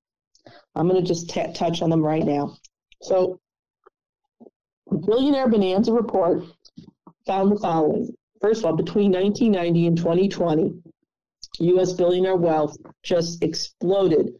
I'm 0.76 0.88
going 0.88 1.02
to 1.02 1.06
just 1.06 1.28
t- 1.28 1.52
touch 1.52 1.82
on 1.82 1.90
them 1.90 2.02
right 2.02 2.24
now. 2.24 2.56
So, 3.02 3.40
the 4.88 4.98
Billionaire 4.98 5.48
Bonanza 5.48 5.92
report 5.92 6.44
found 7.26 7.50
the 7.50 7.58
following. 7.58 8.14
First 8.40 8.60
of 8.60 8.66
all, 8.66 8.76
between 8.76 9.10
1990 9.10 9.86
and 9.88 9.96
2020, 9.96 10.80
U.S. 11.58 11.92
billionaire 11.92 12.36
wealth 12.36 12.76
just 13.02 13.42
exploded 13.42 14.30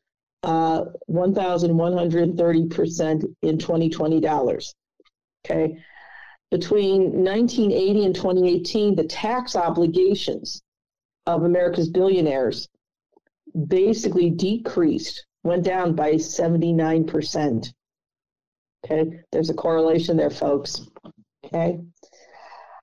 uh, 0.43 0.85
1,130% 1.11 3.35
in 3.43 3.59
2020 3.59 4.21
dollars. 4.21 4.75
Okay. 5.45 5.77
Between 6.51 7.25
1980 7.25 8.07
and 8.07 8.15
2018, 8.15 8.97
the 8.97 9.05
tax 9.05 9.55
obligations 9.55 10.63
of 11.27 11.45
America's 11.45 11.89
billionaires 11.89 12.69
basically 13.69 14.31
decreased, 14.31 15.27
went 15.45 15.65
down 15.65 15.95
by 15.95 16.15
79%. 16.15 17.73
Okay. 18.85 19.21
There's 19.31 19.51
a 19.51 19.55
correlation 19.55 20.17
there, 20.17 20.31
folks. 20.31 20.87
Okay. 21.45 21.79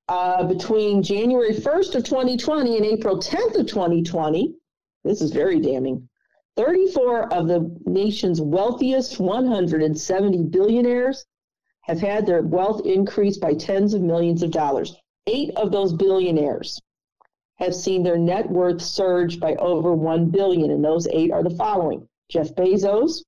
Uh, 0.10 0.44
between 0.44 1.04
January 1.04 1.54
1st 1.54 1.96
of 1.96 2.04
2020 2.06 2.78
and 2.78 2.86
April 2.86 3.20
10th 3.20 3.60
of 3.60 3.68
2020, 3.68 4.56
this 5.04 5.22
is 5.22 5.32
very 5.32 5.60
damning. 5.60 6.08
34 6.58 7.34
of 7.34 7.48
the 7.48 7.72
nation's 7.86 8.42
wealthiest 8.42 9.20
170 9.20 10.44
billionaires 10.44 11.26
have 11.82 12.00
had 12.00 12.26
their 12.26 12.42
wealth 12.42 12.86
increase 12.86 13.38
by 13.38 13.54
tens 13.54 13.94
of 13.94 14.02
millions 14.02 14.44
of 14.44 14.52
dollars. 14.52 14.98
Eight 15.28 15.56
of 15.56 15.72
those 15.72 15.94
billionaires 15.94 16.82
have 17.58 17.74
seen 17.74 18.04
their 18.04 18.18
net 18.18 18.50
worth 18.50 18.82
surge 18.82 19.40
by 19.40 19.56
over 19.56 19.94
1 19.94 20.30
billion 20.30 20.72
and 20.72 20.84
those 20.84 21.08
eight 21.08 21.32
are 21.32 21.44
the 21.44 21.56
following 21.56 22.08
jeff 22.30 22.54
bezos 22.56 23.24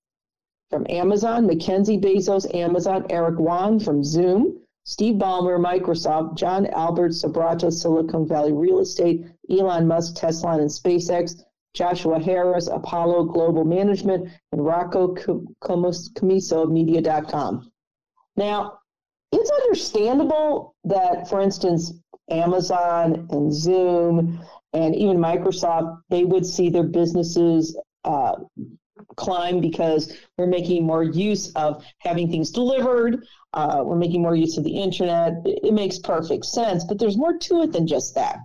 from 0.69 0.85
amazon 0.89 1.45
mackenzie 1.47 1.97
bezos 1.97 2.53
amazon 2.55 3.05
eric 3.09 3.39
yuan 3.39 3.79
from 3.79 4.03
zoom 4.03 4.59
steve 4.83 5.15
ballmer 5.15 5.59
microsoft 5.59 6.35
john 6.35 6.67
albert 6.67 7.11
Sobrato, 7.11 7.71
silicon 7.71 8.27
valley 8.27 8.53
real 8.53 8.79
estate 8.79 9.25
elon 9.49 9.87
musk 9.87 10.15
tesla 10.15 10.59
and 10.59 10.69
spacex 10.69 11.43
joshua 11.73 12.19
harris 12.19 12.67
apollo 12.67 13.23
global 13.23 13.63
management 13.63 14.29
and 14.51 14.65
rocco 14.65 15.13
commisso 15.13 16.63
of 16.63 16.69
Mediacom 16.69 17.65
now 18.35 18.79
it's 19.31 19.51
understandable 19.51 20.75
that 20.83 21.29
for 21.29 21.39
instance 21.39 21.93
Amazon 22.29 23.27
and 23.31 23.53
Zoom 23.53 24.39
and 24.73 24.95
even 24.95 25.17
Microsoft, 25.17 26.01
they 26.09 26.25
would 26.25 26.45
see 26.45 26.69
their 26.69 26.83
businesses 26.83 27.77
uh, 28.05 28.35
climb 29.15 29.59
because 29.61 30.13
we're 30.37 30.47
making 30.47 30.85
more 30.85 31.03
use 31.03 31.51
of 31.53 31.83
having 31.99 32.29
things 32.29 32.51
delivered. 32.51 33.25
Uh, 33.53 33.81
we're 33.83 33.95
making 33.95 34.21
more 34.21 34.35
use 34.35 34.57
of 34.57 34.63
the 34.63 34.77
internet. 34.77 35.33
It 35.45 35.73
makes 35.73 35.97
perfect 35.99 36.45
sense, 36.45 36.83
but 36.83 36.99
there's 36.99 37.17
more 37.17 37.37
to 37.37 37.63
it 37.63 37.71
than 37.71 37.87
just 37.87 38.15
that. 38.15 38.37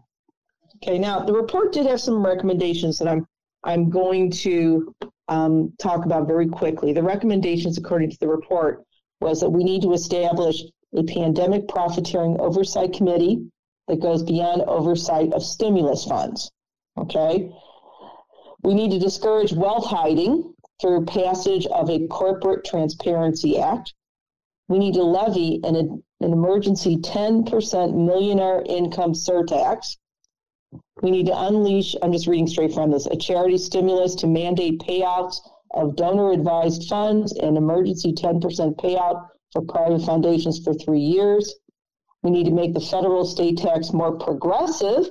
Okay, 0.85 0.99
now 0.99 1.21
the 1.21 1.33
report 1.33 1.73
did 1.73 1.87
have 1.87 1.99
some 1.99 2.25
recommendations 2.25 2.99
that 2.99 3.09
I'm 3.09 3.27
I'm 3.63 3.89
going 3.89 4.31
to 4.31 4.95
um, 5.29 5.73
talk 5.79 6.05
about 6.05 6.27
very 6.27 6.47
quickly. 6.47 6.93
The 6.93 7.03
recommendations, 7.03 7.79
according 7.79 8.11
to 8.11 8.19
the 8.19 8.29
report, 8.29 8.85
was 9.23 9.41
that 9.41 9.49
we 9.49 9.65
need 9.65 9.81
to 9.81 9.95
establish 9.95 10.63
a 10.95 11.03
pandemic 11.03 11.69
profiteering 11.69 12.39
oversight 12.39 12.93
committee 12.93 13.51
that 13.89 14.01
goes 14.01 14.23
beyond 14.23 14.61
oversight 14.63 15.33
of 15.33 15.43
stimulus 15.43 16.05
funds. 16.05 16.51
Okay? 16.99 17.51
We 18.63 18.75
need 18.75 18.91
to 18.91 18.99
discourage 18.99 19.55
wealth 19.55 19.87
hiding 19.87 20.53
through 20.83 21.07
passage 21.07 21.67
of 21.69 21.89
a 21.89 22.07
Corporate 22.09 22.63
Transparency 22.63 23.59
Act. 23.59 23.95
We 24.69 24.79
need 24.79 24.93
to 24.95 25.03
levy 25.03 25.61
an, 25.65 25.77
an 25.77 26.33
emergency 26.33 26.99
10% 26.99 27.95
millionaire 27.95 28.63
income 28.67 29.15
surtax. 29.15 29.97
We 31.03 31.11
need 31.11 31.27
to 31.27 31.39
unleash, 31.39 31.95
I'm 32.03 32.13
just 32.13 32.27
reading 32.27 32.47
straight 32.47 32.73
from 32.73 32.91
this, 32.91 33.07
a 33.07 33.17
charity 33.17 33.59
stimulus 33.59 34.15
to 34.17 34.27
mandate 34.27 34.81
payouts 34.81 35.41
of 35.75 35.97
donor 35.97 36.33
advised 36.33 36.89
funds 36.89 37.33
and 37.33 37.57
emergency 37.57 38.13
10% 38.13 38.41
payout 38.77 39.29
for 39.53 39.63
private 39.63 40.03
foundations 40.03 40.59
for 40.59 40.75
three 40.75 41.01
years. 41.01 41.55
We 42.23 42.31
need 42.31 42.47
to 42.47 42.53
make 42.53 42.75
the 42.75 42.81
federal 42.81 43.25
state 43.25 43.59
tax 43.59 43.93
more 43.93 44.13
progressive 44.19 45.11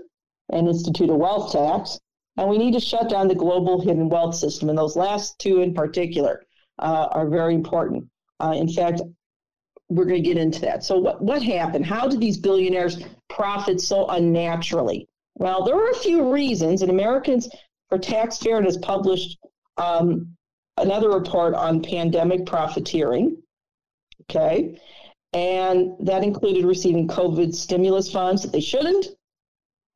and 0.51 0.67
institute 0.67 1.09
a 1.09 1.15
wealth 1.15 1.51
tax. 1.51 1.99
And 2.37 2.49
we 2.49 2.57
need 2.57 2.73
to 2.73 2.79
shut 2.79 3.09
down 3.09 3.27
the 3.27 3.35
global 3.35 3.79
hidden 3.79 4.09
wealth 4.09 4.35
system. 4.35 4.69
And 4.69 4.77
those 4.77 4.95
last 4.95 5.37
two 5.37 5.61
in 5.61 5.73
particular 5.73 6.43
uh, 6.79 7.07
are 7.11 7.29
very 7.29 7.53
important. 7.53 8.05
Uh, 8.39 8.53
in 8.55 8.67
fact, 8.67 9.01
we're 9.89 10.05
going 10.05 10.23
to 10.23 10.27
get 10.27 10.37
into 10.37 10.61
that. 10.61 10.83
So, 10.83 10.97
what, 10.97 11.21
what 11.21 11.43
happened? 11.43 11.85
How 11.85 12.07
did 12.07 12.19
these 12.19 12.37
billionaires 12.37 12.99
profit 13.29 13.79
so 13.79 14.07
unnaturally? 14.07 15.07
Well, 15.35 15.63
there 15.63 15.75
are 15.75 15.89
a 15.89 15.95
few 15.95 16.31
reasons, 16.31 16.81
and 16.81 16.91
Americans 16.91 17.49
for 17.89 17.97
Tax 17.97 18.37
Fairness 18.37 18.77
published 18.77 19.37
um, 19.77 20.35
another 20.77 21.09
report 21.09 21.53
on 21.53 21.81
pandemic 21.81 22.45
profiteering. 22.45 23.41
Okay. 24.23 24.79
And 25.33 25.95
that 25.99 26.23
included 26.23 26.65
receiving 26.65 27.07
COVID 27.07 27.53
stimulus 27.53 28.11
funds 28.11 28.43
that 28.43 28.51
they 28.51 28.61
shouldn't. 28.61 29.07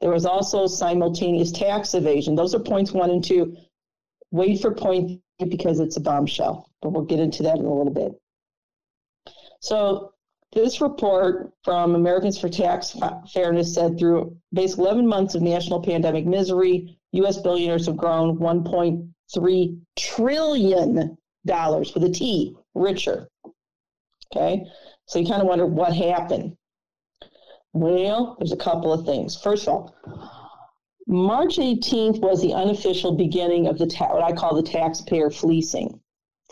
There 0.02 0.12
was 0.12 0.26
also 0.26 0.68
simultaneous 0.68 1.52
tax 1.52 1.94
evasion. 1.94 2.36
Those 2.36 2.54
are 2.54 2.60
points 2.60 2.92
one 2.92 3.10
and 3.10 3.24
two. 3.24 3.56
Wait 4.32 4.62
for 4.62 4.74
point 4.74 5.22
because 5.50 5.80
it's 5.80 5.98
a 5.98 6.02
bombshell, 6.02 6.70
but 6.82 6.90
we'll 6.90 7.06
get 7.06 7.20
into 7.20 7.44
that 7.44 7.58
in 7.58 7.66
a 7.66 7.74
little 7.74 7.94
bit. 7.94 8.14
So, 9.60 10.14
this 10.54 10.82
report 10.82 11.52
from 11.64 11.96
Americans 11.96 12.40
for 12.40 12.50
Tax 12.50 12.96
Fairness 13.34 13.74
said 13.74 14.00
through 14.00 14.36
basically 14.54 14.86
11 14.86 15.08
months 15.08 15.36
of 15.36 15.42
national 15.42 15.82
pandemic 15.82 16.26
misery, 16.26 16.98
U.S. 17.14 17.38
billionaires 17.38 17.86
have 17.88 17.98
grown 17.98 18.38
1.3 18.38 19.80
trillion 19.96 21.18
dollars 21.46 21.94
with 21.94 22.04
a 22.04 22.10
T, 22.10 22.56
richer. 22.76 23.28
Okay, 24.36 24.66
so 25.06 25.20
you 25.20 25.28
kind 25.28 25.42
of 25.42 25.48
wonder 25.48 25.66
what 25.66 25.94
happened. 25.94 26.56
Well, 27.74 28.36
there's 28.40 28.52
a 28.52 28.58
couple 28.58 28.92
of 28.92 29.06
things. 29.06 29.40
First 29.40 29.68
of 29.68 29.74
all, 29.74 29.96
March 31.08 31.58
18th 31.58 32.20
was 32.20 32.42
the 32.42 32.54
unofficial 32.54 33.14
beginning 33.14 33.68
of 33.68 33.78
the 33.78 33.88
ta- 33.88 34.14
what 34.14 34.24
I 34.24 34.34
call 34.34 34.56
the 34.56 34.64
taxpayer 34.64 35.30
fleecing. 35.30 36.00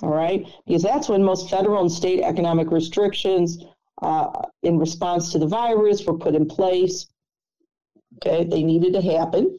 All 0.02 0.10
right, 0.10 0.46
because 0.66 0.84
that's 0.84 1.08
when 1.08 1.24
most 1.24 1.50
federal 1.50 1.82
and 1.82 1.92
state 1.92 2.22
economic 2.22 2.70
restrictions 2.72 3.64
uh, 4.02 4.30
in 4.64 4.78
response 4.78 5.32
to 5.32 5.40
the 5.40 5.48
virus 5.48 6.06
were 6.06 6.18
put 6.18 6.36
in 6.36 6.48
place. 6.48 7.08
Okay, 8.18 8.46
they 8.46 8.64
needed 8.64 8.94
to 8.94 9.02
happen, 9.02 9.58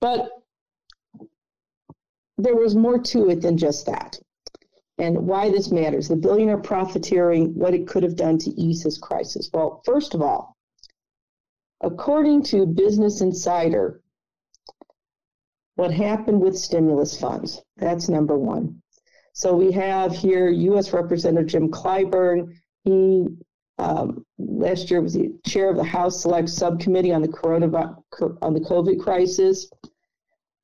but 0.00 0.30
there 2.38 2.56
was 2.56 2.74
more 2.74 2.98
to 2.98 3.28
it 3.28 3.42
than 3.42 3.58
just 3.58 3.86
that 3.86 4.18
and 4.98 5.26
why 5.26 5.50
this 5.50 5.70
matters 5.72 6.08
the 6.08 6.16
billionaire 6.16 6.58
profiteering, 6.58 7.54
what 7.54 7.74
it 7.74 7.88
could 7.88 8.02
have 8.02 8.16
done 8.16 8.38
to 8.38 8.50
ease 8.50 8.84
this 8.84 8.98
crisis. 8.98 9.50
Well, 9.52 9.82
first 9.84 10.14
of 10.14 10.22
all, 10.22 10.56
according 11.80 12.44
to 12.44 12.66
Business 12.66 13.20
Insider, 13.20 14.00
what 15.74 15.90
happened 15.92 16.40
with 16.40 16.58
stimulus 16.58 17.18
funds? 17.18 17.62
That's 17.76 18.08
number 18.08 18.38
one. 18.38 18.82
So 19.32 19.56
we 19.56 19.72
have 19.72 20.14
here 20.14 20.50
U.S. 20.50 20.92
Representative 20.92 21.48
Jim 21.48 21.70
Clyburn. 21.70 22.54
He 22.84 23.26
um, 23.78 24.24
last 24.38 24.90
year 24.90 25.00
was 25.00 25.14
the 25.14 25.32
chair 25.46 25.68
of 25.70 25.76
the 25.76 25.84
House 25.84 26.22
Select 26.22 26.48
Subcommittee 26.48 27.12
on 27.12 27.22
the 27.22 27.28
coronavirus 27.28 28.02
on 28.42 28.54
the 28.54 28.60
COVID 28.60 29.00
crisis. 29.00 29.70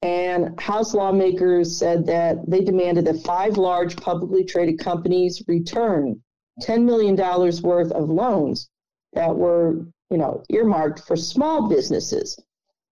And 0.03 0.59
House 0.61 0.95
lawmakers 0.95 1.77
said 1.77 2.07
that 2.07 2.49
they 2.49 2.61
demanded 2.61 3.05
that 3.07 3.25
five 3.25 3.57
large 3.57 3.97
publicly 3.97 4.45
traded 4.45 4.79
companies 4.79 5.43
return 5.49 6.23
$10 6.63 6.85
million 6.85 7.17
worth 7.63 7.91
of 7.93 8.09
loans 8.09 8.69
that 9.15 9.35
were, 9.35 9.87
you 10.11 10.19
know, 10.19 10.43
earmarked 10.51 11.01
for 11.01 11.17
small 11.17 11.69
businesses. 11.69 12.39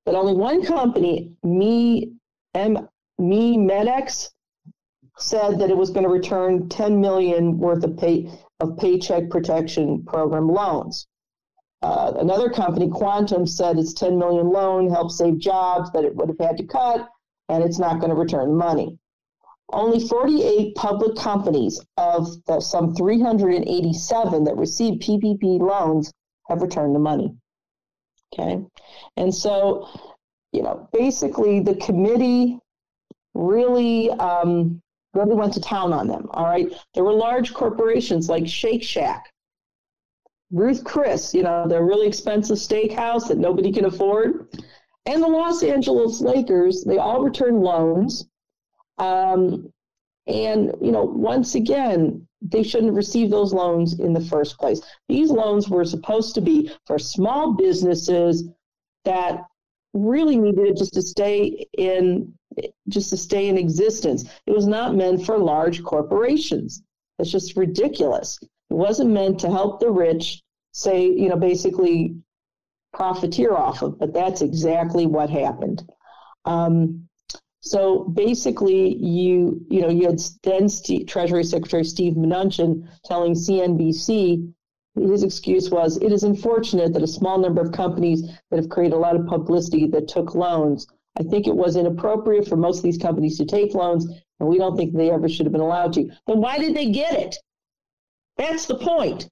But 0.04 0.16
only 0.16 0.34
one 0.34 0.64
company, 0.64 1.32
Me, 1.44 2.12
M, 2.54 2.88
MiMedx, 3.20 4.30
said 5.18 5.58
that 5.58 5.70
it 5.70 5.76
was 5.76 5.90
going 5.90 6.04
to 6.04 6.10
return 6.10 6.68
10 6.68 7.00
million 7.00 7.58
worth 7.58 7.84
of 7.84 7.96
pay 7.96 8.28
of 8.60 8.76
Paycheck 8.78 9.30
Protection 9.30 10.04
Program 10.04 10.48
loans. 10.48 11.06
Uh, 11.82 12.14
another 12.18 12.50
company, 12.50 12.88
Quantum, 12.88 13.46
said 13.46 13.78
its 13.78 13.92
10 13.92 14.18
million 14.18 14.48
loan 14.50 14.90
helped 14.90 15.12
save 15.12 15.38
jobs 15.38 15.90
that 15.92 16.04
it 16.04 16.16
would 16.16 16.28
have 16.28 16.38
had 16.38 16.56
to 16.56 16.64
cut, 16.64 17.08
and 17.48 17.62
it's 17.62 17.78
not 17.78 18.00
going 18.00 18.10
to 18.10 18.16
return 18.16 18.56
money. 18.56 18.98
Only 19.72 20.06
48 20.06 20.74
public 20.74 21.16
companies 21.16 21.80
of 21.96 22.28
the 22.46 22.60
some 22.60 22.94
387 22.94 24.44
that 24.44 24.56
received 24.56 25.02
PPP 25.02 25.60
loans 25.60 26.12
have 26.48 26.62
returned 26.62 26.94
the 26.94 27.00
money. 27.00 27.34
Okay, 28.32 28.64
and 29.16 29.34
so 29.34 29.88
you 30.56 30.62
know, 30.62 30.88
basically 30.92 31.60
the 31.60 31.74
committee 31.76 32.58
really 33.34 34.10
um, 34.12 34.80
really 35.16 35.34
went 35.34 35.52
to 35.54 35.60
town 35.60 35.92
on 35.92 36.06
them. 36.06 36.28
All 36.30 36.44
right, 36.44 36.72
there 36.94 37.04
were 37.04 37.12
large 37.12 37.54
corporations 37.54 38.28
like 38.28 38.46
Shake 38.46 38.82
Shack, 38.82 39.32
Ruth 40.50 40.84
Chris, 40.84 41.34
you 41.34 41.42
know, 41.42 41.66
the 41.66 41.82
really 41.82 42.06
expensive 42.06 42.58
steakhouse 42.58 43.28
that 43.28 43.38
nobody 43.38 43.72
can 43.72 43.86
afford, 43.86 44.48
and 45.06 45.22
the 45.22 45.28
Los 45.28 45.62
Angeles 45.62 46.20
Lakers. 46.20 46.84
They 46.84 46.98
all 46.98 47.22
returned 47.22 47.62
loans, 47.62 48.28
um, 48.98 49.72
and 50.26 50.72
you 50.80 50.92
know, 50.92 51.04
once 51.04 51.54
again, 51.54 52.26
they 52.42 52.62
shouldn't 52.62 52.90
have 52.90 52.96
received 52.96 53.32
those 53.32 53.52
loans 53.52 53.98
in 53.98 54.12
the 54.12 54.20
first 54.20 54.58
place. 54.58 54.80
These 55.08 55.30
loans 55.30 55.68
were 55.68 55.84
supposed 55.84 56.34
to 56.34 56.40
be 56.40 56.70
for 56.86 56.98
small 56.98 57.54
businesses 57.54 58.48
that 59.04 59.46
really 59.96 60.36
needed 60.36 60.66
it 60.66 60.76
just 60.76 60.94
to 60.94 61.02
stay 61.02 61.66
in 61.76 62.32
just 62.88 63.10
to 63.10 63.16
stay 63.16 63.48
in 63.48 63.58
existence. 63.58 64.24
It 64.46 64.52
was 64.52 64.66
not 64.66 64.94
meant 64.94 65.24
for 65.24 65.38
large 65.38 65.82
corporations. 65.82 66.82
It's 67.18 67.30
just 67.30 67.56
ridiculous. 67.56 68.38
It 68.42 68.74
wasn't 68.74 69.10
meant 69.10 69.40
to 69.40 69.50
help 69.50 69.80
the 69.80 69.90
rich 69.90 70.42
say, 70.72 71.06
you 71.06 71.28
know, 71.28 71.36
basically 71.36 72.16
profiteer 72.92 73.54
off 73.54 73.82
of, 73.82 73.98
but 73.98 74.14
that's 74.14 74.42
exactly 74.42 75.06
what 75.06 75.28
happened. 75.30 75.82
Um, 76.44 77.08
so 77.60 78.04
basically, 78.04 78.94
you 78.94 79.60
you 79.68 79.80
know 79.80 79.88
you 79.88 80.06
had 80.06 80.20
then 80.44 80.68
Treasury 81.06 81.42
Secretary 81.42 81.84
Steve 81.84 82.14
Mnuchin 82.14 82.88
telling 83.04 83.32
CNBC 83.32 84.52
his 84.96 85.22
excuse 85.22 85.70
was, 85.70 85.98
it 85.98 86.10
is 86.10 86.24
unfortunate 86.24 86.92
that 86.92 87.02
a 87.02 87.06
small 87.06 87.38
number 87.38 87.60
of 87.60 87.72
companies 87.72 88.22
that 88.50 88.56
have 88.56 88.68
created 88.68 88.94
a 88.94 88.98
lot 88.98 89.14
of 89.14 89.26
publicity 89.26 89.86
that 89.88 90.08
took 90.08 90.34
loans. 90.34 90.86
I 91.18 91.22
think 91.22 91.46
it 91.46 91.54
was 91.54 91.76
inappropriate 91.76 92.48
for 92.48 92.56
most 92.56 92.78
of 92.78 92.82
these 92.82 92.98
companies 92.98 93.36
to 93.38 93.44
take 93.44 93.74
loans, 93.74 94.06
and 94.40 94.48
we 94.48 94.58
don't 94.58 94.76
think 94.76 94.94
they 94.94 95.10
ever 95.10 95.28
should 95.28 95.46
have 95.46 95.52
been 95.52 95.60
allowed 95.60 95.92
to. 95.94 96.10
Then 96.26 96.40
why 96.40 96.58
did 96.58 96.74
they 96.74 96.90
get 96.90 97.14
it? 97.14 97.36
That's 98.36 98.66
the 98.66 98.78
point. 98.78 99.28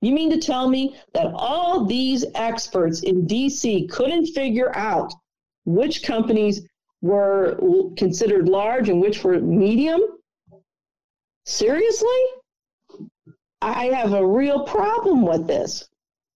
You 0.00 0.12
mean 0.12 0.30
to 0.30 0.38
tell 0.38 0.68
me 0.68 0.96
that 1.14 1.32
all 1.34 1.86
these 1.86 2.24
experts 2.34 3.02
in 3.02 3.26
DC 3.26 3.88
couldn't 3.90 4.26
figure 4.26 4.74
out 4.76 5.12
which 5.64 6.02
companies 6.02 6.66
were 7.00 7.58
considered 7.96 8.48
large 8.48 8.88
and 8.90 9.00
which 9.00 9.24
were 9.24 9.40
medium? 9.40 10.00
Seriously? 11.46 12.08
I 13.64 13.84
have 13.86 14.12
a 14.12 14.26
real 14.26 14.64
problem 14.64 15.22
with 15.22 15.46
this. 15.46 15.88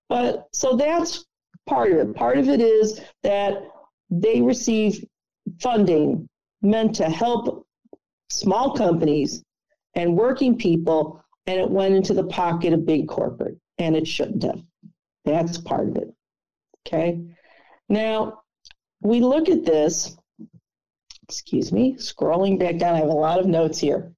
But 0.09 0.49
so 0.53 0.77
that's 0.77 1.27
part 1.67 1.93
of 1.93 1.99
it. 1.99 2.15
Part 2.15 2.39
of 2.39 2.49
it 2.49 2.61
is 2.61 3.01
that 3.23 3.63
they 4.11 4.41
receive 4.41 5.05
funding 5.61 6.29
meant 6.63 6.95
to 6.97 7.11
help 7.11 7.67
small 8.31 8.75
companies 8.75 9.43
and 9.95 10.17
working 10.17 10.57
people, 10.57 11.23
and 11.47 11.61
it 11.61 11.71
went 11.71 11.95
into 11.95 12.15
the 12.15 12.25
pocket 12.25 12.73
of 12.73 12.87
big 12.87 13.09
corporate, 13.09 13.59
and 13.79 13.95
it 13.95 14.07
shouldn't 14.07 14.43
have. 14.43 14.63
That's 15.25 15.59
part 15.59 15.89
of 15.89 15.97
it. 15.97 16.09
Okay. 16.87 17.21
Now, 17.89 18.41
we 19.03 19.21
look 19.21 19.49
at 19.49 19.65
this, 19.65 20.17
excuse 21.23 21.73
me, 21.73 21.95
scrolling 21.95 22.59
back 22.59 22.79
down, 22.79 22.95
I 22.95 22.99
have 22.99 23.09
a 23.09 23.13
lot 23.13 23.39
of 23.39 23.47
notes 23.47 23.79
here. 23.79 24.13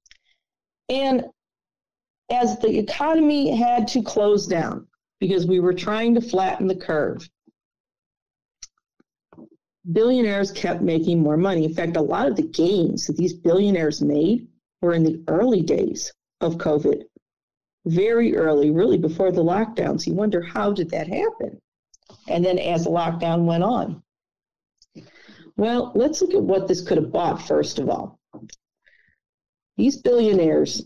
And 0.87 1.25
as 2.31 2.57
the 2.59 2.79
economy 2.79 3.55
had 3.55 3.87
to 3.89 4.01
close 4.01 4.47
down 4.47 4.87
because 5.19 5.45
we 5.45 5.59
were 5.59 5.73
trying 5.73 6.15
to 6.15 6.21
flatten 6.21 6.67
the 6.67 6.75
curve, 6.75 7.29
billionaires 9.91 10.51
kept 10.51 10.81
making 10.81 11.19
more 11.19 11.37
money. 11.37 11.65
In 11.65 11.73
fact, 11.73 11.97
a 11.97 12.01
lot 12.01 12.27
of 12.27 12.35
the 12.35 12.47
gains 12.47 13.07
that 13.07 13.17
these 13.17 13.33
billionaires 13.33 14.01
made 14.01 14.47
were 14.81 14.93
in 14.93 15.03
the 15.03 15.23
early 15.27 15.61
days 15.61 16.11
of 16.39 16.55
COVID, 16.55 17.03
very 17.85 18.35
early, 18.35 18.71
really 18.71 18.97
before 18.97 19.31
the 19.31 19.43
lockdowns. 19.43 20.07
You 20.07 20.13
wonder 20.13 20.41
how 20.41 20.71
did 20.71 20.89
that 20.91 21.07
happen? 21.07 21.59
And 22.27 22.43
then 22.43 22.57
as 22.57 22.85
the 22.85 22.89
lockdown 22.89 23.45
went 23.45 23.63
on. 23.63 24.01
Well, 25.57 25.91
let's 25.93 26.21
look 26.21 26.33
at 26.33 26.41
what 26.41 26.67
this 26.67 26.81
could 26.81 26.97
have 26.97 27.11
bought 27.11 27.41
first 27.41 27.77
of 27.77 27.89
all. 27.89 28.19
These 29.77 29.97
billionaires 29.97 30.83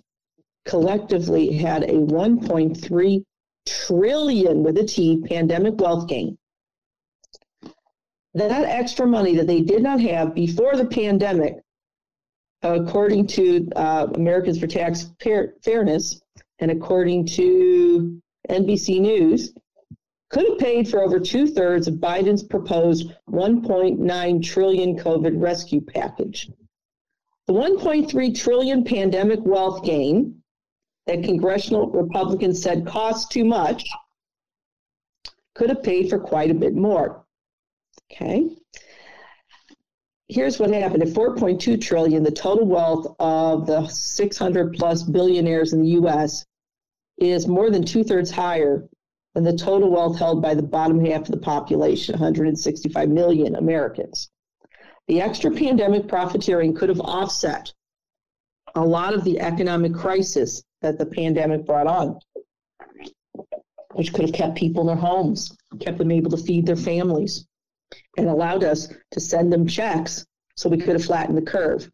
collectively 0.66 1.54
had 1.54 1.84
a 1.84 1.94
1.3 1.94 3.24
trillion 3.66 4.64
with 4.64 4.78
a 4.78 4.84
T 4.84 5.22
pandemic 5.28 5.80
wealth 5.80 6.08
gain. 6.08 6.38
That 8.34 8.66
extra 8.66 9.08
money 9.08 9.36
that 9.38 9.48
they 9.48 9.62
did 9.62 9.82
not 9.82 10.02
have 10.02 10.36
before 10.36 10.76
the 10.76 10.86
pandemic, 10.86 11.62
according 12.62 13.28
to 13.28 13.70
uh, 13.76 14.08
Americans 14.16 14.60
for 14.60 14.68
Tax 14.68 15.12
Fairness 15.64 16.22
and 16.60 16.72
according 16.72 17.28
to 17.28 18.22
NBC 18.50 19.00
News, 19.00 19.54
could 20.30 20.50
have 20.50 20.58
paid 20.58 20.90
for 20.90 21.02
over 21.02 21.20
two 21.20 21.48
thirds 21.48 21.88
of 21.88 21.96
Biden's 21.96 22.44
proposed 22.44 23.12
1.9 23.30 24.44
trillion 24.44 24.98
COVID 24.98 25.42
rescue 25.42 25.80
package. 25.80 26.52
The 27.48 27.54
1.3 27.54 28.38
trillion 28.38 28.84
pandemic 28.84 29.40
wealth 29.44 29.86
gain 29.86 30.42
that 31.08 31.24
congressional 31.24 31.88
Republicans 31.90 32.62
said 32.62 32.86
cost 32.86 33.32
too 33.32 33.46
much 33.46 33.84
could 35.54 35.70
have 35.70 35.84
paid 35.84 36.10
for 36.10 36.20
quite 36.20 36.52
a 36.52 36.56
bit 36.56 36.76
more. 36.76 37.26
Okay. 38.12 38.50
Here's 40.28 40.60
what 40.60 40.72
happened 40.72 41.04
at 41.04 41.10
4.2 41.10 41.80
trillion, 41.80 42.24
the 42.24 42.32
total 42.32 42.66
wealth 42.66 43.16
of 43.20 43.68
the 43.68 43.88
600 43.88 44.74
plus 44.74 45.04
billionaires 45.04 45.74
in 45.74 45.84
the 45.84 45.90
US 45.90 46.46
is 47.18 47.48
more 47.48 47.70
than 47.70 47.86
two 47.86 48.04
thirds 48.04 48.32
higher 48.32 48.90
than 49.36 49.44
the 49.44 49.56
total 49.56 49.92
wealth 49.92 50.18
held 50.18 50.42
by 50.42 50.56
the 50.56 50.64
bottom 50.64 51.04
half 51.04 51.22
of 51.22 51.32
the 51.32 51.38
population, 51.38 52.14
165 52.14 53.10
million 53.10 53.56
Americans. 53.56 54.30
The 55.08 55.22
extra 55.22 55.52
pandemic 55.52 56.08
profiteering 56.08 56.74
could 56.74 56.90
have 56.90 57.02
offset 57.02 57.72
a 58.74 58.84
lot 58.84 59.14
of 59.14 59.24
the 59.24 59.40
economic 59.40 59.94
crisis 59.94 60.64
that 60.86 61.00
the 61.00 61.06
pandemic 61.06 61.66
brought 61.66 61.88
on, 61.88 62.20
which 63.94 64.14
could 64.14 64.26
have 64.26 64.36
kept 64.36 64.56
people 64.56 64.82
in 64.82 64.88
their 64.88 64.96
homes, 64.96 65.58
kept 65.80 65.98
them 65.98 66.12
able 66.12 66.30
to 66.30 66.38
feed 66.38 66.64
their 66.64 66.76
families, 66.76 67.48
and 68.18 68.30
allowed 68.30 68.64
us 68.64 68.88
to 69.10 69.20
send 69.20 69.52
them 69.52 69.66
checks 69.66 70.24
so 70.56 70.70
we 70.70 70.78
could 70.78 70.94
have 70.94 71.04
flattened 71.04 71.36
the 71.36 71.42
curve. 71.42 71.90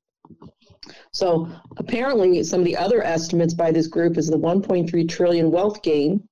So 1.13 1.47
apparently, 1.77 2.43
some 2.43 2.59
of 2.59 2.65
the 2.65 2.75
other 2.75 3.01
estimates 3.01 3.53
by 3.53 3.71
this 3.71 3.87
group 3.87 4.17
is 4.17 4.27
the 4.27 4.37
1.3 4.37 5.07
trillion 5.07 5.51
wealth 5.51 5.81
gain 5.81 6.27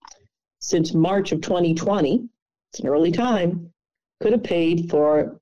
since 0.60 0.94
March 0.94 1.31
of 1.31 1.40
2020. 1.40 2.27
It's 2.73 2.81
an 2.81 2.88
early 2.88 3.14
time. 3.14 3.72
Could 4.22 4.34
have 4.34 4.44
paid 4.44 4.90
for 4.90 5.40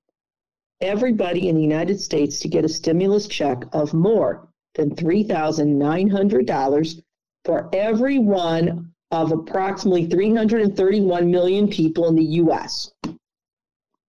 everybody 0.80 1.48
in 1.48 1.56
the 1.56 1.62
United 1.62 2.00
States 2.00 2.38
to 2.40 2.48
get 2.48 2.64
a 2.64 2.68
stimulus 2.68 3.26
check 3.26 3.64
of 3.72 3.92
more 3.92 4.48
than 4.76 4.94
$3,900 4.94 7.02
for 7.48 7.70
every 7.72 8.18
one 8.18 8.92
of 9.10 9.32
approximately 9.32 10.04
331 10.04 11.30
million 11.30 11.66
people 11.66 12.06
in 12.06 12.14
the 12.14 12.22
US. 12.42 12.92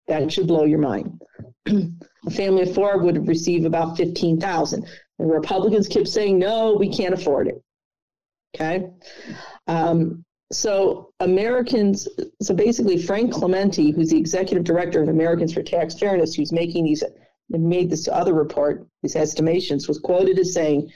That 0.06 0.32
should 0.32 0.46
blow 0.46 0.62
your 0.62 0.78
mind. 0.78 1.20
a 1.66 2.30
family 2.30 2.62
of 2.62 2.72
four 2.72 2.98
would 2.98 3.26
receive 3.26 3.64
about 3.64 3.96
15,000. 3.96 4.86
The 5.18 5.24
Republicans 5.24 5.88
kept 5.88 6.06
saying, 6.06 6.38
no, 6.38 6.76
we 6.78 6.88
can't 6.88 7.12
afford 7.12 7.48
it. 7.48 7.60
Okay. 8.54 8.88
Um, 9.66 10.24
so 10.52 11.10
Americans, 11.18 12.06
so 12.40 12.54
basically 12.54 13.02
Frank 13.02 13.32
Clemente, 13.32 13.90
who's 13.90 14.10
the 14.10 14.16
executive 14.18 14.62
director 14.62 15.02
of 15.02 15.08
Americans 15.08 15.52
for 15.52 15.64
Tax 15.64 15.98
Fairness, 15.98 16.36
who's 16.36 16.52
making 16.52 16.84
these 16.84 17.02
made 17.48 17.90
this 17.90 18.06
other 18.06 18.32
report, 18.32 18.86
these 19.02 19.16
estimations, 19.16 19.88
was 19.88 19.98
quoted 19.98 20.38
as 20.38 20.54
saying, 20.54 20.88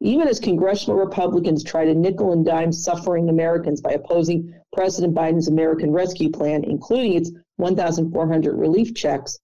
even 0.00 0.28
as 0.28 0.38
congressional 0.38 0.98
Republicans 0.98 1.64
try 1.64 1.84
to 1.84 1.94
nickel 1.94 2.32
and 2.32 2.44
dime 2.44 2.72
suffering 2.72 3.28
Americans 3.28 3.80
by 3.80 3.92
opposing 3.92 4.52
President 4.72 5.14
Biden's 5.14 5.48
American 5.48 5.90
Rescue 5.92 6.30
Plan, 6.30 6.64
including 6.64 7.14
its 7.14 7.32
1,400 7.56 8.56
relief 8.56 8.94
checks, 8.94 9.38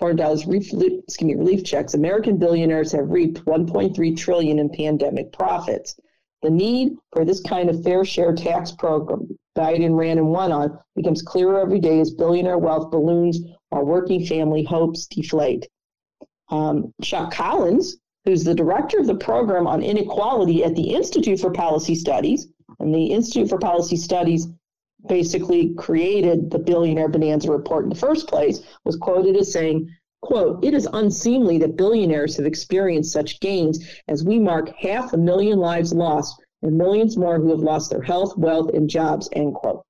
$400 0.00 0.46
relief, 0.46 1.02
excuse 1.04 1.28
me, 1.28 1.34
relief 1.34 1.64
checks, 1.64 1.94
American 1.94 2.36
billionaires 2.36 2.92
have 2.92 3.10
reaped 3.10 3.44
1.3 3.46 4.16
trillion 4.16 4.58
in 4.58 4.68
pandemic 4.68 5.32
profits. 5.32 5.96
The 6.42 6.50
need 6.50 6.96
for 7.12 7.24
this 7.24 7.40
kind 7.40 7.68
of 7.68 7.82
fair 7.82 8.04
share 8.04 8.34
tax 8.34 8.70
program 8.70 9.36
Biden 9.56 9.96
ran 9.96 10.18
and 10.18 10.30
won 10.30 10.52
on 10.52 10.78
becomes 10.94 11.20
clearer 11.20 11.58
every 11.60 11.80
day 11.80 11.98
as 11.98 12.12
billionaire 12.12 12.58
wealth 12.58 12.92
balloons 12.92 13.40
while 13.70 13.84
working 13.84 14.24
family 14.24 14.62
hopes 14.62 15.06
deflate. 15.06 15.68
Um, 16.50 16.94
Chuck 17.02 17.32
Collins, 17.32 17.96
who's 18.24 18.44
the 18.44 18.54
director 18.54 18.98
of 18.98 19.06
the 19.06 19.14
program 19.14 19.66
on 19.66 19.82
inequality 19.82 20.64
at 20.64 20.74
the 20.74 20.94
Institute 20.94 21.40
for 21.40 21.50
Policy 21.50 21.94
Studies, 21.94 22.48
and 22.78 22.94
the 22.94 23.06
Institute 23.06 23.48
for 23.48 23.58
Policy 23.58 23.96
Studies 23.96 24.48
basically 25.06 25.74
created 25.74 26.50
the 26.50 26.58
billionaire 26.58 27.08
bonanza 27.08 27.50
report 27.50 27.84
in 27.84 27.90
the 27.90 27.96
first 27.96 28.28
place, 28.28 28.60
was 28.84 28.96
quoted 28.96 29.36
as 29.36 29.52
saying, 29.52 29.88
quote, 30.22 30.64
it 30.64 30.74
is 30.74 30.88
unseemly 30.92 31.58
that 31.58 31.76
billionaires 31.76 32.36
have 32.36 32.46
experienced 32.46 33.12
such 33.12 33.40
gains 33.40 33.78
as 34.08 34.24
we 34.24 34.38
mark 34.38 34.74
half 34.76 35.12
a 35.12 35.16
million 35.16 35.58
lives 35.58 35.92
lost 35.92 36.42
and 36.62 36.76
millions 36.76 37.16
more 37.16 37.38
who 37.38 37.50
have 37.50 37.60
lost 37.60 37.90
their 37.90 38.02
health, 38.02 38.36
wealth, 38.36 38.70
and 38.74 38.90
jobs, 38.90 39.28
end 39.32 39.54
quote. 39.54 39.84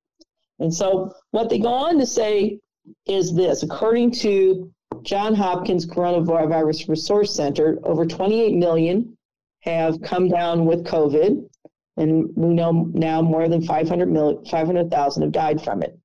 And 0.59 0.72
so 0.72 1.12
what 1.30 1.48
they 1.48 1.59
go 1.59 1.72
on 1.72 1.98
to 1.98 2.06
say 2.06 2.60
is 3.06 3.34
this 3.34 3.62
according 3.62 4.10
to 4.10 4.70
John 5.02 5.35
Hopkins 5.35 5.86
Coronavirus 5.86 6.89
Resource 6.89 7.35
Center, 7.35 7.78
over 7.82 8.05
28 8.05 8.55
million 8.55 9.16
have 9.60 10.01
come 10.02 10.28
down 10.28 10.65
with 10.65 10.85
COVID, 10.85 11.48
and 11.97 12.28
we 12.36 12.55
know 12.55 12.90
now 12.93 13.23
more 13.23 13.48
than 13.48 13.62
500 13.62 14.48
500,000 14.48 15.23
have 15.23 15.32
died 15.32 15.62
from 15.62 15.82
it. 15.82 15.98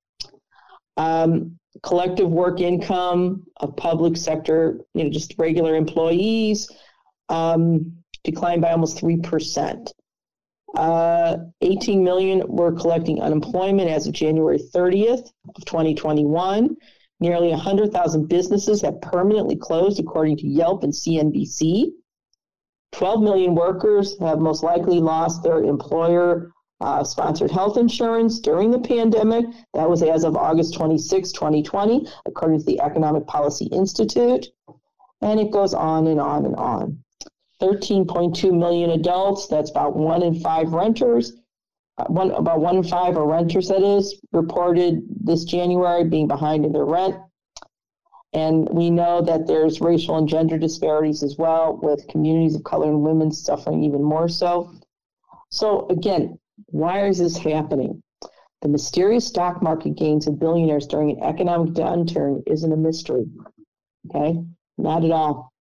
Um, 0.98 1.58
collective 1.82 2.30
work 2.30 2.60
income 2.62 3.44
of 3.58 3.76
public 3.76 4.16
sector, 4.16 4.80
you 4.94 5.04
know, 5.04 5.10
just 5.10 5.36
regular 5.38 5.76
employees, 5.76 6.70
um, 7.30 7.98
declined 8.24 8.62
by 8.62 8.72
almost 8.72 8.98
3%. 8.98 9.92
Uh, 10.76 11.38
18 11.62 12.04
million 12.04 12.42
were 12.48 12.72
collecting 12.72 13.22
unemployment 13.22 13.90
as 13.90 14.08
of 14.08 14.14
January 14.14 14.58
30th 14.58 15.32
of 15.56 15.66
2021. 15.66 16.76
Nearly 17.24 17.52
100,000 17.52 18.28
businesses 18.28 18.82
have 18.82 19.00
permanently 19.00 19.56
closed, 19.56 19.98
according 19.98 20.36
to 20.40 20.46
Yelp 20.46 20.84
and 20.84 20.92
CNBC. 20.92 21.94
12 22.92 23.22
million 23.22 23.56
workers 23.56 24.20
have 24.20 24.40
most 24.40 24.62
likely 24.62 25.00
lost 25.00 25.42
their 25.42 25.64
employer 25.64 26.52
uh, 26.82 27.02
sponsored 27.02 27.50
health 27.50 27.78
insurance 27.78 28.42
during 28.42 28.72
the 28.72 28.80
pandemic. 28.80 29.46
That 29.74 29.90
was 29.90 30.04
as 30.04 30.26
of 30.26 30.36
August 30.36 30.74
26, 30.74 31.32
2020, 31.32 32.10
according 32.26 32.60
to 32.60 32.66
the 32.66 32.82
Economic 32.82 33.26
Policy 33.26 33.68
Institute. 33.68 34.48
And 35.22 35.40
it 35.40 35.50
goes 35.50 35.74
on 35.74 36.08
and 36.08 36.20
on 36.20 36.46
and 36.46 36.58
on. 36.58 37.06
13.2 37.62 38.52
million 38.52 38.90
adults, 38.90 39.48
that's 39.48 39.72
about 39.72 39.96
one 39.96 40.24
in 40.24 40.42
five 40.42 40.74
renters, 40.74 41.32
Uh, 41.98 42.06
one, 42.06 42.32
about 42.32 42.60
one 42.60 42.78
in 42.78 42.84
five 42.84 43.18
are 43.18 43.28
renters, 43.28 43.68
that 43.68 43.84
is, 43.84 44.20
reported 44.32 45.04
this 45.24 45.44
January 45.44 46.04
being 46.04 46.28
behind 46.28 46.66
in 46.66 46.72
their 46.72 46.86
rent. 46.86 47.16
And 48.34 48.68
we 48.70 48.90
know 48.90 49.22
that 49.22 49.46
there's 49.46 49.80
racial 49.80 50.18
and 50.18 50.28
gender 50.28 50.58
disparities 50.58 51.22
as 51.22 51.38
well, 51.38 51.80
with 51.84 52.08
communities 52.08 52.56
of 52.56 52.64
color 52.64 52.90
and 52.90 53.04
women 53.04 53.32
suffering 53.32 53.84
even 53.84 54.02
more 54.02 54.28
so. 54.28 54.74
So, 55.52 55.88
again, 55.90 56.40
why 56.68 57.06
is 57.08 57.20
this 57.20 57.38
happening? 57.38 58.02
The 58.64 58.70
mysterious 58.70 59.28
stock 59.28 59.62
market 59.62 59.96
gains 59.96 60.26
of 60.26 60.40
billionaires 60.40 60.88
during 60.88 61.12
an 61.12 61.24
economic 61.24 61.74
downturn 61.74 62.42
isn't 62.48 62.72
a 62.72 62.78
mystery. 62.78 63.26
Okay? 64.10 64.42
Not 64.80 65.06
at 65.06 65.12
all. 65.12 65.52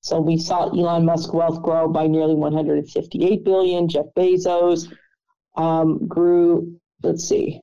So 0.00 0.20
we 0.20 0.38
saw 0.38 0.68
Elon 0.68 1.04
Musk 1.04 1.34
wealth 1.34 1.60
grow 1.62 1.88
by 1.88 2.06
nearly 2.06 2.34
158 2.34 3.44
billion. 3.44 3.88
Jeff 3.88 4.06
Bezos 4.16 4.90
um, 5.56 6.06
grew. 6.06 6.78
Let's 7.02 7.28
see. 7.28 7.60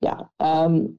Yeah, 0.00 0.20
um, 0.40 0.98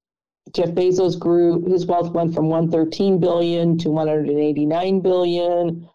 Jeff 0.53 0.69
Bezos 0.69 1.19
grew. 1.19 1.65
His 1.65 1.85
wealth 1.85 2.11
went 2.11 2.33
from 2.33 2.49
113 2.49 3.19
billion 3.19 3.77
to 3.79 3.89
189 3.89 5.01
billion. 5.01 5.89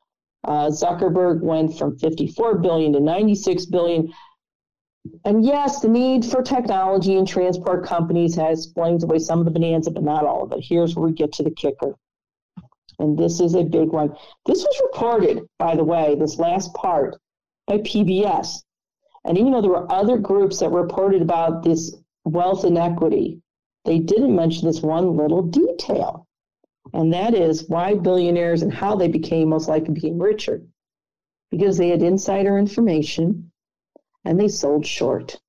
Uh, 0.45 0.67
Zuckerberg 0.67 1.41
went 1.41 1.79
from 1.79 1.99
54 1.99 2.59
billion 2.59 2.93
to 2.93 3.01
96 3.01 3.67
billion. 3.67 4.13
And 5.25 5.45
yes, 5.45 5.81
the 5.81 5.89
need 5.89 6.25
for 6.25 6.43
technology 6.43 7.17
and 7.17 7.27
transport 7.27 7.85
companies 7.85 8.37
has 8.37 8.67
explains 8.67 9.03
away 9.03 9.19
some 9.19 9.41
of 9.41 9.45
the 9.45 9.51
bonanza, 9.51 9.91
but 9.91 10.05
not 10.05 10.25
all 10.25 10.45
of 10.45 10.53
it. 10.53 10.61
Here's 10.63 10.95
where 10.95 11.07
we 11.07 11.13
get 11.13 11.33
to 11.35 11.43
the 11.43 11.51
kicker 11.51 11.97
and 13.03 13.19
this 13.19 13.41
is 13.41 13.55
a 13.55 13.65
big 13.65 13.89
one. 13.89 14.15
This 14.47 14.63
was 14.63 14.81
reported, 14.83 15.43
by 15.59 15.77
the 15.77 15.85
way, 15.85 16.15
this 16.15 16.39
last 16.39 16.73
part 16.75 17.17
by 17.67 17.79
PBS. 17.79 18.63
And 19.25 19.39
even 19.39 19.53
though 19.53 19.61
there 19.61 19.71
were 19.71 19.93
other 19.93 20.19
groups 20.19 20.59
that 20.59 20.71
reported 20.71 21.23
about 21.23 21.63
this 21.63 21.97
wealth 22.25 22.65
inequity, 22.65 23.41
they 23.85 23.99
didn't 23.99 24.35
mention 24.35 24.67
this 24.67 24.83
one 24.83 25.17
little 25.17 25.43
detail. 25.43 26.27
And 26.93 27.13
that 27.13 27.35
is 27.35 27.69
why 27.69 27.95
billionaires 27.95 28.63
and 28.63 28.73
how 28.73 28.97
they 28.97 29.09
became 29.09 29.49
most 29.49 29.69
likely 29.69 29.95
became 29.95 30.19
richer. 30.19 30.63
Because 31.51 31.77
they 31.77 31.89
had 31.89 32.03
insider 32.03 32.59
information 32.59 33.53
and 34.25 34.39
they 34.39 34.49
sold 34.49 34.87
short. 34.87 35.41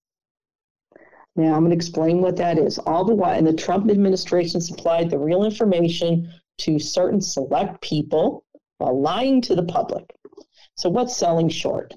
Now 1.35 1.55
I'm 1.55 1.61
going 1.61 1.71
to 1.71 1.75
explain 1.75 2.21
what 2.21 2.37
that 2.37 2.59
is. 2.59 2.77
All 2.79 3.03
the 3.03 3.15
while, 3.15 3.35
and 3.35 3.47
the 3.47 3.53
Trump 3.53 3.89
administration 3.89 4.61
supplied 4.61 5.09
the 5.09 5.17
real 5.17 5.43
information 5.43 6.31
to 6.59 6.77
certain 6.77 7.21
select 7.21 7.81
people 7.81 8.45
while 8.77 8.99
lying 8.99 9.41
to 9.41 9.55
the 9.55 9.63
public. 9.63 10.15
So, 10.75 10.89
what's 10.89 11.15
selling 11.15 11.49
short? 11.49 11.95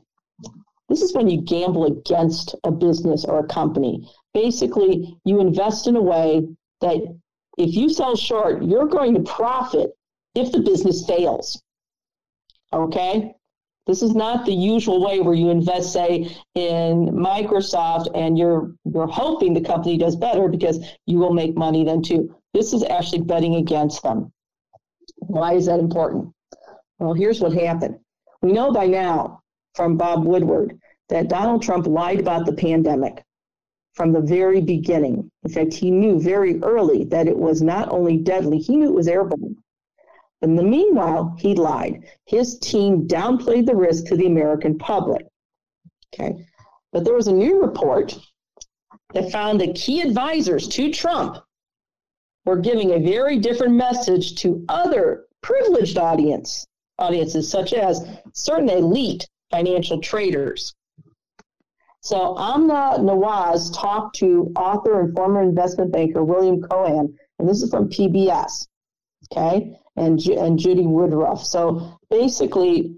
This 0.88 1.02
is 1.02 1.14
when 1.14 1.28
you 1.28 1.40
gamble 1.40 1.86
against 1.86 2.54
a 2.64 2.70
business 2.70 3.24
or 3.24 3.40
a 3.40 3.46
company. 3.46 4.08
Basically, 4.32 5.18
you 5.24 5.40
invest 5.40 5.86
in 5.86 5.96
a 5.96 6.02
way 6.02 6.46
that 6.80 6.98
if 7.58 7.74
you 7.74 7.88
sell 7.88 8.16
short, 8.16 8.62
you're 8.62 8.86
going 8.86 9.14
to 9.14 9.22
profit 9.22 9.90
if 10.34 10.52
the 10.52 10.60
business 10.60 11.06
fails. 11.06 11.60
Okay? 12.72 13.34
This 13.86 14.02
is 14.02 14.14
not 14.14 14.44
the 14.44 14.52
usual 14.52 15.04
way 15.04 15.20
where 15.20 15.34
you 15.34 15.48
invest, 15.48 15.92
say, 15.92 16.36
in 16.54 17.08
Microsoft 17.08 18.08
and 18.14 18.36
you're 18.36 18.74
you're 18.84 19.06
hoping 19.06 19.54
the 19.54 19.60
company 19.60 19.96
does 19.96 20.16
better 20.16 20.48
because 20.48 20.84
you 21.06 21.18
will 21.18 21.32
make 21.32 21.56
money 21.56 21.84
then 21.84 22.02
too. 22.02 22.34
This 22.52 22.72
is 22.72 22.82
actually 22.82 23.22
betting 23.22 23.56
against 23.56 24.02
them. 24.02 24.32
Why 25.18 25.54
is 25.54 25.66
that 25.66 25.78
important? 25.78 26.32
Well, 26.98 27.14
here's 27.14 27.40
what 27.40 27.52
happened. 27.52 27.98
We 28.42 28.52
know 28.52 28.72
by 28.72 28.86
now 28.86 29.42
from 29.76 29.96
Bob 29.96 30.24
Woodward 30.24 30.80
that 31.08 31.28
Donald 31.28 31.62
Trump 31.62 31.86
lied 31.86 32.18
about 32.18 32.46
the 32.46 32.52
pandemic 32.52 33.22
from 33.94 34.12
the 34.12 34.20
very 34.20 34.60
beginning. 34.60 35.30
In 35.44 35.50
fact, 35.50 35.72
he 35.72 35.90
knew 35.90 36.20
very 36.20 36.60
early 36.62 37.04
that 37.04 37.28
it 37.28 37.36
was 37.36 37.62
not 37.62 37.90
only 37.90 38.16
deadly, 38.16 38.58
he 38.58 38.76
knew 38.76 38.88
it 38.88 38.94
was 38.94 39.08
airborne. 39.08 39.56
In 40.42 40.56
the 40.56 40.62
meanwhile, 40.62 41.34
he 41.38 41.54
lied. 41.54 42.04
His 42.26 42.58
team 42.58 43.06
downplayed 43.06 43.66
the 43.66 43.76
risk 43.76 44.06
to 44.06 44.16
the 44.16 44.26
American 44.26 44.76
public. 44.76 45.26
Okay. 46.12 46.46
But 46.92 47.04
there 47.04 47.14
was 47.14 47.28
a 47.28 47.32
new 47.32 47.62
report 47.62 48.18
that 49.14 49.30
found 49.30 49.60
that 49.60 49.76
key 49.76 50.00
advisors 50.00 50.68
to 50.68 50.92
Trump 50.92 51.38
we're 52.46 52.56
giving 52.56 52.92
a 52.92 53.00
very 53.00 53.38
different 53.38 53.74
message 53.74 54.36
to 54.36 54.64
other 54.68 55.24
privileged 55.42 55.98
audience 55.98 56.64
audiences, 56.98 57.50
such 57.50 57.74
as 57.74 58.06
certain 58.32 58.70
elite 58.70 59.28
financial 59.50 60.00
traders. 60.00 60.74
So 62.00 62.38
Amna 62.38 62.98
Nawaz 62.98 63.74
talked 63.74 64.16
to 64.16 64.52
author 64.56 65.00
and 65.00 65.14
former 65.14 65.42
investment 65.42 65.92
banker 65.92 66.24
William 66.24 66.62
Cohan, 66.62 67.14
and 67.38 67.48
this 67.48 67.62
is 67.62 67.70
from 67.70 67.88
PBS, 67.88 68.68
okay, 69.32 69.76
and, 69.96 70.20
and 70.26 70.58
Judy 70.58 70.86
Woodruff. 70.86 71.44
So 71.44 71.98
basically, 72.10 72.94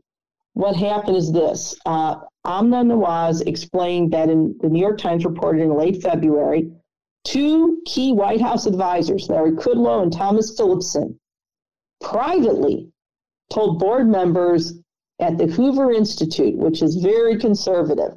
what 0.52 0.76
happened 0.76 1.16
is 1.16 1.32
this. 1.32 1.74
Uh, 1.86 2.16
Amna 2.44 2.84
Nawaz 2.84 3.46
explained 3.46 4.12
that 4.12 4.28
in 4.28 4.56
the 4.60 4.68
New 4.68 4.80
York 4.80 4.98
Times 4.98 5.24
reported 5.24 5.62
in 5.62 5.74
late 5.74 6.02
February 6.02 6.70
Two 7.24 7.82
key 7.84 8.12
White 8.12 8.40
House 8.40 8.64
advisors, 8.64 9.28
Larry 9.28 9.52
Kudlow 9.52 10.02
and 10.02 10.10
Tomas 10.10 10.56
Philipson, 10.56 11.20
privately 12.00 12.90
told 13.50 13.78
board 13.78 14.08
members 14.08 14.72
at 15.20 15.36
the 15.36 15.46
Hoover 15.46 15.92
Institute, 15.92 16.56
which 16.56 16.82
is 16.82 16.96
very 16.96 17.36
conservative, 17.38 18.16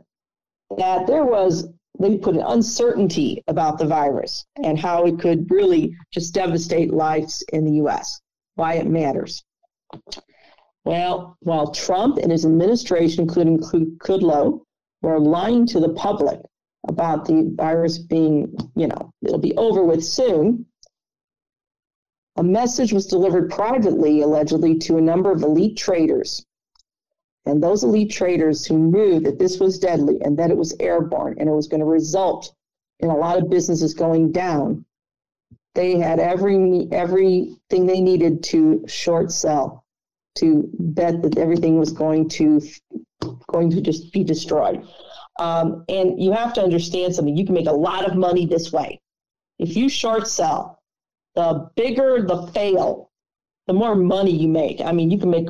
that 0.78 1.08
there 1.08 1.26
was, 1.26 1.68
they 2.00 2.18
put 2.18 2.36
an 2.36 2.44
uncertainty 2.46 3.44
about 3.48 3.78
the 3.78 3.86
virus 3.86 4.46
and 4.64 4.78
how 4.78 5.06
it 5.06 5.20
could 5.20 5.50
really 5.50 5.96
just 6.12 6.34
devastate 6.34 6.94
lives 6.94 7.44
in 7.54 7.66
the 7.66 7.84
US, 7.84 8.22
why 8.56 8.76
it 8.76 8.88
matters. 8.88 9.44
Well, 10.86 11.38
while 11.42 11.72
Trump 11.72 12.18
and 12.18 12.32
his 12.32 12.46
administration, 12.46 13.24
including 13.24 13.60
Kudlow, 13.60 14.62
were 15.02 15.20
lying 15.20 15.66
to 15.68 15.80
the 15.80 15.94
public 15.94 16.40
about 16.88 17.26
the 17.26 17.52
virus 17.56 17.98
being, 17.98 18.56
you 18.76 18.88
know, 18.88 19.12
it'll 19.24 19.40
be 19.40 19.56
over 19.58 19.84
with 19.84 20.04
soon. 20.04 20.66
A 22.38 22.44
message 22.44 22.94
was 22.94 23.08
delivered 23.08 23.52
privately, 23.52 24.22
allegedly, 24.22 24.78
to 24.80 24.98
a 24.98 25.02
number 25.02 25.32
of 25.32 25.44
elite 25.44 25.78
traders 25.78 26.46
And 27.46 27.62
those 27.62 27.84
elite 27.84 28.12
traders 28.12 28.66
who 28.66 28.78
knew 28.78 29.20
that 29.22 29.40
this 29.40 29.60
was 29.60 29.80
deadly 29.80 30.22
and 30.22 30.38
that 30.38 30.52
it 30.52 30.58
was 30.58 30.76
airborne 30.80 31.36
and 31.40 31.50
it 31.50 31.54
was 31.54 31.68
going 31.68 31.80
to 31.80 31.86
result 31.86 32.54
in 33.00 33.10
a 33.10 33.16
lot 33.16 33.38
of 33.38 33.50
businesses 33.50 33.94
going 33.94 34.32
down, 34.32 34.86
they 35.74 35.98
had 35.98 36.20
every 36.20 36.88
everything 36.92 37.86
they 37.86 38.02
needed 38.02 38.44
to 38.44 38.84
short 38.88 39.32
sell, 39.32 39.86
to 40.36 40.70
bet 40.80 41.22
that 41.24 41.38
everything 41.38 41.80
was 41.80 41.92
going 41.92 42.30
to 42.30 42.62
going 43.48 43.70
to 43.72 43.82
just 43.82 44.12
be 44.12 44.24
destroyed. 44.24 44.86
Um, 45.40 45.86
and 45.90 46.22
you 46.22 46.32
have 46.34 46.54
to 46.54 46.62
understand 46.62 47.16
something. 47.16 47.36
You 47.36 47.46
can 47.46 47.56
make 47.56 47.68
a 47.68 47.72
lot 47.72 48.08
of 48.08 48.16
money 48.16 48.46
this 48.46 48.72
way. 48.72 49.02
If 49.58 49.76
you 49.76 49.90
short 49.90 50.28
sell, 50.28 50.80
the 51.36 51.70
bigger 51.76 52.22
the 52.22 52.48
fail, 52.48 53.10
the 53.68 53.74
more 53.74 53.96
money 53.96 54.32
you 54.32 54.48
make. 54.48 54.82
I 54.82 54.92
mean, 54.92 55.10
you 55.10 55.18
can 55.18 55.30
make 55.30 55.48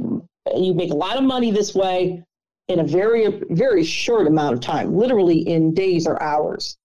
you 0.55 0.73
make 0.73 0.91
a 0.91 0.95
lot 0.95 1.18
of 1.18 1.23
money 1.23 1.51
this 1.51 1.76
way 1.76 2.23
in 2.68 2.80
a 2.80 2.84
very 2.84 3.41
very 3.49 3.84
short 3.84 4.27
amount 4.27 4.53
of 4.53 4.59
time, 4.59 4.95
literally 4.95 5.39
in 5.39 5.73
days 5.73 6.07
or 6.07 6.22
hours. 6.22 6.77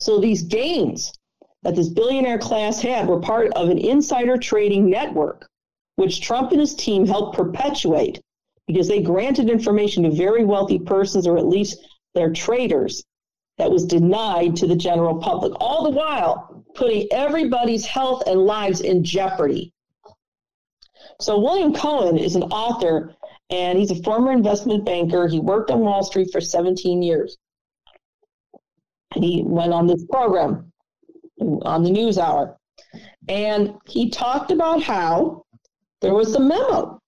So 0.00 0.18
these 0.18 0.42
gains 0.42 1.12
that 1.62 1.76
this 1.76 1.88
billionaire 1.88 2.38
class 2.38 2.80
had 2.80 3.06
were 3.06 3.20
part 3.20 3.52
of 3.52 3.68
an 3.68 3.78
insider 3.78 4.36
trading 4.36 4.90
network, 4.90 5.46
which 5.96 6.20
Trump 6.20 6.50
and 6.50 6.60
his 6.60 6.74
team 6.74 7.06
helped 7.06 7.36
perpetuate 7.36 8.20
because 8.66 8.88
they 8.88 9.02
granted 9.02 9.50
information 9.50 10.02
to 10.02 10.10
very 10.10 10.44
wealthy 10.44 10.78
persons 10.78 11.26
or 11.26 11.36
at 11.36 11.46
least 11.46 11.78
their 12.14 12.32
traders 12.32 13.02
that 13.58 13.70
was 13.70 13.84
denied 13.84 14.56
to 14.56 14.66
the 14.66 14.76
general 14.76 15.18
public, 15.18 15.52
all 15.60 15.84
the 15.84 15.90
while 15.90 16.64
putting 16.74 17.06
everybody's 17.12 17.84
health 17.84 18.22
and 18.26 18.40
lives 18.40 18.80
in 18.80 19.04
jeopardy. 19.04 19.72
So, 21.22 21.38
William 21.38 21.72
Cohan 21.72 22.18
is 22.18 22.34
an 22.34 22.42
author 22.44 23.14
and 23.50 23.78
he's 23.78 23.90
a 23.90 24.02
former 24.02 24.32
investment 24.32 24.84
banker. 24.84 25.28
He 25.28 25.38
worked 25.38 25.70
on 25.70 25.80
Wall 25.80 26.02
Street 26.02 26.30
for 26.32 26.40
17 26.40 27.02
years. 27.02 27.36
And 29.14 29.22
he 29.22 29.42
went 29.44 29.72
on 29.72 29.86
this 29.86 30.04
program 30.10 30.72
on 31.62 31.82
the 31.82 31.90
news 31.90 32.18
hour. 32.18 32.56
And 33.28 33.74
he 33.86 34.10
talked 34.10 34.50
about 34.50 34.82
how 34.82 35.44
there 36.00 36.14
was 36.14 36.34
a 36.34 36.40
memo. 36.40 36.98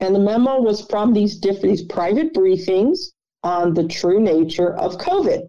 And 0.00 0.14
the 0.14 0.20
memo 0.20 0.60
was 0.60 0.86
from 0.86 1.12
these 1.12 1.36
different 1.36 1.76
these 1.76 1.84
private 1.84 2.32
briefings 2.32 2.98
on 3.42 3.74
the 3.74 3.86
true 3.86 4.20
nature 4.20 4.74
of 4.76 4.98
COVID. 4.98 5.48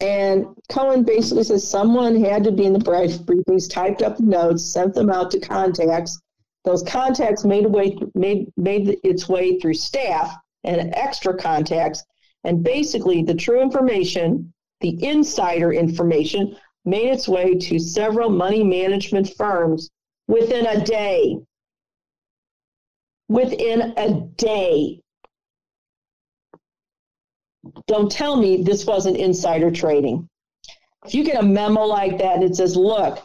And 0.00 0.46
Cohan 0.68 1.04
basically 1.04 1.44
says 1.44 1.68
someone 1.68 2.16
had 2.16 2.44
to 2.44 2.52
be 2.52 2.64
in 2.64 2.72
the 2.72 2.78
briefings, 2.78 3.70
typed 3.70 4.02
up 4.02 4.16
the 4.16 4.24
notes, 4.24 4.64
sent 4.64 4.94
them 4.94 5.10
out 5.10 5.30
to 5.30 5.40
contacts. 5.40 6.20
Those 6.64 6.82
contacts 6.82 7.44
made, 7.44 7.66
way, 7.66 7.96
made, 8.14 8.52
made 8.56 8.98
its 9.04 9.28
way 9.28 9.58
through 9.58 9.74
staff 9.74 10.34
and 10.64 10.94
extra 10.94 11.36
contacts. 11.36 12.04
And 12.42 12.64
basically, 12.64 13.22
the 13.22 13.34
true 13.34 13.60
information, 13.60 14.52
the 14.80 15.02
insider 15.04 15.72
information, 15.72 16.56
made 16.84 17.08
its 17.08 17.28
way 17.28 17.54
to 17.54 17.78
several 17.78 18.30
money 18.30 18.62
management 18.62 19.34
firms 19.36 19.90
within 20.26 20.66
a 20.66 20.84
day. 20.84 21.38
Within 23.28 23.94
a 23.96 24.20
day. 24.36 25.00
Don't 27.86 28.10
tell 28.10 28.36
me 28.36 28.62
this 28.62 28.84
wasn't 28.86 29.16
insider 29.16 29.70
trading. 29.70 30.28
If 31.04 31.14
you 31.14 31.24
get 31.24 31.42
a 31.42 31.46
memo 31.46 31.82
like 31.84 32.18
that 32.18 32.36
and 32.36 32.44
it 32.44 32.56
says, 32.56 32.76
look, 32.76 33.22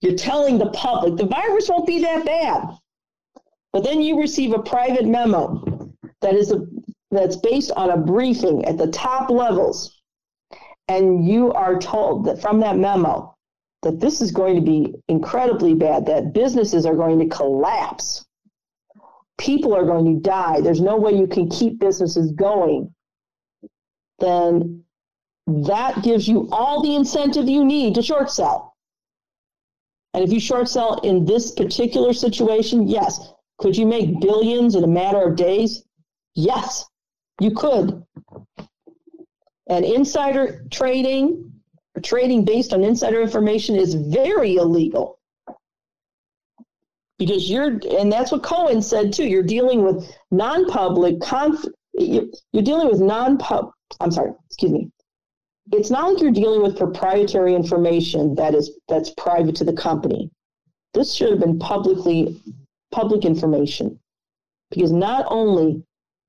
you're 0.00 0.16
telling 0.16 0.58
the 0.58 0.70
public 0.70 1.16
the 1.16 1.26
virus 1.26 1.68
won't 1.68 1.86
be 1.86 2.00
that 2.02 2.24
bad. 2.24 2.68
But 3.72 3.84
then 3.84 4.00
you 4.00 4.20
receive 4.20 4.52
a 4.52 4.62
private 4.62 5.06
memo 5.06 5.92
that 6.20 6.34
is 6.34 6.52
a, 6.52 6.66
that's 7.10 7.36
based 7.36 7.72
on 7.72 7.90
a 7.90 7.96
briefing 7.96 8.64
at 8.64 8.78
the 8.78 8.86
top 8.88 9.30
levels. 9.30 10.00
And 10.88 11.26
you 11.26 11.52
are 11.52 11.78
told 11.78 12.26
that 12.26 12.40
from 12.40 12.60
that 12.60 12.78
memo 12.78 13.34
that 13.82 14.00
this 14.00 14.20
is 14.20 14.30
going 14.30 14.54
to 14.54 14.62
be 14.62 14.94
incredibly 15.08 15.74
bad, 15.74 16.06
that 16.06 16.32
businesses 16.32 16.86
are 16.86 16.94
going 16.94 17.18
to 17.18 17.26
collapse. 17.26 18.24
People 19.38 19.74
are 19.74 19.84
going 19.84 20.14
to 20.14 20.20
die. 20.20 20.60
There's 20.60 20.80
no 20.80 20.96
way 20.96 21.12
you 21.12 21.26
can 21.26 21.50
keep 21.50 21.78
businesses 21.78 22.32
going 22.32 22.94
then 24.18 24.84
that 25.46 26.02
gives 26.02 26.26
you 26.26 26.48
all 26.50 26.82
the 26.82 26.94
incentive 26.94 27.48
you 27.48 27.64
need 27.64 27.94
to 27.94 28.02
short 28.02 28.30
sell. 28.30 28.74
And 30.14 30.24
if 30.24 30.32
you 30.32 30.40
short 30.40 30.68
sell 30.68 30.94
in 31.00 31.24
this 31.24 31.52
particular 31.52 32.12
situation, 32.12 32.88
yes. 32.88 33.32
Could 33.58 33.76
you 33.76 33.86
make 33.86 34.20
billions 34.20 34.74
in 34.74 34.84
a 34.84 34.88
matter 34.88 35.22
of 35.22 35.36
days? 35.36 35.84
Yes, 36.34 36.86
you 37.40 37.50
could. 37.50 38.04
And 39.68 39.84
insider 39.84 40.64
trading, 40.70 41.52
trading 42.02 42.44
based 42.44 42.72
on 42.72 42.84
insider 42.84 43.20
information, 43.20 43.76
is 43.76 43.94
very 43.94 44.56
illegal. 44.56 45.18
Because 47.18 47.50
you're, 47.50 47.80
and 47.98 48.12
that's 48.12 48.30
what 48.30 48.42
Cohan 48.42 48.82
said 48.82 49.12
too, 49.12 49.26
you're 49.26 49.42
dealing 49.42 49.82
with 49.82 50.10
non 50.30 50.66
public, 50.66 51.20
conf, 51.20 51.64
you're 51.94 52.62
dealing 52.62 52.88
with 52.88 53.00
non 53.00 53.38
I'm 54.00 54.10
sorry, 54.10 54.32
excuse 54.46 54.72
me. 54.72 54.90
It's 55.72 55.90
not 55.90 56.12
like 56.12 56.22
you're 56.22 56.30
dealing 56.30 56.62
with 56.62 56.78
proprietary 56.78 57.54
information 57.54 58.34
that 58.36 58.54
is 58.54 58.70
that's 58.88 59.10
private 59.10 59.56
to 59.56 59.64
the 59.64 59.72
company. 59.72 60.30
This 60.94 61.12
should 61.12 61.30
have 61.30 61.40
been 61.40 61.58
publicly 61.58 62.40
public 62.92 63.24
information 63.24 63.98
because 64.70 64.92
not 64.92 65.26
only 65.28 65.82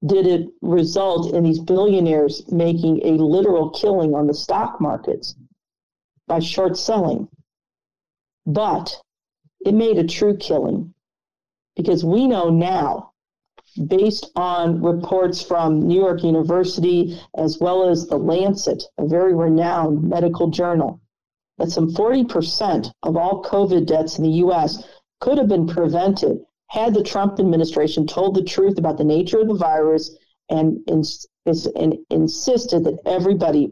did 0.05 0.27
it 0.27 0.49
result 0.61 1.33
in 1.33 1.43
these 1.43 1.59
billionaires 1.59 2.49
making 2.51 3.01
a 3.03 3.11
literal 3.11 3.69
killing 3.71 4.13
on 4.13 4.27
the 4.27 4.33
stock 4.33 4.79
markets 4.81 5.35
by 6.27 6.39
short 6.39 6.77
selling, 6.77 7.27
but 8.45 9.01
it 9.65 9.73
made 9.73 9.97
a 9.97 10.07
true 10.07 10.35
killing 10.37 10.93
because 11.75 12.03
we 12.03 12.27
know 12.27 12.49
now 12.49 13.11
based 13.77 14.31
on 14.35 14.81
reports 14.81 15.41
from 15.41 15.87
New 15.87 15.99
York 15.99 16.23
University 16.23 17.19
as 17.35 17.59
well 17.59 17.87
as 17.89 18.07
the 18.07 18.17
Lancet, 18.17 18.83
a 18.97 19.05
very 19.07 19.33
renowned 19.33 20.03
medical 20.03 20.49
journal, 20.49 20.99
that 21.57 21.71
some 21.71 21.89
40% 21.91 22.91
of 23.03 23.17
all 23.17 23.43
COVID 23.43 23.85
deaths 23.85 24.17
in 24.17 24.23
the 24.23 24.37
US 24.45 24.83
could 25.19 25.37
have 25.37 25.47
been 25.47 25.67
prevented 25.67 26.39
had 26.69 26.93
the 26.93 27.03
Trump 27.03 27.39
administration 27.39 28.05
told 28.05 28.35
the 28.35 28.43
truth 28.43 28.77
about 28.77 28.97
the 28.97 29.03
nature 29.03 29.39
of 29.39 29.47
the 29.47 29.53
virus 29.53 30.15
and, 30.49 30.79
ins- 30.87 31.27
and 31.45 31.97
insisted 32.09 32.83
that 32.83 32.99
everybody 33.05 33.71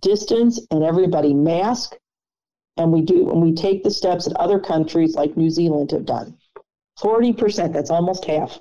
distance 0.00 0.60
and 0.70 0.82
everybody 0.82 1.32
mask 1.32 1.96
and 2.76 2.92
we 2.92 3.00
do 3.00 3.30
and 3.30 3.40
we 3.40 3.54
take 3.54 3.82
the 3.82 3.90
steps 3.90 4.26
that 4.26 4.36
other 4.36 4.58
countries 4.58 5.14
like 5.14 5.36
New 5.36 5.50
Zealand 5.50 5.90
have 5.92 6.04
done. 6.04 6.36
40%, 6.98 7.72
that's 7.72 7.90
almost 7.90 8.24
half. 8.24 8.58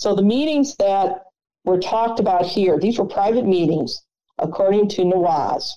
So 0.00 0.14
the 0.14 0.22
meetings 0.22 0.76
that 0.76 1.24
were 1.66 1.78
talked 1.78 2.20
about 2.20 2.46
here, 2.46 2.78
these 2.78 2.98
were 2.98 3.04
private 3.04 3.44
meetings, 3.44 4.02
according 4.38 4.88
to 4.88 5.02
Nawaz, 5.02 5.72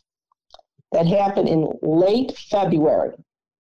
that 0.94 1.06
happened 1.06 1.50
in 1.50 1.78
late 1.82 2.32
February, 2.38 3.18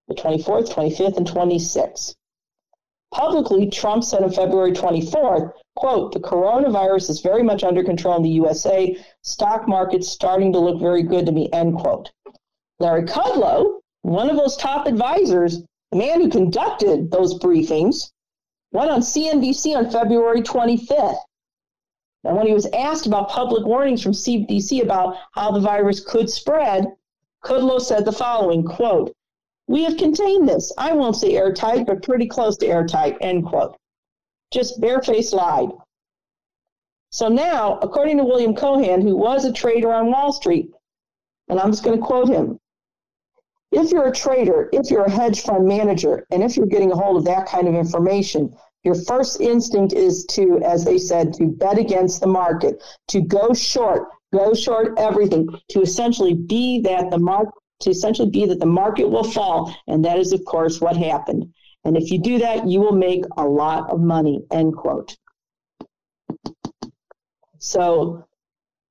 the 0.07 0.15
24th, 0.15 0.73
25th, 0.73 1.17
and 1.17 1.27
26th. 1.27 2.15
Publicly, 3.13 3.69
Trump 3.69 4.05
said 4.05 4.23
on 4.23 4.31
February 4.31 4.71
24th, 4.71 5.51
quote, 5.75 6.13
the 6.13 6.21
coronavirus 6.21 7.09
is 7.09 7.19
very 7.19 7.43
much 7.43 7.65
under 7.65 7.83
control 7.83 8.15
in 8.15 8.23
the 8.23 8.29
USA, 8.29 8.97
stock 9.21 9.67
market's 9.67 10.07
starting 10.07 10.53
to 10.53 10.59
look 10.59 10.79
very 10.79 11.03
good 11.03 11.25
to 11.25 11.33
me, 11.33 11.49
end 11.51 11.77
quote. 11.77 12.09
Larry 12.79 13.03
Kudlow, 13.03 13.81
one 14.03 14.29
of 14.29 14.37
those 14.37 14.55
top 14.55 14.87
advisors, 14.87 15.61
the 15.91 15.97
man 15.97 16.21
who 16.21 16.29
conducted 16.29 17.11
those 17.11 17.37
briefings, 17.37 18.12
went 18.73 18.89
on 18.89 19.01
CNBC 19.01 19.77
on 19.77 19.89
February 19.89 20.41
25th. 20.41 21.19
And 22.25 22.35
when 22.35 22.47
he 22.47 22.53
was 22.53 22.67
asked 22.73 23.05
about 23.05 23.29
public 23.29 23.65
warnings 23.65 24.01
from 24.01 24.13
CDC 24.13 24.81
about 24.81 25.17
how 25.33 25.51
the 25.51 25.59
virus 25.59 25.99
could 25.99 26.29
spread, 26.29 26.87
Kudlow 27.43 27.79
said 27.79 28.03
the 28.03 28.11
following 28.11 28.63
quote, 28.63 29.13
We 29.67 29.83
have 29.83 29.97
contained 29.97 30.49
this. 30.49 30.71
I 30.77 30.93
won't 30.93 31.15
say 31.15 31.35
airtight, 31.35 31.85
but 31.85 32.03
pretty 32.03 32.27
close 32.27 32.57
to 32.57 32.67
airtight, 32.67 33.17
end 33.21 33.45
quote. 33.45 33.77
Just 34.51 34.81
barefaced 34.81 35.33
lied. 35.33 35.69
So 37.11 37.27
now, 37.27 37.77
according 37.79 38.17
to 38.17 38.23
William 38.23 38.55
Cohan, 38.55 39.01
who 39.01 39.15
was 39.15 39.45
a 39.45 39.53
trader 39.53 39.93
on 39.93 40.11
Wall 40.11 40.33
Street, 40.33 40.71
and 41.47 41.59
I'm 41.59 41.71
just 41.71 41.83
going 41.83 41.99
to 41.99 42.05
quote 42.05 42.29
him 42.29 42.57
if 43.73 43.91
you're 43.91 44.07
a 44.07 44.11
trader, 44.11 44.69
if 44.71 44.91
you're 44.91 45.05
a 45.05 45.11
hedge 45.11 45.41
fund 45.41 45.67
manager, 45.67 46.25
and 46.31 46.43
if 46.43 46.55
you're 46.55 46.67
getting 46.67 46.91
a 46.91 46.95
hold 46.95 47.17
of 47.17 47.25
that 47.25 47.47
kind 47.47 47.67
of 47.67 47.75
information, 47.75 48.53
your 48.83 48.95
first 48.95 49.41
instinct 49.41 49.93
is 49.93 50.25
to, 50.25 50.59
as 50.63 50.85
they 50.85 50.97
said, 50.97 51.33
to 51.33 51.47
bet 51.47 51.77
against 51.77 52.21
the 52.21 52.27
market, 52.27 52.83
to 53.07 53.21
go 53.21 53.53
short, 53.53 54.09
go 54.33 54.53
short 54.53 54.93
everything, 54.97 55.47
to 55.69 55.81
essentially 55.81 56.33
be 56.33 56.81
that 56.81 57.09
the 57.09 57.17
market, 57.17 57.53
to 57.81 57.89
essentially 57.89 58.29
be 58.29 58.45
that 58.45 58.59
the 58.59 58.65
market 58.65 59.09
will 59.09 59.23
fall, 59.23 59.75
and 59.87 60.05
that 60.05 60.19
is, 60.19 60.33
of 60.33 60.43
course, 60.45 60.79
what 60.79 60.95
happened. 60.95 61.53
And 61.85 61.97
if 61.97 62.11
you 62.11 62.19
do 62.19 62.39
that, 62.39 62.67
you 62.67 62.79
will 62.79 62.95
make 62.95 63.23
a 63.37 63.45
lot 63.45 63.89
of 63.89 63.99
money, 63.99 64.41
end 64.51 64.75
quote. 64.75 65.17
So 67.57 68.25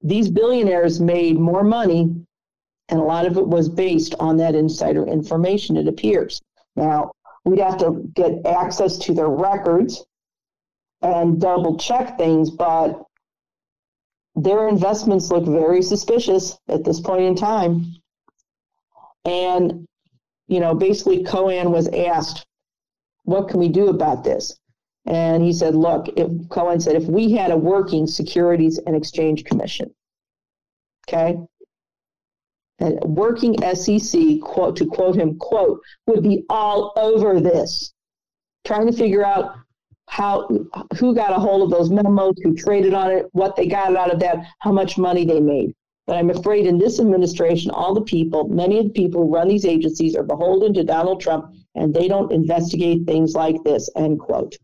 these 0.00 0.30
billionaires 0.30 1.00
made 1.00 1.38
more 1.38 1.62
money, 1.62 2.26
and 2.93 3.01
a 3.01 3.05
lot 3.05 3.24
of 3.24 3.39
it 3.39 3.48
was 3.48 3.70
based 3.70 4.14
on 4.20 4.36
that 4.36 4.55
insider 4.55 5.06
information, 5.06 5.78
it 5.78 5.89
appears. 5.89 6.43
Now, 6.77 7.10
we'd 7.47 7.59
have 7.59 7.78
to 7.78 8.06
get 8.14 8.44
access 8.44 8.98
to 8.98 9.14
their 9.14 9.31
records 9.31 10.05
and 11.01 11.40
double 11.40 11.78
check 11.78 12.19
things, 12.19 12.51
but 12.51 13.02
their 14.35 14.69
investments 14.69 15.31
look 15.31 15.47
very 15.47 15.81
suspicious 15.81 16.59
at 16.69 16.85
this 16.85 17.01
point 17.01 17.23
in 17.23 17.35
time. 17.35 17.97
And, 19.24 19.86
you 20.48 20.60
know, 20.60 20.74
basically 20.74 21.24
Cohan 21.24 21.73
was 21.73 21.89
asked, 21.89 22.44
what 23.24 23.48
can 23.48 23.59
we 23.59 23.70
do 23.70 23.89
about 23.89 24.23
this? 24.23 24.55
And 25.06 25.43
he 25.43 25.55
said, 25.55 25.74
look, 25.74 26.09
if 26.19 26.31
Cohan 26.51 26.78
said, 26.78 26.97
if 26.97 27.05
we 27.05 27.32
had 27.32 27.52
a 27.52 27.56
working 27.56 28.06
Securities 28.06 28.77
and 28.86 28.94
Exchange 28.94 29.44
Commission, 29.44 29.94
okay, 31.09 31.39
a 32.82 33.06
working 33.06 33.56
SEC, 33.74 34.40
quote, 34.42 34.76
to 34.76 34.86
quote 34.86 35.16
him, 35.16 35.38
quote, 35.38 35.80
would 36.06 36.22
be 36.22 36.44
all 36.48 36.92
over 36.96 37.40
this, 37.40 37.92
trying 38.64 38.86
to 38.86 38.92
figure 38.92 39.24
out 39.24 39.56
how 40.09 40.46
who 40.98 41.14
got 41.14 41.32
a 41.32 41.40
hold 41.40 41.62
of 41.62 41.70
those 41.70 41.90
memos, 41.90 42.34
who 42.42 42.54
traded 42.54 42.92
on 42.92 43.10
it, 43.10 43.26
what 43.32 43.56
they 43.56 43.66
got 43.66 43.96
out 43.96 44.12
of 44.12 44.20
that, 44.20 44.44
how 44.59 44.72
much 44.72 44.98
money 44.98 45.24
they 45.24 45.40
made. 45.40 45.72
But 46.06 46.16
I'm 46.16 46.30
afraid 46.30 46.66
in 46.66 46.78
this 46.78 46.98
administration, 46.98 47.70
all 47.70 47.94
the 47.94 48.02
people, 48.02 48.48
many 48.48 48.78
of 48.78 48.86
the 48.86 48.90
people 48.90 49.22
who 49.22 49.34
run 49.34 49.48
these 49.48 49.64
agencies 49.64 50.16
are 50.16 50.24
beholden 50.24 50.74
to 50.74 50.84
Donald 50.84 51.20
Trump 51.20 51.54
and 51.74 51.94
they 51.94 52.09
don't 52.09 52.32
investigate 52.32 53.06
things 53.06 53.34
like 53.34 53.62
this, 53.64 53.88
end 53.96 54.18
quote. 54.18 54.56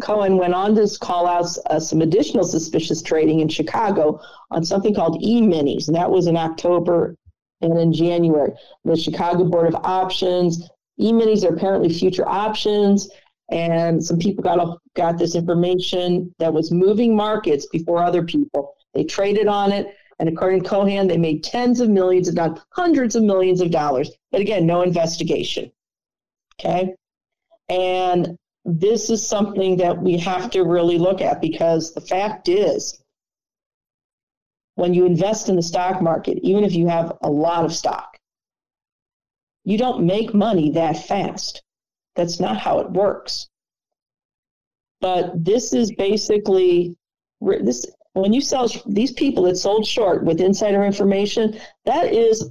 Cohan 0.00 0.36
went 0.36 0.54
on 0.54 0.74
to 0.74 0.88
call 1.00 1.26
out 1.26 1.46
uh, 1.70 1.80
some 1.80 2.02
additional 2.02 2.44
suspicious 2.44 3.02
trading 3.02 3.40
in 3.40 3.48
Chicago 3.48 4.20
on 4.50 4.64
something 4.64 4.94
called 4.94 5.22
e-minis, 5.22 5.88
and 5.88 5.96
that 5.96 6.10
was 6.10 6.26
in 6.26 6.36
October 6.36 7.16
and 7.62 7.78
in 7.78 7.92
January. 7.92 8.52
The 8.84 8.96
Chicago 8.96 9.44
Board 9.44 9.68
of 9.68 9.80
Options, 9.84 10.68
e-minis 11.00 11.44
are 11.44 11.54
apparently 11.54 11.88
future 11.88 12.28
options 12.28 13.08
and 13.50 14.04
some 14.04 14.18
people 14.18 14.42
got 14.42 14.78
got 14.94 15.18
this 15.18 15.34
information 15.34 16.34
that 16.38 16.52
was 16.52 16.72
moving 16.72 17.14
markets 17.14 17.66
before 17.66 18.02
other 18.02 18.24
people. 18.24 18.74
They 18.94 19.04
traded 19.04 19.46
on 19.46 19.72
it, 19.72 19.94
and 20.18 20.28
according 20.28 20.62
to 20.62 20.68
Cohan, 20.68 21.06
they 21.06 21.18
made 21.18 21.44
tens 21.44 21.80
of 21.80 21.88
millions, 21.88 22.28
if 22.28 22.34
not 22.34 22.64
hundreds 22.70 23.14
of 23.14 23.22
millions 23.22 23.60
of 23.60 23.70
dollars. 23.70 24.10
But 24.32 24.40
again, 24.40 24.66
no 24.66 24.82
investigation. 24.82 25.70
Okay, 26.58 26.94
and 27.68 28.36
this 28.66 29.10
is 29.10 29.26
something 29.26 29.76
that 29.76 30.02
we 30.02 30.18
have 30.18 30.50
to 30.50 30.64
really 30.64 30.98
look 30.98 31.20
at 31.20 31.40
because 31.40 31.94
the 31.94 32.00
fact 32.00 32.48
is, 32.48 33.00
when 34.74 34.92
you 34.92 35.06
invest 35.06 35.48
in 35.48 35.56
the 35.56 35.62
stock 35.62 36.02
market, 36.02 36.38
even 36.42 36.64
if 36.64 36.74
you 36.74 36.88
have 36.88 37.16
a 37.22 37.30
lot 37.30 37.64
of 37.64 37.72
stock, 37.72 38.18
you 39.64 39.78
don't 39.78 40.04
make 40.04 40.34
money 40.34 40.70
that 40.72 41.06
fast 41.06 41.62
that's 42.16 42.40
not 42.40 42.56
how 42.56 42.80
it 42.80 42.90
works. 42.90 43.48
But 45.00 45.44
this 45.44 45.72
is 45.72 45.92
basically 45.92 46.96
this 47.40 47.86
when 48.14 48.32
you 48.32 48.40
sell 48.40 48.68
these 48.86 49.12
people 49.12 49.44
that 49.44 49.56
sold 49.56 49.86
short 49.86 50.24
with 50.24 50.40
insider 50.40 50.84
information, 50.84 51.60
that 51.84 52.12
is 52.12 52.50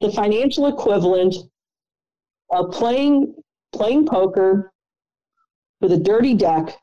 the 0.00 0.10
financial 0.10 0.66
equivalent 0.66 1.36
of 2.50 2.72
playing 2.72 3.34
playing 3.72 4.06
poker 4.06 4.71
with 5.82 5.92
a 5.92 5.98
dirty 5.98 6.34
deck 6.34 6.78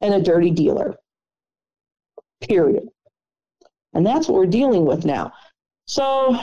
and 0.00 0.14
a 0.14 0.22
dirty 0.22 0.50
dealer. 0.50 0.96
Period. 2.40 2.88
And 3.92 4.06
that's 4.06 4.28
what 4.28 4.36
we're 4.36 4.46
dealing 4.46 4.86
with 4.86 5.04
now. 5.04 5.32
So, 5.86 6.38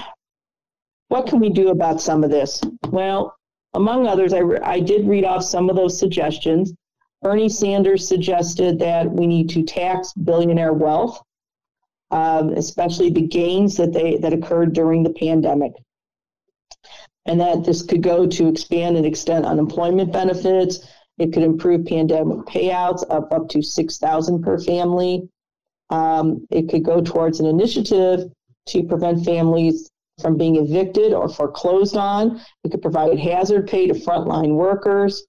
what 1.07 1.25
can 1.25 1.39
we 1.39 1.49
do 1.49 1.69
about 1.69 2.01
some 2.01 2.23
of 2.23 2.29
this? 2.29 2.61
Well, 2.89 3.35
among 3.73 4.05
others, 4.05 4.33
I, 4.33 4.39
re- 4.39 4.59
I 4.59 4.81
did 4.81 5.07
read 5.07 5.23
off 5.23 5.43
some 5.43 5.69
of 5.69 5.77
those 5.77 5.97
suggestions. 5.97 6.73
Bernie 7.21 7.49
Sanders 7.49 8.07
suggested 8.07 8.77
that 8.79 9.09
we 9.09 9.25
need 9.25 9.49
to 9.51 9.63
tax 9.63 10.13
billionaire 10.13 10.73
wealth, 10.73 11.21
um, 12.11 12.49
especially 12.49 13.09
the 13.09 13.25
gains 13.25 13.77
that 13.77 13.93
they 13.93 14.17
that 14.17 14.33
occurred 14.33 14.73
during 14.73 15.01
the 15.01 15.13
pandemic, 15.13 15.71
and 17.25 17.39
that 17.39 17.63
this 17.63 17.81
could 17.81 18.03
go 18.03 18.27
to 18.27 18.47
expand 18.47 18.97
and 18.97 19.05
extend 19.05 19.45
unemployment 19.45 20.11
benefits. 20.11 20.85
It 21.17 21.33
could 21.33 21.43
improve 21.43 21.85
pandemic 21.85 22.45
payouts 22.45 23.03
up 23.09 23.31
up 23.33 23.49
to 23.49 23.61
six 23.61 23.97
thousand 23.97 24.43
per 24.43 24.59
family. 24.59 25.29
Um, 25.89 26.45
it 26.51 26.69
could 26.69 26.83
go 26.83 27.01
towards 27.01 27.39
an 27.39 27.45
initiative 27.45 28.31
to 28.67 28.83
prevent 28.83 29.23
families 29.23 29.89
from 30.21 30.37
being 30.37 30.57
evicted 30.57 31.13
or 31.13 31.29
foreclosed 31.29 31.95
on. 31.95 32.41
It 32.63 32.71
could 32.71 32.81
provide 32.81 33.17
hazard 33.19 33.67
pay 33.67 33.87
to 33.87 33.93
frontline 33.93 34.55
workers 34.55 35.25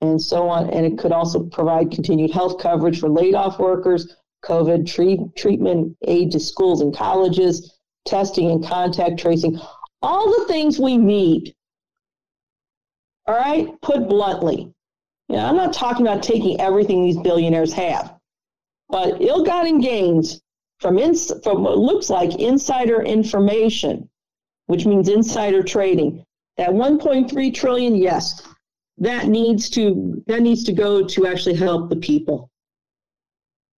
and 0.00 0.20
so 0.20 0.48
on. 0.48 0.68
And 0.70 0.84
it 0.84 0.98
could 0.98 1.12
also 1.12 1.44
provide 1.44 1.92
continued 1.92 2.30
health 2.30 2.58
coverage 2.58 3.00
for 3.00 3.08
laid 3.08 3.34
off 3.34 3.58
workers, 3.58 4.16
COVID 4.44 4.86
treat, 4.86 5.20
treatment 5.36 5.96
aid 6.06 6.32
to 6.32 6.40
schools 6.40 6.80
and 6.80 6.94
colleges, 6.94 7.78
testing 8.04 8.50
and 8.50 8.64
contact 8.64 9.20
tracing, 9.20 9.60
all 10.02 10.40
the 10.40 10.46
things 10.46 10.80
we 10.80 10.96
need. 10.96 11.54
All 13.26 13.36
right, 13.36 13.80
put 13.82 14.08
bluntly. 14.08 14.74
I'm 15.34 15.56
not 15.56 15.72
talking 15.72 16.06
about 16.06 16.22
taking 16.22 16.60
everything 16.60 17.02
these 17.02 17.18
billionaires 17.18 17.72
have, 17.72 18.14
but 18.88 19.20
ill-gotten 19.20 19.80
gains 19.80 20.40
from, 20.80 20.98
ins- 20.98 21.32
from 21.42 21.62
what 21.64 21.78
looks 21.78 22.10
like 22.10 22.34
insider 22.36 23.02
information 23.02 24.08
which 24.72 24.86
means 24.86 25.08
insider 25.08 25.62
trading. 25.62 26.24
That 26.56 26.70
1.3 26.70 27.54
trillion, 27.54 27.94
yes, 27.94 28.42
that 28.98 29.26
needs 29.28 29.68
to 29.70 30.22
that 30.26 30.40
needs 30.40 30.64
to 30.64 30.72
go 30.72 31.04
to 31.04 31.26
actually 31.26 31.56
help 31.56 31.90
the 31.90 31.96
people. 31.96 32.50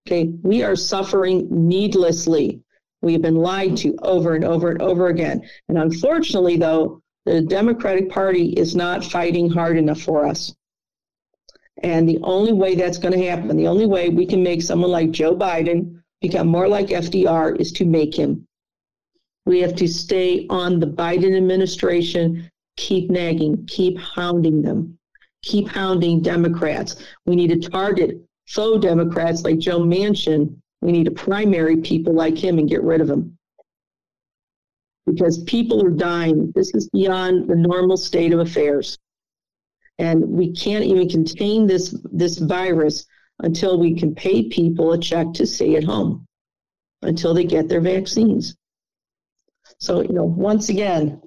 Okay, 0.06 0.32
we 0.42 0.62
are 0.62 0.76
suffering 0.76 1.48
needlessly. 1.50 2.60
We 3.00 3.12
have 3.12 3.22
been 3.22 3.36
lied 3.36 3.76
to 3.78 3.96
over 4.02 4.34
and 4.34 4.44
over 4.44 4.70
and 4.70 4.82
over 4.82 5.08
again. 5.08 5.42
And 5.68 5.78
unfortunately, 5.78 6.56
though, 6.56 7.02
the 7.26 7.40
Democratic 7.40 8.10
Party 8.10 8.50
is 8.50 8.76
not 8.76 9.04
fighting 9.04 9.50
hard 9.50 9.76
enough 9.76 10.00
for 10.00 10.26
us. 10.26 10.54
And 11.84 12.08
the 12.08 12.18
only 12.22 12.52
way 12.52 12.74
that's 12.74 12.98
going 12.98 13.16
to 13.16 13.24
happen, 13.24 13.56
the 13.56 13.68
only 13.68 13.86
way 13.86 14.08
we 14.08 14.26
can 14.26 14.42
make 14.42 14.62
someone 14.62 14.90
like 14.90 15.10
Joe 15.12 15.36
Biden 15.36 16.00
become 16.20 16.48
more 16.48 16.66
like 16.66 16.88
FDR 16.88 17.60
is 17.60 17.70
to 17.72 17.84
make 17.84 18.14
him 18.14 18.46
we 19.46 19.60
have 19.60 19.74
to 19.76 19.88
stay 19.88 20.46
on 20.48 20.80
the 20.80 20.86
Biden 20.86 21.36
administration, 21.36 22.50
keep 22.76 23.10
nagging, 23.10 23.66
keep 23.66 23.98
hounding 23.98 24.62
them, 24.62 24.98
keep 25.42 25.68
hounding 25.68 26.22
Democrats. 26.22 26.96
We 27.26 27.36
need 27.36 27.48
to 27.48 27.68
target 27.68 28.20
faux 28.46 28.80
Democrats 28.80 29.44
like 29.44 29.58
Joe 29.58 29.80
Manchin. 29.80 30.56
We 30.80 30.92
need 30.92 31.04
to 31.04 31.10
primary 31.10 31.78
people 31.78 32.14
like 32.14 32.36
him 32.36 32.58
and 32.58 32.68
get 32.68 32.82
rid 32.82 33.00
of 33.00 33.06
them. 33.06 33.36
Because 35.06 35.42
people 35.44 35.84
are 35.84 35.90
dying. 35.90 36.50
This 36.54 36.74
is 36.74 36.88
beyond 36.88 37.48
the 37.48 37.56
normal 37.56 37.98
state 37.98 38.32
of 38.32 38.40
affairs. 38.40 38.98
And 39.98 40.28
we 40.28 40.52
can't 40.52 40.84
even 40.84 41.08
contain 41.08 41.66
this, 41.66 41.96
this 42.12 42.38
virus 42.38 43.06
until 43.40 43.78
we 43.78 43.94
can 43.94 44.14
pay 44.14 44.48
people 44.48 44.92
a 44.92 44.98
check 44.98 45.32
to 45.34 45.46
stay 45.46 45.76
at 45.76 45.84
home 45.84 46.26
until 47.02 47.34
they 47.34 47.44
get 47.44 47.68
their 47.68 47.80
vaccines. 47.80 48.56
So, 49.78 50.00
you 50.00 50.12
know, 50.12 50.24
once 50.24 50.68
again, 50.68 51.20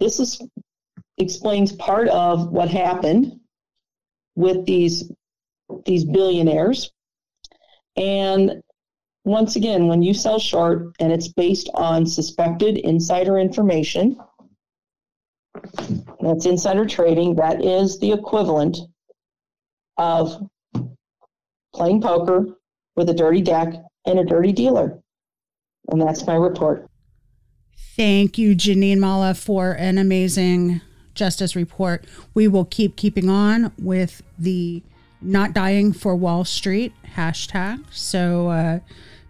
this 0.00 0.20
is 0.20 0.40
explains 1.18 1.72
part 1.72 2.08
of 2.08 2.50
what 2.50 2.68
happened 2.68 3.40
with 4.34 4.66
these 4.66 5.10
these 5.84 6.04
billionaires. 6.04 6.92
And 7.96 8.62
once 9.24 9.56
again, 9.56 9.88
when 9.88 10.02
you 10.02 10.14
sell 10.14 10.38
short 10.38 10.94
and 11.00 11.12
it's 11.12 11.28
based 11.28 11.68
on 11.74 12.06
suspected 12.06 12.78
insider 12.78 13.38
information, 13.38 14.20
that's 16.28 16.46
insider 16.46 16.86
trading, 16.86 17.36
that 17.36 17.64
is 17.64 17.98
the 17.98 18.12
equivalent 18.12 18.78
of 19.98 20.48
playing 21.74 22.00
poker 22.00 22.46
with 22.96 23.08
a 23.10 23.14
dirty 23.14 23.42
deck 23.42 23.74
and 24.06 24.18
a 24.18 24.24
dirty 24.24 24.52
dealer. 24.52 24.98
And 25.88 26.00
that's 26.00 26.26
my 26.26 26.34
report. 26.34 26.88
Thank 27.96 28.38
you, 28.38 28.54
Jeanine 28.54 28.98
Mala, 28.98 29.34
for 29.34 29.72
an 29.72 29.98
amazing 29.98 30.80
justice 31.14 31.56
report. 31.56 32.04
We 32.34 32.48
will 32.48 32.64
keep 32.64 32.96
keeping 32.96 33.28
on 33.30 33.72
with 33.78 34.22
the 34.38 34.82
not 35.22 35.52
dying 35.54 35.92
for 35.92 36.14
Wall 36.14 36.44
Street 36.44 36.92
hashtag. 37.14 37.82
So 37.90 38.48
uh, 38.48 38.80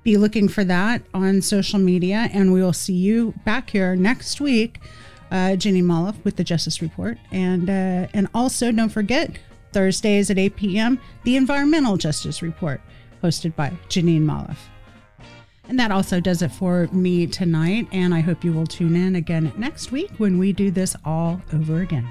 be 0.03 0.17
looking 0.17 0.49
for 0.49 0.65
that 0.65 1.03
on 1.15 1.43
social 1.43 1.79
media, 1.79 2.29
and 2.33 2.53
we 2.53 2.63
will 2.63 2.73
see 2.73 2.95
you 2.95 3.35
back 3.45 3.71
here 3.71 3.95
next 3.97 4.41
week. 4.41 4.81
Uh, 5.31 5.57
Jeanine 5.57 5.85
Mala 5.85 6.15
with 6.23 6.37
the 6.37 6.45
Justice 6.45 6.81
Report, 6.81 7.19
and 7.33 7.69
uh, 7.69 8.07
and 8.15 8.29
also 8.33 8.71
don't 8.71 8.91
forget 8.91 9.39
Thursdays 9.73 10.31
at 10.31 10.39
8 10.39 10.57
p.m., 10.57 11.01
the 11.25 11.37
Environmental 11.37 11.97
Justice 11.97 12.43
Report, 12.43 12.81
hosted 13.23 13.55
by 13.57 13.71
Jeanine 13.89 14.23
Molloff. 14.23 14.59
And 15.69 15.79
that 15.81 15.91
also 15.91 16.21
does 16.21 16.43
it 16.43 16.53
for 16.53 16.87
me 16.93 17.27
tonight. 17.27 17.89
And 17.93 18.15
I 18.15 18.21
hope 18.21 18.45
you 18.45 18.53
will 18.53 18.67
tune 18.67 18.95
in 18.95 19.17
again 19.17 19.53
next 19.57 19.91
week 19.91 20.11
when 20.19 20.39
we 20.39 20.53
do 20.53 20.71
this 20.71 20.97
all 21.05 21.43
over 21.53 21.81
again. 21.81 22.09